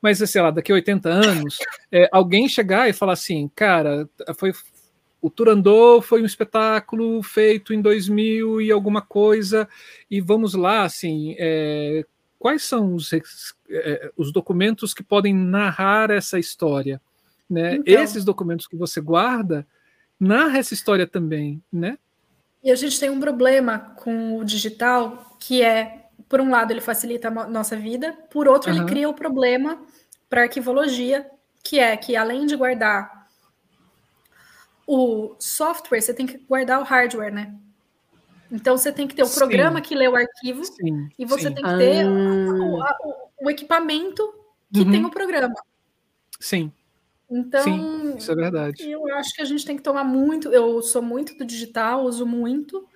mas 0.00 0.18
sei 0.18 0.42
lá, 0.42 0.50
daqui 0.50 0.72
a 0.72 0.74
80 0.74 1.08
anos, 1.08 1.58
é, 1.90 2.08
alguém 2.10 2.48
chegar 2.48 2.88
e 2.88 2.92
falar 2.92 3.12
assim, 3.12 3.50
cara, 3.54 4.08
foi 4.36 4.52
o 5.22 5.30
Turandot 5.30 6.04
foi 6.04 6.20
um 6.20 6.26
espetáculo 6.26 7.22
feito 7.22 7.72
em 7.72 7.80
2000 7.80 8.60
e 8.60 8.72
alguma 8.72 9.00
coisa, 9.00 9.68
e 10.10 10.20
vamos 10.20 10.52
lá, 10.54 10.82
assim, 10.82 11.36
é, 11.38 12.04
quais 12.40 12.64
são 12.64 12.96
os, 12.96 13.12
é, 13.70 14.10
os 14.16 14.32
documentos 14.32 14.92
que 14.92 15.02
podem 15.02 15.32
narrar 15.32 16.10
essa 16.10 16.40
história? 16.40 17.00
Né? 17.48 17.76
Então. 17.76 18.02
Esses 18.02 18.24
documentos 18.24 18.66
que 18.66 18.74
você 18.76 19.00
guarda, 19.00 19.64
narra 20.18 20.58
essa 20.58 20.74
história 20.74 21.06
também, 21.06 21.62
né? 21.72 21.96
E 22.64 22.70
a 22.70 22.74
gente 22.74 22.98
tem 22.98 23.10
um 23.10 23.20
problema 23.20 23.78
com 23.78 24.38
o 24.38 24.44
digital, 24.44 25.36
que 25.38 25.62
é, 25.62 26.06
por 26.28 26.40
um 26.40 26.50
lado, 26.50 26.72
ele 26.72 26.80
facilita 26.80 27.28
a 27.28 27.46
nossa 27.46 27.76
vida, 27.76 28.12
por 28.30 28.48
outro, 28.48 28.70
ele 28.70 28.80
Aham. 28.80 28.88
cria 28.88 29.08
o 29.08 29.14
problema 29.14 29.80
para 30.28 30.42
arquivologia, 30.42 31.30
que 31.62 31.78
é 31.78 31.96
que 31.96 32.16
além 32.16 32.46
de 32.46 32.56
guardar 32.56 33.21
o 34.94 35.34
software, 35.38 36.00
você 36.00 36.12
tem 36.12 36.26
que 36.26 36.38
guardar 36.38 36.80
o 36.80 36.84
hardware, 36.84 37.32
né? 37.32 37.54
Então 38.50 38.76
você 38.76 38.92
tem 38.92 39.08
que 39.08 39.14
ter 39.14 39.22
o 39.22 39.26
Sim. 39.26 39.38
programa 39.38 39.80
que 39.80 39.94
lê 39.94 40.06
o 40.06 40.14
arquivo 40.14 40.62
Sim. 40.64 41.08
e 41.18 41.24
você 41.24 41.48
sim, 41.48 41.54
tem 41.54 41.64
que 41.64 41.76
ter 41.78 42.04
Ah. 42.04 42.10
o, 42.10 42.82
a- 42.82 42.96
o- 43.02 43.46
o 43.46 43.50
equipamento 43.50 44.22
que 44.72 44.80
Uhum. 44.80 44.90
tem 44.90 45.04
o 45.04 45.10
programa. 45.10 45.54
sim, 46.38 46.70
Então, 47.30 47.62
sim, 47.62 48.16
isso 48.18 48.30
é 48.30 48.34
verdade. 48.34 48.90
eu 48.90 49.06
acho 49.14 49.32
que 49.34 49.40
a 49.40 49.44
gente 49.46 49.64
tem 49.64 49.76
que 49.76 49.82
tomar 49.82 50.04
muito. 50.04 50.48
Eu 50.50 50.82
sou 50.82 51.00
muito 51.00 51.34
do 51.38 51.44
digital, 51.46 52.04
uso 52.04 52.26
muito, 52.26 52.86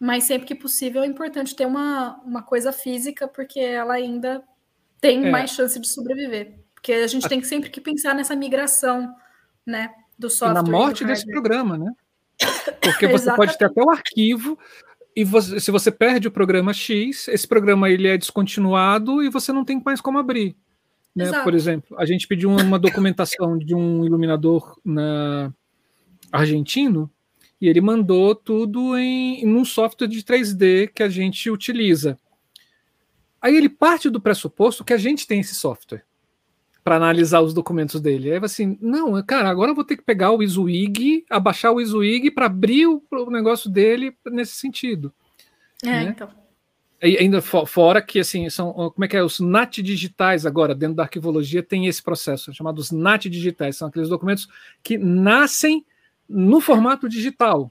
mas 0.00 0.24
sempre 0.24 0.46
que 0.46 0.54
possível 0.54 1.02
é 1.02 1.06
importante 1.06 1.54
ter 1.54 1.66
uma, 1.66 2.18
uma 2.24 2.42
coisa 2.42 2.72
física, 2.72 3.28
porque 3.28 3.60
ela 3.60 3.94
ainda 3.94 4.42
tem 5.00 5.26
É. 5.26 5.30
mais 5.30 5.50
chance 5.50 5.78
de 5.78 5.86
sobreviver. 5.88 6.54
Porque 6.74 6.92
a 6.94 7.06
gente 7.06 7.28
tem 7.28 7.40
que 7.40 7.46
sempre 7.46 7.68
que 7.68 7.80
pensar 7.80 8.14
nessa 8.14 8.34
migração, 8.34 9.14
né? 9.66 9.92
Do 10.18 10.30
software. 10.30 10.54
na 10.54 10.60
e 10.60 10.64
do 10.64 10.70
morte 10.70 11.04
desse 11.04 11.26
programa, 11.26 11.76
né? 11.78 11.92
Porque 12.82 13.06
você 13.08 13.32
pode 13.34 13.56
ter 13.58 13.66
até 13.66 13.82
o 13.82 13.90
arquivo 13.90 14.58
e 15.16 15.24
você- 15.24 15.60
se 15.60 15.70
você 15.70 15.90
perde 15.90 16.28
o 16.28 16.30
programa 16.30 16.72
X, 16.72 17.28
esse 17.28 17.46
programa 17.46 17.88
ele 17.90 18.08
é 18.08 18.16
descontinuado 18.18 19.22
e 19.22 19.28
você 19.28 19.52
não 19.52 19.64
tem 19.64 19.80
mais 19.84 20.00
como 20.00 20.18
abrir. 20.18 20.56
Né? 21.14 21.24
Exato. 21.24 21.44
Por 21.44 21.54
exemplo, 21.54 21.96
a 21.98 22.04
gente 22.04 22.26
pediu 22.26 22.50
uma 22.50 22.78
documentação 22.78 23.56
de 23.56 23.74
um 23.74 24.04
iluminador 24.04 24.78
na 24.84 25.52
argentino 26.32 27.08
e 27.60 27.68
ele 27.68 27.80
mandou 27.80 28.34
tudo 28.34 28.96
em, 28.96 29.42
em 29.44 29.54
um 29.54 29.64
software 29.64 30.08
de 30.08 30.22
3D 30.22 30.88
que 30.92 31.02
a 31.02 31.08
gente 31.08 31.48
utiliza. 31.50 32.18
Aí 33.40 33.56
ele 33.56 33.68
parte 33.68 34.10
do 34.10 34.20
pressuposto 34.20 34.84
que 34.84 34.92
a 34.92 34.98
gente 34.98 35.26
tem 35.26 35.40
esse 35.40 35.54
software 35.54 36.02
para 36.84 36.96
analisar 36.96 37.40
os 37.40 37.54
documentos 37.54 37.98
dele. 38.00 38.30
Aí 38.30 38.38
assim, 38.44 38.78
não, 38.80 39.20
cara, 39.24 39.48
agora 39.48 39.70
eu 39.70 39.74
vou 39.74 39.84
ter 39.84 39.96
que 39.96 40.02
pegar 40.04 40.30
o 40.30 40.42
Iswig, 40.42 41.24
abaixar 41.30 41.72
o 41.72 41.80
Iswig 41.80 42.30
para 42.30 42.46
abrir 42.46 42.86
o, 42.86 43.02
o 43.10 43.30
negócio 43.30 43.70
dele 43.70 44.14
nesse 44.26 44.52
sentido. 44.56 45.10
É, 45.82 45.86
né? 45.86 46.04
então. 46.14 46.28
E 47.02 47.18
ainda 47.18 47.42
fo- 47.42 47.66
fora 47.66 48.00
que 48.00 48.18
assim 48.20 48.48
são 48.48 48.72
como 48.72 49.04
é 49.04 49.08
que 49.08 49.16
é 49.16 49.22
os 49.22 49.40
NAT 49.40 49.78
digitais 49.82 50.46
agora 50.46 50.74
dentro 50.74 50.94
da 50.96 51.02
arquivologia 51.02 51.62
tem 51.62 51.86
esse 51.86 52.02
processo 52.02 52.54
chamados 52.54 52.90
NAT 52.90 53.26
digitais 53.28 53.76
são 53.76 53.88
aqueles 53.88 54.08
documentos 54.08 54.48
que 54.82 54.96
nascem 54.96 55.84
no 56.28 56.60
formato 56.60 57.08
digital 57.08 57.70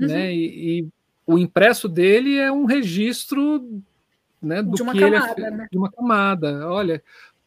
Uhum. 0.00 0.06
né 0.06 0.32
e, 0.34 0.80
e 0.80 0.88
o 1.26 1.36
impresso 1.38 1.86
dele 1.86 2.38
é 2.38 2.50
um 2.50 2.64
registro 2.64 3.82
né, 4.40 4.62
do 4.62 4.70
De 4.74 4.82
uma 4.82 4.92
que 4.92 5.04
ele 5.04 5.16
é 5.16 5.20
camada, 5.20 5.50
né? 5.50 5.68
de 5.70 5.76
uma 5.78 5.90
camada 5.92 6.68
olha 6.70 7.02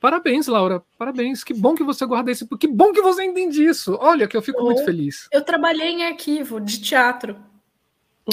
parabéns 0.06 0.46
Laura 0.46 0.84
parabéns 1.00 1.44
que 1.44 1.54
bom 1.54 1.74
que 1.74 1.84
você 1.84 2.06
guarda 2.06 2.32
isso 2.32 2.48
que 2.58 2.68
bom 2.68 2.92
que 2.92 3.02
você 3.02 3.24
entende 3.24 3.66
isso 3.66 3.98
olha 4.00 4.28
que 4.28 4.38
eu 4.38 4.42
fico 4.42 4.64
muito 4.64 4.76
Oh. 4.82 4.86
feliz 4.86 5.28
Eu 5.32 5.44
trabalhei 5.44 5.90
em 5.90 6.04
arquivo 6.04 6.60
de 6.60 6.80
teatro. 6.80 7.38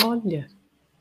Olha. 0.03 0.47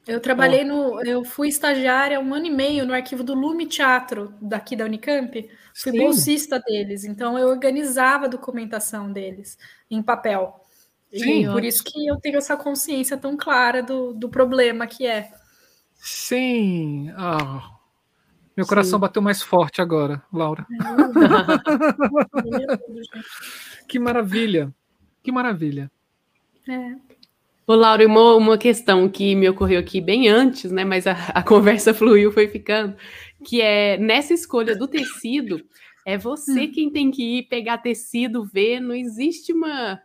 Eu 0.07 0.19
trabalhei 0.19 0.63
no. 0.63 1.01
Eu 1.03 1.23
fui 1.23 1.47
estagiária 1.47 2.19
um 2.19 2.33
ano 2.33 2.47
e 2.47 2.49
meio 2.49 2.85
no 2.85 2.93
arquivo 2.93 3.23
do 3.23 3.35
Lume 3.35 3.67
Teatro, 3.67 4.33
daqui 4.41 4.75
da 4.75 4.85
Unicamp. 4.85 5.49
Fui 5.75 5.91
Sim. 5.91 5.99
bolsista 5.99 6.59
deles, 6.59 7.03
então 7.03 7.37
eu 7.37 7.47
organizava 7.47 8.25
a 8.25 8.29
documentação 8.29 9.11
deles 9.11 9.57
em 9.89 10.01
papel. 10.01 10.59
Sim. 11.13 11.45
E 11.45 11.51
por 11.51 11.63
isso 11.63 11.83
que 11.83 12.07
eu 12.07 12.17
tenho 12.19 12.37
essa 12.37 12.57
consciência 12.57 13.17
tão 13.17 13.37
clara 13.37 13.83
do, 13.83 14.13
do 14.13 14.29
problema 14.29 14.87
que 14.87 15.05
é. 15.05 15.31
sim 15.97 17.11
ah, 17.15 17.61
meu 18.55 18.65
coração 18.65 18.97
Sim. 18.97 19.01
bateu 19.01 19.21
mais 19.21 19.41
forte 19.41 19.81
agora 19.81 20.21
Laura 20.31 20.65
Que 23.87 23.99
maravilha! 23.99 24.73
Que 25.21 25.31
maravilha! 25.31 25.91
É. 26.67 26.95
Ô, 27.67 27.75
Laura, 27.75 28.05
uma, 28.05 28.35
uma 28.35 28.57
questão 28.57 29.07
que 29.07 29.35
me 29.35 29.47
ocorreu 29.47 29.79
aqui 29.79 30.01
bem 30.01 30.27
antes, 30.27 30.71
né? 30.71 30.83
Mas 30.83 31.07
a, 31.07 31.13
a 31.33 31.43
conversa 31.43 31.93
fluiu, 31.93 32.31
foi 32.31 32.47
ficando, 32.47 32.95
que 33.45 33.61
é 33.61 33.97
nessa 33.97 34.33
escolha 34.33 34.75
do 34.75 34.87
tecido, 34.87 35.61
é 36.05 36.17
você 36.17 36.63
Hum. 36.63 36.71
quem 36.71 36.89
tem 36.89 37.11
que 37.11 37.39
ir 37.39 37.43
pegar 37.43 37.77
tecido, 37.77 38.45
ver, 38.45 38.79
não 38.79 38.95
existe 38.95 39.53
uma. 39.53 40.01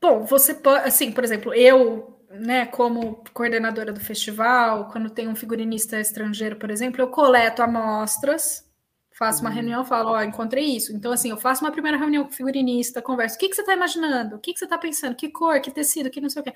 Bom, 0.00 0.24
você 0.24 0.54
pode, 0.54 0.86
assim, 0.86 1.12
por 1.12 1.24
exemplo, 1.24 1.52
eu 1.52 2.17
né, 2.30 2.66
como 2.66 3.24
coordenadora 3.32 3.92
do 3.92 4.00
festival, 4.00 4.88
quando 4.90 5.10
tem 5.10 5.28
um 5.28 5.36
figurinista 5.36 5.98
estrangeiro, 5.98 6.56
por 6.56 6.70
exemplo, 6.70 7.00
eu 7.00 7.08
coleto 7.08 7.62
amostras, 7.62 8.68
faço 9.10 9.40
uma 9.40 9.50
uhum. 9.50 9.56
reunião, 9.56 9.84
falo, 9.84 10.10
ó, 10.10 10.18
oh, 10.18 10.22
encontrei 10.22 10.64
isso. 10.64 10.92
Então, 10.94 11.10
assim, 11.10 11.30
eu 11.30 11.36
faço 11.36 11.64
uma 11.64 11.72
primeira 11.72 11.96
reunião 11.96 12.24
com 12.24 12.30
o 12.30 12.34
figurinista, 12.34 13.02
converso, 13.02 13.36
o 13.36 13.38
que, 13.38 13.48
que 13.48 13.54
você 13.54 13.62
está 13.62 13.72
imaginando? 13.72 14.36
O 14.36 14.38
que, 14.38 14.52
que 14.52 14.58
você 14.58 14.66
está 14.66 14.78
pensando? 14.78 15.16
Que 15.16 15.30
cor, 15.30 15.60
que 15.60 15.70
tecido, 15.70 16.10
que 16.10 16.20
não 16.20 16.30
sei 16.30 16.42
o 16.42 16.44
quê. 16.44 16.54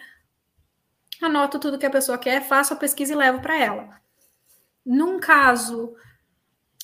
Anoto 1.21 1.59
tudo 1.59 1.79
que 1.79 1.87
a 1.87 1.91
pessoa 1.91 2.19
quer, 2.19 2.43
faço 2.43 2.75
a 2.75 2.77
pesquisa 2.77 3.13
e 3.13 3.17
levo 3.17 3.41
para 3.41 3.57
ela. 3.57 4.01
Num 4.85 5.19
caso 5.19 5.95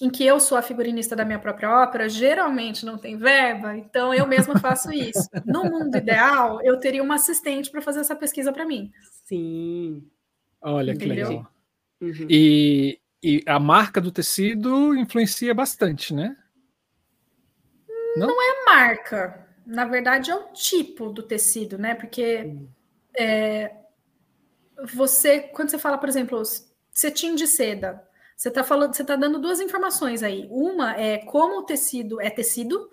em 0.00 0.08
que 0.08 0.24
eu 0.24 0.38
sou 0.38 0.56
a 0.56 0.62
figurinista 0.62 1.16
da 1.16 1.24
minha 1.24 1.38
própria 1.38 1.82
ópera, 1.82 2.08
geralmente 2.08 2.86
não 2.86 2.96
tem 2.98 3.16
verba, 3.16 3.76
então 3.76 4.14
eu 4.14 4.26
mesma 4.26 4.58
faço 4.58 4.92
isso. 4.92 5.28
No 5.44 5.64
mundo 5.64 5.96
ideal, 5.96 6.60
eu 6.62 6.78
teria 6.78 7.02
uma 7.02 7.16
assistente 7.16 7.70
para 7.70 7.82
fazer 7.82 8.00
essa 8.00 8.14
pesquisa 8.14 8.52
para 8.52 8.64
mim. 8.64 8.92
Sim. 9.24 10.08
Olha 10.60 10.92
Entendeu? 10.92 11.14
que 11.16 11.32
legal. 11.32 11.52
Uhum. 12.00 12.26
E, 12.30 13.00
e 13.22 13.42
a 13.46 13.58
marca 13.58 14.00
do 14.00 14.12
tecido 14.12 14.94
influencia 14.94 15.52
bastante, 15.52 16.14
né? 16.14 16.36
Não? 18.16 18.28
não 18.28 18.42
é 18.42 18.64
marca. 18.64 19.46
Na 19.66 19.84
verdade, 19.84 20.30
é 20.30 20.34
o 20.34 20.52
tipo 20.52 21.10
do 21.10 21.22
tecido, 21.22 21.76
né? 21.76 21.94
Porque 21.94 22.56
é, 23.18 23.74
você, 24.94 25.40
quando 25.40 25.70
você 25.70 25.78
fala, 25.78 25.98
por 25.98 26.08
exemplo, 26.08 26.40
cetim 26.92 27.34
de 27.34 27.46
seda, 27.46 28.07
você 28.38 28.50
está 28.50 28.62
falando, 28.62 28.94
você 28.94 29.02
está 29.02 29.16
dando 29.16 29.40
duas 29.40 29.60
informações 29.60 30.22
aí. 30.22 30.46
Uma 30.48 30.94
é 30.94 31.18
como 31.18 31.58
o 31.58 31.64
tecido 31.64 32.20
é 32.20 32.30
tecido, 32.30 32.88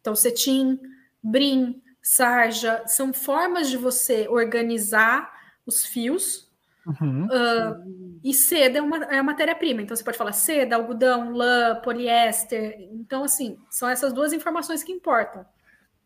então 0.00 0.16
cetim, 0.16 0.80
brim, 1.22 1.82
sarja, 2.00 2.82
são 2.86 3.12
formas 3.12 3.68
de 3.68 3.76
você 3.76 4.26
organizar 4.26 5.30
os 5.66 5.84
fios. 5.84 6.50
Uhum. 6.86 7.26
Uh, 7.26 8.20
e 8.24 8.32
seda 8.32 8.78
é, 8.78 8.82
uma, 8.82 8.96
é 9.04 9.18
a 9.18 9.22
matéria-prima. 9.22 9.82
Então 9.82 9.94
você 9.94 10.02
pode 10.02 10.16
falar 10.16 10.32
seda, 10.32 10.76
algodão, 10.76 11.30
lã, 11.30 11.78
poliéster. 11.84 12.88
Então, 12.92 13.24
assim, 13.24 13.58
são 13.68 13.90
essas 13.90 14.14
duas 14.14 14.32
informações 14.32 14.82
que 14.82 14.92
importam. 14.92 15.44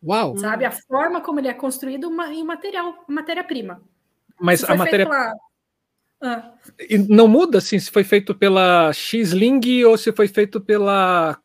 Uau! 0.03 0.37
Sabe? 0.37 0.65
A 0.65 0.73
forma 0.73 1.21
como 1.21 1.39
ele 1.39 1.49
é 1.49 1.55
construído 1.55 2.11
em 2.33 2.43
material, 2.43 3.05
matéria-prima. 3.07 3.81
Mas 4.41 4.65
a 4.65 4.75
matéria. 4.75 5.07
Pela... 5.07 5.33
Ah. 6.21 6.53
E 6.79 6.99
não 6.99 7.27
muda 7.27 7.59
assim 7.59 7.79
se 7.79 7.91
foi 7.91 8.05
feito 8.05 8.35
pela 8.35 8.93
X-Ling 8.93 9.85
ou 9.85 9.97
se 9.97 10.13
foi 10.13 10.29
feito 10.29 10.61
pela 10.61 11.41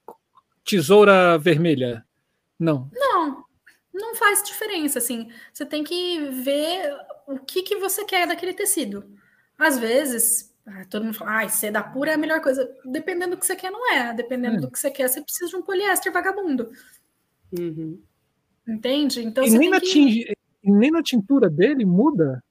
tesoura 0.64 1.38
vermelha? 1.38 2.06
Não. 2.60 2.90
Não, 2.94 3.46
não 3.94 4.16
faz 4.16 4.44
diferença. 4.44 5.00
Assim, 5.00 5.30
você 5.54 5.66
tem 5.66 5.84
que 5.84 6.30
ver 6.44 6.94
o 7.28 7.40
que, 7.40 7.62
que 7.62 7.78
você 7.78 8.04
quer 8.06 8.28
daquele 8.28 8.54
tecido. 8.54 9.06
Às 9.58 9.80
vezes, 9.80 10.54
ah, 10.66 10.86
todo 10.90 11.06
mundo 11.06 11.18
fala, 11.18 11.44
ah, 11.44 11.50
seda 11.50 11.82
pura 11.82 12.12
é 12.12 12.14
a 12.16 12.18
melhor 12.18 12.42
coisa. 12.42 12.70
Dependendo 12.84 13.36
do 13.36 13.40
que 13.40 13.46
você 13.46 13.56
quer, 13.56 13.72
não 13.72 13.94
é. 13.94 14.14
Dependendo 14.14 14.58
é. 14.58 14.60
do 14.60 14.72
que 14.72 14.80
você 14.80 14.92
quer, 14.92 15.08
você 15.08 15.22
precisa 15.22 15.50
de 15.50 15.56
um 15.56 15.62
poliéster 15.62 16.12
vagabundo. 16.12 16.72
Uhum. 17.58 18.02
Entende? 18.68 19.24
Então, 19.24 19.44
e 19.44 19.50
nem, 19.52 19.70
na 19.70 19.80
que... 19.80 20.36
nem 20.64 20.92
na 20.92 21.04
tintura 21.04 21.50
dele 21.50 21.86
muda? 21.86 22.44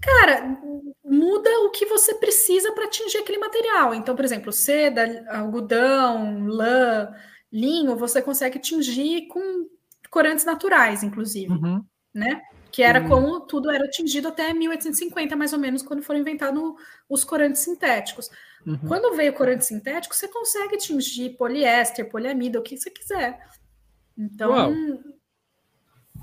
Cara, 0.00 0.58
muda 1.04 1.50
o 1.60 1.70
que 1.70 1.84
você 1.84 2.14
precisa 2.14 2.72
para 2.72 2.84
atingir 2.84 3.18
aquele 3.18 3.38
material. 3.38 3.94
Então, 3.94 4.16
por 4.16 4.24
exemplo, 4.24 4.50
seda, 4.50 5.24
algodão, 5.28 6.46
lã, 6.46 7.12
linho, 7.52 7.96
você 7.96 8.22
consegue 8.22 8.58
atingir 8.58 9.26
com 9.28 9.68
corantes 10.10 10.44
naturais, 10.44 11.02
inclusive, 11.02 11.52
uhum. 11.52 11.84
né? 12.14 12.40
Que 12.72 12.82
era 12.82 13.02
uhum. 13.02 13.08
como 13.08 13.40
tudo 13.40 13.70
era 13.70 13.84
atingido 13.84 14.28
até 14.28 14.54
1850, 14.54 15.36
mais 15.36 15.52
ou 15.52 15.58
menos, 15.58 15.82
quando 15.82 16.02
foram 16.02 16.20
inventados 16.20 16.62
os 17.08 17.24
corantes 17.24 17.60
sintéticos. 17.60 18.30
Uhum. 18.66 18.78
Quando 18.86 19.14
veio 19.16 19.32
o 19.32 19.34
corante 19.34 19.66
sintético, 19.66 20.14
você 20.14 20.28
consegue 20.28 20.76
atingir 20.76 21.36
poliéster, 21.36 22.08
poliamida, 22.08 22.58
o 22.58 22.62
que 22.62 22.76
você 22.76 22.90
quiser. 22.90 23.38
Então, 24.16 24.50
Uau 24.50 24.72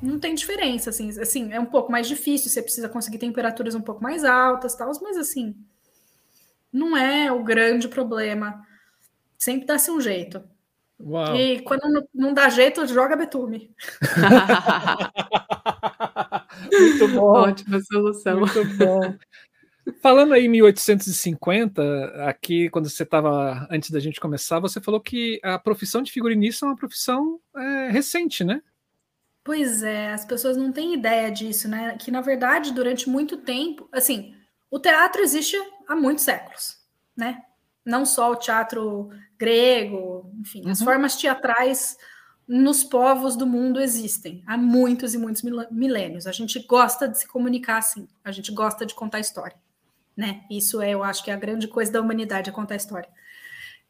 não 0.02 0.20
tem 0.20 0.36
diferença, 0.36 0.90
assim, 0.90 1.10
assim, 1.20 1.52
é 1.52 1.60
um 1.60 1.66
pouco 1.66 1.92
mais 1.92 2.08
difícil, 2.08 2.50
você 2.50 2.62
precisa 2.62 2.90
conseguir 2.90 3.18
temperaturas 3.18 3.76
um 3.76 3.82
pouco 3.82 4.02
mais 4.02 4.24
altas, 4.24 4.76
tal, 4.76 4.92
mas 5.02 5.18
assim, 5.18 5.56
não 6.72 6.96
é 6.96 7.32
o 7.32 7.44
grande 7.44 7.88
problema. 7.88 8.66
Sempre 9.38 9.66
dá-se 9.66 9.92
um 9.92 10.02
jeito. 10.02 10.44
Uau. 11.00 11.36
E 11.36 11.62
quando 11.62 11.92
não, 11.92 12.08
não 12.14 12.34
dá 12.34 12.50
jeito, 12.50 12.86
joga 12.88 13.16
betume. 13.16 13.72
Muito 16.72 17.08
bom. 17.10 17.34
Ótima 17.34 17.80
solução. 17.82 18.40
Muito 18.40 18.66
bom. 18.78 19.16
Falando 20.02 20.34
aí 20.34 20.46
em 20.46 20.50
1850, 20.50 22.28
aqui 22.28 22.70
quando 22.70 22.90
você 22.90 23.04
estava 23.04 23.68
antes 23.70 23.90
da 23.90 24.00
gente 24.00 24.20
começar, 24.20 24.60
você 24.60 24.82
falou 24.82 25.00
que 25.00 25.40
a 25.44 25.58
profissão 25.58 26.02
de 26.02 26.12
figurinista 26.12 26.66
é 26.66 26.70
uma 26.70 26.76
profissão 26.76 27.40
é, 27.56 27.90
recente, 27.90 28.44
né? 28.44 28.62
Pois 29.48 29.82
é, 29.82 30.12
as 30.12 30.26
pessoas 30.26 30.58
não 30.58 30.74
têm 30.74 30.94
ideia 30.94 31.32
disso, 31.32 31.70
né? 31.70 31.96
Que 31.98 32.12
na 32.12 32.20
verdade, 32.20 32.74
durante 32.74 33.10
muito 33.10 33.38
tempo, 33.38 33.88
assim, 33.94 34.36
o 34.70 34.78
teatro 34.78 35.22
existe 35.22 35.56
há 35.88 35.96
muitos 35.96 36.26
séculos, 36.26 36.76
né? 37.16 37.42
Não 37.86 38.06
só 38.06 38.30
o 38.30 38.36
teatro 38.36 39.10
grego, 39.40 40.30
enfim, 40.38 40.66
uhum. 40.66 40.72
as 40.72 40.82
formas 40.82 41.16
teatrais 41.16 41.98
nos 42.46 42.84
povos 42.84 43.38
do 43.38 43.48
mundo 43.48 43.80
existem 43.80 44.44
há 44.46 44.58
muitos 44.58 45.14
e 45.14 45.18
muitos 45.18 45.42
milênios. 45.72 46.28
A 46.28 46.34
gente 46.34 46.60
gosta 46.68 47.08
de 47.08 47.18
se 47.18 47.26
comunicar 47.26 47.78
assim, 47.78 48.06
a 48.26 48.34
gente 48.34 48.52
gosta 48.52 48.86
de 48.86 48.94
contar 48.94 49.22
história, 49.22 49.56
né? 50.14 50.44
Isso 50.52 50.82
é, 50.82 50.90
eu 50.90 51.06
acho 51.06 51.24
que 51.24 51.32
é 51.32 51.34
a 51.34 51.38
grande 51.38 51.70
coisa 51.70 51.90
da 51.90 52.02
humanidade, 52.02 52.50
é 52.50 52.54
contar 52.54 52.76
história. 52.76 53.08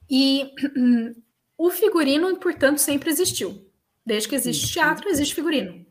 E 0.07 0.53
o 1.57 1.71
figurino, 1.71 2.37
portanto, 2.37 2.77
sempre 2.77 3.09
existiu. 3.09 3.66
Desde 4.07 4.29
que 4.29 4.35
existe 4.35 4.71
teatro, 4.71 5.09
existe 5.09 5.35
figurino. 5.35 5.85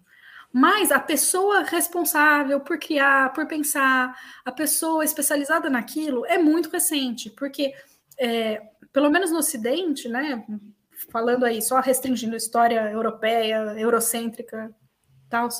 Mas 0.50 0.90
a 0.90 0.98
pessoa 0.98 1.64
responsável 1.64 2.60
por 2.60 2.78
criar, 2.78 3.30
por 3.34 3.46
pensar, 3.46 4.18
a 4.42 4.50
pessoa 4.50 5.04
especializada 5.04 5.68
naquilo 5.68 6.24
é 6.24 6.38
muito 6.38 6.70
recente, 6.70 7.28
porque, 7.28 7.74
é, 8.18 8.62
pelo 8.90 9.10
menos 9.10 9.30
no 9.30 9.36
Ocidente, 9.36 10.08
né, 10.08 10.42
falando 11.10 11.44
aí, 11.44 11.60
só 11.60 11.78
restringindo 11.78 12.32
a 12.32 12.38
história 12.38 12.90
europeia, 12.90 13.74
eurocêntrica, 13.78 14.74
tal, 15.28 15.50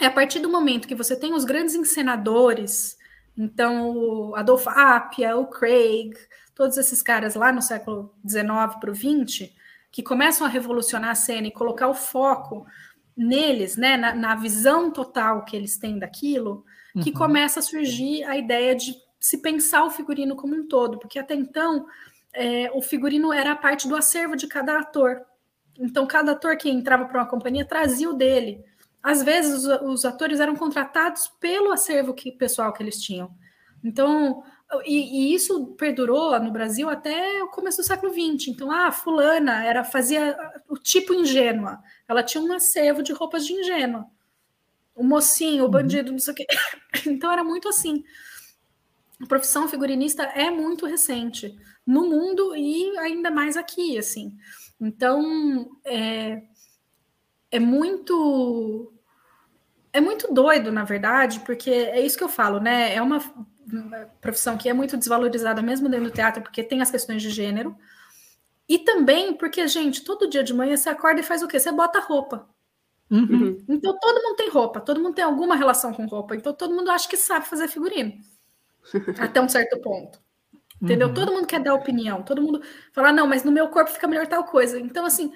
é 0.00 0.06
a 0.06 0.12
partir 0.12 0.38
do 0.38 0.48
momento 0.48 0.86
que 0.86 0.94
você 0.94 1.16
tem 1.16 1.34
os 1.34 1.44
grandes 1.44 1.74
encenadores, 1.74 2.96
então 3.36 3.90
o 3.96 4.36
Adolfo 4.36 4.70
Appia, 4.70 5.36
o 5.36 5.48
Craig, 5.48 6.12
todos 6.54 6.76
esses 6.76 7.02
caras 7.02 7.34
lá 7.34 7.50
no 7.50 7.60
século 7.60 8.14
XIX 8.24 8.76
para 8.78 8.92
o 8.92 8.94
XX, 8.94 9.50
que 9.92 10.02
começam 10.02 10.46
a 10.46 10.50
revolucionar 10.50 11.10
a 11.10 11.14
cena 11.14 11.46
e 11.46 11.52
colocar 11.52 11.86
o 11.86 11.94
foco 11.94 12.66
neles, 13.14 13.76
né, 13.76 13.96
na, 13.98 14.14
na 14.14 14.34
visão 14.34 14.90
total 14.90 15.44
que 15.44 15.54
eles 15.54 15.76
têm 15.76 15.98
daquilo, 15.98 16.64
que 17.02 17.10
uhum. 17.10 17.16
começa 17.16 17.60
a 17.60 17.62
surgir 17.62 18.24
a 18.24 18.36
ideia 18.36 18.74
de 18.74 18.94
se 19.20 19.38
pensar 19.38 19.84
o 19.84 19.90
figurino 19.90 20.34
como 20.34 20.56
um 20.56 20.66
todo, 20.66 20.98
porque 20.98 21.18
até 21.18 21.34
então 21.34 21.86
é, 22.32 22.70
o 22.72 22.80
figurino 22.80 23.32
era 23.32 23.52
a 23.52 23.56
parte 23.56 23.86
do 23.86 23.94
acervo 23.94 24.34
de 24.34 24.46
cada 24.46 24.78
ator. 24.78 25.20
Então, 25.78 26.06
cada 26.06 26.32
ator 26.32 26.56
que 26.56 26.70
entrava 26.70 27.04
para 27.04 27.20
uma 27.20 27.28
companhia 27.28 27.64
trazia 27.64 28.08
o 28.08 28.14
dele. 28.14 28.64
Às 29.02 29.22
vezes, 29.22 29.64
os, 29.64 29.82
os 29.82 30.04
atores 30.04 30.40
eram 30.40 30.56
contratados 30.56 31.28
pelo 31.40 31.72
acervo 31.72 32.14
que, 32.14 32.32
pessoal 32.32 32.72
que 32.72 32.82
eles 32.82 33.00
tinham. 33.00 33.30
Então, 33.84 34.42
e, 34.84 35.32
e, 35.32 35.34
isso 35.34 35.74
perdurou 35.78 36.38
no 36.40 36.50
Brasil 36.50 36.88
até 36.88 37.42
o 37.42 37.48
começo 37.48 37.78
do 37.78 37.84
século 37.84 38.12
XX. 38.12 38.48
Então, 38.48 38.70
ah, 38.70 38.90
fulana 38.90 39.64
era 39.64 39.84
fazia 39.84 40.36
o 40.68 40.76
tipo 40.76 41.12
ingênua. 41.12 41.82
Ela 42.08 42.22
tinha 42.22 42.42
um 42.42 42.52
acervo 42.52 43.02
de 43.02 43.12
roupas 43.12 43.46
de 43.46 43.52
ingênua. 43.52 44.06
O 44.94 45.04
mocinho, 45.04 45.62
o 45.62 45.66
uhum. 45.66 45.72
bandido, 45.72 46.12
não 46.12 46.18
sei 46.18 46.32
o 46.32 46.36
quê. 46.36 46.46
Então, 47.06 47.30
era 47.32 47.42
muito 47.42 47.68
assim. 47.68 48.04
A 49.20 49.26
profissão 49.26 49.68
figurinista 49.68 50.22
é 50.22 50.50
muito 50.50 50.86
recente 50.86 51.58
no 51.86 52.08
mundo 52.08 52.54
e 52.56 52.96
ainda 52.98 53.30
mais 53.30 53.56
aqui, 53.56 53.98
assim. 53.98 54.36
Então, 54.80 55.70
é, 55.84 56.42
é 57.50 57.58
muito 57.58 58.92
é 59.92 60.00
muito 60.00 60.32
doido, 60.32 60.72
na 60.72 60.84
verdade, 60.84 61.40
porque 61.40 61.70
é 61.70 62.00
isso 62.00 62.16
que 62.16 62.24
eu 62.24 62.28
falo, 62.28 62.58
né? 62.58 62.94
É 62.94 63.02
uma 63.02 63.20
profissão 64.20 64.56
que 64.56 64.68
é 64.68 64.72
muito 64.72 64.96
desvalorizada 64.96 65.62
mesmo 65.62 65.88
dentro 65.88 66.06
do 66.06 66.12
teatro, 66.12 66.42
porque 66.42 66.62
tem 66.62 66.80
as 66.80 66.90
questões 66.90 67.22
de 67.22 67.30
gênero. 67.30 67.76
E 68.68 68.78
também 68.78 69.34
porque, 69.34 69.66
gente, 69.66 70.02
todo 70.02 70.28
dia 70.28 70.42
de 70.42 70.54
manhã 70.54 70.76
você 70.76 70.88
acorda 70.88 71.20
e 71.20 71.24
faz 71.24 71.42
o 71.42 71.48
quê? 71.48 71.58
Você 71.58 71.72
bota 71.72 72.00
roupa. 72.00 72.48
Uhum. 73.10 73.62
Então 73.68 73.98
todo 74.00 74.22
mundo 74.22 74.36
tem 74.36 74.48
roupa, 74.48 74.80
todo 74.80 75.00
mundo 75.00 75.14
tem 75.14 75.24
alguma 75.24 75.54
relação 75.54 75.92
com 75.92 76.06
roupa. 76.06 76.34
Então 76.34 76.54
todo 76.54 76.74
mundo 76.74 76.90
acha 76.90 77.08
que 77.08 77.16
sabe 77.16 77.46
fazer 77.46 77.68
figurino. 77.68 78.14
até 79.18 79.40
um 79.40 79.48
certo 79.48 79.80
ponto. 79.80 80.18
Entendeu? 80.80 81.08
Uhum. 81.08 81.14
Todo 81.14 81.32
mundo 81.32 81.46
quer 81.46 81.60
dar 81.60 81.74
opinião, 81.74 82.22
todo 82.22 82.42
mundo 82.42 82.60
fala, 82.92 83.12
não, 83.12 83.26
mas 83.26 83.44
no 83.44 83.52
meu 83.52 83.68
corpo 83.68 83.90
fica 83.90 84.08
melhor 84.08 84.26
tal 84.26 84.44
coisa. 84.44 84.80
Então, 84.80 85.04
assim, 85.06 85.32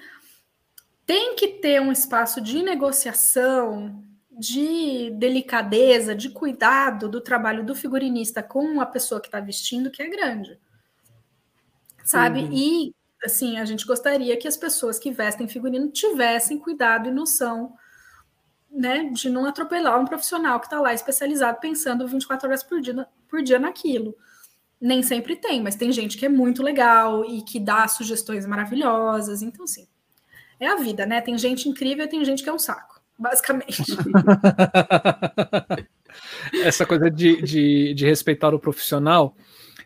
tem 1.05 1.35
que 1.35 1.47
ter 1.47 1.79
um 1.79 1.91
espaço 1.91 2.41
de 2.41 2.61
negociação 2.61 4.03
de 4.37 5.11
delicadeza, 5.11 6.15
de 6.15 6.29
cuidado 6.29 7.09
do 7.09 7.19
trabalho 7.21 7.65
do 7.65 7.75
figurinista 7.75 8.43
com 8.43 8.79
a 8.79 8.85
pessoa 8.85 9.19
que 9.19 9.27
está 9.27 9.39
vestindo 9.39 9.91
que 9.91 10.01
é 10.01 10.07
grande. 10.07 10.59
Sabe? 12.03 12.41
Uhum. 12.41 12.51
E 12.51 12.95
assim, 13.23 13.57
a 13.57 13.65
gente 13.65 13.85
gostaria 13.85 14.37
que 14.37 14.47
as 14.47 14.55
pessoas 14.55 14.99
que 14.99 15.11
vestem 15.11 15.47
figurino 15.47 15.89
tivessem 15.89 16.59
cuidado 16.59 17.09
e 17.09 17.11
noção 17.11 17.73
né, 18.69 19.09
de 19.11 19.29
não 19.29 19.45
atropelar 19.45 19.99
um 19.99 20.05
profissional 20.05 20.59
que 20.59 20.67
está 20.67 20.79
lá 20.79 20.93
especializado 20.93 21.59
pensando 21.59 22.07
24 22.07 22.47
horas 22.47 22.63
por 22.63 22.79
dia, 22.79 23.07
por 23.27 23.41
dia 23.41 23.57
naquilo. 23.57 24.15
Nem 24.79 25.01
sempre 25.01 25.35
tem, 25.35 25.61
mas 25.61 25.75
tem 25.75 25.91
gente 25.91 26.17
que 26.17 26.25
é 26.25 26.29
muito 26.29 26.61
legal 26.61 27.25
e 27.25 27.41
que 27.41 27.59
dá 27.59 27.87
sugestões 27.87 28.45
maravilhosas. 28.45 29.41
Então, 29.41 29.63
assim, 29.63 29.87
é 30.59 30.67
a 30.67 30.75
vida, 30.75 31.05
né? 31.05 31.19
Tem 31.21 31.37
gente 31.37 31.67
incrível 31.67 32.05
e 32.05 32.09
tem 32.09 32.23
gente 32.23 32.43
que 32.43 32.49
é 32.49 32.53
um 32.53 32.59
saco, 32.59 32.96
basicamente. 33.17 33.83
Essa 36.63 36.85
coisa 36.85 37.09
de, 37.09 37.41
de, 37.41 37.93
de 37.93 38.05
respeitar 38.05 38.53
o 38.53 38.59
profissional 38.59 39.35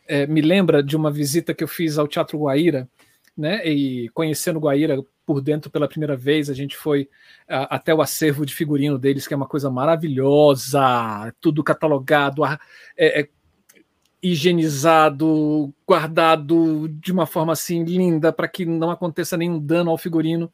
é, 0.07 0.27
me 0.27 0.41
lembra 0.41 0.83
de 0.83 0.95
uma 0.95 1.11
visita 1.11 1.53
que 1.53 1.63
eu 1.63 1.67
fiz 1.67 1.97
ao 1.97 2.07
Teatro 2.07 2.39
Guaíra, 2.39 2.87
né? 3.37 3.65
E 3.65 4.09
conhecendo 4.09 4.59
Guaíra 4.59 4.97
por 5.25 5.41
dentro 5.41 5.71
pela 5.71 5.87
primeira 5.87 6.17
vez, 6.17 6.49
a 6.49 6.53
gente 6.53 6.75
foi 6.75 7.03
uh, 7.49 7.67
até 7.69 7.93
o 7.93 8.01
acervo 8.01 8.45
de 8.45 8.53
figurino 8.53 8.97
deles, 8.97 9.27
que 9.27 9.33
é 9.33 9.37
uma 9.37 9.47
coisa 9.47 9.69
maravilhosa, 9.69 11.33
tudo 11.39 11.63
catalogado, 11.63 12.45
é, 12.45 13.21
é, 13.21 13.29
higienizado, 14.21 15.73
guardado 15.87 16.87
de 16.89 17.11
uma 17.11 17.25
forma 17.25 17.53
assim 17.53 17.83
linda 17.83 18.31
para 18.31 18.47
que 18.47 18.65
não 18.65 18.91
aconteça 18.91 19.37
nenhum 19.37 19.59
dano 19.59 19.89
ao 19.89 19.97
figurino. 19.97 20.51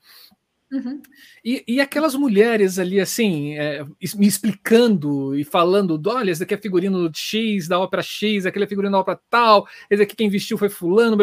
Uhum. 0.71 1.01
E, 1.45 1.63
e, 1.65 1.79
aquelas 1.79 2.13
mulheres 2.13 2.77
ali, 2.77 2.99
assim, 2.99 3.53
é, 3.53 3.85
me 4.15 4.27
explicando 4.27 5.33
e 5.33 5.45
falando: 5.45 5.99
olha, 6.07 6.29
esse 6.29 6.41
daqui 6.41 6.53
é 6.53 6.57
figurino 6.57 7.09
X, 7.13 7.69
da 7.69 7.79
ópera 7.79 8.03
X, 8.03 8.45
aquele 8.45 8.65
é 8.65 8.67
figurino 8.67 8.91
da 8.91 8.99
ópera 8.99 9.19
tal, 9.29 9.65
esse 9.89 10.03
aqui 10.03 10.15
quem 10.15 10.29
vestiu 10.29 10.57
foi 10.57 10.67
Fulano. 10.67 11.17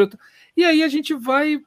E 0.57 0.65
aí 0.65 0.83
a 0.83 0.89
gente 0.89 1.13
vai 1.13 1.61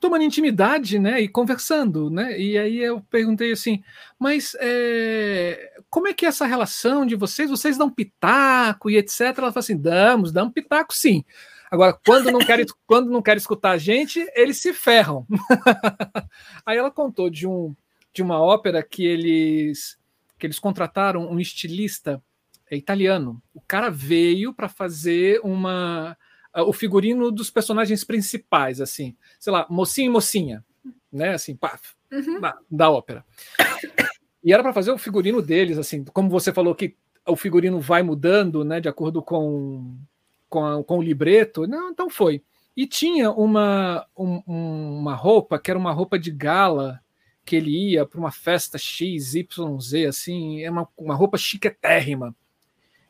tomando 0.00 0.22
intimidade, 0.22 0.98
né, 0.98 1.20
e 1.20 1.28
conversando, 1.28 2.08
né, 2.08 2.40
e 2.40 2.56
aí 2.56 2.78
eu 2.78 3.00
perguntei 3.10 3.50
assim, 3.50 3.82
mas 4.16 4.56
é, 4.60 5.72
como 5.90 6.06
é 6.06 6.14
que 6.14 6.24
é 6.24 6.28
essa 6.28 6.46
relação 6.46 7.04
de 7.04 7.16
vocês? 7.16 7.50
Vocês 7.50 7.76
dão 7.76 7.90
pitaco 7.90 8.88
e 8.88 8.96
etc? 8.96 9.20
Ela 9.20 9.34
falou 9.34 9.58
assim, 9.58 9.76
damos, 9.76 10.32
damos 10.32 10.52
pitaco 10.52 10.94
sim. 10.94 11.24
Agora, 11.70 11.98
quando 12.04 12.30
não 12.30 12.40
quer, 12.40 12.64
quando 12.86 13.10
não 13.10 13.22
quer 13.22 13.36
escutar 13.36 13.72
a 13.72 13.78
gente, 13.78 14.26
eles 14.34 14.58
se 14.58 14.72
ferram. 14.72 15.26
aí 16.64 16.76
ela 16.76 16.90
contou 16.90 17.30
de 17.30 17.46
um 17.46 17.74
de 18.12 18.22
uma 18.22 18.40
ópera 18.40 18.82
que 18.82 19.04
eles 19.04 19.98
que 20.38 20.46
eles 20.46 20.58
contrataram 20.58 21.30
um 21.30 21.38
estilista 21.38 22.22
italiano. 22.70 23.42
O 23.54 23.60
cara 23.60 23.90
veio 23.90 24.52
para 24.54 24.68
fazer 24.68 25.40
uma 25.42 26.16
o 26.54 26.72
figurino 26.72 27.30
dos 27.30 27.50
personagens 27.50 28.02
principais, 28.02 28.80
assim, 28.80 29.16
sei 29.38 29.52
lá, 29.52 29.66
mocinho 29.68 30.06
e 30.06 30.12
mocinha, 30.12 30.64
né? 31.12 31.34
Assim, 31.34 31.54
pá, 31.54 31.78
uhum. 32.10 32.40
da, 32.40 32.58
da 32.70 32.90
ópera. 32.90 33.24
E 34.42 34.52
era 34.52 34.62
para 34.62 34.72
fazer 34.72 34.90
o 34.90 34.98
figurino 34.98 35.42
deles, 35.42 35.78
assim, 35.78 36.04
como 36.04 36.28
você 36.30 36.52
falou 36.52 36.74
que 36.74 36.96
o 37.26 37.36
figurino 37.36 37.80
vai 37.80 38.02
mudando, 38.02 38.64
né, 38.64 38.80
de 38.80 38.88
acordo 38.88 39.22
com, 39.22 39.96
com, 40.48 40.82
com 40.82 40.98
o 40.98 41.02
libreto. 41.02 41.66
Não, 41.66 41.90
então 41.90 42.08
foi. 42.08 42.42
E 42.76 42.86
tinha 42.86 43.30
uma, 43.30 44.06
um, 44.16 44.42
uma 44.46 45.14
roupa 45.14 45.58
que 45.58 45.70
era 45.70 45.78
uma 45.78 45.92
roupa 45.92 46.18
de 46.18 46.30
gala 46.30 47.00
que 47.44 47.56
ele 47.56 47.92
ia 47.92 48.04
para 48.04 48.20
uma 48.20 48.30
festa 48.30 48.76
X, 48.76 49.34
Y, 49.34 49.80
Z, 49.80 50.06
assim, 50.06 50.62
é 50.62 50.70
uma, 50.70 50.86
uma 50.96 51.14
roupa 51.14 51.38
chiquetérrima. 51.38 52.36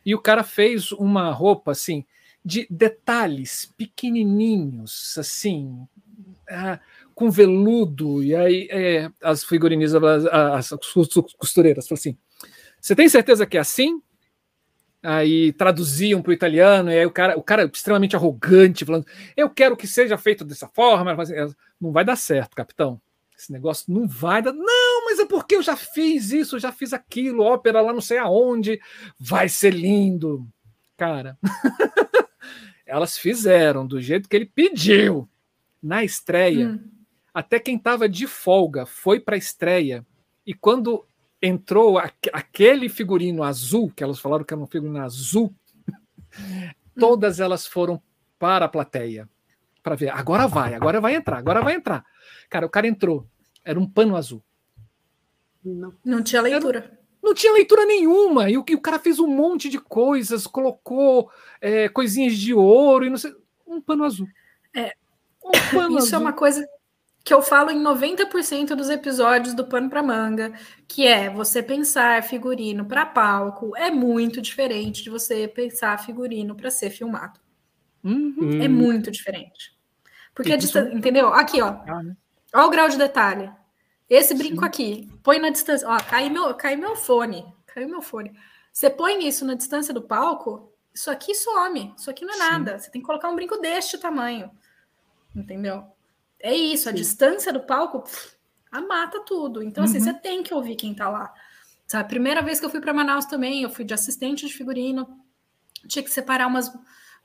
E 0.07 0.15
o 0.15 0.21
cara 0.21 0.43
fez 0.43 0.93
uma 0.93 1.31
roupa 1.33 1.73
assim 1.73 2.05
de 2.45 2.67
detalhes 2.71 3.67
pequenininhos, 3.77 5.19
assim, 5.19 5.87
ah, 6.49 6.81
com 7.15 7.31
veludo. 7.31 8.23
E 8.23 8.35
aí 8.35 8.69
é, 8.71 9.11
as 9.21 9.45
figurinistas, 9.45 10.03
as, 10.27 10.73
as 10.73 10.79
costureiras, 11.37 11.87
falaram 11.87 12.01
assim: 12.01 12.17
Você 12.81 12.95
tem 12.95 13.09
certeza 13.09 13.45
que 13.45 13.59
é 13.59 13.61
assim? 13.61 14.01
Aí 15.11 15.55
traduziam 15.55 16.21
para 16.21 16.29
o 16.29 16.35
italiano, 16.35 16.93
e 16.93 16.99
aí 16.99 17.07
o 17.07 17.11
cara, 17.11 17.39
o 17.39 17.43
cara 17.43 17.65
extremamente 17.65 18.15
arrogante, 18.15 18.85
falando: 18.85 19.07
Eu 19.35 19.49
quero 19.49 19.75
que 19.75 19.87
seja 19.87 20.19
feito 20.19 20.45
dessa 20.45 20.69
forma. 20.69 21.15
Mas, 21.15 21.31
assim, 21.31 21.55
não 21.81 21.93
vai 21.93 22.05
dar 22.05 22.15
certo, 22.15 22.55
capitão. 22.55 23.01
Esse 23.35 23.51
negócio 23.51 23.91
não 23.91 24.07
vai 24.07 24.43
dar. 24.43 24.53
Não, 24.53 25.07
mas 25.07 25.19
é 25.19 25.25
porque 25.25 25.57
eu 25.57 25.63
já 25.63 25.77
fiz 25.77 26.31
isso, 26.31 26.59
já 26.59 26.71
fiz 26.71 26.93
aquilo, 26.93 27.43
ópera 27.43 27.81
lá 27.81 27.91
não 27.91 28.03
sei 28.03 28.19
aonde. 28.19 28.79
Vai 29.19 29.49
ser 29.49 29.73
lindo. 29.73 30.47
Cara. 30.95 31.39
elas 32.85 33.17
fizeram 33.17 33.87
do 33.87 34.03
jeito 34.03 34.29
que 34.29 34.37
ele 34.37 34.45
pediu. 34.45 35.27
Na 35.83 36.05
estreia, 36.05 36.69
hum. 36.69 36.81
até 37.33 37.59
quem 37.59 37.77
estava 37.77 38.07
de 38.11 38.27
folga 38.27 38.85
foi 38.85 39.19
para 39.19 39.37
a 39.37 39.39
estreia. 39.39 40.05
E 40.45 40.53
quando 40.53 41.07
entrou 41.41 41.99
aquele 42.33 42.89
figurino 42.89 43.43
azul, 43.43 43.93
que 43.95 44.03
elas 44.03 44.19
falaram 44.19 44.45
que 44.45 44.53
era 44.53 44.61
um 44.61 44.67
figurino 44.67 45.01
azul, 45.01 45.55
todas 46.99 47.41
elas 47.41 47.67
foram 47.67 48.03
para 48.39 48.65
a 48.65 48.69
plateia 48.69 49.29
para 49.83 49.95
ver. 49.95 50.11
Agora 50.11 50.47
vai, 50.47 50.75
agora 50.75 51.01
vai 51.01 51.15
entrar, 51.15 51.39
agora 51.39 51.63
vai 51.63 51.75
entrar. 51.75 52.05
Cara, 52.51 52.67
o 52.67 52.71
cara 52.71 52.87
entrou, 52.87 53.27
era 53.65 53.79
um 53.79 53.89
pano 53.89 54.17
azul. 54.17 54.43
Não, 55.65 55.95
não 56.05 56.23
tinha 56.23 56.43
leitura. 56.43 56.79
Era, 56.79 56.99
não 57.23 57.35
tinha 57.35 57.53
leitura 57.53 57.85
nenhuma. 57.85 58.51
E 58.51 58.57
o, 58.57 58.61
o 58.61 58.81
cara 58.81 58.99
fez 58.99 59.19
um 59.19 59.27
monte 59.27 59.69
de 59.69 59.79
coisas, 59.79 60.47
colocou 60.47 61.31
é, 61.61 61.89
coisinhas 61.89 62.37
de 62.37 62.55
ouro 62.55 63.05
e 63.05 63.11
não 63.11 63.17
sei. 63.17 63.35
Um 63.67 63.81
pano 63.81 64.05
azul. 64.05 64.27
É. 64.75 64.95
Um 65.45 65.53
pano 65.73 65.99
Isso 65.99 66.09
azul. 66.09 66.19
é 66.19 66.19
uma 66.19 66.33
coisa 66.33 66.69
que 67.25 67.35
eu 67.35 67.43
falo 67.43 67.71
em 67.71 67.83
90% 67.83 68.75
dos 68.75 68.89
episódios 68.89 69.55
do 69.55 69.67
Pano 69.67 69.91
para 69.91 70.03
Manga, 70.03 70.53
que 70.87 71.07
é 71.07 71.29
você 71.29 71.63
pensar 71.63 72.23
figurino 72.23 72.87
para 72.87 73.05
palco 73.05 73.77
é 73.77 73.91
muito 73.91 74.41
diferente 74.41 75.03
de 75.03 75.11
você 75.11 75.47
pensar 75.47 75.99
figurino 75.99 76.55
para 76.55 76.71
ser 76.71 76.91
filmado. 76.91 77.39
Uhum. 78.03 78.63
É 78.63 78.69
muito 78.69 79.11
diferente. 79.11 79.77
Porque, 80.35 80.53
a 80.53 80.57
distância, 80.57 80.95
entendeu? 80.95 81.29
Aqui, 81.29 81.61
ó. 81.61 81.81
Ah, 81.87 82.03
né? 82.03 82.17
Olha 82.55 82.67
o 82.67 82.71
grau 82.71 82.89
de 82.89 82.97
detalhe. 82.97 83.51
Esse 84.09 84.35
brinco 84.35 84.63
Sim. 84.63 84.67
aqui, 84.67 85.13
põe 85.23 85.39
na 85.39 85.51
distância. 85.51 85.87
Ó, 85.87 85.99
cai 85.99 86.31
meu, 86.31 86.55
cai 86.55 86.77
meu 86.77 86.97
fone. 86.97 87.45
Caiu 87.67 87.89
meu 87.89 88.01
fone. 88.01 88.33
Você 88.73 88.89
põe 88.89 89.27
isso 89.27 89.45
na 89.45 89.55
distância 89.55 89.93
do 89.93 90.03
palco, 90.03 90.73
isso 90.95 91.11
aqui 91.11 91.35
some. 91.35 91.95
Isso 91.97 92.11
aqui 92.11 92.25
não 92.25 92.33
é 92.33 92.37
Sim. 92.37 92.41
nada. 92.41 92.79
Você 92.79 92.91
tem 92.91 93.01
que 93.01 93.07
colocar 93.07 93.29
um 93.29 93.37
brinco 93.37 93.59
deste 93.59 93.99
tamanho. 93.99 94.51
Entendeu? 95.35 95.85
É 96.41 96.55
isso, 96.55 96.85
Sim. 96.85 96.91
a 96.91 96.93
distância 96.93 97.53
do 97.53 97.61
palco 97.61 98.03
pff, 98.03 98.37
amata 98.71 99.21
tudo. 99.25 99.63
Então, 99.63 99.85
assim, 99.85 99.99
uhum. 99.99 100.05
você 100.05 100.15
tem 100.15 100.43
que 100.43 100.55
ouvir 100.55 100.77
quem 100.77 100.95
tá 100.95 101.09
lá. 101.09 101.33
Sabe, 101.87 102.09
primeira 102.09 102.43
vez 102.43 102.61
que 102.61 102.67
eu 102.67 102.71
fui 102.71 102.81
para 102.81 102.93
Manaus 102.93 103.25
também, 103.25 103.63
eu 103.63 103.71
fui 103.71 103.85
de 103.85 103.95
assistente 103.95 104.47
de 104.47 104.53
figurino, 104.53 105.09
tinha 105.87 106.03
que 106.03 106.11
separar 106.11 106.47
umas, 106.47 106.71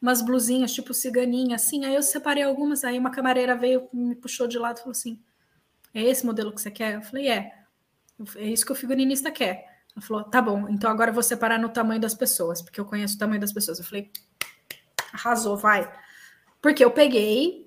umas 0.02 0.22
blusinhas, 0.22 0.74
tipo 0.74 0.94
ciganinha, 0.94 1.56
assim. 1.56 1.84
Aí 1.86 1.94
eu 1.94 2.02
separei 2.02 2.44
algumas, 2.44 2.84
aí 2.84 2.98
uma 2.98 3.12
camareira 3.12 3.56
veio, 3.56 3.90
me 3.92 4.16
puxou 4.16 4.48
de 4.48 4.58
lado 4.58 4.78
e 4.78 4.80
falou 4.80 4.92
assim: 4.92 5.22
é 5.94 6.02
esse 6.02 6.26
modelo 6.26 6.54
que 6.54 6.62
você 6.62 6.72
quer? 6.72 6.96
Eu 6.96 7.02
falei, 7.02 7.30
é. 7.30 7.64
É 8.38 8.46
isso 8.46 8.66
que 8.66 8.72
o 8.72 8.76
figurinista 8.76 9.30
quer. 9.30 9.66
Ela 9.96 10.06
falou, 10.06 10.24
tá 10.24 10.42
bom, 10.42 10.68
então 10.70 10.90
agora 10.90 11.10
eu 11.10 11.14
vou 11.14 11.24
separar 11.24 11.60
no 11.60 11.70
tamanho 11.70 12.00
das 12.00 12.14
pessoas, 12.14 12.62
porque 12.62 12.80
eu 12.80 12.86
conheço 12.86 13.16
o 13.16 13.20
tamanho 13.20 13.42
das 13.42 13.52
pessoas. 13.52 13.80
Eu 13.80 13.86
falei, 13.86 14.10
arrasou, 15.12 15.58
vai. 15.58 15.92
Porque 16.62 16.84
eu 16.84 16.92
peguei 16.92 17.63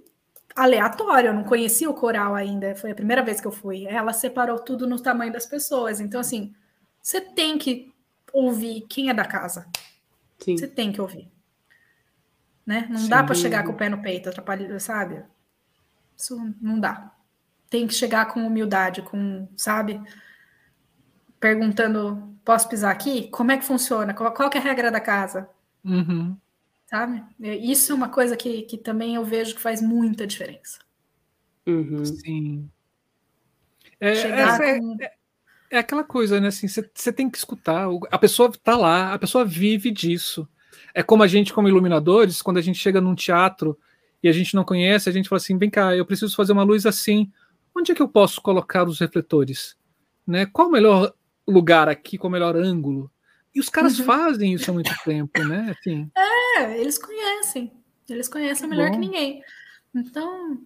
aleatório, 0.57 1.29
eu 1.29 1.35
não 1.35 1.45
conhecia 1.45 1.89
o 1.89 1.95
coral 1.95 2.35
ainda, 2.35 2.75
foi 2.75 2.91
a 2.91 2.95
primeira 2.95 3.23
vez 3.23 3.41
que 3.41 3.47
eu 3.47 3.53
fui. 3.53 3.87
Ela 3.87 4.13
separou 4.13 4.59
tudo 4.59 4.87
no 4.87 5.01
tamanho 5.01 5.33
das 5.33 5.47
pessoas. 5.47 6.01
Então, 6.01 6.21
assim, 6.21 6.55
você 7.01 7.21
tem 7.21 7.59
que 7.59 7.93
ouvir 8.33 8.87
quem 8.89 9.11
é 9.11 9.15
da 9.15 9.25
casa. 9.25 9.67
Sim. 10.39 10.57
Você 10.57 10.67
tem 10.67 10.91
que 10.91 11.01
ouvir. 11.01 11.31
Né? 12.67 12.87
Não 12.91 12.99
Sim. 12.99 13.09
dá 13.09 13.23
para 13.23 13.35
chegar 13.35 13.65
com 13.65 13.73
o 13.73 13.77
pé 13.77 13.89
no 13.89 14.03
peito, 14.03 14.29
atrapalhar, 14.29 14.81
sabe? 14.81 15.23
Isso 16.17 16.37
não 16.61 16.81
dá 16.81 17.13
tem 17.69 17.87
que 17.87 17.95
chegar 17.95 18.27
com 18.27 18.47
humildade, 18.47 19.03
com, 19.03 19.49
sabe? 19.57 20.01
Perguntando, 21.39 22.35
posso 22.45 22.69
pisar 22.69 22.91
aqui? 22.91 23.29
Como 23.29 23.53
é 23.53 23.59
que 23.59 23.65
funciona? 23.65 24.15
Qual, 24.15 24.33
qual 24.33 24.51
é 24.53 24.59
a 24.59 24.61
regra 24.61 24.91
da 24.91 25.01
casa? 25.01 25.49
Uhum. 25.85 26.37
Sabe? 26.87 27.23
Isso 27.41 27.93
é 27.93 27.95
uma 27.95 28.09
coisa 28.09 28.37
que, 28.37 28.63
que 28.63 28.79
também 28.79 29.17
eu 29.17 29.25
vejo 29.25 29.55
que 29.55 29.61
faz 29.61 29.83
muita 29.83 30.27
diferença. 30.27 30.79
Uhum. 31.67 32.05
Sim. 32.05 32.71
É, 34.01 34.13
é, 34.13 34.79
com... 34.79 34.97
é, 35.01 35.13
é, 35.73 35.79
aquela 35.79 36.05
coisa, 36.05 36.41
né? 36.41 36.49
Assim, 36.49 36.69
você 36.69 37.13
tem 37.13 37.29
que 37.29 37.39
escutar. 37.39 37.89
A 38.11 38.19
pessoa 38.19 38.49
está 38.51 38.77
lá, 38.77 39.15
a 39.15 39.19
pessoa 39.19 39.45
vive 39.45 39.91
disso. 39.91 40.49
É 40.95 41.03
como 41.03 41.23
a 41.23 41.27
gente, 41.27 41.53
como 41.53 41.69
iluminadores, 41.69 42.41
quando 42.41 42.59
a 42.59 42.63
gente 42.63 42.79
chega 42.79 43.01
num 43.01 43.15
teatro 43.15 43.79
e 44.23 44.29
a 44.29 44.33
gente 44.33 44.55
não 44.55 44.65
conhece, 44.65 45.09
a 45.09 45.13
gente 45.13 45.29
fala 45.29 45.39
assim: 45.39 45.59
vem 45.59 45.69
cá, 45.69 45.97
eu 45.97 46.07
preciso 46.07 46.37
fazer 46.37 46.53
uma 46.53 46.63
luz 46.63 46.87
assim 46.87 47.31
onde 47.75 47.93
é 47.93 47.95
que 47.95 48.01
eu 48.01 48.09
posso 48.09 48.41
colocar 48.41 48.85
os 48.85 49.01
refletores? 49.01 49.77
Né? 50.27 50.47
Qual 50.47 50.69
o 50.69 50.71
melhor 50.71 51.13
lugar 51.47 51.89
aqui 51.89 52.19
com 52.19 52.29
o 52.29 52.31
melhor 52.31 52.57
ângulo. 52.57 53.11
E 53.55 53.61
os 53.61 53.69
caras 53.69 53.99
uhum. 53.99 54.05
fazem 54.05 54.53
isso 54.53 54.71
há 54.71 54.75
muito 54.75 54.93
tempo, 55.05 55.43
né? 55.45 55.75
Assim. 55.79 56.11
É, 56.15 56.21
eles 56.63 56.99
conhecem. 56.99 57.73
Eles 58.09 58.29
conhecem 58.29 58.69
melhor 58.69 58.91
que 58.91 58.99
ninguém. 58.99 59.43
Então, 59.95 60.61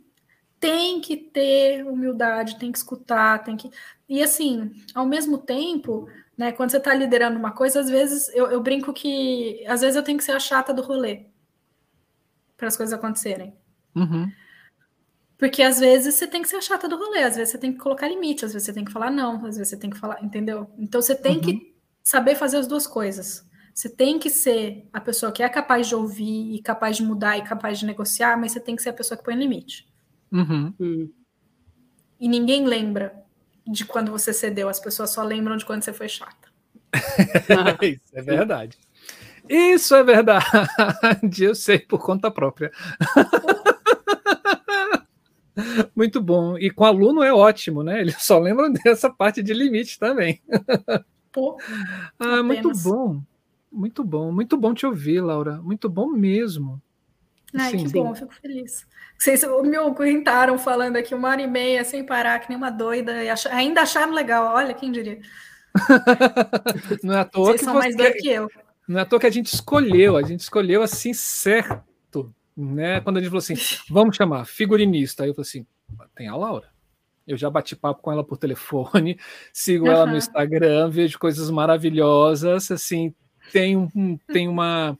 tem 0.60 1.00
que 1.00 1.16
ter 1.16 1.84
humildade, 1.86 2.58
tem 2.58 2.70
que 2.70 2.78
escutar, 2.78 3.42
tem 3.42 3.56
que. 3.56 3.70
E 4.08 4.22
assim, 4.22 4.70
ao 4.94 5.06
mesmo 5.06 5.38
tempo, 5.38 6.08
né, 6.36 6.52
quando 6.52 6.70
você 6.70 6.76
está 6.76 6.94
liderando 6.94 7.38
uma 7.38 7.52
coisa, 7.52 7.80
às 7.80 7.88
vezes 7.88 8.28
eu, 8.34 8.50
eu, 8.50 8.60
brinco 8.60 8.92
que 8.92 9.64
às 9.66 9.80
vezes 9.80 9.96
eu 9.96 10.02
tenho 10.02 10.18
que 10.18 10.24
ser 10.24 10.32
a 10.32 10.40
chata 10.40 10.74
do 10.74 10.82
rolê 10.82 11.26
para 12.56 12.68
as 12.68 12.76
coisas 12.76 12.92
acontecerem. 12.92 13.54
Uhum. 13.96 14.30
Porque 15.38 15.62
às 15.62 15.80
vezes 15.80 16.14
você 16.14 16.26
tem 16.26 16.42
que 16.42 16.48
ser 16.48 16.56
a 16.56 16.60
chata 16.60 16.86
do 16.86 16.98
rolê, 16.98 17.22
às 17.22 17.36
vezes 17.36 17.52
você 17.52 17.58
tem 17.58 17.72
que 17.72 17.78
colocar 17.78 18.06
limite, 18.06 18.44
às 18.44 18.52
vezes 18.52 18.66
você 18.66 18.74
tem 18.74 18.84
que 18.84 18.92
falar 18.92 19.10
não, 19.10 19.36
às 19.46 19.56
vezes 19.56 19.68
você 19.68 19.76
tem 19.78 19.88
que 19.88 19.98
falar, 19.98 20.22
entendeu? 20.22 20.70
Então 20.78 21.00
você 21.00 21.14
tem 21.14 21.36
uhum. 21.36 21.40
que 21.40 21.74
saber 22.02 22.34
fazer 22.34 22.58
as 22.58 22.66
duas 22.66 22.86
coisas. 22.86 23.48
Você 23.80 23.88
tem 23.88 24.18
que 24.18 24.28
ser 24.28 24.86
a 24.92 25.00
pessoa 25.00 25.32
que 25.32 25.42
é 25.42 25.48
capaz 25.48 25.88
de 25.88 25.94
ouvir 25.94 26.54
e 26.54 26.60
capaz 26.60 26.98
de 26.98 27.02
mudar 27.02 27.38
e 27.38 27.42
capaz 27.42 27.78
de 27.78 27.86
negociar, 27.86 28.38
mas 28.38 28.52
você 28.52 28.60
tem 28.60 28.76
que 28.76 28.82
ser 28.82 28.90
a 28.90 28.92
pessoa 28.92 29.16
que 29.16 29.24
põe 29.24 29.34
limite. 29.34 29.88
Uhum. 30.30 30.74
Hum. 30.78 31.10
E 32.20 32.28
ninguém 32.28 32.66
lembra 32.66 33.24
de 33.66 33.86
quando 33.86 34.12
você 34.12 34.34
cedeu, 34.34 34.68
as 34.68 34.78
pessoas 34.78 35.08
só 35.08 35.22
lembram 35.22 35.56
de 35.56 35.64
quando 35.64 35.82
você 35.82 35.94
foi 35.94 36.10
chata. 36.10 36.50
Isso 37.80 38.12
é 38.12 38.20
verdade. 38.20 38.76
Isso 39.48 39.94
é 39.94 40.04
verdade. 40.04 41.42
Eu 41.42 41.54
sei 41.54 41.78
por 41.78 42.04
conta 42.04 42.30
própria. 42.30 42.70
Muito 45.96 46.20
bom. 46.20 46.58
E 46.58 46.70
com 46.70 46.84
aluno 46.84 47.22
é 47.22 47.32
ótimo, 47.32 47.82
né? 47.82 48.02
Eles 48.02 48.22
só 48.22 48.38
lembram 48.38 48.70
dessa 48.84 49.08
parte 49.08 49.42
de 49.42 49.54
limite 49.54 49.98
também. 49.98 50.38
Pô, 51.32 51.56
ah, 52.18 52.42
muito 52.42 52.70
bom. 52.82 53.22
Muito 53.70 54.02
bom. 54.02 54.32
Muito 54.32 54.56
bom 54.56 54.74
te 54.74 54.86
ouvir, 54.86 55.20
Laura. 55.20 55.60
Muito 55.62 55.88
bom 55.88 56.08
mesmo. 56.08 56.80
Ai, 57.54 57.72
sim, 57.72 57.84
que 57.84 57.92
bom, 57.92 58.14
fico 58.14 58.34
feliz. 58.34 58.86
Vocês 59.18 59.42
me 59.64 59.76
aguentaram 59.76 60.58
falando 60.58 60.96
aqui 60.96 61.14
uma 61.14 61.28
hora 61.28 61.42
e 61.42 61.46
meia 61.46 61.84
sem 61.84 62.04
parar, 62.04 62.38
que 62.38 62.48
nem 62.48 62.56
uma 62.56 62.70
doida, 62.70 63.22
e 63.22 63.28
ach... 63.28 63.46
ainda 63.46 63.82
acharam 63.82 64.12
legal, 64.12 64.54
olha, 64.54 64.72
quem 64.72 64.92
diria. 64.92 65.20
não 67.02 67.14
é 67.14 67.20
à 67.20 67.24
toa 67.24 67.46
Vocês 67.46 67.60
que 67.60 67.64
são 67.64 67.74
você... 67.74 67.78
mais 67.80 67.96
doidos 67.96 68.20
que 68.20 68.28
eu. 68.28 68.48
Não 68.88 68.98
é 68.98 69.02
à 69.02 69.04
toa 69.04 69.20
que 69.20 69.26
a 69.26 69.30
gente 69.30 69.52
escolheu, 69.52 70.16
a 70.16 70.22
gente 70.22 70.40
escolheu 70.40 70.82
assim 70.82 71.12
certo, 71.12 72.34
né? 72.56 73.00
Quando 73.00 73.18
a 73.18 73.20
gente 73.20 73.30
falou 73.30 73.40
assim, 73.40 73.54
vamos 73.90 74.16
chamar 74.16 74.44
figurinista, 74.46 75.24
aí 75.24 75.30
eu 75.30 75.34
falei 75.34 75.48
assim, 75.48 75.66
tem 76.14 76.28
a 76.28 76.36
Laura. 76.36 76.68
Eu 77.26 77.36
já 77.36 77.50
bati 77.50 77.76
papo 77.76 78.02
com 78.02 78.10
ela 78.10 78.24
por 78.24 78.38
telefone, 78.38 79.18
sigo 79.52 79.86
uhum. 79.86 79.92
ela 79.92 80.06
no 80.06 80.16
Instagram, 80.16 80.88
vejo 80.88 81.18
coisas 81.18 81.50
maravilhosas, 81.50 82.70
assim, 82.70 83.14
tem, 83.52 83.76
um, 83.76 84.18
tem 84.32 84.48
uma 84.48 84.98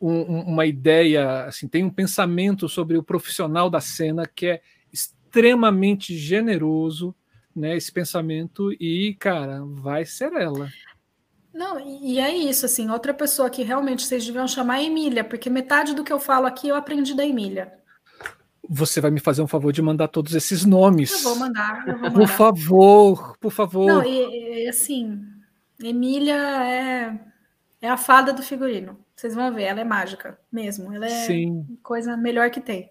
um, 0.00 0.40
uma 0.40 0.66
ideia, 0.66 1.44
assim, 1.44 1.66
tem 1.66 1.84
um 1.84 1.90
pensamento 1.90 2.68
sobre 2.68 2.96
o 2.96 3.02
profissional 3.02 3.70
da 3.70 3.80
cena 3.80 4.26
que 4.26 4.46
é 4.46 4.60
extremamente 4.92 6.16
generoso, 6.16 7.14
né? 7.54 7.76
Esse 7.76 7.90
pensamento 7.90 8.72
e, 8.72 9.16
cara, 9.18 9.62
vai 9.64 10.04
ser 10.04 10.32
ela. 10.32 10.68
Não, 11.52 11.80
e 11.80 12.18
é 12.18 12.34
isso, 12.36 12.66
assim, 12.66 12.90
outra 12.90 13.14
pessoa 13.14 13.48
que 13.48 13.62
realmente 13.62 14.04
vocês 14.04 14.26
deviam 14.26 14.46
chamar 14.46 14.80
é 14.80 14.84
Emília, 14.84 15.24
porque 15.24 15.48
metade 15.48 15.94
do 15.94 16.04
que 16.04 16.12
eu 16.12 16.20
falo 16.20 16.46
aqui 16.46 16.68
eu 16.68 16.76
aprendi 16.76 17.14
da 17.14 17.24
Emília. 17.24 17.72
Você 18.68 19.00
vai 19.00 19.10
me 19.10 19.20
fazer 19.20 19.40
um 19.40 19.46
favor 19.46 19.72
de 19.72 19.80
mandar 19.80 20.08
todos 20.08 20.34
esses 20.34 20.64
nomes. 20.64 21.12
Eu 21.12 21.30
vou 21.30 21.36
mandar, 21.36 21.86
eu 21.86 21.92
vou 21.94 22.02
mandar. 22.02 22.18
Por 22.18 22.28
favor, 22.28 23.38
por 23.38 23.52
favor. 23.52 23.86
Não, 23.86 24.04
e, 24.04 24.64
e 24.64 24.68
assim, 24.68 25.22
Emília 25.82 26.34
é, 26.34 27.18
é 27.86 27.90
a 27.90 27.96
fada 27.96 28.32
do 28.32 28.42
figurino. 28.42 28.98
Vocês 29.14 29.34
vão 29.34 29.52
ver, 29.54 29.64
ela 29.64 29.80
é 29.80 29.84
mágica 29.84 30.38
mesmo. 30.50 30.92
Ela 30.92 31.06
é 31.06 31.26
Sim. 31.26 31.78
coisa 31.82 32.16
melhor 32.16 32.50
que 32.50 32.60
tem. 32.60 32.90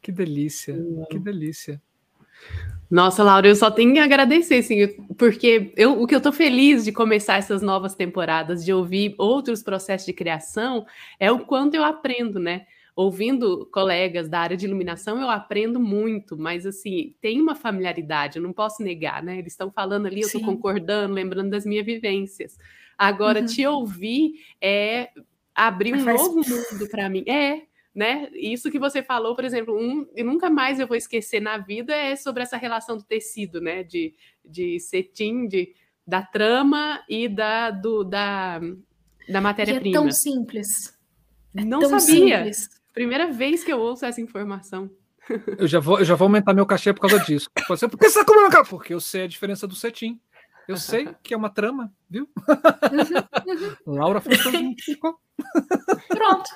Que 0.00 0.12
delícia, 0.12 0.76
que 1.10 1.18
delícia. 1.18 1.82
Nossa, 2.88 3.24
Laura, 3.24 3.48
eu 3.48 3.56
só 3.56 3.70
tenho 3.70 3.92
que 3.92 3.98
agradecer, 3.98 4.58
assim, 4.58 4.86
porque 5.18 5.72
eu, 5.76 6.00
o 6.00 6.06
que 6.06 6.14
eu 6.14 6.20
tô 6.20 6.30
feliz 6.30 6.84
de 6.84 6.92
começar 6.92 7.36
essas 7.38 7.60
novas 7.60 7.96
temporadas, 7.96 8.64
de 8.64 8.72
ouvir 8.72 9.14
outros 9.18 9.62
processos 9.62 10.06
de 10.06 10.12
criação, 10.12 10.86
é 11.18 11.32
o 11.32 11.40
quanto 11.40 11.74
eu 11.74 11.82
aprendo, 11.82 12.38
né? 12.38 12.66
Ouvindo 12.94 13.66
colegas 13.72 14.28
da 14.28 14.38
área 14.38 14.56
de 14.56 14.66
iluminação, 14.66 15.20
eu 15.20 15.28
aprendo 15.28 15.80
muito, 15.80 16.38
mas 16.38 16.64
assim, 16.64 17.16
tem 17.20 17.40
uma 17.40 17.56
familiaridade, 17.56 18.38
eu 18.38 18.42
não 18.42 18.52
posso 18.52 18.82
negar, 18.82 19.22
né? 19.22 19.38
Eles 19.38 19.54
estão 19.54 19.70
falando 19.72 20.06
ali, 20.06 20.20
eu 20.20 20.26
estou 20.26 20.40
concordando, 20.42 21.12
lembrando 21.12 21.50
das 21.50 21.66
minhas 21.66 21.84
vivências. 21.84 22.56
Agora, 22.98 23.40
uhum. 23.40 23.46
te 23.46 23.66
ouvir 23.66 24.34
é 24.60 25.10
abrir 25.54 25.94
um 25.94 26.04
novo 26.04 26.36
mundo 26.36 26.88
para 26.90 27.08
mim. 27.08 27.24
É, 27.26 27.62
né? 27.94 28.28
Isso 28.34 28.70
que 28.70 28.78
você 28.78 29.02
falou, 29.02 29.34
por 29.34 29.44
exemplo, 29.44 29.74
um, 29.74 30.06
e 30.14 30.22
nunca 30.22 30.50
mais 30.50 30.78
eu 30.78 30.86
vou 30.86 30.96
esquecer 30.96 31.40
na 31.40 31.56
vida 31.56 31.94
é 31.94 32.14
sobre 32.14 32.42
essa 32.42 32.56
relação 32.56 32.96
do 32.96 33.02
tecido, 33.02 33.60
né? 33.60 33.82
De, 33.82 34.14
de 34.44 34.78
cetim, 34.80 35.48
de, 35.48 35.74
da 36.06 36.22
trama 36.22 37.02
e 37.08 37.28
da, 37.28 37.70
do, 37.70 38.04
da, 38.04 38.60
da 39.28 39.40
matéria-prima. 39.40 39.96
É 39.96 40.00
tão 40.00 40.10
simples. 40.10 40.94
É 41.56 41.64
Não 41.64 41.80
tão 41.80 41.98
sabia. 41.98 42.36
Simples. 42.38 42.68
Primeira 42.92 43.32
vez 43.32 43.64
que 43.64 43.72
eu 43.72 43.80
ouço 43.80 44.04
essa 44.04 44.20
informação. 44.20 44.90
Eu 45.58 45.66
já 45.66 45.80
vou, 45.80 45.98
eu 45.98 46.04
já 46.04 46.14
vou 46.14 46.26
aumentar 46.26 46.54
meu 46.54 46.64
cachê 46.64 46.92
por 46.92 47.00
causa 47.00 47.18
disso. 47.20 47.50
Você, 47.68 47.88
por 47.88 47.98
que 47.98 48.08
você 48.08 48.20
está 48.20 48.24
comendo? 48.24 48.64
Porque 48.68 48.94
eu 48.94 49.00
sei 49.00 49.22
a 49.22 49.26
diferença 49.26 49.66
do 49.66 49.74
cetim. 49.74 50.20
Eu 50.68 50.76
sei 50.76 51.08
que 51.22 51.32
é 51.32 51.36
uma 51.36 51.50
trama, 51.50 51.92
viu? 52.08 52.28
Uhum, 52.36 53.76
uhum. 53.86 53.94
Laura 53.94 54.20
ficou. 54.84 55.18
Pronto. 56.08 56.50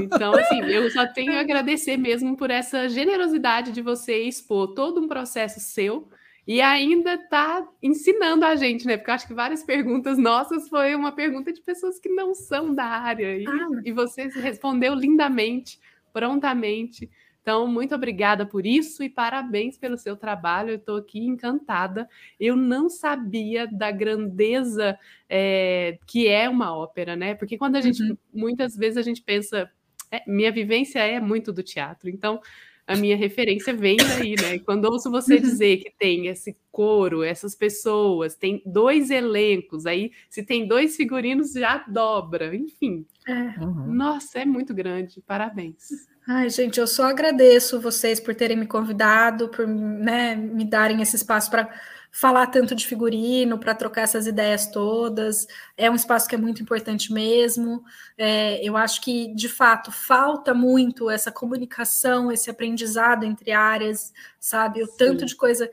Então, 0.00 0.34
assim, 0.34 0.60
eu 0.62 0.90
só 0.90 1.06
tenho 1.06 1.32
a 1.32 1.40
agradecer 1.40 1.96
mesmo 1.96 2.36
por 2.36 2.50
essa 2.50 2.88
generosidade 2.88 3.72
de 3.72 3.80
você 3.80 4.22
expor 4.24 4.74
todo 4.74 5.00
um 5.00 5.08
processo 5.08 5.60
seu 5.60 6.08
e 6.46 6.60
ainda 6.60 7.16
tá 7.16 7.66
ensinando 7.82 8.44
a 8.44 8.54
gente, 8.54 8.86
né? 8.86 8.96
Porque 8.96 9.10
eu 9.10 9.14
acho 9.14 9.26
que 9.26 9.34
várias 9.34 9.62
perguntas 9.62 10.18
nossas 10.18 10.68
foi 10.68 10.94
uma 10.94 11.12
pergunta 11.12 11.52
de 11.52 11.62
pessoas 11.62 11.98
que 11.98 12.08
não 12.08 12.34
são 12.34 12.74
da 12.74 12.84
área 12.84 13.38
e, 13.38 13.46
ah. 13.46 13.68
e 13.84 13.92
você 13.92 14.28
respondeu 14.28 14.94
lindamente, 14.94 15.78
prontamente. 16.12 17.10
Então, 17.44 17.68
muito 17.68 17.94
obrigada 17.94 18.46
por 18.46 18.64
isso 18.64 19.02
e 19.02 19.10
parabéns 19.10 19.76
pelo 19.76 19.98
seu 19.98 20.16
trabalho. 20.16 20.70
Eu 20.70 20.76
estou 20.76 20.96
aqui 20.96 21.26
encantada. 21.26 22.08
Eu 22.40 22.56
não 22.56 22.88
sabia 22.88 23.66
da 23.66 23.90
grandeza 23.90 24.98
é, 25.28 25.98
que 26.06 26.26
é 26.26 26.48
uma 26.48 26.74
ópera, 26.74 27.14
né? 27.14 27.34
Porque 27.34 27.58
quando 27.58 27.76
a 27.76 27.82
gente, 27.82 28.02
uhum. 28.02 28.16
muitas 28.32 28.74
vezes 28.74 28.96
a 28.96 29.02
gente 29.02 29.20
pensa, 29.20 29.70
é, 30.10 30.22
minha 30.26 30.50
vivência 30.50 31.00
é 31.00 31.20
muito 31.20 31.52
do 31.52 31.62
teatro, 31.62 32.08
então 32.08 32.40
a 32.86 32.96
minha 32.96 33.16
referência 33.16 33.74
vem 33.74 33.98
daí, 33.98 34.36
né? 34.40 34.58
Quando 34.60 34.86
ouço 34.86 35.10
você 35.10 35.34
uhum. 35.34 35.42
dizer 35.42 35.76
que 35.78 35.90
tem 35.90 36.28
esse 36.28 36.56
coro, 36.72 37.22
essas 37.22 37.54
pessoas, 37.54 38.36
tem 38.36 38.62
dois 38.64 39.10
elencos, 39.10 39.84
aí 39.84 40.12
se 40.30 40.42
tem 40.42 40.66
dois 40.66 40.96
figurinos 40.96 41.52
já 41.52 41.76
dobra, 41.86 42.56
enfim. 42.56 43.04
É. 43.28 43.60
Uhum. 43.62 43.92
Nossa, 43.92 44.38
é 44.38 44.46
muito 44.46 44.72
grande. 44.72 45.20
Parabéns. 45.26 46.13
Ai, 46.26 46.48
gente, 46.48 46.80
eu 46.80 46.86
só 46.86 47.04
agradeço 47.04 47.80
vocês 47.80 48.18
por 48.18 48.34
terem 48.34 48.56
me 48.56 48.66
convidado, 48.66 49.48
por 49.50 49.66
né, 49.66 50.34
me 50.34 50.64
darem 50.64 51.02
esse 51.02 51.16
espaço 51.16 51.50
para 51.50 51.68
falar 52.10 52.46
tanto 52.46 52.74
de 52.74 52.86
figurino, 52.86 53.58
para 53.58 53.74
trocar 53.74 54.02
essas 54.02 54.26
ideias 54.26 54.66
todas. 54.68 55.46
É 55.76 55.90
um 55.90 55.94
espaço 55.94 56.26
que 56.26 56.34
é 56.34 56.38
muito 56.38 56.62
importante 56.62 57.12
mesmo. 57.12 57.84
É, 58.16 58.66
eu 58.66 58.74
acho 58.76 59.02
que, 59.02 59.34
de 59.34 59.48
fato, 59.50 59.92
falta 59.92 60.54
muito 60.54 61.10
essa 61.10 61.30
comunicação, 61.30 62.32
esse 62.32 62.48
aprendizado 62.48 63.24
entre 63.24 63.52
áreas, 63.52 64.12
sabe? 64.40 64.82
O 64.82 64.86
Sim. 64.86 64.96
tanto 64.96 65.26
de 65.26 65.36
coisa 65.36 65.70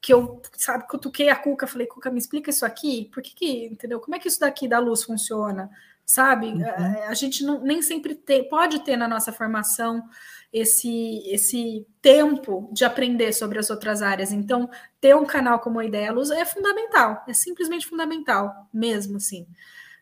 que 0.00 0.12
eu, 0.12 0.42
sabe, 0.56 0.88
cutuquei 0.88 1.28
a 1.28 1.36
Cuca, 1.36 1.66
falei, 1.66 1.86
Cuca, 1.86 2.10
me 2.10 2.18
explica 2.18 2.50
isso 2.50 2.66
aqui, 2.66 3.08
por 3.14 3.22
que, 3.22 3.34
que 3.34 3.66
entendeu? 3.66 4.00
Como 4.00 4.16
é 4.16 4.18
que 4.18 4.26
isso 4.26 4.40
daqui 4.40 4.66
da 4.66 4.80
luz 4.80 5.04
funciona? 5.04 5.70
Sabe? 6.12 6.48
Uhum. 6.48 6.62
A, 6.62 7.08
a, 7.08 7.14
gente 7.14 7.42
não, 7.42 7.58
nem 7.62 7.80
sempre 7.80 8.14
pode 8.50 8.80
ter 8.80 8.96
na 8.98 9.08
nossa 9.08 9.32
formação 9.32 10.06
esse, 10.52 11.22
esse 11.26 11.86
tempo 12.02 12.68
de 12.70 12.84
aprender 12.84 13.32
sobre 13.32 13.58
as 13.58 13.70
outras 13.70 14.02
áreas. 14.02 14.30
Então, 14.30 14.68
ter 15.00 15.16
um 15.16 15.24
canal 15.24 15.58
como 15.60 15.80
a 15.80 15.86
Ideia 15.86 16.12
Luz 16.12 16.30
é 16.30 16.44
fundamental, 16.44 17.24
é 17.26 17.32
simplesmente 17.32 17.86
fundamental, 17.86 18.68
mesmo 18.70 19.16
assim, 19.16 19.46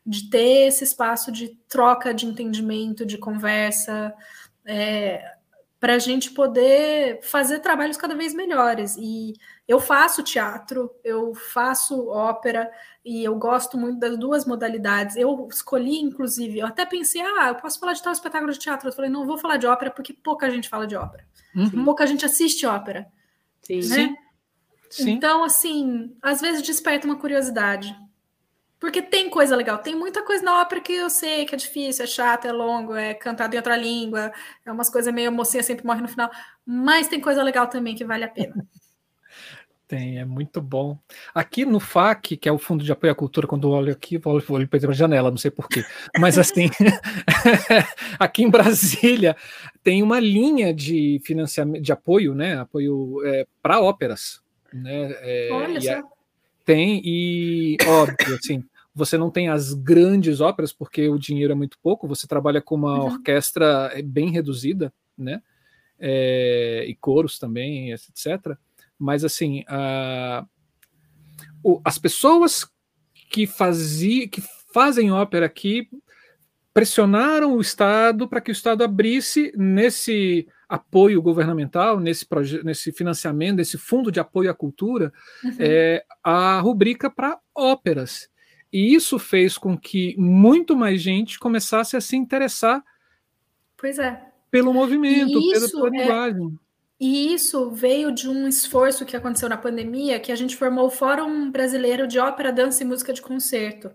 de 0.05 0.28
ter 0.28 0.66
esse 0.66 0.82
espaço 0.82 1.31
de 1.31 1.57
troca 1.69 2.12
de 2.12 2.27
entendimento, 2.27 3.07
de 3.07 3.16
conversa, 3.16 4.12
é, 4.65 5.37
para 5.78 5.95
a 5.95 5.99
gente 6.01 6.32
poder 6.32 7.20
fazer 7.23 7.61
trabalhos 7.61 7.97
cada 7.97 8.16
vez 8.16 8.35
melhores. 8.35 8.97
E 8.99 9.35
eu 9.71 9.79
faço 9.79 10.25
teatro, 10.25 10.91
eu 11.05 11.33
faço 11.33 12.09
ópera 12.09 12.69
e 13.05 13.23
eu 13.23 13.37
gosto 13.37 13.79
muito 13.79 14.01
das 14.01 14.19
duas 14.19 14.45
modalidades. 14.45 15.15
Eu 15.15 15.47
escolhi, 15.49 16.01
inclusive, 16.01 16.59
eu 16.59 16.67
até 16.67 16.85
pensei, 16.85 17.23
ah, 17.23 17.51
eu 17.51 17.55
posso 17.55 17.79
falar 17.79 17.93
de 17.93 18.03
tal 18.03 18.13
espetáculo 18.13 18.53
de 18.53 18.59
teatro. 18.59 18.89
Eu 18.89 18.93
falei, 18.93 19.09
não, 19.09 19.21
eu 19.21 19.29
vou 19.29 19.39
falar 19.39 19.59
de 19.59 19.69
ópera 19.69 19.93
porque 19.93 20.13
pouca 20.13 20.51
gente 20.51 20.69
fala 20.69 20.89
de 20.89 20.97
ópera. 20.97 21.25
Uhum. 21.55 21.85
Pouca 21.85 22.05
gente 22.05 22.27
assiste 22.27 22.67
ópera. 22.67 23.07
Sim. 23.63 23.89
Né? 23.89 24.17
Sim. 24.91 25.11
Então, 25.11 25.45
assim, 25.45 26.17
às 26.21 26.41
vezes 26.41 26.63
desperta 26.63 27.07
uma 27.07 27.21
curiosidade. 27.21 27.97
Porque 28.81 29.01
tem 29.01 29.31
coisa 29.31 29.55
legal, 29.55 29.79
tem 29.79 29.95
muita 29.95 30.25
coisa 30.25 30.43
na 30.43 30.63
ópera 30.63 30.81
que 30.81 30.95
eu 30.95 31.11
sei 31.11 31.45
que 31.45 31.55
é 31.55 31.59
difícil, 31.59 32.03
é 32.03 32.09
chato, 32.09 32.47
é 32.47 32.51
longo, 32.51 32.97
é 32.97 33.15
cantado 33.15 33.55
em 33.55 33.59
outra 33.59 33.77
língua, 33.77 34.33
é 34.67 34.73
umas 34.73 34.91
coisas 34.91 35.15
meio 35.15 35.31
mocinha 35.31 35.63
sempre 35.63 35.87
morre 35.87 36.01
no 36.01 36.09
final, 36.09 36.29
mas 36.67 37.07
tem 37.07 37.21
coisa 37.21 37.41
legal 37.43 37.69
também 37.69 37.95
que 37.95 38.05
vale 38.05 38.25
a 38.25 38.29
pena. 38.29 38.67
Tem, 39.91 40.21
é 40.21 40.25
muito 40.25 40.62
bom. 40.62 40.97
Aqui 41.35 41.65
no 41.65 41.81
FAC, 41.81 42.37
que 42.37 42.49
é 42.49 42.53
o 42.53 42.59
Fundo 42.61 42.85
de 42.85 42.93
Apoio 42.93 43.12
à 43.12 43.15
Cultura, 43.17 43.49
quando 43.49 43.67
eu 43.67 43.73
olho 43.73 43.93
aqui, 43.93 44.15
eu 44.15 44.23
olho, 44.25 44.69
para 44.69 44.89
a 44.89 44.93
janela, 44.93 45.33
não 45.33 45.37
sei 45.37 45.51
porquê. 45.51 45.85
Mas 46.17 46.39
assim, 46.39 46.71
aqui 48.17 48.45
em 48.45 48.49
Brasília 48.49 49.37
tem 49.83 50.01
uma 50.01 50.21
linha 50.21 50.73
de 50.73 51.21
financiamento, 51.25 51.83
de 51.83 51.91
apoio, 51.91 52.37
né? 52.37 52.61
Apoio 52.61 53.21
é, 53.25 53.45
para 53.61 53.81
óperas. 53.81 54.41
Né? 54.73 55.12
É, 55.23 55.49
Olha 55.51 55.81
só. 55.81 55.91
É, 55.91 56.03
tem, 56.65 57.03
e 57.05 57.77
óbvio, 57.85 58.37
assim, 58.37 58.62
você 58.95 59.19
não 59.19 59.29
tem 59.29 59.49
as 59.49 59.75
grandes 59.75 60.41
óperas, 60.41 60.73
porque 60.73 61.09
o 61.09 61.19
dinheiro 61.19 61.53
é 61.53 61.57
muito 61.57 61.77
pouco, 61.83 62.07
você 62.07 62.29
trabalha 62.29 62.62
com 62.62 62.77
uma 62.77 62.95
uhum. 62.95 63.07
orquestra 63.07 63.91
bem 64.05 64.31
reduzida, 64.31 64.93
né? 65.19 65.43
É, 65.99 66.85
e 66.87 66.95
coros 66.95 67.41
também, 67.41 67.91
etc 67.91 68.57
mas 69.01 69.25
assim, 69.25 69.63
uh, 69.63 70.47
o, 71.65 71.81
as 71.85 71.99
pessoas 71.99 72.71
que, 73.31 73.47
fazia, 73.47 74.29
que 74.29 74.43
fazem 74.73 75.11
ópera 75.11 75.47
aqui 75.47 75.89
pressionaram 76.73 77.57
o 77.57 77.61
Estado 77.61 78.29
para 78.29 78.41
que 78.41 78.51
o 78.51 78.53
Estado 78.53 78.85
abrisse 78.85 79.53
nesse 79.57 80.47
apoio 80.69 81.21
governamental, 81.21 81.99
nesse, 81.99 82.27
nesse 82.63 82.93
financiamento, 82.93 83.57
nesse 83.57 83.77
fundo 83.77 84.13
de 84.13 84.21
apoio 84.21 84.51
à 84.51 84.55
cultura, 84.55 85.13
uhum. 85.43 85.57
é, 85.59 86.05
a 86.23 86.61
rubrica 86.61 87.11
para 87.11 87.39
óperas. 87.55 88.29
E 88.73 88.95
isso 88.95 89.19
fez 89.19 89.59
com 89.59 89.77
que 89.77 90.15
muito 90.17 90.77
mais 90.77 91.03
gente 91.03 91.41
começasse 91.41 91.97
a 91.97 92.01
se 92.01 92.17
interessar 92.17 92.85
pois 93.77 93.99
é. 93.99 94.23
pelo 94.49 94.73
movimento, 94.73 95.41
pela, 95.51 95.69
pela 95.69 95.89
é 95.89 95.91
linguagem. 95.91 96.59
E 97.01 97.33
isso 97.33 97.71
veio 97.71 98.13
de 98.13 98.29
um 98.29 98.47
esforço 98.47 99.07
que 99.07 99.17
aconteceu 99.17 99.49
na 99.49 99.57
pandemia, 99.57 100.21
que 100.21 100.31
a 100.31 100.37
gente 100.37 100.55
formou 100.55 100.87
o 100.87 100.91
Fórum 100.91 101.51
Brasileiro 101.51 102.07
de 102.07 102.19
Ópera, 102.19 102.53
Dança 102.53 102.83
e 102.83 102.87
Música 102.87 103.11
de 103.11 103.23
Concerto. 103.23 103.91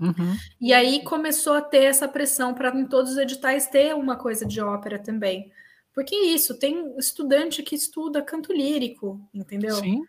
Uhum. 0.00 0.36
E 0.60 0.72
aí 0.72 1.04
começou 1.04 1.52
a 1.52 1.62
ter 1.62 1.84
essa 1.84 2.08
pressão 2.08 2.52
para 2.52 2.76
em 2.76 2.84
todos 2.84 3.12
os 3.12 3.18
editais 3.18 3.68
ter 3.68 3.94
uma 3.94 4.16
coisa 4.16 4.44
de 4.44 4.60
ópera 4.60 4.98
também. 4.98 5.52
Porque 5.94 6.16
isso, 6.16 6.58
tem 6.58 6.96
estudante 6.98 7.62
que 7.62 7.76
estuda 7.76 8.20
canto 8.20 8.52
lírico, 8.52 9.20
entendeu? 9.32 9.76
Sim. 9.76 10.02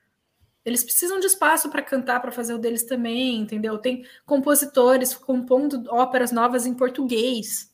Eles 0.66 0.84
precisam 0.84 1.20
de 1.20 1.28
espaço 1.28 1.70
para 1.70 1.84
cantar, 1.84 2.20
para 2.20 2.32
fazer 2.32 2.56
o 2.56 2.58
deles 2.58 2.84
também, 2.84 3.42
entendeu? 3.42 3.78
Tem 3.78 4.06
compositores 4.26 5.14
compondo 5.14 5.84
óperas 5.90 6.32
novas 6.32 6.66
em 6.66 6.74
português 6.74 7.73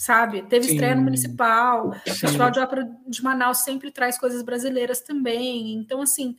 sabe? 0.00 0.40
Teve 0.44 0.64
Sim. 0.64 0.72
estreia 0.72 0.94
no 0.94 1.02
Municipal, 1.02 1.92
Sim. 1.92 1.98
o 2.10 2.14
Festival 2.14 2.50
de 2.50 2.58
Ópera 2.58 2.90
de 3.06 3.22
Manaus 3.22 3.58
sempre 3.58 3.90
traz 3.90 4.16
coisas 4.16 4.42
brasileiras 4.42 5.02
também. 5.02 5.74
Então, 5.74 6.00
assim, 6.00 6.38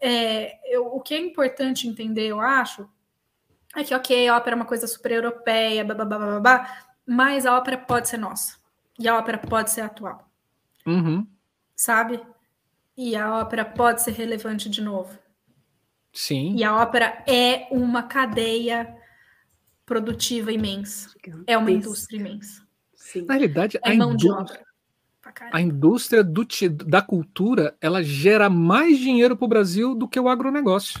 é, 0.00 0.58
eu, 0.74 0.86
o 0.86 1.02
que 1.02 1.12
é 1.12 1.18
importante 1.20 1.86
entender, 1.86 2.28
eu 2.28 2.40
acho, 2.40 2.88
é 3.76 3.84
que, 3.84 3.94
ok, 3.94 4.26
a 4.26 4.34
ópera 4.38 4.54
é 4.54 4.56
uma 4.56 4.64
coisa 4.64 4.86
super 4.86 5.12
europeia, 5.12 5.84
blá, 5.84 5.94
blá, 5.94 6.06
blá, 6.06 6.18
blá, 6.18 6.40
blá, 6.40 6.86
mas 7.06 7.44
a 7.44 7.54
ópera 7.54 7.76
pode 7.76 8.08
ser 8.08 8.16
nossa. 8.16 8.56
E 8.98 9.06
a 9.06 9.18
ópera 9.18 9.36
pode 9.36 9.70
ser 9.70 9.82
atual. 9.82 10.26
Uhum. 10.86 11.26
Sabe? 11.76 12.18
E 12.96 13.14
a 13.14 13.36
ópera 13.36 13.66
pode 13.66 14.00
ser 14.00 14.12
relevante 14.12 14.70
de 14.70 14.80
novo. 14.80 15.18
Sim. 16.10 16.56
E 16.56 16.64
a 16.64 16.74
ópera 16.74 17.22
é 17.28 17.68
uma 17.70 18.04
cadeia 18.04 18.96
produtiva 19.84 20.50
imensa. 20.50 21.10
É 21.46 21.58
uma 21.58 21.70
indústria 21.70 22.16
imensa. 22.16 22.63
Sim. 23.14 23.26
Na 23.26 23.34
realidade, 23.34 23.78
é 23.78 23.90
a, 23.90 23.94
indústria, 23.94 24.66
a 25.52 25.60
indústria 25.60 26.24
do, 26.24 26.44
da 26.84 27.00
cultura 27.00 27.76
ela 27.80 28.02
gera 28.02 28.50
mais 28.50 28.98
dinheiro 28.98 29.36
para 29.36 29.44
o 29.44 29.48
Brasil 29.48 29.94
do 29.94 30.08
que 30.08 30.18
o 30.18 30.28
agronegócio. 30.28 31.00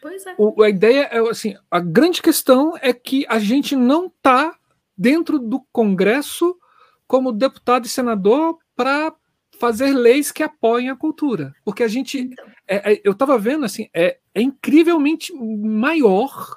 Pois 0.00 0.24
é. 0.24 0.34
O, 0.38 0.62
a 0.62 0.70
ideia 0.70 1.02
é 1.12 1.18
assim: 1.28 1.54
a 1.70 1.78
grande 1.78 2.22
questão 2.22 2.72
é 2.80 2.94
que 2.94 3.26
a 3.28 3.38
gente 3.38 3.76
não 3.76 4.06
está 4.06 4.56
dentro 4.96 5.38
do 5.38 5.60
Congresso 5.70 6.56
como 7.06 7.32
deputado 7.32 7.84
e 7.84 7.90
senador 7.90 8.58
para 8.74 9.14
fazer 9.60 9.92
leis 9.92 10.32
que 10.32 10.42
apoiem 10.42 10.88
a 10.88 10.96
cultura. 10.96 11.54
Porque 11.66 11.82
a 11.82 11.88
gente. 11.88 12.18
Então. 12.18 12.46
É, 12.66 12.94
é, 12.94 13.00
eu 13.04 13.12
estava 13.12 13.38
vendo 13.38 13.66
assim, 13.66 13.90
é, 13.92 14.18
é 14.34 14.40
incrivelmente 14.40 15.34
maior 15.34 16.56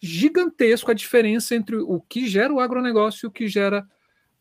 gigantesco 0.00 0.90
a 0.90 0.94
diferença 0.94 1.54
entre 1.54 1.76
o 1.76 2.00
que 2.00 2.26
gera 2.26 2.52
o 2.52 2.60
agronegócio 2.60 3.26
e 3.26 3.28
o 3.28 3.30
que 3.30 3.48
gera 3.48 3.86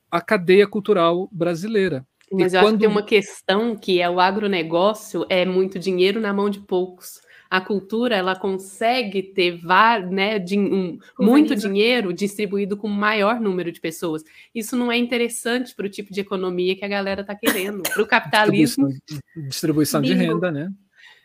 a 0.10 0.22
cadeia 0.22 0.68
cultural 0.68 1.28
brasileira. 1.32 2.06
Mas 2.32 2.54
e 2.54 2.58
eu 2.58 2.62
quando... 2.62 2.66
acho 2.66 2.74
que 2.74 2.80
tem 2.80 2.90
uma 2.90 3.04
questão 3.04 3.76
que 3.76 4.02
é 4.02 4.10
o 4.10 4.20
agronegócio 4.20 5.26
é 5.30 5.46
muito 5.46 5.80
dinheiro 5.80 6.20
na 6.20 6.34
mão 6.34 6.50
de 6.50 6.60
poucos. 6.60 7.22
A 7.50 7.62
cultura 7.62 8.14
ela 8.14 8.36
consegue 8.36 9.24
ter 9.24 9.62
né, 10.10 10.38
de, 10.38 10.60
um, 10.60 11.00
muito 11.18 11.56
dinheiro 11.56 12.12
distribuído 12.12 12.76
com 12.76 12.88
o 12.88 12.94
maior 12.94 13.40
número 13.40 13.72
de 13.72 13.80
pessoas. 13.80 14.22
Isso 14.54 14.76
não 14.76 14.92
é 14.92 14.98
interessante 14.98 15.74
para 15.74 15.86
o 15.86 15.90
tipo 15.90 16.12
de 16.14 16.20
economia 16.20 16.76
que 16.76 16.84
a 16.84 16.90
galera 16.90 17.22
está 17.22 17.34
querendo. 17.34 17.84
Para 17.84 18.04
o 18.04 18.06
capitalismo. 18.08 18.90
Distribuição, 18.90 19.48
distribuição 19.48 20.02
de 20.02 20.14
renda, 20.14 20.52
né? 20.52 20.70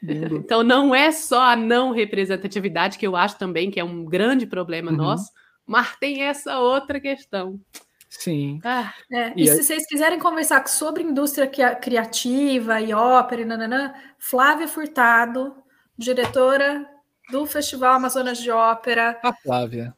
Então 0.02 0.62
não 0.62 0.94
é 0.94 1.12
só 1.12 1.42
a 1.42 1.56
não 1.56 1.92
representatividade, 1.92 2.98
que 2.98 3.06
eu 3.06 3.14
acho 3.14 3.38
também 3.38 3.70
que 3.70 3.78
é 3.78 3.84
um 3.84 4.04
grande 4.04 4.46
problema 4.46 4.90
uhum. 4.90 4.96
nosso, 4.96 5.30
mas 5.66 5.96
tem 5.96 6.22
essa 6.22 6.58
outra 6.58 7.00
questão. 7.00 7.60
Sim. 8.10 8.60
Ah, 8.62 8.92
é. 9.10 9.32
E, 9.34 9.44
e, 9.44 9.48
se 9.48 9.62
vocês 9.62 9.86
quiserem 9.86 10.18
conversar 10.18 10.66
sobre 10.68 11.02
indústria 11.02 11.46
criativa 11.76 12.80
e 12.80 12.92
ópera 12.92 13.40
e 13.40 13.44
nananã, 13.44 13.94
Flávia 14.18 14.68
Furtado, 14.68 15.54
diretora 15.96 16.86
do 17.30 17.46
Festival 17.46 17.94
Amazonas 17.94 18.38
de 18.38 18.50
Ópera. 18.50 19.18
A 19.22 19.32
Flávia. 19.32 19.94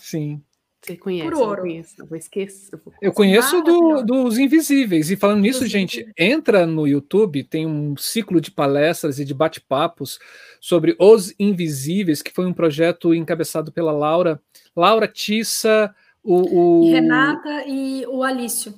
Sim. 0.00 0.42
Você 0.84 0.96
conhece? 0.96 1.30
Por 1.30 1.38
ouro. 1.38 1.60
Eu 1.60 1.62
conheço, 1.62 1.94
eu 2.10 2.16
esqueço. 2.16 2.80
Eu 3.00 3.12
conheço 3.12 3.62
do, 3.62 4.02
dos 4.02 4.36
Invisíveis. 4.36 5.10
E 5.10 5.16
falando 5.16 5.40
nisso, 5.40 5.66
gente, 5.66 6.06
entra 6.16 6.66
no 6.66 6.86
YouTube, 6.86 7.42
tem 7.42 7.66
um 7.66 7.96
ciclo 7.96 8.38
de 8.38 8.50
palestras 8.50 9.18
e 9.18 9.24
de 9.24 9.32
bate-papos 9.32 10.18
sobre 10.60 10.94
Os 10.98 11.34
Invisíveis, 11.38 12.20
que 12.20 12.30
foi 12.32 12.44
um 12.44 12.52
projeto 12.52 13.14
encabeçado 13.14 13.72
pela 13.72 13.92
Laura, 13.92 14.38
Laura 14.76 15.08
Tissa, 15.08 15.94
o, 16.22 16.82
o... 16.82 16.92
Renata 16.92 17.64
e 17.66 18.04
o 18.06 18.22
Alício. 18.22 18.74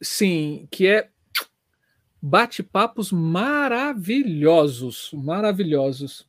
Sim, 0.00 0.66
que 0.70 0.86
é 0.86 1.10
bate-papos 2.22 3.12
maravilhosos, 3.12 5.10
maravilhosos. 5.12 6.26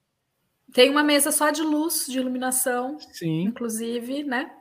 Tem 0.73 0.89
uma 0.89 1.03
mesa 1.03 1.31
só 1.31 1.51
de 1.51 1.61
luz, 1.61 2.05
de 2.07 2.17
iluminação, 2.19 2.97
Sim. 3.13 3.43
inclusive, 3.43 4.23
né? 4.23 4.51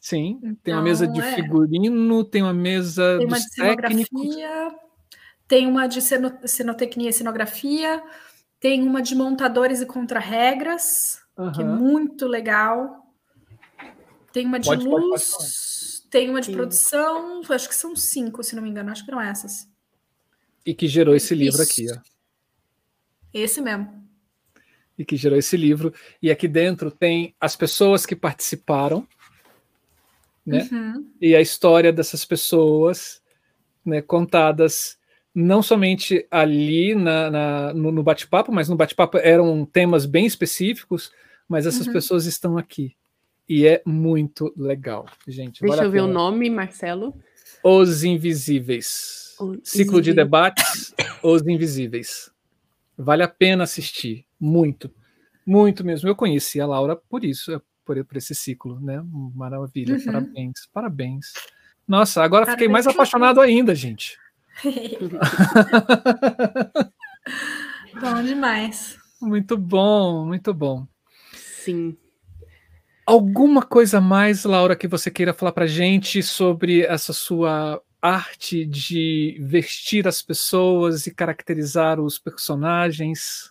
Sim, 0.00 0.38
então, 0.42 0.56
tem 0.62 0.74
uma 0.74 0.82
mesa 0.82 1.06
de 1.06 1.18
então, 1.18 1.30
é. 1.30 1.34
figurino, 1.34 2.24
tem 2.24 2.42
uma 2.42 2.54
mesa 2.54 3.18
tem 3.18 3.26
uma 3.26 3.38
de 3.38 3.54
cenografia, 3.54 4.78
tem 5.48 5.66
uma 5.66 5.86
de 5.88 6.00
cenotecnia 6.48 7.10
e 7.10 7.12
cenografia, 7.12 8.02
tem 8.60 8.82
uma 8.82 9.02
de 9.02 9.14
montadores 9.16 9.80
e 9.80 9.86
contra-regras, 9.86 11.20
uhum. 11.36 11.52
que 11.52 11.60
é 11.60 11.64
muito 11.64 12.26
legal. 12.26 13.06
Tem 14.32 14.46
uma 14.46 14.60
de 14.60 14.68
pode, 14.68 14.86
luz, 14.86 15.30
pode, 15.30 15.42
pode, 15.42 16.10
tem 16.10 16.30
uma 16.30 16.40
de 16.40 16.46
Sim. 16.46 16.52
produção, 16.52 17.40
acho 17.48 17.68
que 17.68 17.74
são 17.74 17.96
cinco, 17.96 18.42
se 18.44 18.54
não 18.54 18.62
me 18.62 18.70
engano, 18.70 18.92
acho 18.92 19.04
que 19.04 19.10
não 19.10 19.20
essas. 19.20 19.68
E 20.64 20.74
que 20.74 20.86
gerou 20.86 21.14
esse 21.14 21.34
livro 21.34 21.62
Isso. 21.62 21.72
aqui, 21.72 21.86
ó. 21.90 21.98
Esse 23.32 23.60
mesmo. 23.60 24.06
E 24.96 25.04
que 25.04 25.16
gerou 25.16 25.38
esse 25.38 25.56
livro. 25.56 25.92
E 26.20 26.30
aqui 26.30 26.46
dentro 26.46 26.90
tem 26.90 27.34
as 27.40 27.56
pessoas 27.56 28.04
que 28.04 28.16
participaram 28.16 29.06
né? 30.48 30.68
Uhum. 30.70 31.06
E 31.20 31.34
a 31.36 31.40
história 31.40 31.92
dessas 31.92 32.24
pessoas, 32.24 33.20
né, 33.84 34.00
contadas 34.02 34.98
não 35.34 35.62
somente 35.62 36.26
ali 36.30 36.94
na, 36.94 37.30
na 37.30 37.74
no, 37.74 37.92
no 37.92 38.02
bate-papo, 38.02 38.50
mas 38.50 38.68
no 38.68 38.76
bate-papo 38.76 39.18
eram 39.18 39.64
temas 39.64 40.04
bem 40.04 40.26
específicos, 40.26 41.12
mas 41.48 41.66
essas 41.66 41.86
uhum. 41.86 41.92
pessoas 41.92 42.26
estão 42.26 42.58
aqui. 42.58 42.96
E 43.48 43.66
é 43.66 43.80
muito 43.86 44.52
legal, 44.56 45.06
gente. 45.26 45.60
Deixa 45.62 45.84
eu 45.84 45.90
ver 45.90 46.02
o 46.02 46.06
nome, 46.06 46.50
Marcelo. 46.50 47.14
Os 47.62 48.04
Invisíveis. 48.04 49.36
Ciclo 49.62 50.02
de 50.02 50.12
debates, 50.12 50.94
Os 51.22 51.46
Invisíveis. 51.46 52.30
Vale 52.96 53.22
a 53.22 53.28
pena 53.28 53.64
assistir, 53.64 54.26
muito. 54.40 54.90
Muito 55.46 55.84
mesmo. 55.84 56.08
Eu 56.08 56.16
conheci 56.16 56.60
a 56.60 56.66
Laura 56.66 56.96
por 56.96 57.24
isso, 57.24 57.62
por, 57.88 58.04
por 58.04 58.18
esse 58.18 58.34
ciclo, 58.34 58.78
né? 58.80 59.02
Maravilha, 59.34 59.94
uhum. 59.94 60.04
parabéns, 60.04 60.68
parabéns. 60.70 61.32
Nossa, 61.86 62.22
agora 62.22 62.44
parabéns. 62.44 62.60
fiquei 62.60 62.70
mais 62.70 62.86
apaixonado 62.86 63.40
ainda, 63.40 63.74
gente. 63.74 64.18
Bom 67.98 68.22
demais. 68.22 68.98
Muito 69.22 69.56
bom, 69.56 70.26
muito 70.26 70.52
bom. 70.52 70.86
Sim. 71.32 71.96
Alguma 73.06 73.62
coisa 73.62 74.02
mais, 74.02 74.44
Laura, 74.44 74.76
que 74.76 74.86
você 74.86 75.10
queira 75.10 75.32
falar 75.32 75.52
para 75.52 75.66
gente 75.66 76.22
sobre 76.22 76.82
essa 76.82 77.14
sua 77.14 77.82
arte 78.02 78.66
de 78.66 79.38
vestir 79.40 80.06
as 80.06 80.20
pessoas 80.20 81.06
e 81.06 81.14
caracterizar 81.14 81.98
os 81.98 82.18
personagens? 82.18 83.50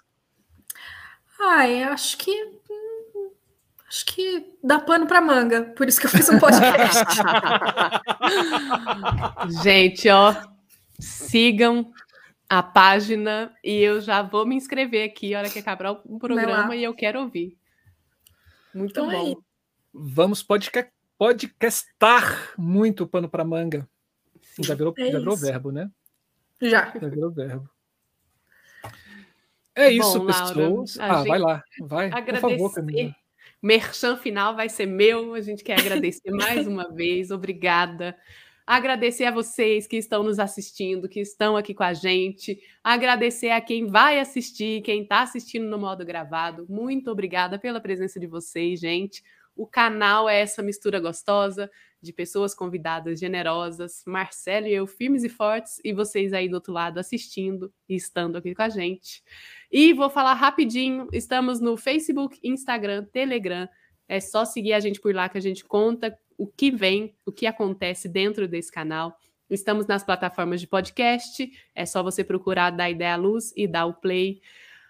Ai, 1.40 1.82
acho 1.84 2.20
que 2.20 2.32
acho 3.88 4.06
que 4.06 4.54
dá 4.64 4.80
pano 4.80 5.08
para 5.08 5.22
manga, 5.22 5.64
por 5.76 5.88
isso 5.88 6.00
que 6.00 6.06
eu 6.06 6.12
fiz 6.12 6.30
um 6.30 6.40
podcast. 6.40 7.06
Gente, 9.64 10.10
ó, 10.10 10.36
sigam 11.00 11.92
a 12.50 12.64
página 12.64 13.54
e 13.64 13.82
eu 13.82 14.02
já 14.02 14.22
vou 14.22 14.46
me 14.46 14.56
inscrever 14.56 15.10
aqui 15.10 15.34
a 15.34 15.40
hora 15.40 15.50
que 15.50 15.60
acabar 15.60 15.92
o 15.92 16.20
programa 16.20 16.76
e 16.76 16.84
eu 16.84 16.94
quero 16.94 17.22
ouvir. 17.22 17.58
Muito 18.74 18.92
então 18.92 19.12
é 19.12 19.16
bom. 19.16 19.32
É 19.32 19.36
Vamos 19.94 20.44
podcast, 20.44 20.92
podcastar 21.18 22.54
muito 22.58 23.08
pano 23.08 23.28
para 23.28 23.44
manga. 23.44 23.88
Já 24.60 24.76
virou, 24.76 24.94
é 24.98 25.12
já 25.12 25.20
virou 25.20 25.36
verbo, 25.36 25.72
né? 25.72 25.90
Já. 26.62 26.94
Já 27.00 27.08
virou 27.08 27.32
verbo. 27.32 27.70
É 29.76 29.92
isso, 29.92 30.20
Bom, 30.20 30.26
pessoas. 30.26 30.96
Laura, 30.96 31.20
ah, 31.20 31.24
vai 31.24 31.40
lá, 31.40 31.64
vai. 31.82 32.08
Agradecer. 32.08 32.42
Por 32.42 32.50
favor, 32.50 32.74
Camila. 32.74 33.16
Merchan 33.62 34.18
final 34.18 34.56
vai 34.56 34.70
ser 34.70 34.86
meu. 34.86 35.34
A 35.34 35.42
gente 35.42 35.64
quer 35.64 35.80
agradecer 35.80 36.30
mais 36.32 36.68
uma 36.68 36.94
vez. 36.94 37.32
Obrigada. 37.32 38.16
Agradecer 38.66 39.24
a 39.24 39.32
vocês 39.32 39.88
que 39.88 39.96
estão 39.96 40.24
nos 40.24 40.40
assistindo, 40.40 41.08
que 41.08 41.22
estão 41.22 41.56
aqui 41.56 41.74
com 41.74 41.84
a 41.84 41.94
gente. 41.94 42.60
Agradecer 42.84 43.50
a 43.50 43.62
quem 43.62 43.88
vai 43.88 44.20
assistir, 44.20 44.82
quem 44.82 45.04
está 45.04 45.22
assistindo 45.22 45.70
no 45.70 45.78
modo 45.78 46.06
gravado. 46.06 46.66
Muito 46.68 47.10
obrigada 47.10 47.58
pela 47.58 47.80
presença 47.80 48.20
de 48.20 48.28
vocês, 48.28 48.82
gente. 48.82 49.24
O 49.56 49.66
canal 49.66 50.28
é 50.28 50.42
essa 50.42 50.62
mistura 50.62 51.00
gostosa 51.00 51.72
de 52.02 52.14
pessoas 52.14 52.54
convidadas 52.54 53.20
generosas, 53.20 54.04
Marcelo 54.06 54.68
e 54.68 54.74
eu 54.74 54.86
firmes 54.86 55.24
e 55.24 55.30
fortes, 55.30 55.80
e 55.84 55.94
vocês 55.94 56.34
aí 56.34 56.48
do 56.48 56.56
outro 56.56 56.74
lado 56.74 57.00
assistindo 57.00 57.74
e 57.90 57.96
estando 57.96 58.38
aqui 58.38 58.54
com 58.54 58.62
a 58.62 58.70
gente. 58.70 59.24
E 59.72 59.94
vou 59.94 60.10
falar 60.10 60.34
rapidinho: 60.34 61.08
estamos 61.12 61.60
no 61.60 61.76
Facebook, 61.76 62.40
Instagram, 62.44 63.06
Telegram. 63.06 63.68
É 64.08 64.20
só 64.20 64.46
seguir 64.46 64.74
a 64.74 64.80
gente 64.80 65.02
por 65.02 65.14
lá 65.14 65.28
que 65.28 65.38
a 65.38 65.42
gente 65.42 65.66
conta 65.66 66.18
o 66.38 66.48
que 66.48 66.72
vem, 66.72 67.16
o 67.26 67.32
que 67.32 67.46
acontece 67.46 68.08
dentro 68.08 68.48
desse 68.48 68.72
canal. 68.72 69.18
Estamos 69.50 69.88
nas 69.88 70.04
plataformas 70.04 70.60
de 70.60 70.68
podcast, 70.68 71.50
é 71.74 71.86
só 71.86 72.04
você 72.04 72.24
procurar 72.24 72.70
dar 72.70 72.90
ideia 72.90 73.14
à 73.14 73.18
luz 73.18 73.54
e 73.56 73.66
dar 73.66 73.86
o 73.86 73.94
play. 73.94 74.42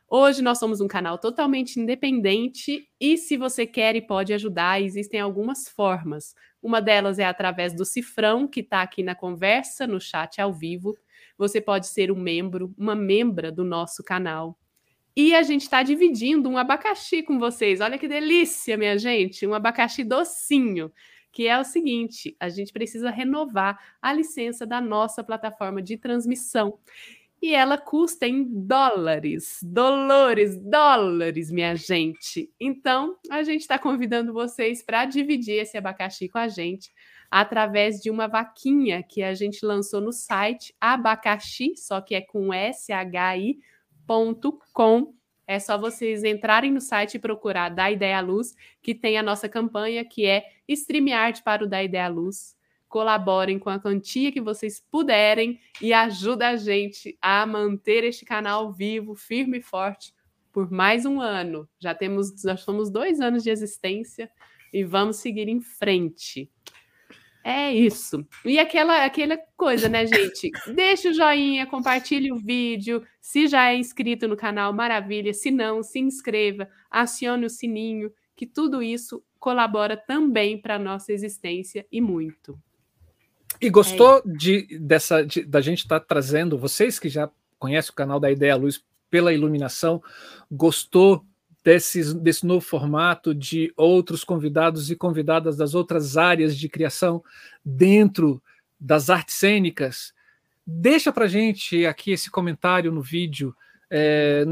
Hoje 0.10 0.42
nós 0.42 0.58
somos 0.58 0.80
um 0.80 0.88
canal 0.88 1.18
totalmente 1.18 1.82
independente 1.82 2.90
e 2.98 3.18
se 3.18 3.36
você 3.36 3.68
quer 3.68 3.94
e 3.94 4.02
pode 4.02 4.34
ajudar, 4.34 4.82
existem 4.82 5.20
algumas 5.20 5.68
formas. 5.68 6.34
Uma 6.64 6.82
delas 6.82 7.20
é 7.20 7.26
através 7.26 7.74
do 7.74 7.84
cifrão 7.84 8.48
que 8.48 8.62
está 8.62 8.82
aqui 8.82 9.04
na 9.04 9.14
conversa, 9.14 9.86
no 9.86 10.00
chat 10.00 10.40
ao 10.40 10.54
vivo. 10.54 10.96
Você 11.38 11.60
pode 11.60 11.88
ser 11.88 12.10
um 12.10 12.16
membro, 12.16 12.74
uma 12.78 12.96
membra 12.96 13.52
do 13.52 13.66
nosso 13.66 14.02
canal. 14.02 14.58
E 15.14 15.36
a 15.36 15.44
gente 15.44 15.64
está 15.64 15.84
dividindo 15.84 16.48
um 16.48 16.58
abacaxi 16.58 17.22
com 17.22 17.38
vocês. 17.38 17.82
Olha 17.82 17.98
que 17.98 18.08
delícia, 18.08 18.78
minha 18.78 18.98
gente! 18.98 19.46
Um 19.46 19.54
abacaxi 19.54 20.06
docinho. 20.06 20.90
Que 21.34 21.48
é 21.48 21.60
o 21.60 21.64
seguinte: 21.64 22.36
a 22.40 22.50
gente 22.50 22.72
precisa 22.72 23.10
renovar 23.10 23.78
a 24.02 24.14
licença 24.14 24.66
da 24.66 24.80
nossa 24.80 25.24
plataforma 25.24 25.82
de 25.82 25.98
transmissão. 25.98 26.80
E 27.42 27.54
ela 27.54 27.78
custa 27.78 28.28
em 28.28 28.44
dólares, 28.44 29.60
dolores, 29.62 30.58
dólares, 30.58 31.52
minha 31.52 31.76
gente. 31.76 32.52
Então, 32.60 33.16
a 33.30 33.44
gente 33.44 33.62
está 33.62 33.78
convidando 33.78 34.34
vocês 34.34 34.84
para 34.84 35.06
dividir 35.06 35.62
esse 35.62 35.78
abacaxi 35.78 36.28
com 36.28 36.40
a 36.40 36.48
gente 36.48 36.92
através 37.30 38.00
de 38.00 38.10
uma 38.10 38.28
vaquinha 38.28 39.04
que 39.04 39.22
a 39.22 39.34
gente 39.34 39.66
lançou 39.66 40.02
no 40.02 40.12
site 40.12 40.74
abacaxi, 40.80 41.76
só 41.76 42.02
que 42.02 42.16
é 42.16 42.22
com 42.22 42.50
SHI 42.52 43.60
com. 44.74 45.14
É 45.46 45.60
só 45.60 45.78
vocês 45.78 46.24
entrarem 46.24 46.72
no 46.72 46.82
site 46.82 47.16
e 47.16 47.20
procurar 47.20 47.70
Da 47.70 47.90
Ideia 47.90 48.18
à 48.18 48.22
Luz, 48.22 48.54
que 48.82 48.94
tem 48.94 49.18
a 49.18 49.24
nossa 49.24 49.48
campanha, 49.48 50.04
que 50.04 50.26
é 50.26 50.44
StreamYard 50.68 51.42
para 51.44 51.64
o 51.64 51.68
Da 51.68 51.82
Ideia 51.84 52.06
à 52.06 52.10
Luz. 52.10 52.57
Colaborem 52.88 53.60
com 53.60 53.70
a 53.70 53.80
quantia 53.80 54.32
que 54.32 54.42
vocês 54.42 54.80
puderem 54.80 55.60
e 55.82 55.94
ajuda 55.94 56.50
a 56.50 56.56
gente 56.56 57.18
a 57.22 57.46
manter 57.46 58.04
este 58.04 58.26
canal 58.26 58.72
vivo, 58.72 59.14
firme 59.16 59.58
e 59.58 59.62
forte 59.62 60.14
por 60.58 60.72
mais 60.72 61.06
um 61.06 61.22
ano. 61.22 61.70
Já 61.80 61.94
temos, 61.94 62.44
nós 62.44 62.62
somos 62.62 62.90
dois 62.90 63.22
anos 63.22 63.44
de 63.44 63.52
existência 63.52 64.28
e 64.74 64.84
vamos 64.84 65.18
seguir 65.18 65.48
em 65.48 65.62
frente. 65.62 66.50
É 67.44 67.72
isso. 67.72 68.28
E 68.44 68.60
aquela, 68.60 69.06
aquela 69.06 69.38
coisa, 69.56 69.88
né, 69.88 70.06
gente? 70.06 70.50
Deixa 70.76 71.12
o 71.12 71.14
joinha, 71.14 71.66
compartilhe 71.66 72.32
o 72.32 72.38
vídeo. 72.38 73.06
Se 73.22 73.48
já 73.48 73.72
é 73.72 73.78
inscrito 73.78 74.28
no 74.28 74.36
canal, 74.36 74.74
maravilha. 74.74 75.34
Se 75.34 75.52
não, 75.52 75.82
se 75.82 76.00
inscreva, 76.00 76.68
acione 76.90 77.46
o 77.46 77.50
sininho, 77.50 78.12
que 78.36 78.46
tudo 78.46 78.82
isso 78.82 79.24
colabora 79.40 79.96
também 79.96 80.60
para 80.60 80.76
a 80.76 80.80
nossa 80.80 81.14
existência 81.14 81.86
e 81.92 82.02
muito. 82.02 82.60
E 83.60 83.70
gostou 83.70 84.18
é 84.18 84.22
de, 84.26 84.80
dessa, 84.80 85.26
de, 85.26 85.44
da 85.44 85.62
gente 85.62 85.80
estar 85.80 86.00
tá 86.00 86.06
trazendo, 86.08 86.58
vocês 86.58 87.00
que 87.00 87.10
já 87.10 87.30
conhecem 87.58 87.92
o 87.92 87.96
canal 87.96 88.20
da 88.20 88.32
Ideia 88.32 88.56
Luz 88.56 88.84
pela 89.10 89.34
iluminação, 89.34 90.02
gostou 90.52 91.26
desse, 91.64 92.14
desse 92.16 92.46
novo 92.46 92.62
formato 92.62 93.34
de 93.34 93.74
outros 93.76 94.24
convidados 94.24 94.92
e 94.92 94.96
convidadas 94.96 95.58
das 95.58 95.74
outras 95.74 96.18
áreas 96.18 96.56
de 96.58 96.70
criação 96.70 97.24
dentro 97.66 98.42
das 98.80 99.10
artes 99.10 99.36
cênicas, 99.36 100.14
deixa 100.66 101.12
para 101.12 101.28
gente 101.28 101.86
aqui 101.86 102.12
esse 102.12 102.30
comentário 102.30 102.92
no 102.92 103.02
vídeo, 103.02 103.56
é, 103.90 104.44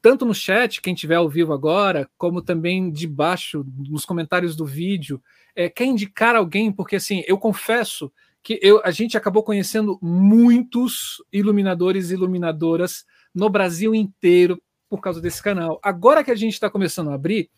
tanto 0.00 0.26
no 0.26 0.34
chat, 0.34 0.80
quem 0.80 0.94
tiver 0.94 1.16
ao 1.16 1.28
vivo 1.28 1.52
agora, 1.52 2.08
como 2.16 2.42
também 2.42 2.90
debaixo 2.90 3.66
nos 3.76 4.04
comentários 4.04 4.54
do 4.54 4.66
vídeo. 4.66 5.22
É, 5.58 5.68
quer 5.68 5.86
indicar 5.86 6.36
alguém? 6.36 6.70
Porque 6.70 6.94
assim, 6.94 7.24
eu 7.26 7.36
confesso 7.36 8.12
que 8.44 8.60
eu, 8.62 8.80
a 8.84 8.92
gente 8.92 9.16
acabou 9.16 9.42
conhecendo 9.42 9.98
muitos 10.00 11.20
iluminadores 11.32 12.10
e 12.10 12.14
iluminadoras 12.14 13.04
no 13.34 13.50
Brasil 13.50 13.92
inteiro 13.92 14.62
por 14.88 15.00
causa 15.00 15.20
desse 15.20 15.42
canal. 15.42 15.80
Agora 15.82 16.22
que 16.22 16.30
a 16.30 16.36
gente 16.36 16.52
está 16.52 16.70
começando 16.70 17.10
a 17.10 17.14
abrir, 17.14 17.50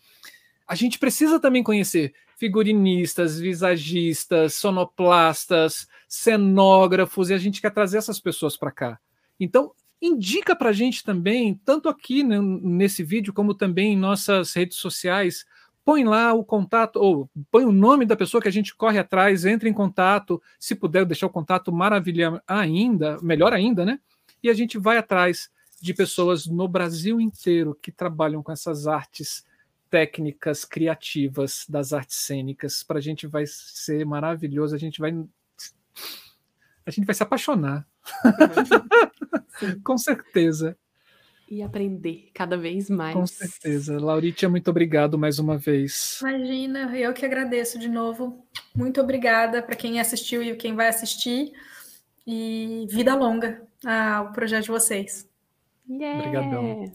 a 0.67 0.73
gente 0.73 0.97
precisa 0.97 1.39
também 1.39 1.61
conhecer 1.61 2.11
figurinistas, 2.37 3.39
visagistas, 3.39 4.55
sonoplastas, 4.55 5.87
cenógrafos, 6.07 7.29
e 7.29 7.35
a 7.35 7.37
gente 7.37 7.61
quer 7.61 7.69
trazer 7.69 7.99
essas 7.99 8.19
pessoas 8.19 8.57
para 8.57 8.71
cá. 8.71 8.99
Então, 9.39 9.73
indica 10.01 10.55
para 10.55 10.71
a 10.71 10.73
gente 10.73 11.03
também, 11.03 11.53
tanto 11.63 11.87
aqui 11.87 12.23
né, 12.23 12.39
nesse 12.41 13.03
vídeo, 13.03 13.31
como 13.31 13.53
também 13.53 13.93
em 13.93 13.97
nossas 13.97 14.53
redes 14.53 14.77
sociais, 14.77 15.45
põe 15.83 16.03
lá 16.03 16.33
o 16.33 16.43
contato, 16.43 16.97
ou 16.97 17.29
põe 17.49 17.65
o 17.65 17.71
nome 17.71 18.05
da 18.05 18.15
pessoa 18.15 18.41
que 18.41 18.47
a 18.47 18.51
gente 18.51 18.75
corre 18.75 18.99
atrás, 18.99 19.45
entre 19.45 19.69
em 19.69 19.73
contato, 19.73 20.41
se 20.59 20.75
puder 20.75 21.05
deixar 21.05 21.27
o 21.27 21.31
contato 21.31 21.71
maravilha 21.71 22.41
ainda, 22.47 23.17
melhor 23.21 23.53
ainda, 23.53 23.85
né? 23.85 23.99
E 24.43 24.49
a 24.49 24.53
gente 24.53 24.77
vai 24.77 24.97
atrás 24.97 25.49
de 25.81 25.93
pessoas 25.93 26.45
no 26.45 26.67
Brasil 26.67 27.19
inteiro 27.19 27.77
que 27.81 27.91
trabalham 27.91 28.43
com 28.43 28.51
essas 28.51 28.87
artes 28.87 29.45
técnicas 29.89 30.63
criativas 30.63 31.65
das 31.67 31.91
artes 31.91 32.17
cênicas. 32.17 32.83
Para 32.83 32.99
a 32.99 33.01
gente 33.01 33.27
vai 33.27 33.45
ser 33.47 34.05
maravilhoso, 34.05 34.75
a 34.75 34.77
gente 34.77 34.99
vai 34.99 35.11
a 36.85 36.91
gente 36.91 37.05
vai 37.05 37.13
se 37.13 37.23
apaixonar. 37.23 37.87
com 39.83 39.97
certeza. 39.97 40.77
E 41.53 41.61
aprender 41.61 42.29
cada 42.33 42.55
vez 42.55 42.89
mais. 42.89 43.13
Com 43.13 43.27
certeza. 43.27 43.99
Lauritia, 43.99 44.47
muito 44.47 44.69
obrigado 44.71 45.17
mais 45.17 45.37
uma 45.37 45.57
vez. 45.57 46.17
Imagina, 46.21 46.97
eu 46.97 47.11
que 47.13 47.25
agradeço 47.25 47.77
de 47.77 47.89
novo. 47.89 48.41
Muito 48.73 49.01
obrigada 49.01 49.61
para 49.61 49.75
quem 49.75 49.99
assistiu 49.99 50.41
e 50.41 50.55
quem 50.55 50.75
vai 50.75 50.87
assistir. 50.87 51.51
E 52.25 52.87
vida 52.89 53.13
longa 53.15 53.61
ao 53.85 54.31
projeto 54.31 54.63
de 54.63 54.71
vocês. 54.71 55.29
Yeah. 55.89 56.19
Obrigadão. 56.19 56.93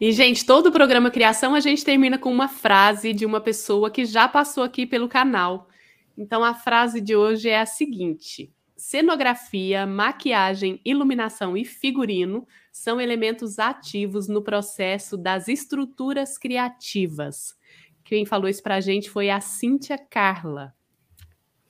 E, 0.00 0.12
gente, 0.12 0.46
todo 0.46 0.68
o 0.68 0.72
programa 0.72 1.10
Criação 1.10 1.52
a 1.52 1.60
gente 1.60 1.84
termina 1.84 2.16
com 2.18 2.32
uma 2.32 2.46
frase 2.46 3.12
de 3.12 3.26
uma 3.26 3.40
pessoa 3.40 3.90
que 3.90 4.04
já 4.04 4.28
passou 4.28 4.62
aqui 4.62 4.86
pelo 4.86 5.08
canal. 5.08 5.68
Então, 6.16 6.44
a 6.44 6.54
frase 6.54 7.00
de 7.00 7.16
hoje 7.16 7.48
é 7.48 7.58
a 7.58 7.66
seguinte: 7.66 8.54
cenografia, 8.80 9.86
maquiagem, 9.86 10.80
iluminação 10.82 11.54
e 11.54 11.66
figurino 11.66 12.46
são 12.72 12.98
elementos 12.98 13.58
ativos 13.58 14.26
no 14.26 14.40
processo 14.40 15.18
das 15.18 15.48
estruturas 15.48 16.38
criativas. 16.38 17.54
Quem 18.02 18.24
falou 18.24 18.48
isso 18.48 18.62
para 18.62 18.76
a 18.76 18.80
gente 18.80 19.10
foi 19.10 19.28
a 19.28 19.38
Cíntia 19.38 19.98
Carla. 19.98 20.74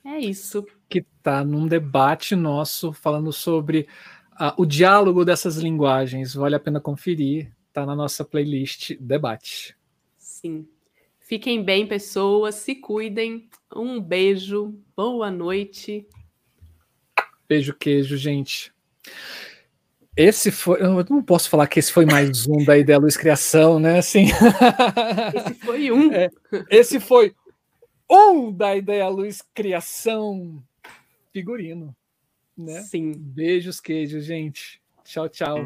É 0.05 0.17
isso. 0.19 0.65
Que 0.87 0.99
está 0.99 1.43
num 1.43 1.67
debate 1.67 2.33
nosso 2.33 2.93
falando 2.93 3.33
sobre 3.33 3.89
a, 4.31 4.53
o 4.57 4.65
diálogo 4.65 5.25
dessas 5.25 5.57
linguagens. 5.57 6.33
Vale 6.33 6.55
a 6.55 6.59
pena 6.61 6.79
conferir. 6.79 7.51
Está 7.67 7.85
na 7.85 7.95
nossa 7.95 8.23
playlist 8.23 8.95
Debate. 9.01 9.77
Sim. 10.17 10.65
Fiquem 11.19 11.61
bem, 11.61 11.85
pessoas. 11.85 12.55
Se 12.55 12.73
cuidem. 12.73 13.49
Um 13.75 13.99
beijo. 14.01 14.73
Boa 14.95 15.29
noite. 15.29 16.07
Beijo, 17.51 17.73
queijo, 17.73 18.15
gente. 18.15 18.71
Esse 20.15 20.51
foi. 20.51 20.81
Eu 20.81 21.05
não 21.09 21.21
posso 21.21 21.49
falar 21.49 21.67
que 21.67 21.79
esse 21.79 21.91
foi 21.91 22.05
mais 22.05 22.47
um 22.47 22.63
da 22.63 22.77
Ideia 22.77 22.97
Luz 22.97 23.17
Criação, 23.17 23.77
né? 23.77 23.99
Assim. 23.99 24.27
Esse 25.35 25.53
foi 25.55 25.91
um. 25.91 26.13
É, 26.13 26.29
esse 26.69 26.97
foi 26.97 27.35
um 28.09 28.53
da 28.53 28.73
Ideia 28.73 29.09
Luz 29.09 29.43
Criação 29.53 30.63
figurino. 31.33 31.93
Né? 32.57 32.83
Sim. 32.83 33.11
Beijos, 33.17 33.81
queijo, 33.81 34.21
gente. 34.21 34.81
Tchau, 35.03 35.27
tchau. 35.27 35.57